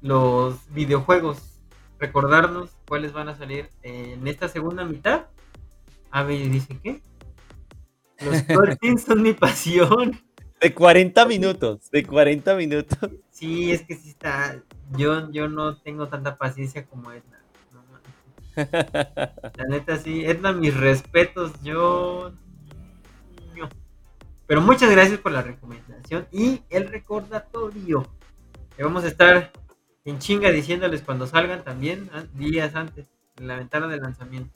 los 0.00 0.72
videojuegos, 0.72 1.60
recordarnos 1.98 2.70
cuáles 2.86 3.12
van 3.12 3.28
a 3.28 3.36
salir 3.36 3.70
en 3.82 4.26
esta 4.26 4.48
segunda 4.48 4.84
mitad. 4.84 5.26
Ave 6.10 6.36
dice, 6.48 6.78
¿qué? 6.82 7.02
Los 8.20 8.42
cortins 8.54 9.02
son 9.02 9.22
mi 9.22 9.32
pasión. 9.32 10.20
De 10.60 10.72
40 10.72 11.26
minutos, 11.26 11.90
de 11.90 12.02
40 12.04 12.54
minutos. 12.56 13.10
Sí, 13.30 13.70
es 13.70 13.82
que 13.82 13.94
sí 13.94 14.08
está. 14.08 14.62
Yo, 14.96 15.30
yo 15.30 15.48
no 15.48 15.76
tengo 15.76 16.08
tanta 16.08 16.38
paciencia 16.38 16.86
como 16.86 17.12
Edna. 17.12 17.42
no 17.72 17.82
mames. 17.90 18.72
La 19.56 19.64
neta 19.68 19.98
sí, 19.98 20.24
Edna, 20.24 20.52
mis 20.52 20.74
respetos. 20.74 21.52
Yo. 21.62 22.32
Pero 24.46 24.60
muchas 24.60 24.90
gracias 24.90 25.18
por 25.18 25.32
la 25.32 25.42
recomendación 25.42 26.26
y 26.30 26.62
el 26.70 26.88
recordatorio. 26.88 28.06
Que 28.76 28.84
vamos 28.84 29.04
a 29.04 29.08
estar 29.08 29.50
en 30.04 30.18
chinga 30.18 30.50
diciéndoles 30.50 31.02
cuando 31.02 31.26
salgan 31.26 31.64
también, 31.64 32.08
ah, 32.12 32.24
días 32.34 32.74
antes, 32.76 33.06
en 33.38 33.48
la 33.48 33.56
ventana 33.56 33.88
de 33.88 33.98
lanzamiento. 33.98 34.54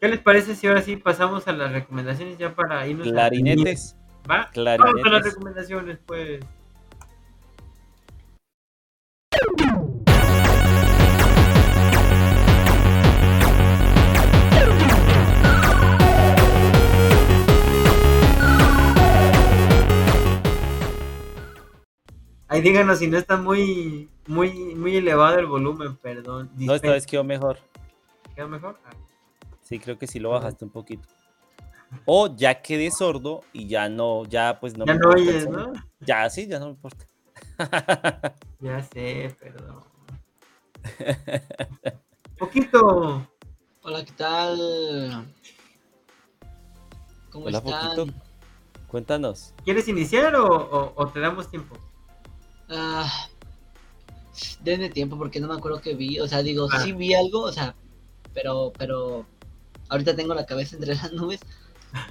¿Qué 0.00 0.08
les 0.08 0.18
parece 0.20 0.56
si 0.56 0.66
ahora 0.66 0.80
sí 0.82 0.96
pasamos 0.96 1.46
a 1.46 1.52
las 1.52 1.72
recomendaciones 1.72 2.38
ya 2.38 2.54
para 2.54 2.86
irnos 2.86 3.06
a- 3.08 3.10
Clarinetes. 3.10 3.96
¿Va? 4.28 4.50
Vamos 4.54 4.56
a 4.56 4.60
las 4.60 4.78
Clarinetes. 4.78 5.24
recomendaciones, 5.34 5.98
pues. 6.06 6.40
Ahí 22.50 22.62
díganos 22.62 22.98
si 22.98 23.06
no 23.06 23.16
está 23.16 23.36
muy, 23.36 24.10
muy, 24.26 24.74
muy 24.74 24.96
elevado 24.96 25.38
el 25.38 25.46
volumen, 25.46 25.96
perdón. 25.96 26.50
No, 26.56 26.74
esta 26.74 26.90
vez 26.90 27.06
quedó 27.06 27.22
mejor. 27.22 27.58
¿Queda 28.34 28.48
mejor? 28.48 28.76
Ah, 28.84 28.90
Sí, 29.62 29.78
creo 29.78 29.96
que 29.96 30.08
sí 30.08 30.18
lo 30.18 30.30
bajaste 30.30 30.64
un 30.64 30.72
poquito. 30.72 31.08
O 32.06 32.34
ya 32.36 32.60
quedé 32.60 32.90
sordo 32.90 33.42
y 33.52 33.68
ya 33.68 33.88
no, 33.88 34.24
ya 34.24 34.58
pues 34.58 34.76
no 34.76 34.84
ya 34.84 34.94
me 34.94 34.98
no 34.98 35.10
oyes. 35.10 35.48
¿no? 35.48 35.72
Ya 36.00 36.28
sí, 36.28 36.48
ya 36.48 36.58
no 36.58 36.66
me 36.66 36.72
importa. 36.72 37.06
Ya 38.58 38.82
sé, 38.82 39.34
perdón. 39.40 39.82
Poquito. 42.36 43.26
Hola, 43.82 44.04
¿qué 44.04 44.12
tal? 44.12 45.32
¿Cómo 47.30 47.46
Hola, 47.46 47.58
están? 47.58 47.94
poquito. 47.94 48.18
Cuéntanos. 48.88 49.54
¿Quieres 49.64 49.86
iniciar 49.88 50.34
o, 50.34 50.46
o- 50.46 50.92
o 50.96 51.08
te 51.08 51.20
damos 51.20 51.48
tiempo? 51.48 51.76
Ah, 52.70 53.28
denme 54.62 54.88
tiempo 54.90 55.18
porque 55.18 55.40
no 55.40 55.48
me 55.48 55.54
acuerdo 55.54 55.80
qué 55.80 55.94
vi. 55.94 56.20
O 56.20 56.28
sea, 56.28 56.42
digo, 56.42 56.68
Ah. 56.72 56.80
sí 56.80 56.92
vi 56.92 57.14
algo, 57.14 57.42
o 57.42 57.52
sea, 57.52 57.74
pero, 58.32 58.72
pero 58.78 59.26
ahorita 59.88 60.14
tengo 60.16 60.34
la 60.34 60.46
cabeza 60.46 60.76
entre 60.76 60.94
las 60.94 61.12
nubes. 61.12 61.40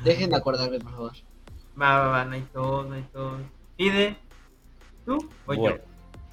Déjenme 0.03 0.35
acordarme, 0.35 0.79
por 0.79 0.91
favor. 0.91 1.13
Va, 1.81 1.97
va, 1.99 2.07
va, 2.09 2.25
no 2.25 2.33
hay 2.33 2.41
todo, 2.53 2.83
no 2.83 2.95
hay 2.95 3.03
todo. 3.13 3.37
Pide. 3.77 4.17
¿Tú 5.05 5.15
o 5.17 5.25
Bueno, 5.45 5.77
yo? 5.77 5.81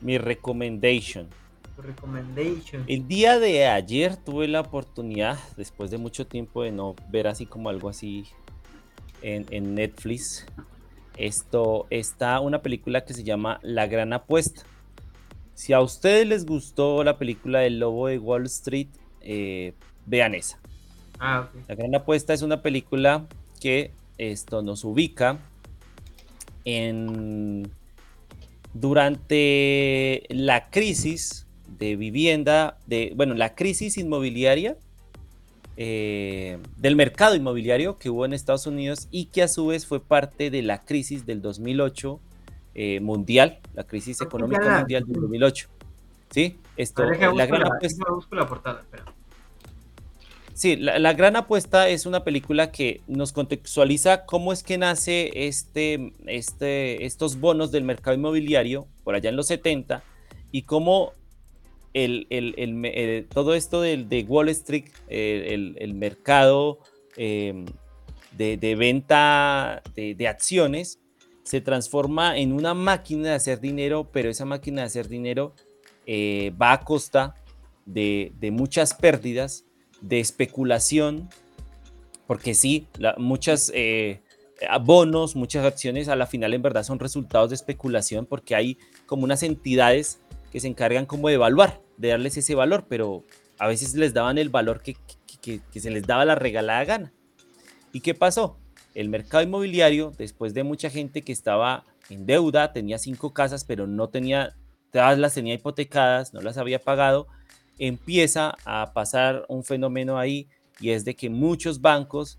mi 0.01 0.19
recommendation. 0.19 1.29
Tu 1.77 1.83
recommendation. 1.83 2.85
El 2.89 3.07
día 3.07 3.39
de 3.39 3.69
ayer 3.69 4.17
tuve 4.17 4.49
la 4.49 4.61
oportunidad, 4.63 5.39
después 5.57 5.91
de 5.91 5.99
mucho 5.99 6.27
tiempo 6.27 6.63
de 6.63 6.73
no 6.73 6.97
ver 7.11 7.29
así 7.29 7.47
como 7.47 7.69
algo 7.69 7.89
así 7.89 8.25
en, 9.23 9.47
en 9.51 9.75
Netflix, 9.75 10.47
esto 11.17 11.87
está 11.91 12.41
una 12.41 12.63
película 12.63 13.05
que 13.05 13.15
se 13.15 13.25
llama 13.25 13.59
La 13.63 13.87
Gran 13.87 14.13
Apuesta. 14.13 14.63
Si 15.55 15.73
a 15.73 15.81
ustedes 15.81 16.27
les 16.27 16.45
gustó 16.45 17.03
la 17.03 17.17
película 17.17 17.61
del 17.61 17.79
Lobo 17.79 18.09
de 18.09 18.19
Wall 18.19 18.45
Street, 18.45 18.89
eh, 19.23 19.73
vean 20.05 20.35
esa. 20.35 20.59
Ah. 21.19 21.49
La 21.69 21.75
Gran 21.75 21.95
Apuesta 21.95 22.35
es 22.35 22.43
una 22.43 22.63
película 22.63 23.27
que 23.61 23.93
esto 24.19 24.63
nos 24.63 24.85
ubica 24.85 25.39
en 26.65 27.71
durante 28.75 30.25
la 30.29 30.69
crisis 30.69 31.47
de 31.79 31.97
vivienda, 31.97 32.79
de 32.87 33.13
bueno, 33.17 33.35
la 33.35 33.55
crisis 33.55 33.97
inmobiliaria 33.97 34.77
eh, 35.77 36.59
del 36.77 36.97
mercado 36.97 37.35
inmobiliario 37.35 37.99
que 37.99 38.09
hubo 38.11 38.25
en 38.25 38.33
Estados 38.33 38.67
Unidos 38.67 39.09
y 39.11 39.27
que 39.27 39.43
a 39.43 39.49
su 39.49 39.67
vez 39.67 39.87
fue 39.87 40.01
parte 40.01 40.51
de 40.51 40.63
la 40.63 40.83
crisis 40.85 41.27
del 41.27 41.43
2008 41.43 42.21
eh, 42.75 43.01
mundial, 43.01 43.59
la 43.75 43.85
crisis 43.85 44.21
Ok, 44.21 44.29
económica 44.29 44.65
la- 44.65 44.79
mundial 44.79 45.05
del 45.07 45.21
2008. 45.21 45.69
¿Sí? 46.31 46.59
Esto, 46.77 47.03
la 47.05 47.09
busco 47.11 47.47
gran 47.47 47.61
la, 47.63 47.67
apuesta. 47.77 48.05
la 48.33 48.47
portada. 48.49 48.85
Sí, 50.55 50.77
la, 50.77 50.99
la 50.99 51.13
gran 51.13 51.37
apuesta 51.37 51.89
es 51.91 52.07
una 52.07 52.25
película 52.25 52.73
que 52.73 53.03
nos 53.07 53.33
contextualiza 53.33 54.25
cómo 54.25 54.53
es 54.55 54.63
que 54.63 54.79
nace 54.79 55.47
este, 55.47 56.13
este, 56.27 57.05
estos 57.05 57.39
bonos 57.41 57.71
del 57.73 57.85
mercado 57.85 58.17
inmobiliario 58.17 58.87
por 59.05 59.15
allá 59.15 59.29
en 59.29 59.37
los 59.37 59.49
70 59.49 60.03
y 60.53 60.63
cómo 60.63 61.13
el, 62.05 62.27
el- 62.31 62.55
el 62.59 62.85
eh, 62.85 63.27
todo 63.33 63.55
esto 63.55 63.81
del, 63.81 64.09
de 64.09 64.23
Wall 64.25 64.49
Street, 64.51 64.85
el 65.09 65.95
mercado 65.95 66.79
eh, 67.17 67.65
de, 68.37 68.57
de 68.59 68.75
venta 68.75 69.83
de, 69.95 70.15
de 70.15 70.29
acciones, 70.29 70.99
se 71.43 71.61
transforma 71.61 72.37
en 72.37 72.53
una 72.53 72.75
máquina 72.75 73.29
de 73.31 73.35
hacer 73.35 73.61
dinero, 73.61 74.09
pero 74.13 74.29
esa 74.29 74.45
máquina 74.45 74.83
de 74.83 74.87
hacer 74.89 75.09
dinero 75.09 75.55
eh, 76.07 76.53
va 76.61 76.73
a 76.73 76.81
costa 76.85 77.35
de, 77.87 78.33
de 78.41 78.51
muchas 78.51 78.95
pérdidas, 78.95 79.65
de 80.01 80.21
especulación, 80.21 81.29
porque 82.27 82.55
sí, 82.55 82.89
la- 82.99 83.15
muchas 83.17 83.71
eh, 83.75 84.21
bonos, 84.83 85.37
muchas 85.37 85.65
acciones 85.65 86.09
a 86.09 86.17
la 86.17 86.27
final 86.27 86.53
en 86.53 86.63
verdad 86.63 86.83
son 86.83 86.99
resultados 86.99 87.51
de 87.51 87.55
especulación, 87.57 88.27
porque 88.27 88.55
hay 88.55 88.77
como 89.07 89.25
unas 89.25 89.43
entidades 89.43 90.19
que 90.57 90.61
se 90.61 90.69
encargan 90.69 91.05
como 91.05 91.29
de 91.29 91.35
evaluar, 91.35 91.83
de 91.99 92.09
darles 92.09 92.39
ese 92.39 92.55
valor, 92.55 92.87
pero 92.89 93.25
a 93.59 93.67
veces 93.67 93.95
les 93.95 94.15
daban 94.15 94.39
el 94.39 94.49
valor 94.49 94.81
que, 94.81 94.97
que- 95.43 95.61
que- 95.71 95.81
se 95.81 95.91
les 95.91 96.07
daba 96.07 96.25
la 96.25 96.35
regalada 96.35 96.83
gana. 96.87 97.13
¿Y 97.93 98.01
qué 98.01 98.15
pasó? 98.15 98.57
El 98.95 99.11
mercado 99.11 99.43
inmobiliario, 99.45 100.15
después 100.17 100.55
de 100.55 100.63
mucha 100.63 100.89
gente 100.89 101.21
que 101.21 101.33
estaba 101.33 101.85
en 102.09 102.25
deuda, 102.25 102.73
tenía 102.73 102.97
cinco 102.97 103.35
casas, 103.35 103.65
pero 103.67 103.87
no 103.87 104.09
tenía, 104.09 104.57
todas 104.93 105.19
las 105.19 105.35
tenía 105.35 105.53
hipotecadas, 105.53 106.33
no 106.33 106.41
las 106.41 106.57
había 106.57 106.81
pagado, 106.81 107.27
empieza 107.79 108.55
a 108.65 108.95
pasar 108.95 109.45
un 109.51 109.63
fenómeno 109.63 110.19
ahí 110.19 110.49
y 110.81 110.89
es 110.93 111.05
de 111.05 111.15
que 111.15 111.29
muchos 111.29 111.83
bancos 111.83 112.39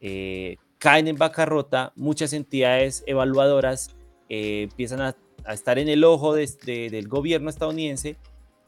eh, 0.00 0.56
caen 0.78 1.06
en 1.06 1.16
bancarrota, 1.16 1.92
muchas 1.96 2.32
entidades 2.32 3.04
evaluadoras 3.06 3.94
eh, 4.30 4.62
empiezan 4.70 5.02
a, 5.02 5.14
a 5.48 5.54
estar 5.54 5.78
en 5.78 5.88
el 5.88 6.04
ojo 6.04 6.34
de- 6.34 6.48
de- 6.64 6.90
del 6.90 7.08
gobierno 7.08 7.50
estadounidense 7.50 8.16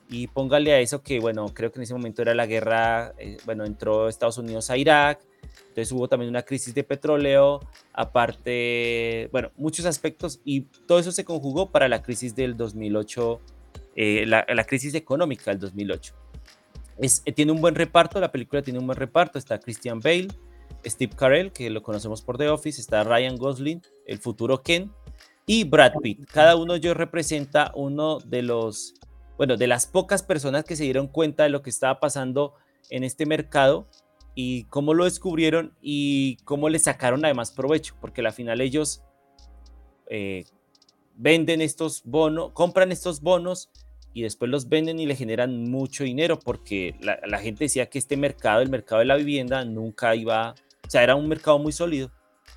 y 0.09 0.27
póngale 0.27 0.73
a 0.73 0.81
eso 0.81 1.02
que, 1.02 1.20
bueno, 1.20 1.47
creo 1.55 1.70
que 1.70 1.78
en 1.78 1.85
ese 1.85 1.94
momento 1.94 2.23
era 2.23 2.35
la 2.35 2.47
guerra, 2.47 3.15
eh, 3.19 3.36
bueno, 3.44 3.65
entró 3.65 4.09
Estados 4.09 4.39
Unidos 4.39 4.70
a 4.70 4.77
Irak, 4.77 5.20
entonces 5.69 5.93
hubo 5.93 6.09
también 6.09 6.31
una 6.31 6.43
crisis 6.43 6.74
de 6.74 6.82
petróleo, 6.82 7.61
aparte, 7.93 9.28
bueno, 9.32 9.51
muchos 9.57 9.86
aspectos 9.86 10.40
y 10.44 10.62
todo 10.86 10.98
eso 10.98 11.12
se 11.12 11.24
conjugó 11.24 11.70
para 11.70 11.89
la 11.89 12.02
crisis 12.02 12.35
del 12.35 12.57
2008, 12.57 13.40
eh, 13.97 14.24
la, 14.27 14.44
la 14.48 14.65
crisis 14.65 14.94
económica 14.94 15.51
del 15.51 15.61
2008. 15.61 16.15
Es, 16.98 17.23
eh, 17.24 17.32
tiene 17.32 17.52
un 17.52 17.61
buen 17.61 17.74
reparto, 17.74 18.20
la 18.20 18.31
película 18.32 18.62
tiene 18.62 18.78
un 18.78 18.86
buen 18.86 18.98
reparto, 18.98 19.39
está 19.39 19.59
Christian 19.59 20.01
Bale, 20.01 20.28
Steve 20.85 21.12
Carell, 21.16 21.52
que 21.52 21.69
lo 21.70 21.82
conocemos 21.82 22.23
por 22.23 22.39
The 22.39 22.48
Office, 22.48 22.81
está 22.81 23.05
Ryan 23.05 23.36
Gosling, 23.36 23.82
el 24.07 24.19
futuro 24.19 24.62
Ken, 24.62 24.90
y 25.51 25.64
Brad 25.64 25.94
Pitt. 26.01 26.27
Cada 26.31 26.55
uno 26.55 26.74
de 26.74 26.78
ellos 26.78 26.97
representa 26.97 27.72
uno 27.74 28.20
de 28.20 28.40
los, 28.40 28.94
bueno, 29.36 29.56
de 29.56 29.66
las 29.66 29.85
pocas 29.85 30.22
personas 30.22 30.62
que 30.62 30.77
se 30.77 30.85
dieron 30.85 31.09
cuenta 31.09 31.43
de 31.43 31.48
lo 31.48 31.60
que 31.60 31.70
estaba 31.70 31.98
pasando 31.98 32.55
en 32.89 33.02
este 33.02 33.27
mercado 33.27 33.89
y 34.36 34.62
cómo 34.66 34.94
lo 34.94 35.06
descubrieron 35.06 35.74
y 35.82 36.36
cómo 36.44 36.68
le 36.68 36.78
sacaron 36.78 37.24
además 37.24 37.51
provecho, 37.51 37.97
porque 38.01 38.20
al 38.20 38.32
final 38.32 38.60
ellos 38.60 39.02
eh, 40.09 40.44
venden 41.16 41.62
estos 41.62 42.02
bonos, 42.05 42.52
compran 42.52 42.93
estos 42.93 43.20
bonos 43.20 43.70
y 44.14 44.22
después 44.22 44.52
los 44.52 44.68
venden 44.68 45.01
y 45.01 45.06
le 45.06 45.16
generan 45.16 45.64
mucho 45.64 46.05
dinero 46.05 46.39
porque 46.39 46.94
la, 47.01 47.18
la 47.27 47.40
gente 47.40 47.64
decía 47.64 47.86
que 47.86 47.98
este 47.98 48.16
mercado, 48.16 48.60
el 48.60 48.70
mercado 48.70 49.01
de 49.01 49.06
la 49.06 49.16
vivienda, 49.16 49.64
nunca 49.64 50.14
iba, 50.14 50.55
o 50.86 50.90
sea, 50.90 51.02
era 51.02 51.16
un 51.16 51.27
mercado 51.27 51.59
muy 51.59 51.72
sólido, 51.72 52.12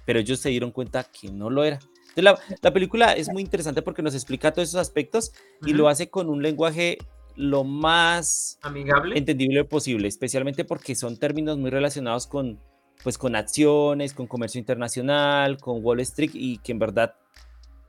pero 0.06 0.20
ellos 0.20 0.40
se 0.40 0.50
dieron 0.50 0.70
cuenta 0.70 1.04
que 1.06 1.32
no 1.32 1.50
lo 1.50 1.64
era. 1.64 1.80
Entonces, 2.16 2.24
la, 2.50 2.58
la 2.62 2.72
película 2.74 3.14
es 3.14 3.30
muy 3.30 3.42
interesante 3.42 3.82
porque 3.82 4.02
nos 4.04 4.14
explica 4.14 4.52
todos 4.54 4.70
esos 4.70 4.80
aspectos 4.82 5.32
y 5.66 5.70
Ujú. 5.72 5.78
lo 5.78 5.88
hace 5.90 6.10
con 6.10 6.30
un 6.30 6.42
lenguaje 6.44 6.98
lo 7.36 7.64
más 7.64 8.60
Amigable. 8.62 9.18
entendible 9.18 9.64
posible, 9.66 10.08
especialmente 10.08 10.64
porque 10.66 10.94
son 10.96 11.18
términos 11.18 11.58
muy 11.58 11.72
relacionados 11.72 12.28
con, 12.28 12.60
pues, 13.04 13.18
con 13.18 13.36
acciones, 13.36 14.14
con 14.14 14.28
comercio 14.28 14.60
internacional, 14.60 15.58
con 15.58 15.84
Wall 15.84 16.00
Street 16.02 16.32
y 16.36 16.60
que 16.60 16.72
en 16.74 16.80
verdad, 16.80 17.16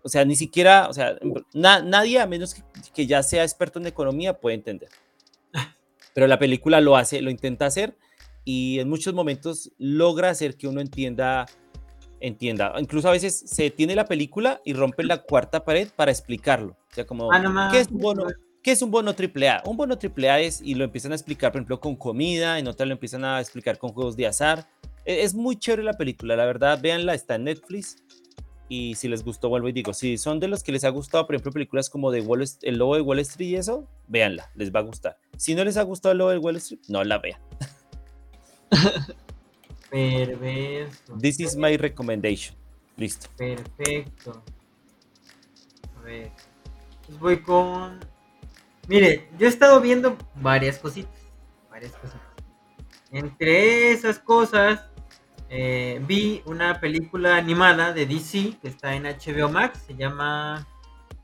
o 0.02 0.08
sea, 0.08 0.24
ni 0.24 0.34
siquiera, 0.36 0.88
o 0.88 0.94
sea, 0.94 1.18
na- 1.52 1.82
nadie 1.82 2.18
a 2.20 2.26
menos 2.26 2.54
que, 2.54 2.62
que 2.94 3.06
ya 3.06 3.22
sea 3.22 3.42
experto 3.42 3.78
en 3.78 3.86
economía 3.86 4.40
puede 4.40 4.56
entender. 4.56 4.88
Pero 6.14 6.26
la 6.26 6.38
película 6.38 6.80
lo 6.80 6.96
hace, 6.96 7.20
lo 7.20 7.30
intenta 7.30 7.66
hacer 7.66 7.98
y 8.46 8.78
en 8.78 8.88
muchos 8.88 9.12
momentos 9.12 9.72
logra 9.76 10.30
hacer 10.30 10.56
que 10.56 10.68
uno 10.68 10.80
entienda 10.80 11.44
entienda. 12.20 12.72
Incluso 12.78 13.08
a 13.08 13.12
veces 13.12 13.44
se 13.46 13.64
detiene 13.64 13.94
la 13.94 14.06
película 14.06 14.60
y 14.64 14.72
rompe 14.72 15.04
la 15.04 15.18
cuarta 15.22 15.64
pared 15.64 15.88
para 15.94 16.10
explicarlo. 16.10 16.76
O 16.90 16.94
sea, 16.94 17.06
como, 17.06 17.32
Ah, 17.32 17.38
no 17.38 17.70
¿qué 17.70 17.80
es 17.80 17.88
un 17.88 17.98
bono? 17.98 18.26
¿Qué 18.62 18.72
es 18.72 18.80
un 18.80 18.90
bono 18.90 19.10
AAA? 19.10 19.62
Un 19.66 19.76
bono 19.76 19.98
AAA 20.02 20.40
es, 20.40 20.62
y 20.62 20.74
lo 20.74 20.84
empiezan 20.84 21.12
a 21.12 21.16
explicar, 21.16 21.52
por 21.52 21.60
ejemplo, 21.60 21.80
con 21.80 21.96
comida, 21.96 22.58
en 22.58 22.66
otra 22.66 22.86
lo 22.86 22.92
empiezan 22.92 23.24
a 23.24 23.38
explicar 23.38 23.76
con 23.76 23.90
juegos 23.92 24.16
de 24.16 24.26
azar. 24.26 24.66
e, 25.04 25.22
es 25.22 25.34
muy 25.34 25.56
chévere 25.56 25.82
la 25.82 25.92
película, 25.92 26.34
la 26.34 26.46
verdad, 26.46 26.80
véanla, 26.80 27.12
está 27.12 27.34
en 27.34 27.44
Netflix. 27.44 27.98
Y 28.70 28.94
si 28.94 29.08
les 29.08 29.22
gustó, 29.22 29.50
vuelvo 29.50 29.68
y 29.68 29.72
digo, 29.72 29.92
si 29.92 30.16
son 30.16 30.40
de 30.40 30.48
los 30.48 30.62
que 30.62 30.72
les 30.72 30.84
ha 30.84 30.88
gustado, 30.88 31.26
por 31.26 31.34
ejemplo, 31.34 31.52
películas 31.52 31.90
como 31.90 32.10
de 32.10 32.22
Wall 32.22 32.42
El 32.62 32.78
Lobo 32.78 32.94
de 32.94 33.02
Wall 33.02 33.18
Street 33.18 33.48
y 33.48 33.56
eso, 33.56 33.86
véanla, 34.08 34.50
les 34.54 34.74
va 34.74 34.80
a 34.80 34.82
gustar. 34.84 35.18
Si 35.36 35.54
no 35.54 35.62
les 35.62 35.76
ha 35.76 35.82
gustado 35.82 36.12
El 36.12 36.18
Lobo 36.18 36.30
de 36.30 36.38
Wall 36.38 36.56
Street, 36.56 36.80
no 36.88 37.04
la 37.04 37.18
vean. 37.18 37.38
Perverso. 39.94 41.16
This 41.16 41.38
is 41.38 41.56
my 41.56 41.76
recommendation. 41.76 42.56
Listo. 42.96 43.28
Perfecto. 43.36 44.42
A 45.96 46.02
ver. 46.02 46.32
Pues 47.06 47.18
voy 47.20 47.38
con. 47.38 48.00
Mire, 48.88 49.28
yo 49.38 49.46
he 49.46 49.48
estado 49.48 49.80
viendo 49.80 50.18
varias 50.34 50.80
cositas. 50.80 51.14
Varias 51.70 51.92
cositas. 51.92 52.20
Entre 53.12 53.92
esas 53.92 54.18
cosas, 54.18 54.84
eh, 55.48 56.02
vi 56.08 56.42
una 56.44 56.80
película 56.80 57.36
animada 57.36 57.92
de 57.92 58.06
DC 58.06 58.58
que 58.60 58.66
está 58.66 58.96
en 58.96 59.04
HBO 59.04 59.48
Max. 59.48 59.84
Se 59.86 59.94
llama 59.94 60.66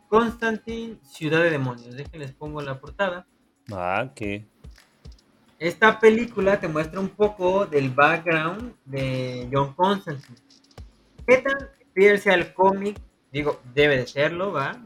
Constantine, 0.06 1.00
Ciudad 1.02 1.42
de 1.42 1.50
Demonios. 1.50 1.96
Déjenles 1.96 2.30
pongo 2.34 2.62
la 2.62 2.78
portada. 2.78 3.26
Ah, 3.72 4.12
¿qué? 4.14 4.48
Esta 5.60 6.00
película 6.00 6.58
te 6.58 6.68
muestra 6.68 6.98
un 7.00 7.10
poco 7.10 7.66
del 7.66 7.90
background 7.90 8.76
de 8.86 9.46
John 9.52 9.74
Constantine. 9.74 10.38
¿Qué 11.26 11.36
tan 11.36 11.68
fiel 11.92 12.18
el 12.24 12.54
cómic? 12.54 12.98
Digo, 13.30 13.60
debe 13.74 13.98
de 13.98 14.06
serlo, 14.06 14.52
¿va? 14.52 14.82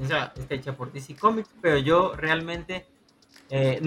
O 0.00 0.02
está 0.02 0.54
hecha 0.54 0.74
por 0.74 0.90
DC 0.90 1.16
Comics, 1.16 1.50
pero 1.60 1.76
yo 1.76 2.14
realmente 2.16 2.86
eh, 3.50 3.78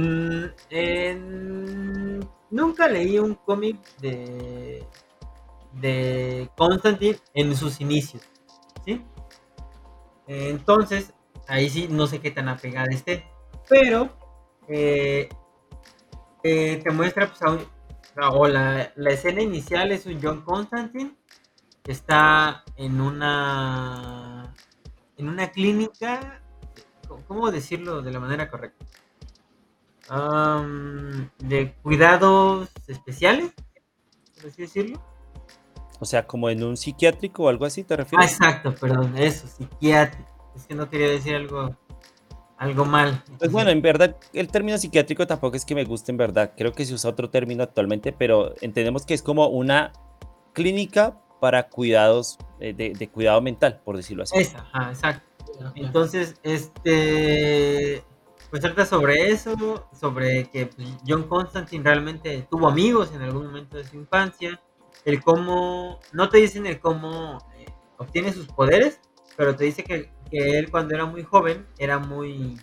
nunca 2.51 2.87
leí 2.87 3.17
un 3.17 3.33
cómic 3.33 3.77
de, 3.97 4.85
de 5.81 6.47
Constantine 6.55 7.17
en 7.33 7.55
sus 7.55 7.81
inicios, 7.81 8.21
¿sí? 8.85 9.03
Entonces, 10.27 11.11
ahí 11.47 11.71
sí 11.71 11.87
no 11.89 12.05
sé 12.05 12.21
qué 12.21 12.29
tan 12.29 12.49
apegada 12.49 12.85
esté, 12.91 13.25
pero 13.67 14.15
eh, 16.43 16.81
te 16.83 16.91
muestra, 16.91 17.27
pues, 17.27 17.41
o 18.31 18.47
la, 18.47 18.91
escena 19.09 19.41
inicial 19.41 19.91
es 19.91 20.05
un 20.05 20.19
John 20.21 20.41
Constantine 20.41 21.15
que 21.81 21.91
está 21.91 22.63
en 22.77 23.01
una, 23.01 24.53
en 25.17 25.29
una 25.29 25.51
clínica, 25.51 26.41
¿cómo 27.27 27.51
decirlo 27.51 28.01
de 28.01 28.11
la 28.11 28.19
manera 28.19 28.49
correcta? 28.49 28.85
de 31.39 31.73
cuidados 31.81 32.69
especiales, 32.87 33.51
por 34.35 34.51
así 34.51 34.61
decirlo. 34.61 35.01
O 35.99 36.05
sea, 36.05 36.27
como 36.27 36.49
en 36.49 36.63
un 36.63 36.75
psiquiátrico 36.77 37.43
o 37.43 37.49
algo 37.49 37.65
así, 37.65 37.83
¿te 37.83 37.95
refieres? 37.95 38.29
Ah, 38.29 38.29
exacto, 38.29 38.75
perdón, 38.75 39.17
eso, 39.17 39.47
psiquiátrico. 39.47 40.29
Es 40.55 40.67
que 40.67 40.75
no 40.75 40.89
quería 40.89 41.07
decir 41.09 41.35
algo 41.35 41.75
algo 42.63 42.85
mal. 42.85 43.21
Pues 43.37 43.51
bueno, 43.51 43.69
en 43.69 43.81
verdad, 43.81 44.15
el 44.31 44.47
término 44.47 44.77
psiquiátrico 44.77 45.27
tampoco 45.27 45.57
es 45.57 45.65
que 45.65 45.75
me 45.75 45.83
guste 45.83 46.11
en 46.11 46.17
verdad. 46.17 46.53
Creo 46.57 46.71
que 46.71 46.85
se 46.85 46.93
usa 46.93 47.09
otro 47.09 47.29
término 47.29 47.61
actualmente, 47.61 48.13
pero 48.13 48.55
entendemos 48.61 49.05
que 49.05 49.13
es 49.13 49.21
como 49.21 49.47
una 49.47 49.91
clínica 50.53 51.19
para 51.41 51.67
cuidados 51.67 52.37
eh, 52.59 52.73
de, 52.73 53.07
cuidado 53.09 53.41
mental, 53.41 53.81
por 53.83 53.97
decirlo 53.97 54.23
así. 54.23 54.37
Esa, 54.37 54.65
exacto. 54.89 55.25
Entonces, 55.75 56.35
este, 56.41 58.01
pues 58.49 58.61
trata 58.61 58.85
sobre 58.85 59.29
eso, 59.29 59.87
sobre 59.99 60.49
que 60.49 60.67
pues, 60.67 60.87
John 61.05 61.23
Constantine 61.23 61.83
realmente 61.83 62.47
tuvo 62.49 62.69
amigos 62.69 63.11
en 63.13 63.23
algún 63.23 63.47
momento 63.47 63.75
de 63.75 63.83
su 63.83 63.97
infancia, 63.97 64.61
el 65.03 65.21
cómo, 65.21 65.99
no 66.13 66.29
te 66.29 66.37
dicen 66.37 66.65
el 66.65 66.79
cómo 66.79 67.39
eh, 67.57 67.65
obtiene 67.97 68.31
sus 68.31 68.47
poderes, 68.47 69.01
pero 69.35 69.53
te 69.53 69.65
dice 69.65 69.83
que 69.83 70.09
que 70.33 70.57
él 70.57 70.71
cuando 70.71 70.95
era 70.95 71.05
muy 71.05 71.21
joven 71.21 71.63
era 71.77 71.99
muy 71.99 72.57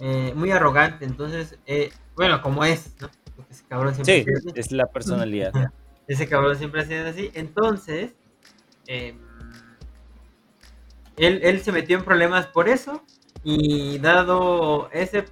eh, 0.00 0.32
muy 0.36 0.52
arrogante, 0.52 1.04
entonces, 1.04 1.58
eh, 1.66 1.90
bueno, 2.14 2.40
como 2.40 2.64
es, 2.64 2.94
¿no? 3.00 3.10
ese 3.50 3.64
cabrón 3.68 3.94
siempre 3.94 4.24
sí, 4.24 4.50
es 4.54 4.70
la 4.70 4.86
personalidad. 4.86 5.52
ese 6.06 6.28
cabrón 6.28 6.56
siempre 6.56 6.82
ha 6.82 6.84
sido 6.84 7.08
así. 7.08 7.30
Entonces, 7.34 8.14
em, 8.86 9.18
él, 11.16 11.40
él 11.42 11.60
se 11.62 11.72
metió 11.72 11.98
en 11.98 12.04
problemas 12.04 12.46
por 12.46 12.68
eso 12.68 13.02
y 13.42 13.98
dado 13.98 14.88
ese 14.92 15.24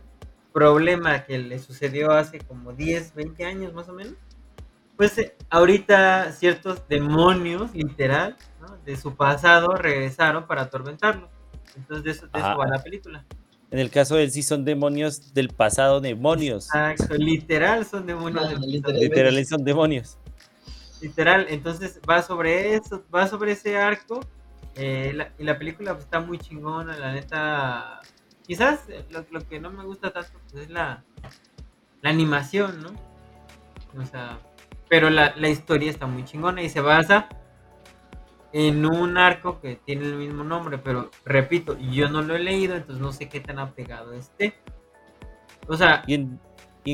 problema 0.53 1.25
que 1.27 1.39
le 1.39 1.61
sucedió 1.61 2.11
hace 2.11 2.39
como 2.41 2.73
10, 2.73 3.15
20 3.15 3.45
años 3.45 3.73
más 3.73 3.89
o 3.89 3.93
menos, 3.93 4.15
pues 4.97 5.17
eh, 5.19 5.37
ahorita 5.49 6.33
ciertos 6.33 6.89
demonios, 6.89 7.73
literal, 7.73 8.37
de 8.87 8.97
su 8.97 9.15
pasado 9.17 9.75
regresaron 9.75 10.47
para 10.47 10.63
atormentarlo. 10.63 11.29
Entonces 11.77 12.05
de 12.05 12.11
eso, 12.13 12.29
va 12.33 12.67
la 12.67 12.83
película. 12.83 13.25
En 13.71 13.81
el 13.81 13.91
caso 13.91 14.15
de 14.15 14.25
él 14.25 14.31
sí 14.31 14.43
son 14.43 14.65
demonios 14.65 15.35
del 15.35 15.49
pasado, 15.49 16.01
demonios. 16.01 16.67
Exacto, 16.67 17.17
literal 17.17 17.85
son 17.85 18.07
demonios. 18.07 18.47
Ah, 18.47 18.55
literal, 18.93 19.45
son 19.45 19.65
demonios. 19.65 20.19
Literal, 21.03 21.47
entonces 21.51 22.01
va 22.09 22.23
sobre 22.23 22.75
eso, 22.75 23.03
va 23.13 23.27
sobre 23.27 23.53
ese 23.53 23.77
arco. 23.77 24.21
Eh, 24.77 25.19
y 25.39 25.45
la 25.45 25.59
película 25.59 25.95
pues, 25.95 26.05
está 26.05 26.21
muy 26.21 26.39
chingona, 26.39 26.97
la 26.97 27.13
neta. 27.13 28.01
Quizás 28.47 28.81
lo, 29.31 29.47
que 29.49 29.59
no 29.59 29.71
me 29.71 29.85
gusta 29.85 30.13
tanto 30.13 30.39
pues, 30.49 30.65
es 30.65 30.71
la, 30.71 31.03
la 32.03 32.11
animación, 32.11 32.83
¿no? 32.83 32.91
O 34.01 34.07
sea, 34.07 34.39
pero 34.89 35.11
la, 35.11 35.35
la 35.37 35.49
historia 35.49 35.91
está 35.91 36.07
muy 36.07 36.25
chingona 36.25 36.63
y 36.63 36.69
se 36.69 36.81
basa 36.81 37.29
en 38.59 38.87
un 38.87 39.19
arco 39.19 39.61
que 39.61 39.77
tiene 39.77 40.07
el 40.07 40.15
mismo 40.15 40.43
nombre, 40.43 40.79
pero 40.79 41.11
repito, 41.27 41.77
yo 41.79 42.09
no 42.09 42.23
lo 42.23 42.35
he 42.35 42.39
leído, 42.39 42.75
entonces 42.75 43.03
no 43.03 43.13
sé 43.13 43.29
qué 43.29 43.39
tan 43.39 43.59
apegado 43.59 44.15
esté. 44.15 44.55
O 45.69 45.77
sea. 45.77 46.03
¿Y 46.07 46.15
en, 46.15 46.41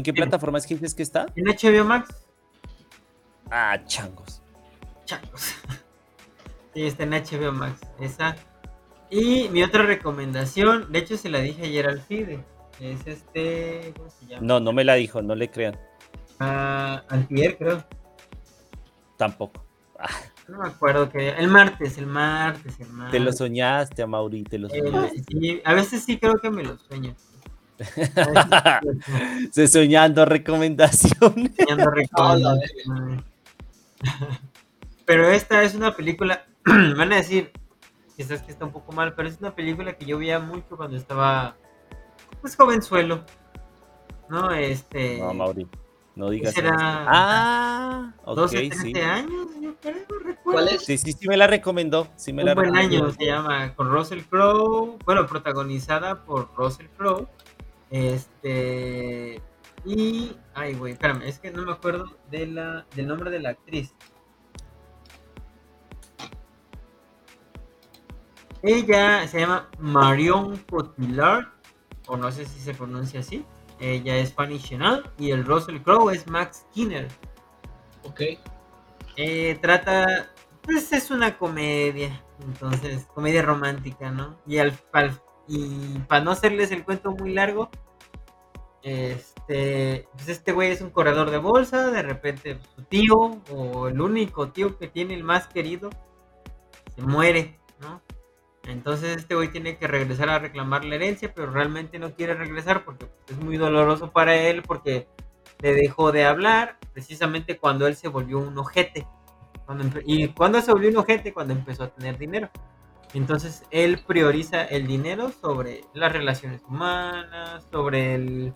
qué 0.02 0.12
plataforma 0.12 0.58
es 0.58 0.66
que 0.66 0.74
dices 0.74 0.92
que 0.92 1.04
está? 1.04 1.26
En 1.36 1.44
HBO 1.44 1.84
Max. 1.84 2.26
Ah, 3.48 3.78
changos. 3.86 4.42
Changos. 5.04 5.54
sí, 6.74 6.82
está 6.82 7.04
en 7.04 7.10
HBO 7.10 7.52
Max. 7.52 7.80
Esa. 8.00 8.34
Y 9.08 9.48
mi 9.50 9.62
otra 9.62 9.84
recomendación, 9.84 10.90
de 10.90 10.98
hecho 10.98 11.16
se 11.16 11.28
la 11.28 11.38
dije 11.38 11.62
ayer 11.62 11.86
al 11.86 12.00
FIDE. 12.00 12.44
Es 12.80 13.06
este. 13.06 13.94
¿Cómo 13.96 14.10
se 14.10 14.26
llama? 14.26 14.44
No, 14.44 14.58
no 14.58 14.72
me 14.72 14.82
la 14.82 14.94
dijo, 14.94 15.22
no 15.22 15.36
le 15.36 15.48
crean. 15.48 15.78
Ah, 16.40 17.04
Antier, 17.08 17.56
creo. 17.56 17.84
Tampoco. 19.16 19.64
Ah. 19.96 20.08
No 20.48 20.58
me 20.58 20.68
acuerdo 20.68 21.08
que. 21.10 21.30
El 21.30 21.48
martes, 21.48 21.98
el 21.98 22.06
martes, 22.06 22.78
el 22.80 22.88
martes. 22.88 23.12
Te 23.12 23.20
lo 23.20 23.32
soñaste, 23.32 24.06
Mauri, 24.06 24.44
te 24.44 24.58
lo 24.58 24.68
eh, 24.68 24.82
soñaste. 24.82 25.62
a 25.64 25.74
veces 25.74 26.04
sí 26.04 26.18
creo 26.18 26.34
que 26.34 26.50
me 26.50 26.62
lo 26.64 26.76
sueño. 26.78 27.14
Se 29.52 29.68
soñando 29.68 30.24
recomendaciones. 30.24 31.52
Soñando 31.56 31.90
recomendaciones. 31.94 33.22
pero 35.04 35.28
esta 35.30 35.62
es 35.62 35.74
una 35.74 35.94
película. 35.94 36.44
me 36.64 36.94
van 36.96 37.12
a 37.12 37.16
decir, 37.16 37.52
quizás 38.16 38.42
que 38.42 38.52
está 38.52 38.64
un 38.64 38.72
poco 38.72 38.92
mal, 38.92 39.14
pero 39.14 39.28
es 39.28 39.38
una 39.40 39.54
película 39.54 39.94
que 39.94 40.04
yo 40.04 40.18
veía 40.18 40.38
mucho 40.38 40.76
cuando 40.76 40.96
estaba. 40.96 41.56
Pues 42.40 42.56
jovenzuelo. 42.56 43.24
¿No? 44.28 44.50
Este. 44.52 45.18
No, 45.18 45.34
Mauri. 45.34 45.68
No 46.14 46.28
digas. 46.28 46.54
Será 46.54 46.76
ah, 46.78 48.12
ok, 48.24 48.36
12, 48.36 48.56
13 48.68 48.82
sí. 48.82 49.00
años, 49.00 49.46
yo 49.60 49.74
creo, 49.80 50.04
¿Cuál 50.44 50.68
es? 50.68 50.84
Sí, 50.84 50.98
sí, 50.98 51.12
sí 51.12 51.26
me 51.26 51.36
la 51.36 51.46
recomendó. 51.46 52.08
Sí 52.16 52.32
me 52.32 52.42
Un 52.42 52.48
la 52.48 52.54
buen 52.54 52.76
año 52.76 53.10
se 53.12 53.24
llama 53.24 53.74
con 53.74 53.90
Russell 53.90 54.20
Crowe, 54.22 54.98
bueno, 55.04 55.26
protagonizada 55.26 56.24
por 56.24 56.50
Russell 56.54 56.88
Crowe. 56.98 57.26
Este 57.90 59.40
y 59.84 60.36
ay, 60.54 60.74
güey, 60.74 60.92
espérame, 60.92 61.22
es 61.22 61.38
que 61.38 61.50
no 61.50 61.62
me 61.62 61.72
acuerdo 61.72 62.06
de 62.30 62.46
la 62.46 62.86
del 62.94 63.06
nombre 63.06 63.30
de 63.30 63.40
la 63.40 63.50
actriz. 63.50 63.94
Ella 68.62 69.26
se 69.26 69.40
llama 69.40 69.68
Marion 69.78 70.56
Cotillard, 70.70 71.48
o 72.06 72.16
no 72.16 72.30
sé 72.30 72.44
si 72.44 72.60
se 72.60 72.74
pronuncia 72.74 73.20
así. 73.20 73.44
Ella 73.82 74.16
es 74.16 74.32
Fanny 74.32 74.60
Chenal 74.60 75.10
y 75.18 75.32
el 75.32 75.44
Russell 75.44 75.82
Crowe 75.82 76.10
es 76.10 76.28
Max 76.28 76.64
Skinner. 76.70 77.08
Ok. 78.04 78.20
Eh, 79.16 79.58
trata, 79.60 80.30
pues 80.62 80.92
es 80.92 81.10
una 81.10 81.36
comedia, 81.36 82.22
entonces, 82.46 83.06
comedia 83.12 83.42
romántica, 83.42 84.10
¿no? 84.12 84.38
Y, 84.46 84.58
al, 84.58 84.72
y 85.48 85.98
para 86.06 86.22
no 86.22 86.30
hacerles 86.30 86.70
el 86.70 86.84
cuento 86.84 87.10
muy 87.10 87.34
largo, 87.34 87.70
este, 88.84 90.08
pues 90.12 90.28
este 90.28 90.52
güey 90.52 90.70
es 90.70 90.80
un 90.80 90.90
corredor 90.90 91.30
de 91.30 91.38
bolsa, 91.38 91.90
de 91.90 92.02
repente 92.02 92.58
su 92.76 92.82
tío 92.84 93.42
o 93.50 93.88
el 93.88 94.00
único 94.00 94.50
tío 94.52 94.78
que 94.78 94.86
tiene 94.86 95.14
el 95.14 95.24
más 95.24 95.48
querido 95.48 95.90
se 96.94 97.02
muere. 97.02 97.58
Entonces 98.64 99.16
este 99.16 99.34
güey 99.34 99.48
tiene 99.50 99.76
que 99.76 99.88
regresar 99.88 100.28
a 100.30 100.38
reclamar 100.38 100.84
la 100.84 100.94
herencia, 100.94 101.32
pero 101.34 101.50
realmente 101.50 101.98
no 101.98 102.14
quiere 102.14 102.34
regresar 102.34 102.84
porque 102.84 103.06
es 103.28 103.36
muy 103.38 103.56
doloroso 103.56 104.12
para 104.12 104.36
él, 104.36 104.62
porque 104.62 105.08
le 105.60 105.74
dejó 105.74 106.12
de 106.12 106.24
hablar 106.24 106.78
precisamente 106.92 107.58
cuando 107.58 107.86
él 107.86 107.96
se 107.96 108.08
volvió 108.08 108.38
un 108.38 108.56
ojete. 108.56 109.06
Y 110.04 110.28
cuando 110.28 110.60
se 110.60 110.70
volvió 110.70 110.90
un 110.90 110.98
ojete, 110.98 111.32
cuando 111.32 111.54
empezó 111.54 111.84
a 111.84 111.88
tener 111.88 112.18
dinero. 112.18 112.50
Entonces 113.14 113.64
él 113.70 114.02
prioriza 114.06 114.64
el 114.64 114.86
dinero 114.86 115.30
sobre 115.30 115.84
las 115.94 116.12
relaciones 116.12 116.62
humanas, 116.66 117.64
sobre 117.70 118.14
el, 118.14 118.52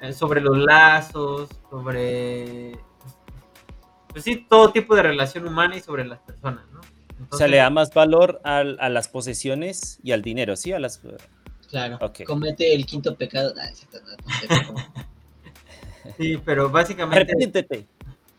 eh, 0.00 0.12
sobre 0.12 0.40
los 0.40 0.56
lazos, 0.58 1.48
sobre 1.70 2.78
pues 4.08 4.24
sí, 4.24 4.46
todo 4.48 4.72
tipo 4.72 4.96
de 4.96 5.02
relación 5.02 5.46
humana 5.46 5.76
y 5.76 5.80
sobre 5.80 6.06
las 6.06 6.20
personas, 6.20 6.64
¿no? 6.70 6.75
O 7.30 7.36
sea, 7.36 7.48
le 7.48 7.56
da 7.58 7.70
más 7.70 7.92
valor 7.94 8.40
al- 8.44 8.76
a 8.80 8.88
las 8.88 9.08
posesiones 9.08 9.98
y 10.02 10.12
al 10.12 10.22
dinero, 10.22 10.54
¿sí? 10.56 10.72
A 10.72 10.78
las... 10.78 11.00
Claro. 11.70 11.98
Ok. 12.00 12.22
Comete 12.24 12.74
el 12.74 12.86
quinto 12.86 13.16
pecado. 13.16 13.52
Ah, 13.60 13.66
es 13.66 13.78
cierto, 13.78 13.98
no, 14.06 14.72
no, 14.72 14.72
no. 14.72 15.06
Sí, 16.18 16.36
pero 16.44 16.70
básicamente 16.70 17.22
Arrepiéntete. 17.32 17.88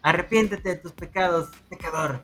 arrepiéntete 0.02 0.70
de 0.70 0.76
tus 0.78 0.94
pecados, 0.94 1.50
pecador. 1.70 2.24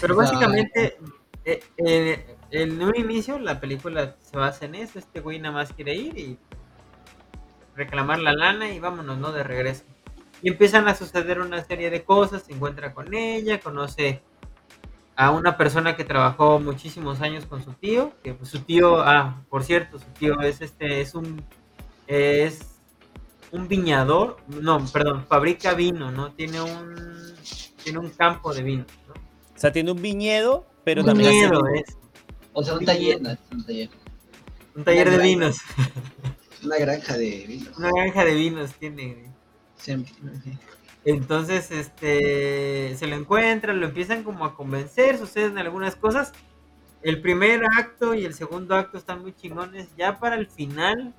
Pero 0.00 0.16
básicamente, 0.16 0.96
eh, 1.44 1.60
eh, 1.76 2.36
en 2.50 2.80
un 2.82 2.96
inicio 2.96 3.38
la 3.38 3.60
película 3.60 4.16
se 4.20 4.36
basa 4.38 4.64
en 4.64 4.74
eso. 4.76 4.98
Este 4.98 5.20
güey 5.20 5.38
nada 5.38 5.52
más 5.54 5.72
quiere 5.74 5.94
ir 5.94 6.16
y 6.18 6.38
reclamar 7.76 8.18
la 8.20 8.32
lana 8.32 8.70
y 8.72 8.78
vámonos, 8.80 9.18
¿no? 9.18 9.32
De 9.32 9.42
regreso. 9.42 9.84
Y 10.42 10.48
empiezan 10.50 10.88
a 10.88 10.94
suceder 10.94 11.40
una 11.40 11.62
serie 11.64 11.90
de 11.90 12.04
cosas. 12.04 12.44
Se 12.44 12.52
encuentra 12.52 12.94
con 12.94 13.12
ella, 13.12 13.60
conoce 13.60 14.22
a 15.18 15.32
una 15.32 15.56
persona 15.56 15.96
que 15.96 16.04
trabajó 16.04 16.60
muchísimos 16.60 17.20
años 17.20 17.44
con 17.44 17.64
su 17.64 17.72
tío. 17.72 18.12
Que 18.22 18.34
pues, 18.34 18.50
su 18.50 18.60
tío, 18.60 19.00
ah, 19.00 19.42
por 19.50 19.64
cierto, 19.64 19.98
su 19.98 20.06
tío 20.12 20.40
es 20.42 20.60
este, 20.60 21.00
es 21.00 21.12
un, 21.16 21.44
es 22.06 22.60
un 23.50 23.66
viñador, 23.66 24.36
no, 24.46 24.78
perdón, 24.92 25.26
fabrica 25.26 25.74
vino, 25.74 26.12
¿no? 26.12 26.32
Tiene 26.34 26.60
un, 26.60 27.34
tiene 27.82 27.98
un 27.98 28.10
campo 28.10 28.54
de 28.54 28.62
vino, 28.62 28.86
¿no? 29.08 29.14
O 29.14 29.58
sea, 29.58 29.72
tiene 29.72 29.90
un 29.90 30.00
viñedo, 30.00 30.68
pero 30.84 31.02
Un 31.02 31.06
también 31.08 31.30
hace 31.30 31.48
viñedo, 31.48 31.62
vino. 31.64 31.74
es 31.74 31.98
O 32.52 32.62
sea, 32.62 32.74
un 32.74 32.84
taller, 32.84 33.20
no, 33.20 33.30
es 33.32 33.38
un 33.50 33.64
taller. 33.66 33.90
un 34.76 34.84
taller 34.84 35.10
de 35.10 35.16
Una 35.16 35.24
vinos, 35.24 35.58
Una 36.62 36.76
granja 36.78 37.16
de 37.16 37.44
vino. 37.48 37.70
una 37.76 37.90
granja 37.90 38.24
de 38.24 38.34
vinos 38.34 38.74
tiene. 38.74 39.34
Siempre. 39.76 40.12
Entonces, 41.04 41.70
este, 41.70 42.94
se 42.96 43.06
lo 43.06 43.16
encuentran, 43.16 43.80
lo 43.80 43.86
empiezan 43.86 44.24
como 44.24 44.44
a 44.44 44.54
convencer, 44.54 45.18
suceden 45.18 45.58
algunas 45.58 45.96
cosas. 45.96 46.32
El 47.02 47.20
primer 47.22 47.62
acto 47.78 48.14
y 48.14 48.24
el 48.24 48.34
segundo 48.34 48.74
acto 48.74 48.98
están 48.98 49.22
muy 49.22 49.32
chingones. 49.34 49.88
Ya 49.96 50.18
para 50.18 50.36
el 50.36 50.48
final, 50.48 51.14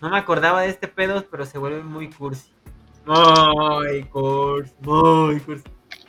no 0.00 0.10
me 0.10 0.18
acordaba 0.18 0.62
de 0.62 0.68
este 0.68 0.88
pedo, 0.88 1.24
pero 1.30 1.44
se 1.44 1.58
vuelve 1.58 1.82
muy 1.82 2.10
cursi. 2.10 2.50
Muy 3.04 4.04
cursi, 4.04 4.72
muy 4.80 5.40
cursi. 5.40 5.64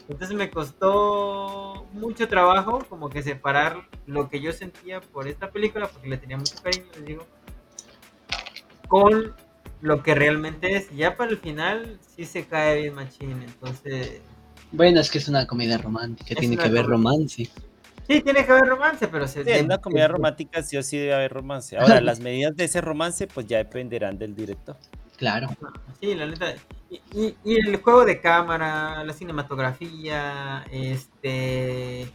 Entonces 0.08 0.36
me 0.36 0.50
costó 0.50 1.88
mucho 1.94 2.28
trabajo 2.28 2.86
como 2.90 3.10
que 3.10 3.24
separar 3.24 3.88
lo 4.06 4.30
que 4.30 4.42
yo 4.42 4.52
sentía 4.52 5.00
por 5.02 5.28
esta 5.28 5.50
película, 5.52 5.88
porque 5.88 6.10
le 6.10 6.18
tenía 6.18 6.38
mucho 6.38 6.56
cariño, 6.62 6.86
les 6.94 7.06
digo, 7.06 7.26
con 8.88 9.34
lo 9.84 10.02
que 10.02 10.16
realmente 10.16 10.76
es. 10.78 10.90
Ya 10.96 11.16
para 11.18 11.30
el 11.30 11.38
final 11.38 12.00
sí 12.16 12.26
se 12.26 12.46
cae 12.46 12.82
bien 12.82 12.96
machín, 12.96 13.44
entonces... 13.44 14.22
Bueno, 14.72 15.00
es 15.02 15.12
que 15.12 15.18
es 15.20 15.28
una 15.28 15.46
comedia 15.46 15.78
romántica, 15.78 16.34
Es 16.34 16.38
tiene 16.40 16.58
que 16.58 16.64
haber 16.66 16.86
romance. 16.86 17.50
Sí, 18.08 18.22
tiene 18.22 18.46
que 18.46 18.52
haber 18.52 18.66
romance, 18.66 19.08
pero 19.10 19.28
se... 19.28 19.44
Sí, 19.44 19.52
en 19.52 19.66
una 19.66 19.78
comedia 19.78 20.08
romántica 20.08 20.64
sí 20.64 20.78
o 20.78 20.84
sí 20.84 20.98
debe 20.98 21.14
haber 21.14 21.32
romance. 21.34 21.78
Ahora, 21.78 22.00
las 22.02 22.20
medidas 22.22 22.56
de 22.56 22.64
ese 22.64 22.80
romance 22.82 23.28
pues 23.28 23.46
ya 23.46 23.58
dependerán 23.58 24.18
del 24.18 24.34
director. 24.36 24.78
Claro. 25.18 25.48
Sí, 26.02 26.16
la 26.16 26.26
neta. 26.28 26.56
Y, 26.90 27.02
y- 27.14 27.36
y 27.44 27.56
el 27.56 27.76
juego 27.82 28.06
de 28.06 28.20
cámara, 28.22 29.04
la 29.04 29.14
cinematografía, 29.14 30.66
este, 30.72 32.08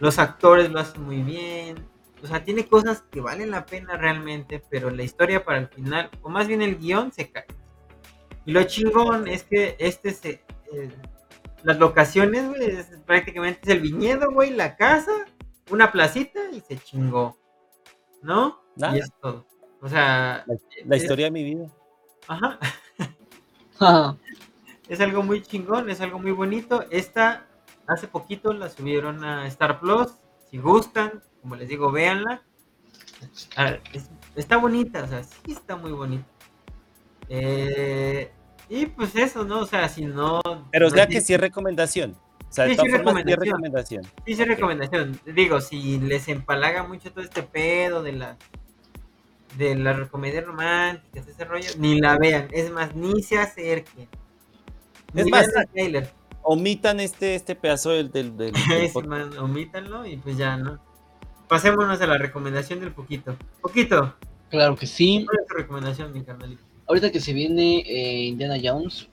los 0.00 0.18
actores 0.18 0.70
lo 0.70 0.80
hacen 0.80 1.02
muy 1.02 1.22
bien. 1.22 1.76
O 2.22 2.26
sea, 2.26 2.44
tiene 2.44 2.66
cosas 2.66 3.02
que 3.10 3.20
valen 3.20 3.50
la 3.50 3.66
pena 3.66 3.96
realmente, 3.96 4.62
pero 4.70 4.90
la 4.90 5.02
historia 5.02 5.44
para 5.44 5.58
el 5.58 5.68
final, 5.68 6.08
o 6.22 6.28
más 6.28 6.46
bien 6.46 6.62
el 6.62 6.78
guion, 6.78 7.12
se 7.12 7.30
cae. 7.30 7.46
Y 8.46 8.52
lo 8.52 8.62
chingón 8.64 9.26
es 9.28 9.42
que 9.44 9.76
este 9.78 10.12
se... 10.12 10.30
eh, 10.72 10.90
las 11.64 11.78
locaciones, 11.78 12.48
güey, 12.48 12.64
es- 12.70 12.90
prácticamente 13.06 13.60
es 13.62 13.68
el 13.68 13.80
viñedo, 13.80 14.30
güey, 14.32 14.50
la 14.50 14.76
casa, 14.76 15.12
una 15.70 15.90
placita 15.92 16.40
y 16.52 16.60
se 16.60 16.76
chingó. 16.78 17.36
¿No? 18.22 18.62
Nada. 18.76 18.96
Y 18.96 19.00
es 19.00 19.12
todo. 19.20 19.46
O 19.80 19.88
sea... 19.88 20.44
La 20.84 20.96
es- 20.96 21.02
historia 21.02 21.26
de 21.26 21.30
mi 21.32 21.44
vida. 21.44 21.66
Ajá. 22.28 22.58
Es 24.88 25.00
algo 25.00 25.22
muy 25.22 25.42
chingón, 25.42 25.88
es 25.90 26.00
algo 26.00 26.18
muy 26.18 26.32
bonito. 26.32 26.84
Esta, 26.90 27.46
hace 27.86 28.06
poquito 28.08 28.52
la 28.52 28.68
subieron 28.68 29.24
a 29.24 29.46
Star 29.46 29.80
Plus. 29.80 30.12
Si 30.50 30.58
gustan, 30.58 31.22
como 31.42 31.56
les 31.56 31.68
digo, 31.68 31.90
véanla. 31.92 32.42
Ah, 33.56 33.76
es- 33.92 34.10
está 34.34 34.56
bonita, 34.56 35.04
o 35.04 35.06
sea, 35.08 35.22
sí 35.22 35.52
está 35.52 35.76
muy 35.76 35.92
bonita. 35.92 36.24
Eh, 37.28 38.30
y 38.68 38.86
pues 38.86 39.14
eso, 39.16 39.44
¿no? 39.44 39.60
O 39.60 39.66
sea, 39.66 39.88
si 39.88 40.04
no. 40.06 40.40
Pero 40.70 40.86
o 40.86 40.90
no 40.90 40.96
sea 40.96 41.06
ti- 41.06 41.14
que 41.14 41.20
sí 41.20 41.34
es 41.34 41.40
recomendación. 41.40 42.16
O 42.48 42.52
sea, 42.54 42.66
Sí, 42.66 42.72
sí, 42.72 42.76
formas 42.76 42.90
sí 42.90 42.92
es 42.96 42.98
recomendación. 43.38 43.40
recomendación. 43.46 44.04
Sí, 44.26 44.34
sí, 44.36 44.44
recomendación. 44.44 45.20
Digo, 45.26 45.60
si 45.60 45.98
les 46.00 46.28
empalaga 46.28 46.82
mucho 46.82 47.10
todo 47.12 47.24
este 47.24 47.42
pedo 47.42 48.02
de 48.02 48.12
la 48.12 48.36
de 49.56 49.74
las 49.74 50.08
comedias 50.08 50.46
románticas, 50.46 51.28
ese 51.28 51.44
rollo, 51.44 51.68
ni 51.78 52.00
la 52.00 52.16
vean. 52.18 52.48
Es 52.52 52.70
más, 52.70 52.94
ni 52.94 53.22
se 53.22 53.38
acerquen. 53.38 54.08
Es 55.14 55.26
más. 55.28 55.46
Omitan 56.42 57.00
este, 57.00 57.34
este 57.34 57.54
pedazo 57.54 57.90
del, 57.90 58.10
del, 58.10 58.36
del- 58.36 58.52
podcast. 58.92 59.06
man, 59.06 59.38
omítanlo 59.38 60.06
y 60.06 60.16
pues 60.16 60.36
ya, 60.38 60.56
¿no? 60.56 60.80
Pasémonos 61.52 62.00
a 62.00 62.06
la 62.06 62.16
recomendación 62.16 62.80
del 62.80 62.92
poquito. 62.92 63.36
Poquito, 63.60 64.14
claro 64.48 64.74
que 64.74 64.86
sí. 64.86 65.26
¿cuál 65.26 65.38
es 65.42 65.46
tu 65.48 65.54
recomendación, 65.54 66.10
mi 66.10 66.22
carnalito? 66.22 66.62
Ahorita 66.86 67.12
que 67.12 67.20
se 67.20 67.34
viene 67.34 67.80
eh, 67.86 68.24
Indiana 68.28 68.56
Jones, 68.62 69.06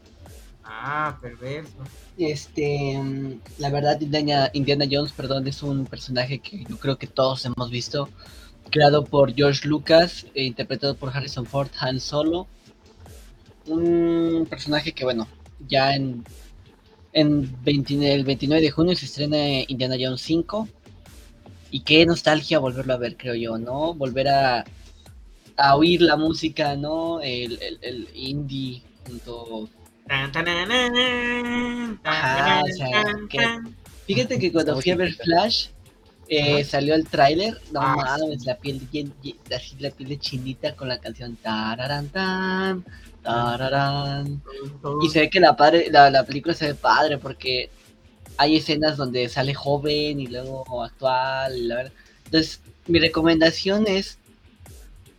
Ah, 0.64 1.18
perverso. 1.22 1.74
este, 2.18 2.98
mm, 2.98 3.41
la 3.57 3.70
verdad 3.72 3.99
Indiana, 3.99 4.49
Indiana 4.53 4.86
Jones, 4.90 5.11
perdón, 5.11 5.48
es 5.49 5.61
un 5.64 5.86
personaje 5.86 6.40
que 6.40 6.64
yo 6.64 6.78
creo 6.78 6.98
que 6.98 7.07
todos 7.07 7.44
hemos 7.45 7.70
visto, 7.70 8.07
creado 8.70 9.03
por 9.03 9.34
George 9.34 9.68
Lucas, 9.68 10.26
e 10.34 10.45
interpretado 10.45 10.95
por 10.95 11.10
Harrison 11.10 11.45
Ford, 11.45 11.70
Han 11.82 11.99
Solo. 11.99 12.48
Un 13.66 14.48
personaje 14.49 14.94
que, 14.94 15.03
bueno, 15.03 15.28
ya 15.68 15.94
en, 15.94 16.24
en 17.11 17.53
29 17.66 18.14
el 18.16 18.24
29 18.24 18.61
de 18.61 18.72
junio 18.72 18.95
se 18.95 19.07
estrena 19.07 19.38
Indiana 19.68 19.95
Jones 19.99 20.22
5. 20.22 20.70
Y 21.72 21.82
qué 21.82 22.06
nostalgia 22.06 22.60
volverlo 22.60 22.94
a 22.94 22.98
ver, 22.98 23.16
creo 23.18 23.36
yo, 23.36 23.58
¿no? 23.58 23.94
Volver 23.94 24.28
a, 24.30 24.66
a 25.58 25.76
oír 25.76 26.02
la 26.02 26.16
música, 26.16 26.76
¿no? 26.76 27.22
El, 27.22 27.60
el, 27.62 27.80
el 27.82 28.10
indie 28.14 28.82
junto 29.06 29.70
Ajá, 32.04 32.62
o 32.62 32.68
sea, 32.76 33.04
que-. 33.30 33.60
Fíjate 34.08 34.40
que 34.40 34.52
cuando 34.52 34.82
fui 34.82 34.91
a 34.91 34.96
ver. 34.96 35.14
Flash, 35.14 35.68
eh, 36.28 36.64
salió 36.64 36.96
el 36.96 37.08
tráiler, 37.08 37.60
no 37.72 37.80
Ah, 37.82 37.96
mames, 37.96 38.46
la 38.46 38.58
piel, 38.58 38.82
así 39.56 39.76
la 39.80 39.91
piel 39.91 40.10
de 40.10 40.20
chinita 40.20 40.76
con 40.76 40.88
la 40.88 41.00
canción 41.00 41.36
tararán, 41.36 42.08
tan, 42.10 42.86
tararán. 43.22 44.41
Y 45.04 45.10
se 45.10 45.22
ve 45.22 45.30
que 45.30 45.40
la, 45.40 45.56
padre, 45.56 45.88
la, 45.91 46.10
la 46.10 46.24
película 46.24 46.56
se 46.56 46.68
ve 46.68 46.76
padre 46.76 47.18
porque 47.20 47.70
hay 48.40 48.56
escenas 48.56 48.95
donde 48.98 49.28
sale 49.30 49.53
joven 49.53 50.20
y 50.20 50.28
luego 50.28 50.84
actual. 50.84 51.57
y 51.57 51.64
la 51.68 51.76
verdad. 51.76 51.91
Entonces, 52.26 52.61
mi 52.88 52.99
recomendación 52.99 53.86
es 53.88 54.18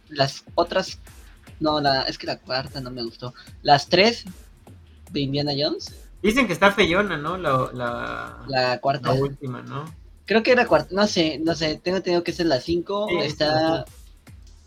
las 0.09 0.43
otras, 0.55 0.99
no, 1.61 1.81
la, 1.81 2.03
es 2.03 2.19
que 2.19 2.27
la 2.27 2.39
cuarta 2.39 2.81
no 2.81 2.91
me 2.91 3.03
gustó. 3.05 3.35
Las 3.63 3.89
tres 3.89 4.25
de 5.11 5.21
Indiana 5.21 5.53
Jones, 5.57 5.95
Dicen 6.23 6.47
que 6.47 6.53
está 6.53 6.71
feyona, 6.73 7.17
¿no? 7.17 7.39
La, 7.39 7.71
la, 7.73 8.45
la 8.49 8.79
cuarta. 8.81 9.15
la 9.15 9.21
última, 9.21 9.63
¿no? 9.63 9.95
Creo 10.27 10.43
que 10.43 10.53
era 10.53 10.67
cuarta, 10.67 10.95
no 10.95 11.07
sé, 11.07 11.39
no 11.43 11.55
sé, 11.55 11.81
tengo 11.83 11.97
entendido 11.99 12.23
que 12.25 12.31
esa 12.33 12.43
es 12.43 12.49
la 12.49 12.61
5. 12.61 13.07
Sí, 13.09 13.17
está 13.19 13.85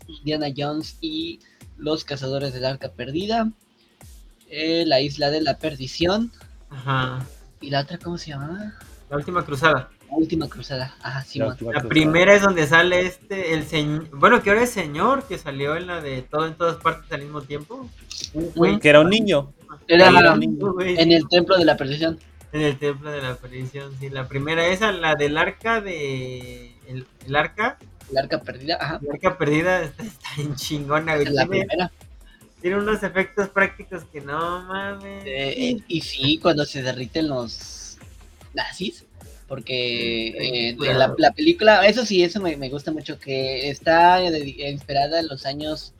Indiana 0.08 0.48
Jones 0.56 0.96
y 1.00 1.40
los 1.76 2.04
cazadores 2.04 2.52
del 2.54 2.64
arca 2.64 2.90
perdida. 2.92 3.50
eh, 4.48 4.84
la 4.86 5.00
isla 5.00 5.30
de 5.30 5.42
la 5.42 5.58
perdición. 5.58 6.32
Ajá. 6.70 7.24
Y 7.64 7.70
la 7.70 7.80
otra, 7.80 7.96
¿cómo 7.96 8.18
se 8.18 8.30
llama? 8.30 8.74
La 9.08 9.16
última 9.16 9.42
cruzada. 9.42 9.88
La 10.10 10.16
última 10.18 10.48
cruzada. 10.48 10.94
Ajá, 11.02 11.24
La 11.36 11.46
última 11.46 11.72
La 11.72 11.82
primera 11.82 12.34
es 12.34 12.42
donde 12.42 12.66
sale 12.66 13.06
este, 13.06 13.54
el 13.54 13.64
señor. 13.64 14.10
Bueno, 14.10 14.42
que 14.42 14.50
ahora 14.50 14.64
es 14.64 14.70
señor, 14.70 15.26
que 15.26 15.38
salió 15.38 15.74
en 15.74 15.86
la 15.86 16.02
de 16.02 16.20
todo 16.20 16.46
en 16.46 16.54
todas 16.54 16.76
partes 16.76 17.10
al 17.10 17.22
mismo 17.22 17.40
tiempo. 17.40 17.88
Que 18.82 18.88
era 18.88 19.00
un 19.00 19.08
niño. 19.08 19.54
Era 19.88 20.32
un 20.34 20.40
niño. 20.40 20.72
Güey. 20.74 21.00
en 21.00 21.12
el 21.12 21.26
templo 21.26 21.56
de 21.56 21.64
la 21.64 21.76
perdición. 21.78 22.18
En 22.52 22.60
el 22.60 22.78
templo 22.78 23.10
de 23.10 23.22
la 23.22 23.34
perdición, 23.36 23.92
sí. 23.98 24.10
La 24.10 24.28
primera 24.28 24.66
esa, 24.66 24.92
la 24.92 25.14
del 25.14 25.38
arca 25.38 25.80
de. 25.80 26.74
El, 26.86 27.06
el 27.26 27.34
arca. 27.34 27.78
El 28.10 28.18
arca 28.18 28.42
perdida, 28.42 28.76
ajá. 28.78 29.00
El 29.02 29.10
arca 29.10 29.38
perdida 29.38 29.82
está, 29.82 30.02
está 30.02 30.28
en 30.36 30.54
chingona, 30.54 31.14
güey. 31.14 31.28
Es 31.28 31.32
la 31.32 31.46
primera. 31.46 31.92
Tiene 32.64 32.78
unos 32.78 33.02
efectos 33.02 33.50
prácticos 33.50 34.04
que 34.04 34.22
no 34.22 34.62
mames. 34.62 35.22
Eh, 35.26 35.82
y 35.86 36.00
sí, 36.00 36.38
cuando 36.40 36.64
se 36.64 36.80
derriten 36.80 37.28
los 37.28 37.98
nazis, 38.54 39.04
porque 39.46 40.28
eh, 40.70 40.76
la, 40.78 41.14
la 41.18 41.32
película, 41.32 41.86
eso 41.86 42.06
sí, 42.06 42.24
eso 42.24 42.40
me, 42.40 42.56
me 42.56 42.70
gusta 42.70 42.90
mucho, 42.90 43.18
que 43.18 43.68
está 43.68 44.24
inspirada 44.24 45.20
en 45.20 45.28
los 45.28 45.44
años 45.44 45.92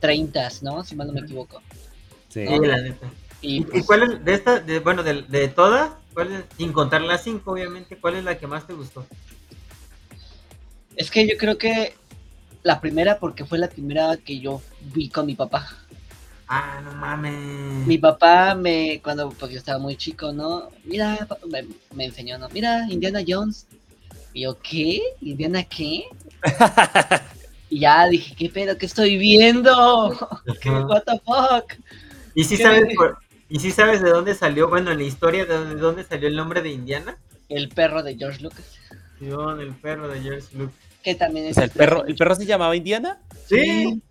30, 0.00 0.48
¿no? 0.62 0.82
Si 0.82 0.96
mal 0.96 1.06
no 1.06 1.12
me 1.12 1.20
equivoco. 1.20 1.62
Sí. 2.30 2.46
La 2.46 2.80
neta. 2.80 3.12
Y 3.40 3.58
¿Y, 3.58 3.58
y 3.58 3.60
pues, 3.62 3.84
cuál 3.84 4.02
es 4.02 4.24
de 4.24 4.34
esta, 4.34 4.58
de, 4.58 4.80
bueno, 4.80 5.04
de, 5.04 5.22
de 5.22 5.46
todas, 5.46 5.92
cuál 6.14 6.32
es, 6.32 6.44
sin 6.56 6.72
contar 6.72 7.00
las 7.02 7.22
cinco, 7.22 7.52
obviamente, 7.52 7.96
cuál 7.96 8.16
es 8.16 8.24
la 8.24 8.36
que 8.36 8.48
más 8.48 8.66
te 8.66 8.72
gustó? 8.72 9.06
es 10.96 11.10
que 11.10 11.26
yo 11.26 11.36
creo 11.36 11.58
que 11.58 11.94
la 12.64 12.80
primera, 12.80 13.18
porque 13.18 13.44
fue 13.44 13.58
la 13.58 13.68
primera 13.68 14.16
que 14.16 14.40
yo 14.40 14.60
vi 14.94 15.08
con 15.08 15.26
mi 15.26 15.36
papá. 15.36 15.68
Ah, 16.48 16.80
no 16.84 16.92
mames. 16.94 17.86
Mi 17.86 17.98
papá 17.98 18.54
me, 18.54 19.00
cuando 19.02 19.30
pues 19.30 19.52
yo 19.52 19.58
estaba 19.58 19.78
muy 19.78 19.96
chico, 19.96 20.32
¿no? 20.32 20.70
Mira, 20.84 21.16
papá, 21.28 21.46
me, 21.46 21.64
me 21.94 22.06
enseñó, 22.06 22.38
¿no? 22.38 22.48
Mira, 22.50 22.86
Indiana 22.90 23.20
Jones. 23.26 23.66
Y 24.32 24.42
yo, 24.42 24.58
¿qué? 24.60 25.00
¿Indiana 25.20 25.62
qué? 25.64 26.04
Y 27.70 27.80
ya 27.80 28.06
dije, 28.08 28.36
¿qué 28.36 28.50
pedo? 28.50 28.76
¿Qué 28.78 28.86
estoy 28.86 29.16
viendo? 29.16 30.12
¿Qué, 30.60 30.70
what 30.70 31.02
the 31.04 31.18
fuck? 31.24 31.72
¿Y 32.34 32.44
si 32.44 32.56
¿Qué 32.56 32.62
sabes 32.62 32.94
por- 32.94 33.18
y 33.48 33.58
si 33.58 33.70
sabes 33.72 34.00
de 34.02 34.10
dónde 34.10 34.34
salió, 34.34 34.68
bueno, 34.68 34.92
en 34.92 34.98
la 34.98 35.04
historia 35.04 35.44
de 35.44 35.54
dónde, 35.54 35.74
de 35.74 35.80
dónde 35.80 36.04
salió 36.04 36.28
el 36.28 36.36
nombre 36.36 36.62
de 36.62 36.70
Indiana? 36.70 37.18
El 37.48 37.68
perro 37.70 38.02
de 38.02 38.16
George 38.16 38.42
Lucas. 38.42 38.64
Simón, 39.18 39.60
el 39.60 39.74
perro 39.74 40.08
de 40.08 40.20
George 40.20 40.56
Lucas. 40.56 40.76
Que 41.04 41.14
también 41.14 41.46
O 41.46 41.48
es. 41.50 41.54
sea, 41.54 41.64
el 41.64 41.70
perro, 41.70 42.04
¿el 42.06 42.16
perro 42.16 42.34
se 42.34 42.46
llamaba 42.46 42.74
Indiana? 42.74 43.20
Sí. 43.46 44.02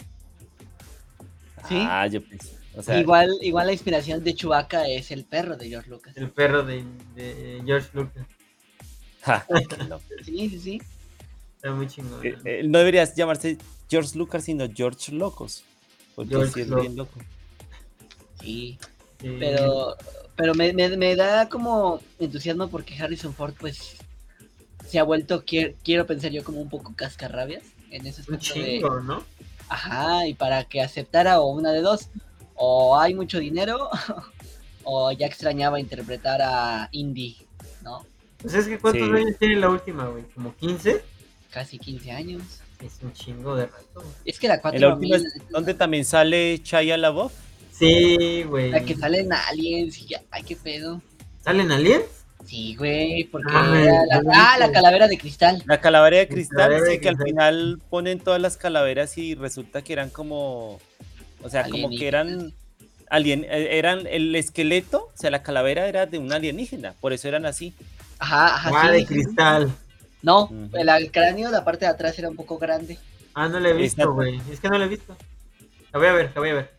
Sí. 1.67 1.77
Ah, 1.89 2.07
yo 2.07 2.21
pensé. 2.23 2.53
O 2.75 2.81
sea, 2.81 2.99
igual, 2.99 3.29
igual 3.41 3.67
la 3.67 3.73
inspiración 3.73 4.23
de 4.23 4.33
Chewbacca 4.33 4.87
es 4.87 5.11
el 5.11 5.25
perro 5.25 5.57
de 5.57 5.69
George 5.69 5.89
Lucas. 5.89 6.15
El 6.17 6.29
perro 6.29 6.63
de, 6.63 6.83
de 7.15 7.61
George 7.65 7.89
Lucas. 7.93 8.25
Sí, 10.25 10.49
sí, 10.49 10.59
sí. 10.59 10.81
Está 11.55 11.71
muy 11.71 11.87
chingón. 11.87 12.25
Eh, 12.25 12.35
eh, 12.45 12.61
no 12.65 12.77
deberías 12.79 13.15
llamarse 13.15 13.57
George 13.89 14.17
Lucas, 14.17 14.43
sino 14.43 14.67
George 14.73 15.11
Locos. 15.13 15.63
Porque 16.15 16.31
George 16.31 16.51
sí 16.53 16.61
es 16.61 16.67
Lo- 16.67 16.81
bien 16.81 16.95
loco. 16.95 17.19
Sí. 18.41 18.77
Sí. 19.21 19.35
Pero, 19.39 19.95
pero 20.35 20.53
me, 20.55 20.73
me, 20.73 20.95
me 20.97 21.15
da 21.15 21.47
como 21.47 22.01
entusiasmo 22.19 22.67
porque 22.69 22.97
Harrison 23.01 23.33
Ford, 23.33 23.53
pues, 23.57 23.95
se 24.87 24.99
ha 24.99 25.03
vuelto, 25.03 25.43
quiero, 25.45 25.73
quiero 25.83 26.05
pensar 26.05 26.31
yo, 26.31 26.43
como 26.43 26.61
un 26.61 26.69
poco 26.69 26.93
cascarrabias 26.95 27.63
en 27.91 28.05
ese 28.05 28.21
Un 28.27 28.35
aspecto 28.35 28.59
de, 28.59 28.65
chingo, 28.79 28.99
¿no? 29.01 29.23
ajá, 29.69 30.27
y 30.27 30.33
para 30.33 30.65
que 30.65 30.81
aceptara 30.81 31.39
o 31.39 31.47
una 31.51 31.71
de 31.71 31.81
dos, 31.81 32.09
o 32.55 32.97
hay 32.99 33.13
mucho 33.13 33.39
dinero, 33.39 33.89
o 34.83 35.11
ya 35.11 35.25
extrañaba 35.27 35.79
interpretar 35.79 36.41
a 36.41 36.89
Indy, 36.91 37.37
¿no? 37.83 38.05
Pues 38.41 38.53
es 38.55 38.67
que 38.67 38.77
¿cuántos 38.77 39.07
Sí. 39.07 39.15
años 39.15 39.37
tiene 39.39 39.55
la 39.55 39.69
última, 39.69 40.05
güey? 40.07 40.23
¿Como 40.35 40.53
15? 40.55 41.01
Casi 41.49 41.79
15 41.79 42.11
años. 42.11 42.43
Es 42.81 42.99
un 43.01 43.13
chingo 43.13 43.55
de 43.55 43.67
rato. 43.67 44.03
Es 44.25 44.37
que 44.37 44.49
la 44.49 44.59
4 44.59 44.75
En 44.75 44.81
la 44.81 44.93
última 44.95 45.15
es 45.15 45.23
donde 45.49 45.73
también 45.73 46.03
sale 46.03 46.61
Chaya 46.61 46.97
LaBeouf. 46.97 47.31
Sí, 47.71 48.43
güey. 48.43 48.71
La 48.71 48.83
que 48.83 48.95
salen 48.95 49.31
aliens 49.31 49.97
y 49.99 50.07
ya, 50.07 50.21
ay, 50.31 50.43
qué 50.43 50.57
pedo. 50.57 51.01
¿Salen 51.41 51.71
aliens? 51.71 52.03
Sí, 52.45 52.75
güey, 52.75 53.23
porque 53.25 53.51
Ah, 53.53 53.73
era 53.81 54.05
la, 54.05 54.21
ah, 54.33 54.57
la 54.59 54.71
calavera 54.71 55.07
de 55.07 55.17
cristal. 55.17 55.63
La 55.65 55.79
calavera 55.79 56.17
de 56.17 56.27
cristal, 56.27 56.57
calavera 56.57 56.83
de 56.83 56.95
sí, 56.95 56.99
que 57.01 57.09
al 57.09 57.17
final 57.17 57.81
ponen 57.89 58.19
todas 58.19 58.41
las 58.41 58.57
calaveras 58.57 59.17
y 59.17 59.35
resulta 59.35 59.81
que 59.81 59.93
eran 59.93 60.09
como. 60.09 60.79
O 61.41 61.49
sea, 61.49 61.69
como 61.69 61.89
que 61.89 62.07
eran. 62.07 62.53
Alien, 63.09 63.43
eh, 63.43 63.77
eran 63.77 64.07
el 64.07 64.35
esqueleto, 64.35 65.11
o 65.13 65.17
sea, 65.17 65.29
la 65.29 65.43
calavera 65.43 65.87
era 65.87 66.05
de 66.07 66.17
un 66.17 66.33
alienígena, 66.33 66.93
por 66.99 67.13
eso 67.13 67.27
eran 67.27 67.45
así. 67.45 67.73
Ajá, 68.17 68.55
ajá, 68.55 68.71
Ah, 68.73 68.87
sí, 68.87 68.93
de 68.99 69.05
cristal. 69.05 69.71
No, 70.23 70.49
el, 70.73 70.89
el 70.89 71.11
cráneo, 71.11 71.51
la 71.51 71.63
parte 71.63 71.85
de 71.85 71.91
atrás 71.91 72.17
era 72.17 72.29
un 72.29 72.35
poco 72.35 72.57
grande. 72.57 72.97
Ah, 73.35 73.47
no 73.49 73.59
la 73.59 73.69
he 73.69 73.73
visto, 73.73 74.13
güey. 74.13 74.41
Es 74.51 74.59
que 74.59 74.69
no 74.69 74.77
la 74.77 74.85
he 74.85 74.87
visto. 74.87 75.15
La 75.91 75.99
voy 75.99 76.07
a 76.07 76.13
ver, 76.13 76.31
la 76.33 76.41
voy 76.41 76.49
a 76.49 76.53
ver. 76.55 76.71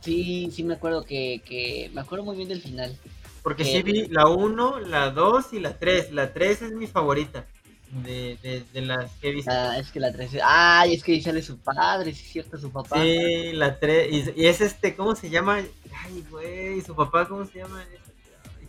Sí, 0.00 0.50
sí 0.54 0.62
me 0.62 0.74
acuerdo 0.74 1.04
que, 1.04 1.42
que 1.44 1.90
me 1.92 2.00
acuerdo 2.02 2.24
muy 2.24 2.36
bien 2.36 2.48
del 2.48 2.62
final. 2.62 2.96
Porque 3.42 3.64
¿Qué? 3.64 3.70
sí 3.70 3.82
vi 3.82 4.06
la 4.08 4.26
1, 4.26 4.80
la 4.80 5.10
2 5.10 5.52
y 5.52 5.60
la 5.60 5.78
3. 5.78 6.12
La 6.12 6.32
3 6.32 6.62
es 6.62 6.72
mi 6.72 6.86
favorita 6.86 7.46
de, 7.90 8.38
de, 8.42 8.64
de 8.72 8.80
las 8.82 9.10
que 9.12 9.28
he 9.28 9.32
visto. 9.32 9.50
Ah, 9.52 9.78
es 9.78 9.90
que 9.90 10.00
la 10.00 10.12
13. 10.12 10.40
Ay, 10.42 10.94
es 10.94 11.02
que 11.02 11.12
ahí 11.12 11.22
sale 11.22 11.42
su 11.42 11.58
padre, 11.58 12.12
sí 12.12 12.22
es 12.24 12.32
cierto, 12.32 12.58
su 12.58 12.70
papá. 12.70 13.00
Sí, 13.00 13.52
la 13.52 13.78
3. 13.78 14.34
Y, 14.36 14.42
y 14.42 14.46
es 14.46 14.60
este, 14.60 14.94
¿cómo 14.94 15.14
se 15.14 15.30
llama? 15.30 15.58
Ay, 16.04 16.24
güey, 16.30 16.80
su 16.82 16.94
papá, 16.94 17.26
¿cómo 17.26 17.44
se 17.46 17.58
llama? 17.58 17.84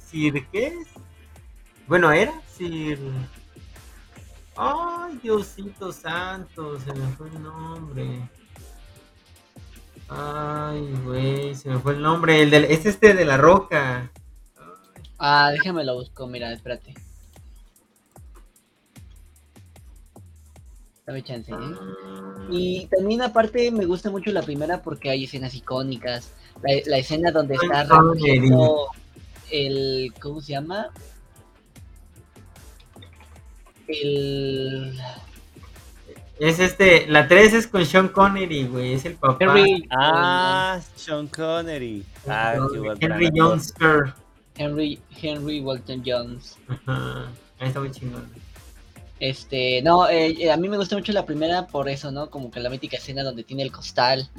¿Sir 0.09 0.45
qué 0.51 0.67
es? 0.67 0.87
Bueno, 1.87 2.11
era 2.11 2.33
Sir. 2.55 2.99
Ay, 4.55 5.19
Diosito 5.23 5.91
Santo, 5.91 6.79
se 6.79 6.93
me 6.93 7.07
fue 7.15 7.27
el 7.29 7.41
nombre. 7.41 8.29
Ay, 10.07 10.93
güey, 11.03 11.55
se 11.55 11.69
me 11.69 11.79
fue 11.79 11.93
el 11.93 12.01
nombre. 12.01 12.41
El 12.41 12.49
del, 12.49 12.65
es 12.65 12.85
este 12.85 13.13
de 13.13 13.25
la 13.25 13.37
roca. 13.37 14.11
Ah, 15.19 15.49
déjame 15.51 15.83
lo 15.83 15.95
busco, 15.95 16.27
mira, 16.27 16.51
espérate. 16.53 16.93
Dame 21.05 21.23
chance, 21.23 21.51
¿eh? 21.51 21.55
ah. 21.55 22.47
Y 22.49 22.85
también 22.87 23.21
aparte 23.21 23.71
me 23.71 23.85
gusta 23.85 24.09
mucho 24.09 24.31
la 24.31 24.43
primera 24.43 24.81
porque 24.81 25.09
hay 25.09 25.25
escenas 25.25 25.55
icónicas. 25.55 26.31
La, 26.61 26.73
la 26.85 26.97
escena 26.97 27.31
donde 27.31 27.55
está 27.55 27.83
recogiendo 27.83 28.87
el... 29.51 30.13
¿Cómo 30.21 30.39
se 30.41 30.53
llama? 30.53 30.89
El... 33.87 34.99
Es 36.39 36.59
este, 36.59 37.05
la 37.07 37.27
3 37.27 37.53
es 37.53 37.67
con 37.67 37.85
Sean 37.85 38.07
Connery, 38.07 38.67
güey, 38.67 38.93
es 38.93 39.03
el 39.03 39.15
papá. 39.15 39.37
Henry, 39.43 39.85
Ah, 39.91 40.79
Sean 40.95 41.27
Connery. 41.27 42.05
Ah, 42.27 42.55
Henry 42.99 43.27
actor. 43.27 43.31
Jones 43.35 43.73
Sir. 43.77 44.13
Henry, 44.59 44.99
Henry 45.21 45.61
Walton 45.61 46.03
Jones. 46.05 46.57
Ajá, 46.67 47.27
ahí 47.59 47.67
está 47.69 47.79
muy 47.79 47.91
chingón. 47.91 48.29
Este, 49.19 49.81
no, 49.81 50.07
eh, 50.09 50.35
eh, 50.39 50.51
a 50.51 50.57
mí 50.57 50.67
me 50.69 50.77
gusta 50.77 50.95
mucho 50.95 51.11
la 51.13 51.25
primera 51.25 51.67
por 51.67 51.87
eso, 51.89 52.11
¿no? 52.11 52.29
Como 52.29 52.51
que 52.51 52.59
la 52.59 52.69
mítica 52.69 52.97
escena 52.97 53.23
donde 53.23 53.43
tiene 53.43 53.63
el 53.63 53.71
costal 53.71 54.29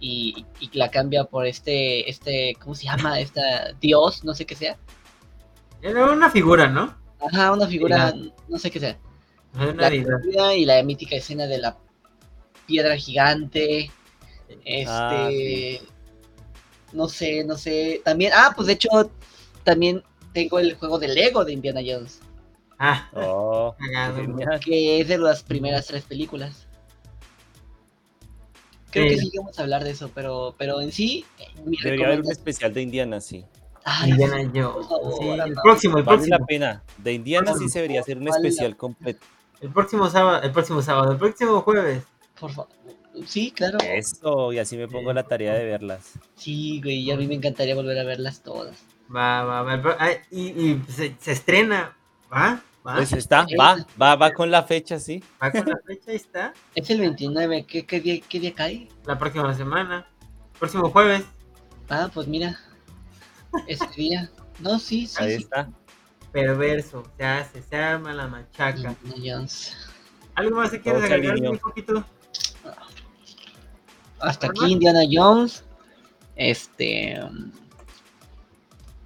y, 0.00 0.44
y 0.60 0.76
la 0.76 0.90
cambia 0.90 1.24
por 1.24 1.46
este, 1.46 2.08
este, 2.10 2.56
¿cómo 2.60 2.74
se 2.74 2.84
llama? 2.84 3.20
Esta 3.20 3.72
Dios, 3.80 4.24
no 4.24 4.34
sé 4.34 4.46
qué 4.46 4.54
sea. 4.56 4.76
Era 5.80 6.10
una 6.10 6.28
figura, 6.30 6.66
¿no? 6.68 6.96
Ajá, 7.20 7.52
una 7.52 7.66
figura, 7.68 8.12
no 8.48 8.58
sé 8.58 8.70
qué 8.70 8.80
sea. 8.80 8.98
Una 9.54 9.90
La 9.90 10.54
y 10.54 10.64
la 10.64 10.82
mítica 10.82 11.16
escena 11.16 11.46
de 11.46 11.58
la 11.58 11.76
piedra 12.66 12.96
gigante. 12.96 13.90
Este, 14.64 14.84
Ah, 14.88 15.28
sí. 15.30 15.80
no 16.92 17.08
sé, 17.08 17.44
no 17.44 17.56
sé. 17.56 18.00
También, 18.04 18.32
ah, 18.34 18.52
pues 18.54 18.66
de 18.66 18.74
hecho, 18.74 18.88
también 19.68 20.02
tengo 20.32 20.58
el 20.58 20.74
juego 20.76 20.98
de 20.98 21.08
Lego 21.08 21.44
de 21.44 21.52
Indiana 21.52 21.80
Jones, 21.84 22.20
Ah, 22.78 23.10
Oh, 23.12 23.74
que 24.64 25.00
es 25.00 25.08
de 25.08 25.18
las 25.18 25.42
primeras 25.42 25.86
tres 25.86 26.04
películas. 26.04 26.66
Creo 28.90 29.04
Sí. 29.04 29.14
que 29.16 29.20
sí 29.20 29.30
vamos 29.36 29.58
a 29.58 29.62
hablar 29.62 29.84
de 29.84 29.90
eso, 29.90 30.10
pero, 30.14 30.54
pero 30.56 30.80
en 30.80 30.90
sí, 30.92 31.24
mi 31.66 31.76
Debería 31.82 32.06
haber 32.06 32.20
un 32.20 32.30
especial 32.30 32.72
de 32.72 32.82
Indiana, 32.82 33.20
sí. 33.20 33.44
Ay, 33.84 34.10
Indiana 34.12 34.38
sí, 34.38 34.46
Jones. 34.54 34.86
por 34.86 34.88
favor, 34.88 35.18
Sí, 35.20 35.28
el 35.28 35.54
próximo, 35.62 35.98
el 35.98 36.04
Vale 36.04 36.16
próximo. 36.18 36.38
la 36.38 36.46
pena. 36.46 36.82
De 36.98 37.12
Indiana 37.12 37.54
sí 37.58 37.68
se 37.68 37.80
debería 37.80 38.00
hacer 38.00 38.16
un 38.16 38.24
Vale 38.24 38.40
la- 38.40 38.48
especial 38.48 38.76
completo. 38.76 39.26
El 39.60 39.70
próximo 39.70 40.08
sábado, 40.08 40.42
el 40.42 40.52
próximo 40.52 40.80
sábado, 40.82 41.12
el 41.12 41.18
próximo 41.18 41.60
jueves. 41.62 42.04
por 42.40 42.52
favor. 42.52 42.70
Sí, 43.26 43.50
claro. 43.50 43.78
Eso, 43.82 44.52
y 44.52 44.58
así 44.60 44.76
me 44.76 44.86
pongo 44.86 45.12
la 45.12 45.24
tarea 45.24 45.52
de 45.54 45.64
verlas. 45.64 46.12
Sí, 46.36 46.80
güey, 46.80 47.00
y 47.00 47.10
a 47.10 47.16
mí 47.16 47.26
me 47.26 47.34
encantaría 47.34 47.74
volver 47.74 47.98
a 47.98 48.04
verlas 48.04 48.40
todas. 48.42 48.76
Va, 49.14 49.44
va, 49.44 49.62
va. 49.62 49.96
ah, 49.98 50.10
y 50.30 50.48
y 50.48 50.82
se, 50.88 51.16
se 51.18 51.32
estrena. 51.32 51.96
¿Va? 52.32 52.60
¿Va? 52.86 52.96
Pues 52.96 53.12
está, 53.12 53.46
va, 53.58 53.84
va, 54.00 54.16
va 54.16 54.32
con 54.32 54.50
la 54.50 54.62
fecha, 54.62 54.98
sí. 54.98 55.22
¿Va 55.42 55.50
con 55.50 55.66
la 55.66 55.78
fecha? 55.86 56.10
Ahí 56.10 56.16
está. 56.16 56.54
Es 56.74 56.88
el 56.90 57.00
29, 57.00 57.66
¿qué, 57.66 57.84
qué, 57.86 58.00
día, 58.00 58.20
qué 58.28 58.40
día 58.40 58.54
cae? 58.54 58.88
La 59.04 59.18
próxima 59.18 59.52
semana. 59.54 60.06
Próximo 60.58 60.90
jueves. 60.90 61.24
Ah, 61.88 62.10
pues 62.12 62.26
mira, 62.26 62.58
ese 63.66 63.86
día. 63.96 64.30
No, 64.60 64.78
sí, 64.78 65.06
sí, 65.06 65.16
Ahí 65.22 65.36
sí. 65.36 65.42
está. 65.42 65.70
Perverso. 66.32 67.04
Se 67.16 67.24
hace, 67.24 67.62
se 67.62 67.76
arma 67.76 68.12
la 68.12 68.26
machaca. 68.26 68.94
Indiana 69.04 69.36
Jones. 69.38 69.76
¿Algo 70.34 70.56
más 70.56 70.70
que 70.70 70.80
quieres 70.80 71.04
agregar 71.04 71.36
un 71.50 71.58
poquito? 71.58 72.04
Hasta 74.20 74.46
Ajá. 74.48 74.54
aquí 74.62 74.72
Indiana 74.72 75.00
Jones. 75.10 75.64
Este. 76.36 77.18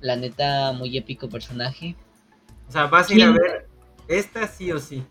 La 0.03 0.16
neta, 0.16 0.73
muy 0.73 0.99
épico 0.99 1.29
personaje. 1.31 1.97
O 2.69 2.73
sea, 2.73 2.87
vas 2.87 3.09
a 3.09 3.15
ir 3.15 3.24
a 3.24 3.31
ver 3.31 3.69
esta 4.09 4.47
sí 4.47 4.70
o 4.70 4.79
sí. 4.79 5.03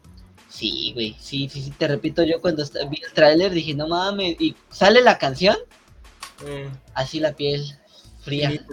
Sí, 0.47 0.91
güey, 0.93 1.15
sí, 1.19 1.47
sí, 1.49 1.61
sí, 1.61 1.71
te 1.71 1.87
repito, 1.87 2.23
yo 2.23 2.41
cuando 2.41 2.63
vi 2.89 3.01
el 3.01 3.13
tráiler 3.13 3.51
dije, 3.51 3.73
no 3.73 3.87
mames, 3.87 4.35
y 4.39 4.55
sale 4.69 5.01
la 5.01 5.17
canción 5.17 5.55
Eh, 6.45 6.69
Así 6.93 7.19
la 7.21 7.33
piel 7.33 7.63
fría. 8.19 8.51
Mames, 8.51 8.67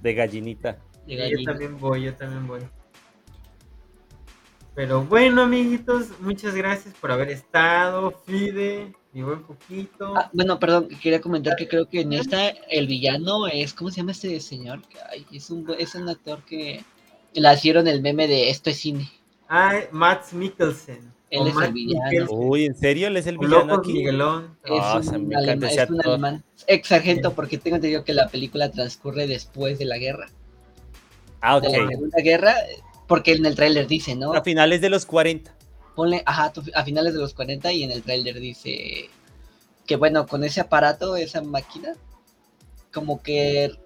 De 0.00 0.14
gallinita. 0.14 0.78
de 1.06 1.28
Sí, 1.28 1.32
yo 1.38 1.44
también 1.44 1.78
voy, 1.78 2.02
yo 2.04 2.14
también 2.14 2.46
voy. 2.46 2.60
Pero 4.74 5.04
bueno, 5.04 5.42
amiguitos, 5.42 6.20
muchas 6.20 6.54
gracias 6.54 6.94
por 6.94 7.10
haber 7.12 7.30
estado. 7.30 8.10
Fide, 8.26 8.94
poquito. 9.22 10.14
Ah, 10.16 10.30
bueno, 10.32 10.58
perdón, 10.58 10.88
quería 11.02 11.20
comentar 11.20 11.56
que 11.56 11.68
creo 11.68 11.88
que 11.88 12.00
en 12.00 12.12
esta 12.12 12.48
el 12.48 12.86
villano 12.86 13.46
es, 13.46 13.72
¿cómo 13.72 13.90
se 13.90 13.98
llama 13.98 14.12
este 14.12 14.40
señor? 14.40 14.80
Ay, 15.10 15.24
es 15.32 15.50
un 15.50 15.66
es 15.78 15.94
un 15.94 16.08
actor 16.08 16.42
que 16.44 16.84
le 17.32 17.54
hicieron 17.54 17.86
el 17.86 18.02
meme 18.02 18.26
de 18.26 18.50
esto 18.50 18.70
es 18.70 18.78
cine. 18.78 19.08
Ah, 19.48 19.74
Matt 19.92 20.32
Mikkelsen. 20.32 21.12
Él 21.30 21.48
es 21.48 21.56
el 21.56 21.72
villano. 21.72 22.10
Mikkelsen, 22.10 22.38
Uy, 22.38 22.64
¿en 22.64 22.74
serio? 22.74 23.08
¿Él 23.08 23.16
es 23.16 23.26
el 23.26 23.38
villano 23.38 23.66
Locos 23.66 23.78
aquí? 23.78 23.92
Miguelón. 23.92 24.56
Es 24.64 24.70
Ah, 24.80 25.00
se 25.02 25.18
me 25.18 25.36
un, 25.36 25.64
ese 25.64 25.82
es 25.82 25.90
un 25.90 26.00
alemán. 26.06 26.44
Ex 26.66 26.88
sargento, 26.88 27.34
porque 27.34 27.58
tengo 27.58 27.76
entendido 27.76 28.04
que 28.04 28.14
la 28.14 28.28
película 28.28 28.70
transcurre 28.70 29.26
después 29.26 29.78
de 29.78 29.84
la 29.84 29.98
guerra. 29.98 30.28
Ah, 31.40 31.60
De 31.60 31.68
la 31.68 31.84
ok. 31.84 31.90
Segunda 31.90 32.22
Guerra, 32.22 32.54
porque 33.06 33.32
en 33.32 33.44
el 33.44 33.54
tráiler 33.54 33.86
dice, 33.86 34.14
¿no? 34.14 34.32
A 34.32 34.42
finales 34.42 34.80
de 34.80 34.88
los 34.90 35.04
40. 35.04 35.53
Ponle, 35.94 36.22
ajá, 36.26 36.52
a 36.74 36.84
finales 36.84 37.14
de 37.14 37.20
los 37.20 37.34
40 37.34 37.72
y 37.72 37.82
en 37.84 37.90
el 37.92 38.02
tráiler 38.02 38.40
dice 38.40 39.10
que 39.86 39.96
bueno, 39.96 40.26
con 40.26 40.42
ese 40.44 40.60
aparato, 40.60 41.16
esa 41.16 41.40
máquina, 41.42 41.94
como 42.92 43.22
que 43.22 43.76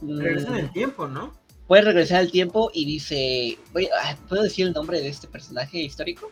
mm, 0.00 0.18
Regresa 0.18 0.48
en 0.50 0.56
el 0.56 0.70
tiempo, 0.72 1.06
¿no? 1.06 1.32
puede 1.66 1.82
regresar 1.82 2.18
al 2.20 2.30
tiempo 2.30 2.70
y 2.74 2.84
dice, 2.84 3.58
voy- 3.72 3.88
¿puedo 4.28 4.42
decir 4.42 4.66
el 4.66 4.72
nombre 4.72 5.00
de 5.00 5.08
este 5.08 5.26
personaje 5.26 5.78
histórico? 5.78 6.30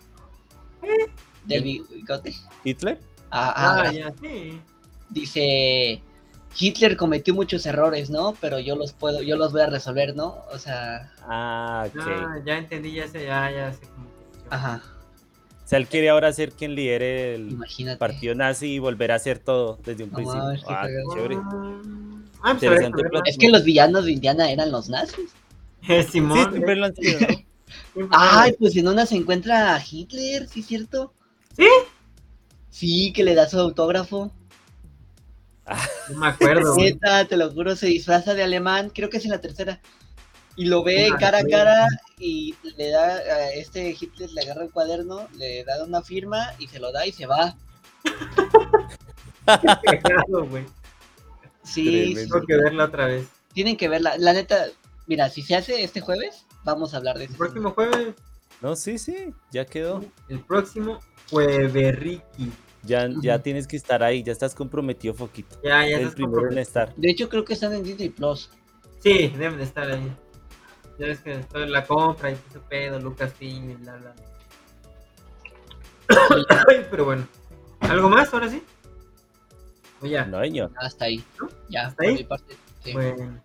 Del 1.45 1.63
bigote. 1.63 2.35
¿Hitler? 2.65 3.01
Ah, 3.31 3.53
ah, 3.57 3.83
Ah, 3.87 3.93
ya, 3.93 4.13
sí. 4.21 4.61
dice 5.11 6.01
Hitler 6.59 6.97
cometió 6.97 7.35
muchos 7.35 7.67
errores, 7.67 8.11
¿no? 8.11 8.35
Pero 8.41 8.59
yo 8.61 8.77
los 8.77 8.93
puedo, 8.93 9.23
yo 9.23 9.37
los 9.37 9.53
voy 9.53 9.63
a 9.63 9.67
resolver, 9.67 10.15
¿no? 10.15 10.45
O 10.53 10.59
sea, 10.59 11.13
Ah, 11.23 11.87
ok. 11.89 12.01
Ah, 12.01 12.39
ya 12.45 12.59
entendí, 12.59 12.93
ya 12.93 13.09
sé, 13.09 13.25
ya, 13.27 13.51
ya 13.51 13.73
sé. 13.73 13.81
Ajá, 14.51 14.83
O 15.65 15.67
sea, 15.69 15.79
él 15.79 15.87
quiere 15.87 16.11
ahora 16.11 16.33
ser 16.33 16.53
quien 16.53 16.75
lidere 16.75 17.35
el 17.37 17.51
imagínate. 17.53 17.99
partido 17.99 18.35
nazi 18.35 18.75
y 18.75 18.79
volver 18.79 19.13
a 19.13 19.17
hacer 19.17 19.39
todo 19.39 19.79
desde 19.85 20.05
un 20.05 20.11
No 20.11 20.17
principio. 20.17 20.43
qué 20.55 20.63
Ah, 20.69 20.83
cagado. 20.83 21.09
qué 21.11 21.15
chévere. 21.17 21.37
Ah, 21.37 22.53
pues 22.53 22.63
Interesante 22.65 23.03
ver. 23.03 23.23
Es 23.27 23.39
que 23.39 23.49
los 23.49 23.65
villanos 23.65 24.05
de 24.05 24.13
Indiana 24.13 24.51
eran 24.51 24.71
los 24.71 24.89
nazis. 24.91 25.31
Eh, 25.89 26.03
Sí, 26.03 26.13
Simón. 26.13 26.51
siempre 26.51 26.77
lo 26.77 26.87
han 26.87 26.95
sido, 26.95 27.19
Ay, 28.11 28.53
pues 28.59 28.77
en 28.77 28.89
una 28.89 29.07
se 29.07 29.17
encuentra 29.17 29.75
a 29.75 29.83
Hitler, 29.89 30.47
¿sí 30.49 30.61
es 30.61 30.67
cierto? 30.67 31.13
¿Sí? 31.57 31.67
Sí, 32.71 33.13
que 33.13 33.23
le 33.25 33.35
da 33.35 33.49
su 33.49 33.59
autógrafo. 33.59 34.31
No 36.11 36.19
me 36.19 36.27
acuerdo. 36.29 36.75
Neta, 36.79 37.25
te 37.27 37.37
lo 37.37 37.51
juro, 37.51 37.75
se 37.77 37.87
disfraza 37.87 38.35
de 38.35 38.43
alemán, 38.43 38.91
creo 38.95 39.09
que 39.09 39.17
es 39.17 39.25
en 39.25 39.31
la 39.31 39.41
tercera. 39.41 39.81
Y 40.57 40.67
lo 40.67 40.85
ve 40.85 41.11
cara 41.19 41.39
a 41.39 41.45
cara 41.45 41.87
y 42.19 42.55
le 42.77 42.91
da 42.91 43.07
a 43.17 43.51
este 43.53 43.91
Hitler, 43.91 44.31
le 44.31 44.41
agarra 44.43 44.63
el 44.65 44.71
cuaderno, 44.71 45.27
le 45.37 45.65
da 45.65 45.83
una 45.85 46.01
firma 46.03 46.53
y 46.59 46.69
se 46.69 46.79
lo 46.79 46.93
da 46.93 47.07
y 47.07 47.13
se 47.13 47.27
va. 47.27 47.57
Cagado, 49.47 50.47
güey. 50.49 50.65
Sí, 51.63 52.15
sí, 52.15 52.29
Tengo 52.29 52.47
que 52.47 52.57
verla 52.57 52.85
otra 52.85 53.07
vez. 53.07 53.27
tienen 53.53 53.77
que 53.77 53.89
verla. 53.89 54.17
La 54.19 54.33
neta, 54.33 54.67
mira, 55.07 55.29
si 55.31 55.43
se 55.43 55.57
hace 55.57 55.83
este 55.83 56.01
jueves, 56.01 56.47
vamos 56.65 56.95
a 56.95 56.99
hablar 56.99 57.19
de 57.19 57.25
El 57.25 57.31
eso. 57.31 57.39
próximo 57.39 57.71
jueves, 57.73 58.15
No, 58.61 58.77
sí, 58.77 58.99
sí, 58.99 59.35
ya 59.51 59.65
quedó. 59.65 60.05
el 60.29 60.41
próximo 60.41 61.01
jueves, 61.31 61.99
Ricky. 61.99 62.53
Ya, 62.83 63.09
ya 63.23 63.39
tienes 63.43 63.67
que 63.67 63.77
estar 63.77 64.03
ahí, 64.03 64.23
ya 64.23 64.33
estás 64.33 64.55
comprometido, 64.55 65.15
Foquito. 65.15 65.57
Ya, 65.65 65.89
ya 65.89 65.97
el 65.97 66.09
estás 66.09 66.21
en 66.51 66.59
estar. 66.59 66.95
De 66.97 67.11
hecho, 67.11 67.31
creo 67.31 67.43
que 67.45 67.55
están 67.55 67.73
en 67.73 67.83
Disney 67.83 68.11
Plus. 68.11 68.51
Sí, 69.03 69.29
deben 69.39 69.57
de 69.57 69.65
estar 69.65 69.91
ahí. 69.91 70.15
Ya 70.99 71.07
ves 71.07 71.21
que 71.21 71.33
estoy 71.33 71.65
en 71.65 71.73
la 71.73 71.85
compra 71.85 72.31
y 72.31 72.35
ese 72.35 72.61
pedo, 72.61 73.01
Lucas 73.01 73.33
Film 73.33 73.71
y 73.71 73.75
bla, 73.75 73.97
bla. 73.97 74.15
Pero 76.91 77.05
bueno. 77.05 77.27
¿Algo 77.81 78.09
más 78.09 78.33
ahora 78.33 78.49
sí? 78.49 78.63
O 80.01 80.07
ya. 80.07 80.25
No, 80.27 80.41
señor. 80.41 80.71
Hasta 80.77 81.07
ahí. 81.07 81.25
Ya, 81.69 81.87
¿Hasta 81.87 81.97
por 81.97 82.07
ahí? 82.07 82.15
mi 82.15 82.25
parte. 82.25 82.57
sí. 82.83 82.93
Bueno, 82.93 83.43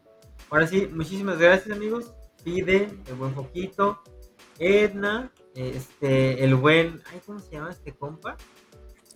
ahora 0.50 0.68
sí, 0.68 0.88
muchísimas 0.92 1.38
gracias 1.38 1.76
amigos. 1.76 2.14
Pide, 2.44 2.90
el 3.08 3.16
buen 3.16 3.34
Foquito, 3.34 4.00
Edna, 4.60 5.32
este, 5.56 6.44
el 6.44 6.56
buen, 6.56 7.02
ay, 7.12 7.20
¿cómo 7.26 7.40
se 7.40 7.52
llama 7.52 7.72
este 7.72 7.94
compa? 7.94 8.38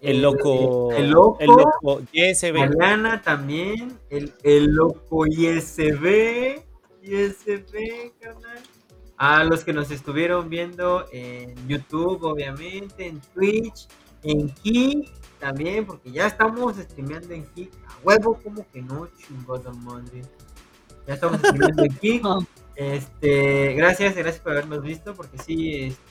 El 0.01 0.21
loco. 0.21 0.91
El 0.91 1.11
loco. 1.11 1.37
El 1.39 1.47
loco. 1.47 2.01
YSB. 2.11 2.53
Mariana 2.53 3.21
también, 3.21 3.97
el, 4.09 4.33
el 4.43 4.65
loco 4.65 5.25
ISB, 5.25 6.61
ISB, 7.03 8.13
carnal. 8.19 8.59
A 9.17 9.43
los 9.43 9.63
que 9.63 9.73
nos 9.73 9.91
estuvieron 9.91 10.49
viendo 10.49 11.05
en 11.11 11.55
YouTube, 11.67 12.23
obviamente, 12.23 13.07
en 13.07 13.21
Twitch, 13.33 13.87
en 14.23 14.49
Kik 14.49 15.11
también, 15.39 15.85
porque 15.85 16.11
ya 16.11 16.27
estamos 16.27 16.77
streameando 16.77 17.33
en 17.33 17.45
Kik. 17.45 17.71
A 17.87 17.97
huevo, 18.03 18.39
como 18.41 18.65
que 18.71 18.81
no, 18.81 19.07
chingada 19.17 19.71
madre. 19.71 20.23
Ya 21.07 21.13
estamos 21.13 21.37
streameando 21.37 21.83
en 21.83 21.93
Kik. 21.95 22.23
Este, 22.75 23.73
gracias, 23.75 24.15
gracias 24.15 24.41
por 24.41 24.53
habernos 24.53 24.81
visto, 24.81 25.13
porque 25.13 25.37
sí, 25.37 25.75
este, 25.75 26.01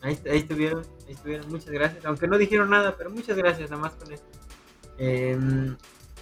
ahí, 0.00 0.18
ahí 0.30 0.38
estuvieron, 0.38 0.82
ahí 1.06 1.12
estuvieron, 1.12 1.50
muchas 1.50 1.68
gracias, 1.68 2.04
aunque 2.06 2.26
no 2.26 2.38
dijeron 2.38 2.70
nada, 2.70 2.96
pero 2.96 3.10
muchas 3.10 3.36
gracias 3.36 3.68
nada 3.68 3.82
más 3.82 3.92
con 3.92 4.10
esto. 4.10 4.26
Em, 4.96 5.76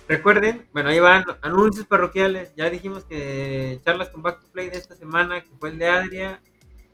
recuerden, 0.09 0.68
bueno, 0.72 0.89
ahí 0.89 1.01
van 1.01 1.24
anuncios 1.43 1.86
parroquiales, 1.86 2.55
ya 2.56 2.70
dijimos 2.70 3.05
que 3.05 3.80
charlas 3.85 4.09
con 4.10 4.22
Back 4.22 4.40
to 4.40 4.48
Play 4.52 4.70
de 4.70 4.78
esta 4.78 4.97
semana, 4.97 5.43
que 5.43 5.51
fue 5.59 5.70
el 5.70 5.78
de 5.78 5.89
Adria 5.89 6.43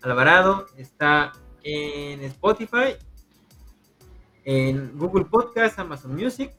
Alvarado, 0.03 0.67
está 0.77 1.33
en 1.63 2.21
Spotify, 2.23 2.97
en 4.45 4.99
Google 4.99 5.25
Podcast, 5.25 5.79
Amazon 5.79 6.15
Music 6.15 6.53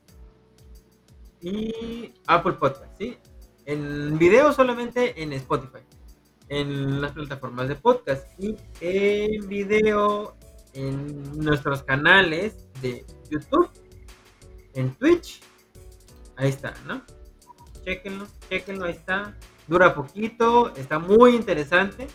y 1.41 2.13
Apple 2.25 2.53
Podcast, 2.53 2.97
¿sí? 2.97 3.17
En 3.65 4.17
video 4.17 4.51
solamente 4.53 5.21
en 5.21 5.33
Spotify 5.33 5.79
en 6.49 7.01
las 7.01 7.11
plataformas 7.13 7.67
de 7.67 7.75
podcast 7.75 8.27
y 8.39 8.55
en 8.81 9.47
video 9.47 10.35
en 10.73 11.39
nuestros 11.39 11.83
canales 11.83 12.67
de 12.81 13.05
YouTube, 13.29 13.69
en 14.73 14.93
Twitch. 14.95 15.41
Ahí 16.37 16.49
está, 16.49 16.73
¿no? 16.85 17.01
Chequenlo, 17.83 18.27
chequenlo, 18.49 18.85
ahí 18.85 18.93
está. 18.93 19.33
Dura 19.67 19.93
poquito, 19.95 20.73
está 20.75 20.99
muy 20.99 21.35
interesante. 21.35 22.07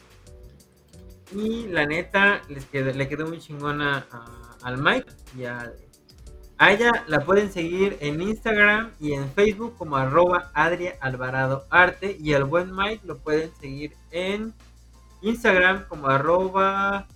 Y 1.34 1.68
la 1.68 1.86
neta, 1.86 2.42
les 2.48 2.64
quedó, 2.66 2.92
le 2.92 3.08
quedó 3.08 3.26
muy 3.26 3.38
chingona 3.38 4.06
a- 4.10 4.56
al 4.62 4.78
Mike 4.78 5.06
y 5.38 5.44
a, 5.44 5.72
a 6.58 6.72
ella 6.72 6.90
la 7.06 7.20
pueden 7.24 7.52
seguir 7.52 7.96
en 8.00 8.20
Instagram 8.20 8.90
y 9.00 9.12
en 9.14 9.30
Facebook 9.32 9.76
como 9.78 9.96
arroba 9.96 10.50
Adria 10.54 10.96
Alvarado 11.00 11.66
Arte. 11.70 12.16
Y 12.20 12.34
al 12.34 12.44
buen 12.44 12.74
Mike 12.74 13.02
lo 13.06 13.18
pueden 13.18 13.50
seguir 13.60 13.94
en 14.10 14.52
Instagram 15.22 15.86
como 15.88 16.08
arroba 16.08 17.06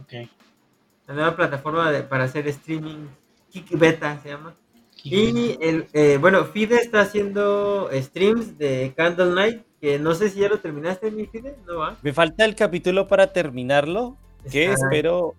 Ok. 0.00 0.12
la 1.06 1.14
nueva 1.14 1.34
plataforma 1.36 1.90
de- 1.90 2.02
para 2.02 2.24
hacer 2.24 2.46
streaming. 2.48 3.06
Kik 3.50 3.78
Beta 3.78 4.20
se 4.22 4.28
llama. 4.28 4.54
Y 5.04 5.56
el, 5.60 5.86
eh, 5.92 6.18
bueno, 6.20 6.44
Fide 6.44 6.76
está 6.76 7.00
haciendo 7.00 7.88
streams 7.92 8.58
de 8.58 8.92
Candle 8.96 9.34
Night, 9.34 9.62
que 9.80 9.98
no 9.98 10.14
sé 10.14 10.28
si 10.28 10.40
ya 10.40 10.48
lo 10.48 10.58
terminaste, 10.58 11.10
mi 11.10 11.26
Fide, 11.26 11.56
¿no 11.66 11.78
va? 11.78 11.96
Me 12.02 12.12
falta 12.12 12.44
el 12.44 12.54
capítulo 12.54 13.08
para 13.08 13.32
terminarlo. 13.32 14.16
Que 14.50 14.72
espero. 14.72 15.34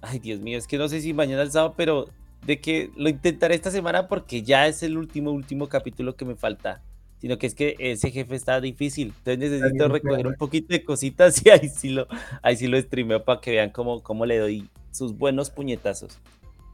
Ay, 0.00 0.18
Dios 0.18 0.40
mío, 0.40 0.58
es 0.58 0.66
que 0.66 0.78
no 0.78 0.88
sé 0.88 1.00
si 1.00 1.14
mañana 1.14 1.42
el 1.42 1.50
sábado, 1.50 1.74
pero 1.76 2.08
de 2.44 2.60
que 2.60 2.90
lo 2.96 3.08
intentaré 3.08 3.54
esta 3.54 3.70
semana 3.70 4.08
porque 4.08 4.42
ya 4.42 4.66
es 4.66 4.82
el 4.82 4.96
último, 4.96 5.32
último 5.32 5.68
capítulo 5.68 6.16
que 6.16 6.24
me 6.24 6.36
falta. 6.36 6.82
Sino 7.18 7.38
que 7.38 7.46
es 7.46 7.54
que 7.54 7.76
ese 7.78 8.10
jefe 8.10 8.34
está 8.34 8.60
difícil. 8.60 9.14
Entonces 9.18 9.50
necesito 9.50 9.88
recoger 9.88 10.26
un 10.26 10.34
poquito 10.34 10.68
de 10.68 10.84
cositas 10.84 11.40
y 11.44 11.50
ahí 11.50 11.68
sí 11.68 11.90
lo, 11.90 12.06
ahí 12.42 12.56
sí 12.56 12.66
lo 12.66 12.80
streameo 12.80 13.24
para 13.24 13.40
que 13.40 13.52
vean 13.52 13.70
cómo, 13.70 14.02
cómo 14.02 14.26
le 14.26 14.38
doy 14.38 14.68
sus 14.92 15.16
buenos 15.16 15.50
puñetazos. 15.50 16.18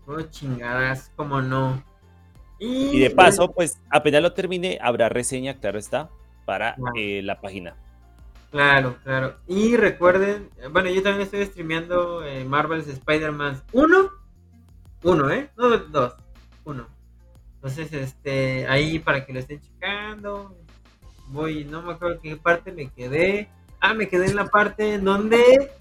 Oh, 0.07 0.21
chingadas, 0.23 1.13
cómo 1.17 1.41
no. 1.41 1.83
Y, 2.65 3.01
de 3.01 3.11
paso, 3.11 3.51
pues 3.51 3.81
apenas 3.91 4.23
lo 4.23 4.33
termine, 4.35 4.79
habrá 4.81 5.09
reseña, 5.09 5.59
claro 5.59 5.79
está, 5.81 6.11
para 6.45 6.77
Wow. 6.79 6.93
eh, 6.97 7.21
la 7.23 7.41
página. 7.41 7.75
Claro, 8.53 8.99
claro. 9.03 9.37
Y 9.49 9.77
recuerden, 9.77 10.49
bueno, 10.71 10.91
yo 10.91 11.03
también 11.03 11.23
estoy 11.23 11.45
streameando 11.47 12.23
eh, 12.25 12.45
Marvel's 12.45 12.87
Spider-Man 12.87 13.63
1. 13.73 14.11
Uno, 15.05 15.31
¿eh? 15.31 15.51
No, 15.57 15.77
dos. 15.77 16.15
Uno. 16.65 16.87
Entonces, 17.57 17.93
este, 17.93 18.67
ahí 18.69 18.99
para 18.99 19.25
que 19.25 19.33
lo 19.33 19.41
estén 19.41 19.61
checando. 19.61 20.57
Voy, 21.29 21.65
no 21.65 21.83
me 21.83 21.95
acuerdo 21.95 22.21
qué 22.21 22.37
parte 22.37 22.71
me 22.73 22.91
quedé. 22.91 23.49
Ah, 23.81 23.95
me 23.95 24.07
quedé 24.09 24.27
en 24.27 24.37
la 24.37 24.47
parte 24.47 24.95
en 24.95 25.05
donde 25.05 25.73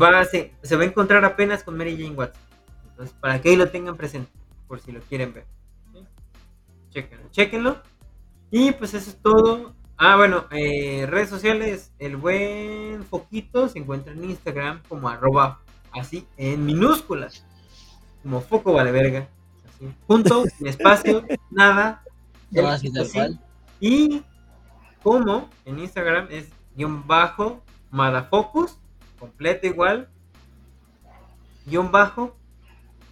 va, 0.00 0.24
se, 0.24 0.54
se 0.62 0.76
va 0.76 0.84
a 0.84 0.86
encontrar 0.86 1.24
apenas 1.24 1.62
con 1.64 1.76
Mary 1.76 1.96
Jane 2.00 2.14
Watson. 2.16 2.42
Entonces, 2.90 3.14
para 3.20 3.40
que 3.42 3.50
ahí 3.50 3.56
lo 3.56 3.68
tengan 3.68 3.96
presente, 3.96 4.30
por 4.68 4.80
si 4.80 4.92
lo 4.92 5.00
quieren 5.00 5.32
ver. 5.32 5.46
¿sí? 5.92 6.06
Chéquenlo, 6.90 7.28
chéquenlo. 7.30 7.82
Y 8.50 8.72
pues 8.72 8.94
eso 8.94 9.10
es 9.10 9.20
todo. 9.20 9.74
Ah, 9.96 10.16
bueno, 10.16 10.44
eh, 10.52 11.06
redes 11.08 11.28
sociales, 11.28 11.92
el 11.98 12.16
buen 12.16 13.02
Foquito 13.04 13.68
se 13.68 13.80
encuentra 13.80 14.12
en 14.12 14.24
Instagram 14.30 14.80
como 14.88 15.08
arroba, 15.08 15.60
así, 15.90 16.24
en 16.36 16.64
minúsculas, 16.64 17.44
como 18.22 18.40
Foco 18.40 18.72
Vale 18.72 18.92
Verga, 18.92 19.28
así, 19.66 19.92
punto, 20.06 20.44
sin 20.56 20.66
espacio, 20.68 21.24
nada. 21.50 22.04
No, 22.52 22.68
así 22.68 22.92
tal 22.92 23.02
así. 23.02 23.12
cual. 23.12 23.40
Y 23.80 24.22
como 25.02 25.50
en 25.64 25.80
Instagram 25.80 26.28
es 26.30 26.48
guion 26.76 27.04
bajo, 27.04 27.60
Madafocus, 27.90 28.78
completo 29.18 29.66
igual, 29.66 30.08
guion 31.66 31.90
bajo, 31.90 32.36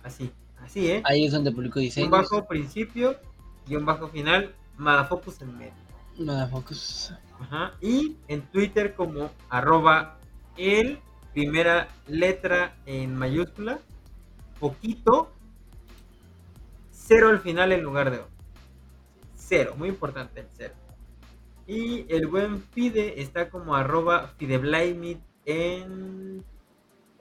así, 0.04 0.30
así, 0.66 0.90
¿eh? 0.90 1.02
Ahí 1.04 1.24
es 1.24 1.32
donde 1.32 1.50
publico 1.50 1.74
Guión 1.74 1.86
diseños. 1.86 2.10
bajo 2.10 2.46
principio, 2.46 3.16
guion 3.66 3.86
bajo 3.86 4.08
final, 4.08 4.54
Madafocus 4.76 5.40
en 5.42 5.56
medio. 5.56 5.86
Nada, 6.18 6.48
focus. 6.48 7.12
Ajá. 7.40 7.74
Y 7.80 8.16
en 8.28 8.42
Twitter 8.50 8.94
como 8.94 9.30
arroba 9.50 10.18
el 10.56 10.98
primera 11.34 11.88
letra 12.06 12.76
en 12.86 13.14
mayúscula, 13.14 13.78
poquito, 14.58 15.30
cero 16.90 17.28
al 17.28 17.40
final 17.40 17.72
en 17.72 17.82
lugar 17.82 18.10
de 18.10 18.18
O. 18.18 18.28
Cero, 19.34 19.74
muy 19.76 19.90
importante 19.90 20.40
el 20.40 20.46
cero. 20.56 20.74
Y 21.66 22.06
el 22.08 22.26
buen 22.26 22.62
Fide 22.62 23.20
está 23.20 23.50
como 23.50 23.74
arroba 23.74 24.32
Fideblaymit 24.38 25.20
en 25.44 26.42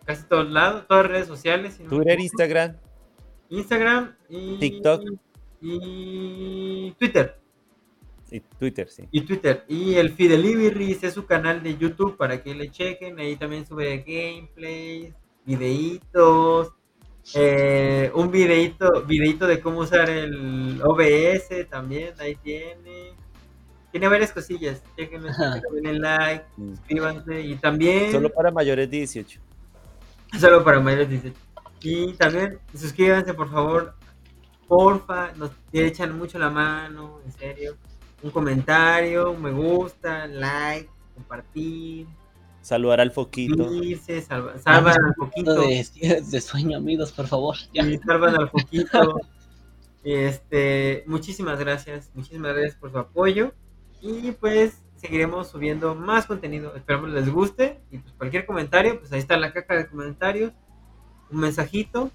casi 0.06 0.24
todos 0.24 0.50
lados, 0.50 0.86
todas 0.88 1.04
las 1.04 1.12
redes 1.12 1.28
sociales. 1.28 1.74
si 1.74 1.84
no 1.84 1.90
me 1.90 1.96
Twitter. 1.98 2.20
Instagram, 2.22 2.78
Instagram 3.50 4.16
y 4.30 4.58
TikTok. 4.60 5.02
y 5.62 6.92
Twitter. 7.00 7.38
y 8.32 8.40
Twitter, 8.40 8.90
sí. 8.90 9.04
Y 9.12 9.22
Twitter. 9.22 9.64
Y 9.68 9.96
el 9.96 10.12
Fidelivery 10.12 10.98
es 11.02 11.14
su 11.14 11.26
canal 11.26 11.62
de 11.64 11.78
YouTube 11.78 12.18
para 12.18 12.42
que 12.44 12.54
le 12.56 12.70
chequen. 12.70 13.20
Ahí 13.20 13.36
también 13.36 13.66
sube 13.66 13.98
gameplays, 14.06 15.14
videitos. 15.46 16.74
eh, 17.34 18.12
un 18.14 18.30
videito, 18.30 19.04
videito 19.06 19.48
de 19.48 19.60
cómo 19.60 19.80
usar 19.80 20.10
el 20.10 20.80
OBS 20.84 21.66
también. 21.70 22.14
Ahí 22.20 22.36
tiene. 22.36 23.14
Tiene 23.92 24.08
varias 24.10 24.32
cosillas. 24.34 24.84
Chequenlo, 24.98 25.30
denle 25.74 26.00
like, 26.00 26.46
Mm. 26.58 26.70
suscríbanse. 26.76 27.42
Y 27.42 27.56
también. 27.56 28.12
Solo 28.12 28.30
para 28.30 28.52
mayores 28.52 28.90
de 28.92 28.98
18. 28.98 29.40
Solo 30.40 30.64
para 30.64 30.80
mayores 30.82 31.08
de 31.10 31.16
18. 31.20 31.40
Y 31.86 32.14
también 32.14 32.60
suscríbanse, 32.74 33.34
por 33.34 33.50
favor. 33.50 33.96
Porfa, 34.68 35.34
nos 35.34 35.52
echan 35.72 36.18
mucho 36.18 36.40
la 36.40 36.50
mano, 36.50 37.20
en 37.24 37.32
serio. 37.32 37.78
Un 38.24 38.32
comentario, 38.32 39.32
un 39.32 39.42
me 39.42 39.52
gusta, 39.52 40.26
like, 40.26 40.90
compartir, 41.14 42.08
Saludar 42.62 43.00
al 43.00 43.12
foquito. 43.12 43.72
irse, 43.72 44.24
salva, 44.24 44.58
salvan 44.58 44.96
al 45.06 45.14
poquito. 45.14 45.54
De, 45.54 46.24
de 46.26 46.42
sueño, 46.42 46.80
amigos, 46.80 47.12
por 47.12 47.28
favor. 47.28 47.56
Ya. 47.72 47.84
Y 47.84 48.00
salvan 48.00 48.36
al 48.36 48.50
poquito. 48.50 49.22
Este, 50.04 51.04
muchísimas 51.06 51.60
gracias, 51.60 52.10
muchísimas 52.16 52.54
gracias 52.54 52.76
por 52.76 52.92
su 52.92 52.98
apoyo. 52.98 53.54
Y 54.02 54.32
pues 54.32 54.82
seguiremos 54.96 55.50
subiendo 55.50 55.94
más 55.94 56.26
contenido. 56.26 56.76
Esperamos 56.76 57.12
les 57.12 57.30
guste. 57.30 57.82
Y 57.92 58.00
pues 58.00 58.14
cualquier 58.16 58.48
comentario, 58.48 59.00
pues 59.00 59.12
ahí 59.12 59.20
está 59.20 59.38
la 59.38 59.54
caja 59.54 59.76
de 59.76 59.88
comentarios. 59.88 60.52
Un 61.32 61.40
mensajito. 61.40 62.12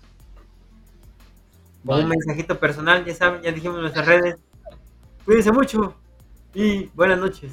O 1.87 1.97
un 1.97 2.09
mensajito 2.09 2.59
personal, 2.59 3.05
ya 3.05 3.15
saben, 3.15 3.43
ya 3.43 3.53
dijimos 3.53 3.77
en 3.77 3.83
nuestras 3.83 4.07
redes. 4.07 4.37
Cuídense 5.25 5.53
mucho. 5.53 5.95
Y 6.55 6.87
buenas 6.95 7.19
noches. 7.19 7.53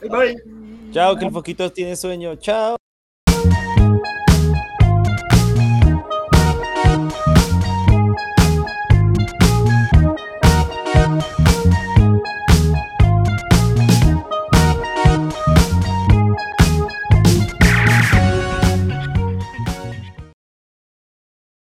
Bye 0.00 0.08
bye. 0.08 0.92
Chao, 0.92 1.16
que 1.16 1.26
el 1.26 1.32
foquito 1.32 1.70
tiene 1.72 1.96
sueño. 1.96 2.36
Chao. 2.36 2.76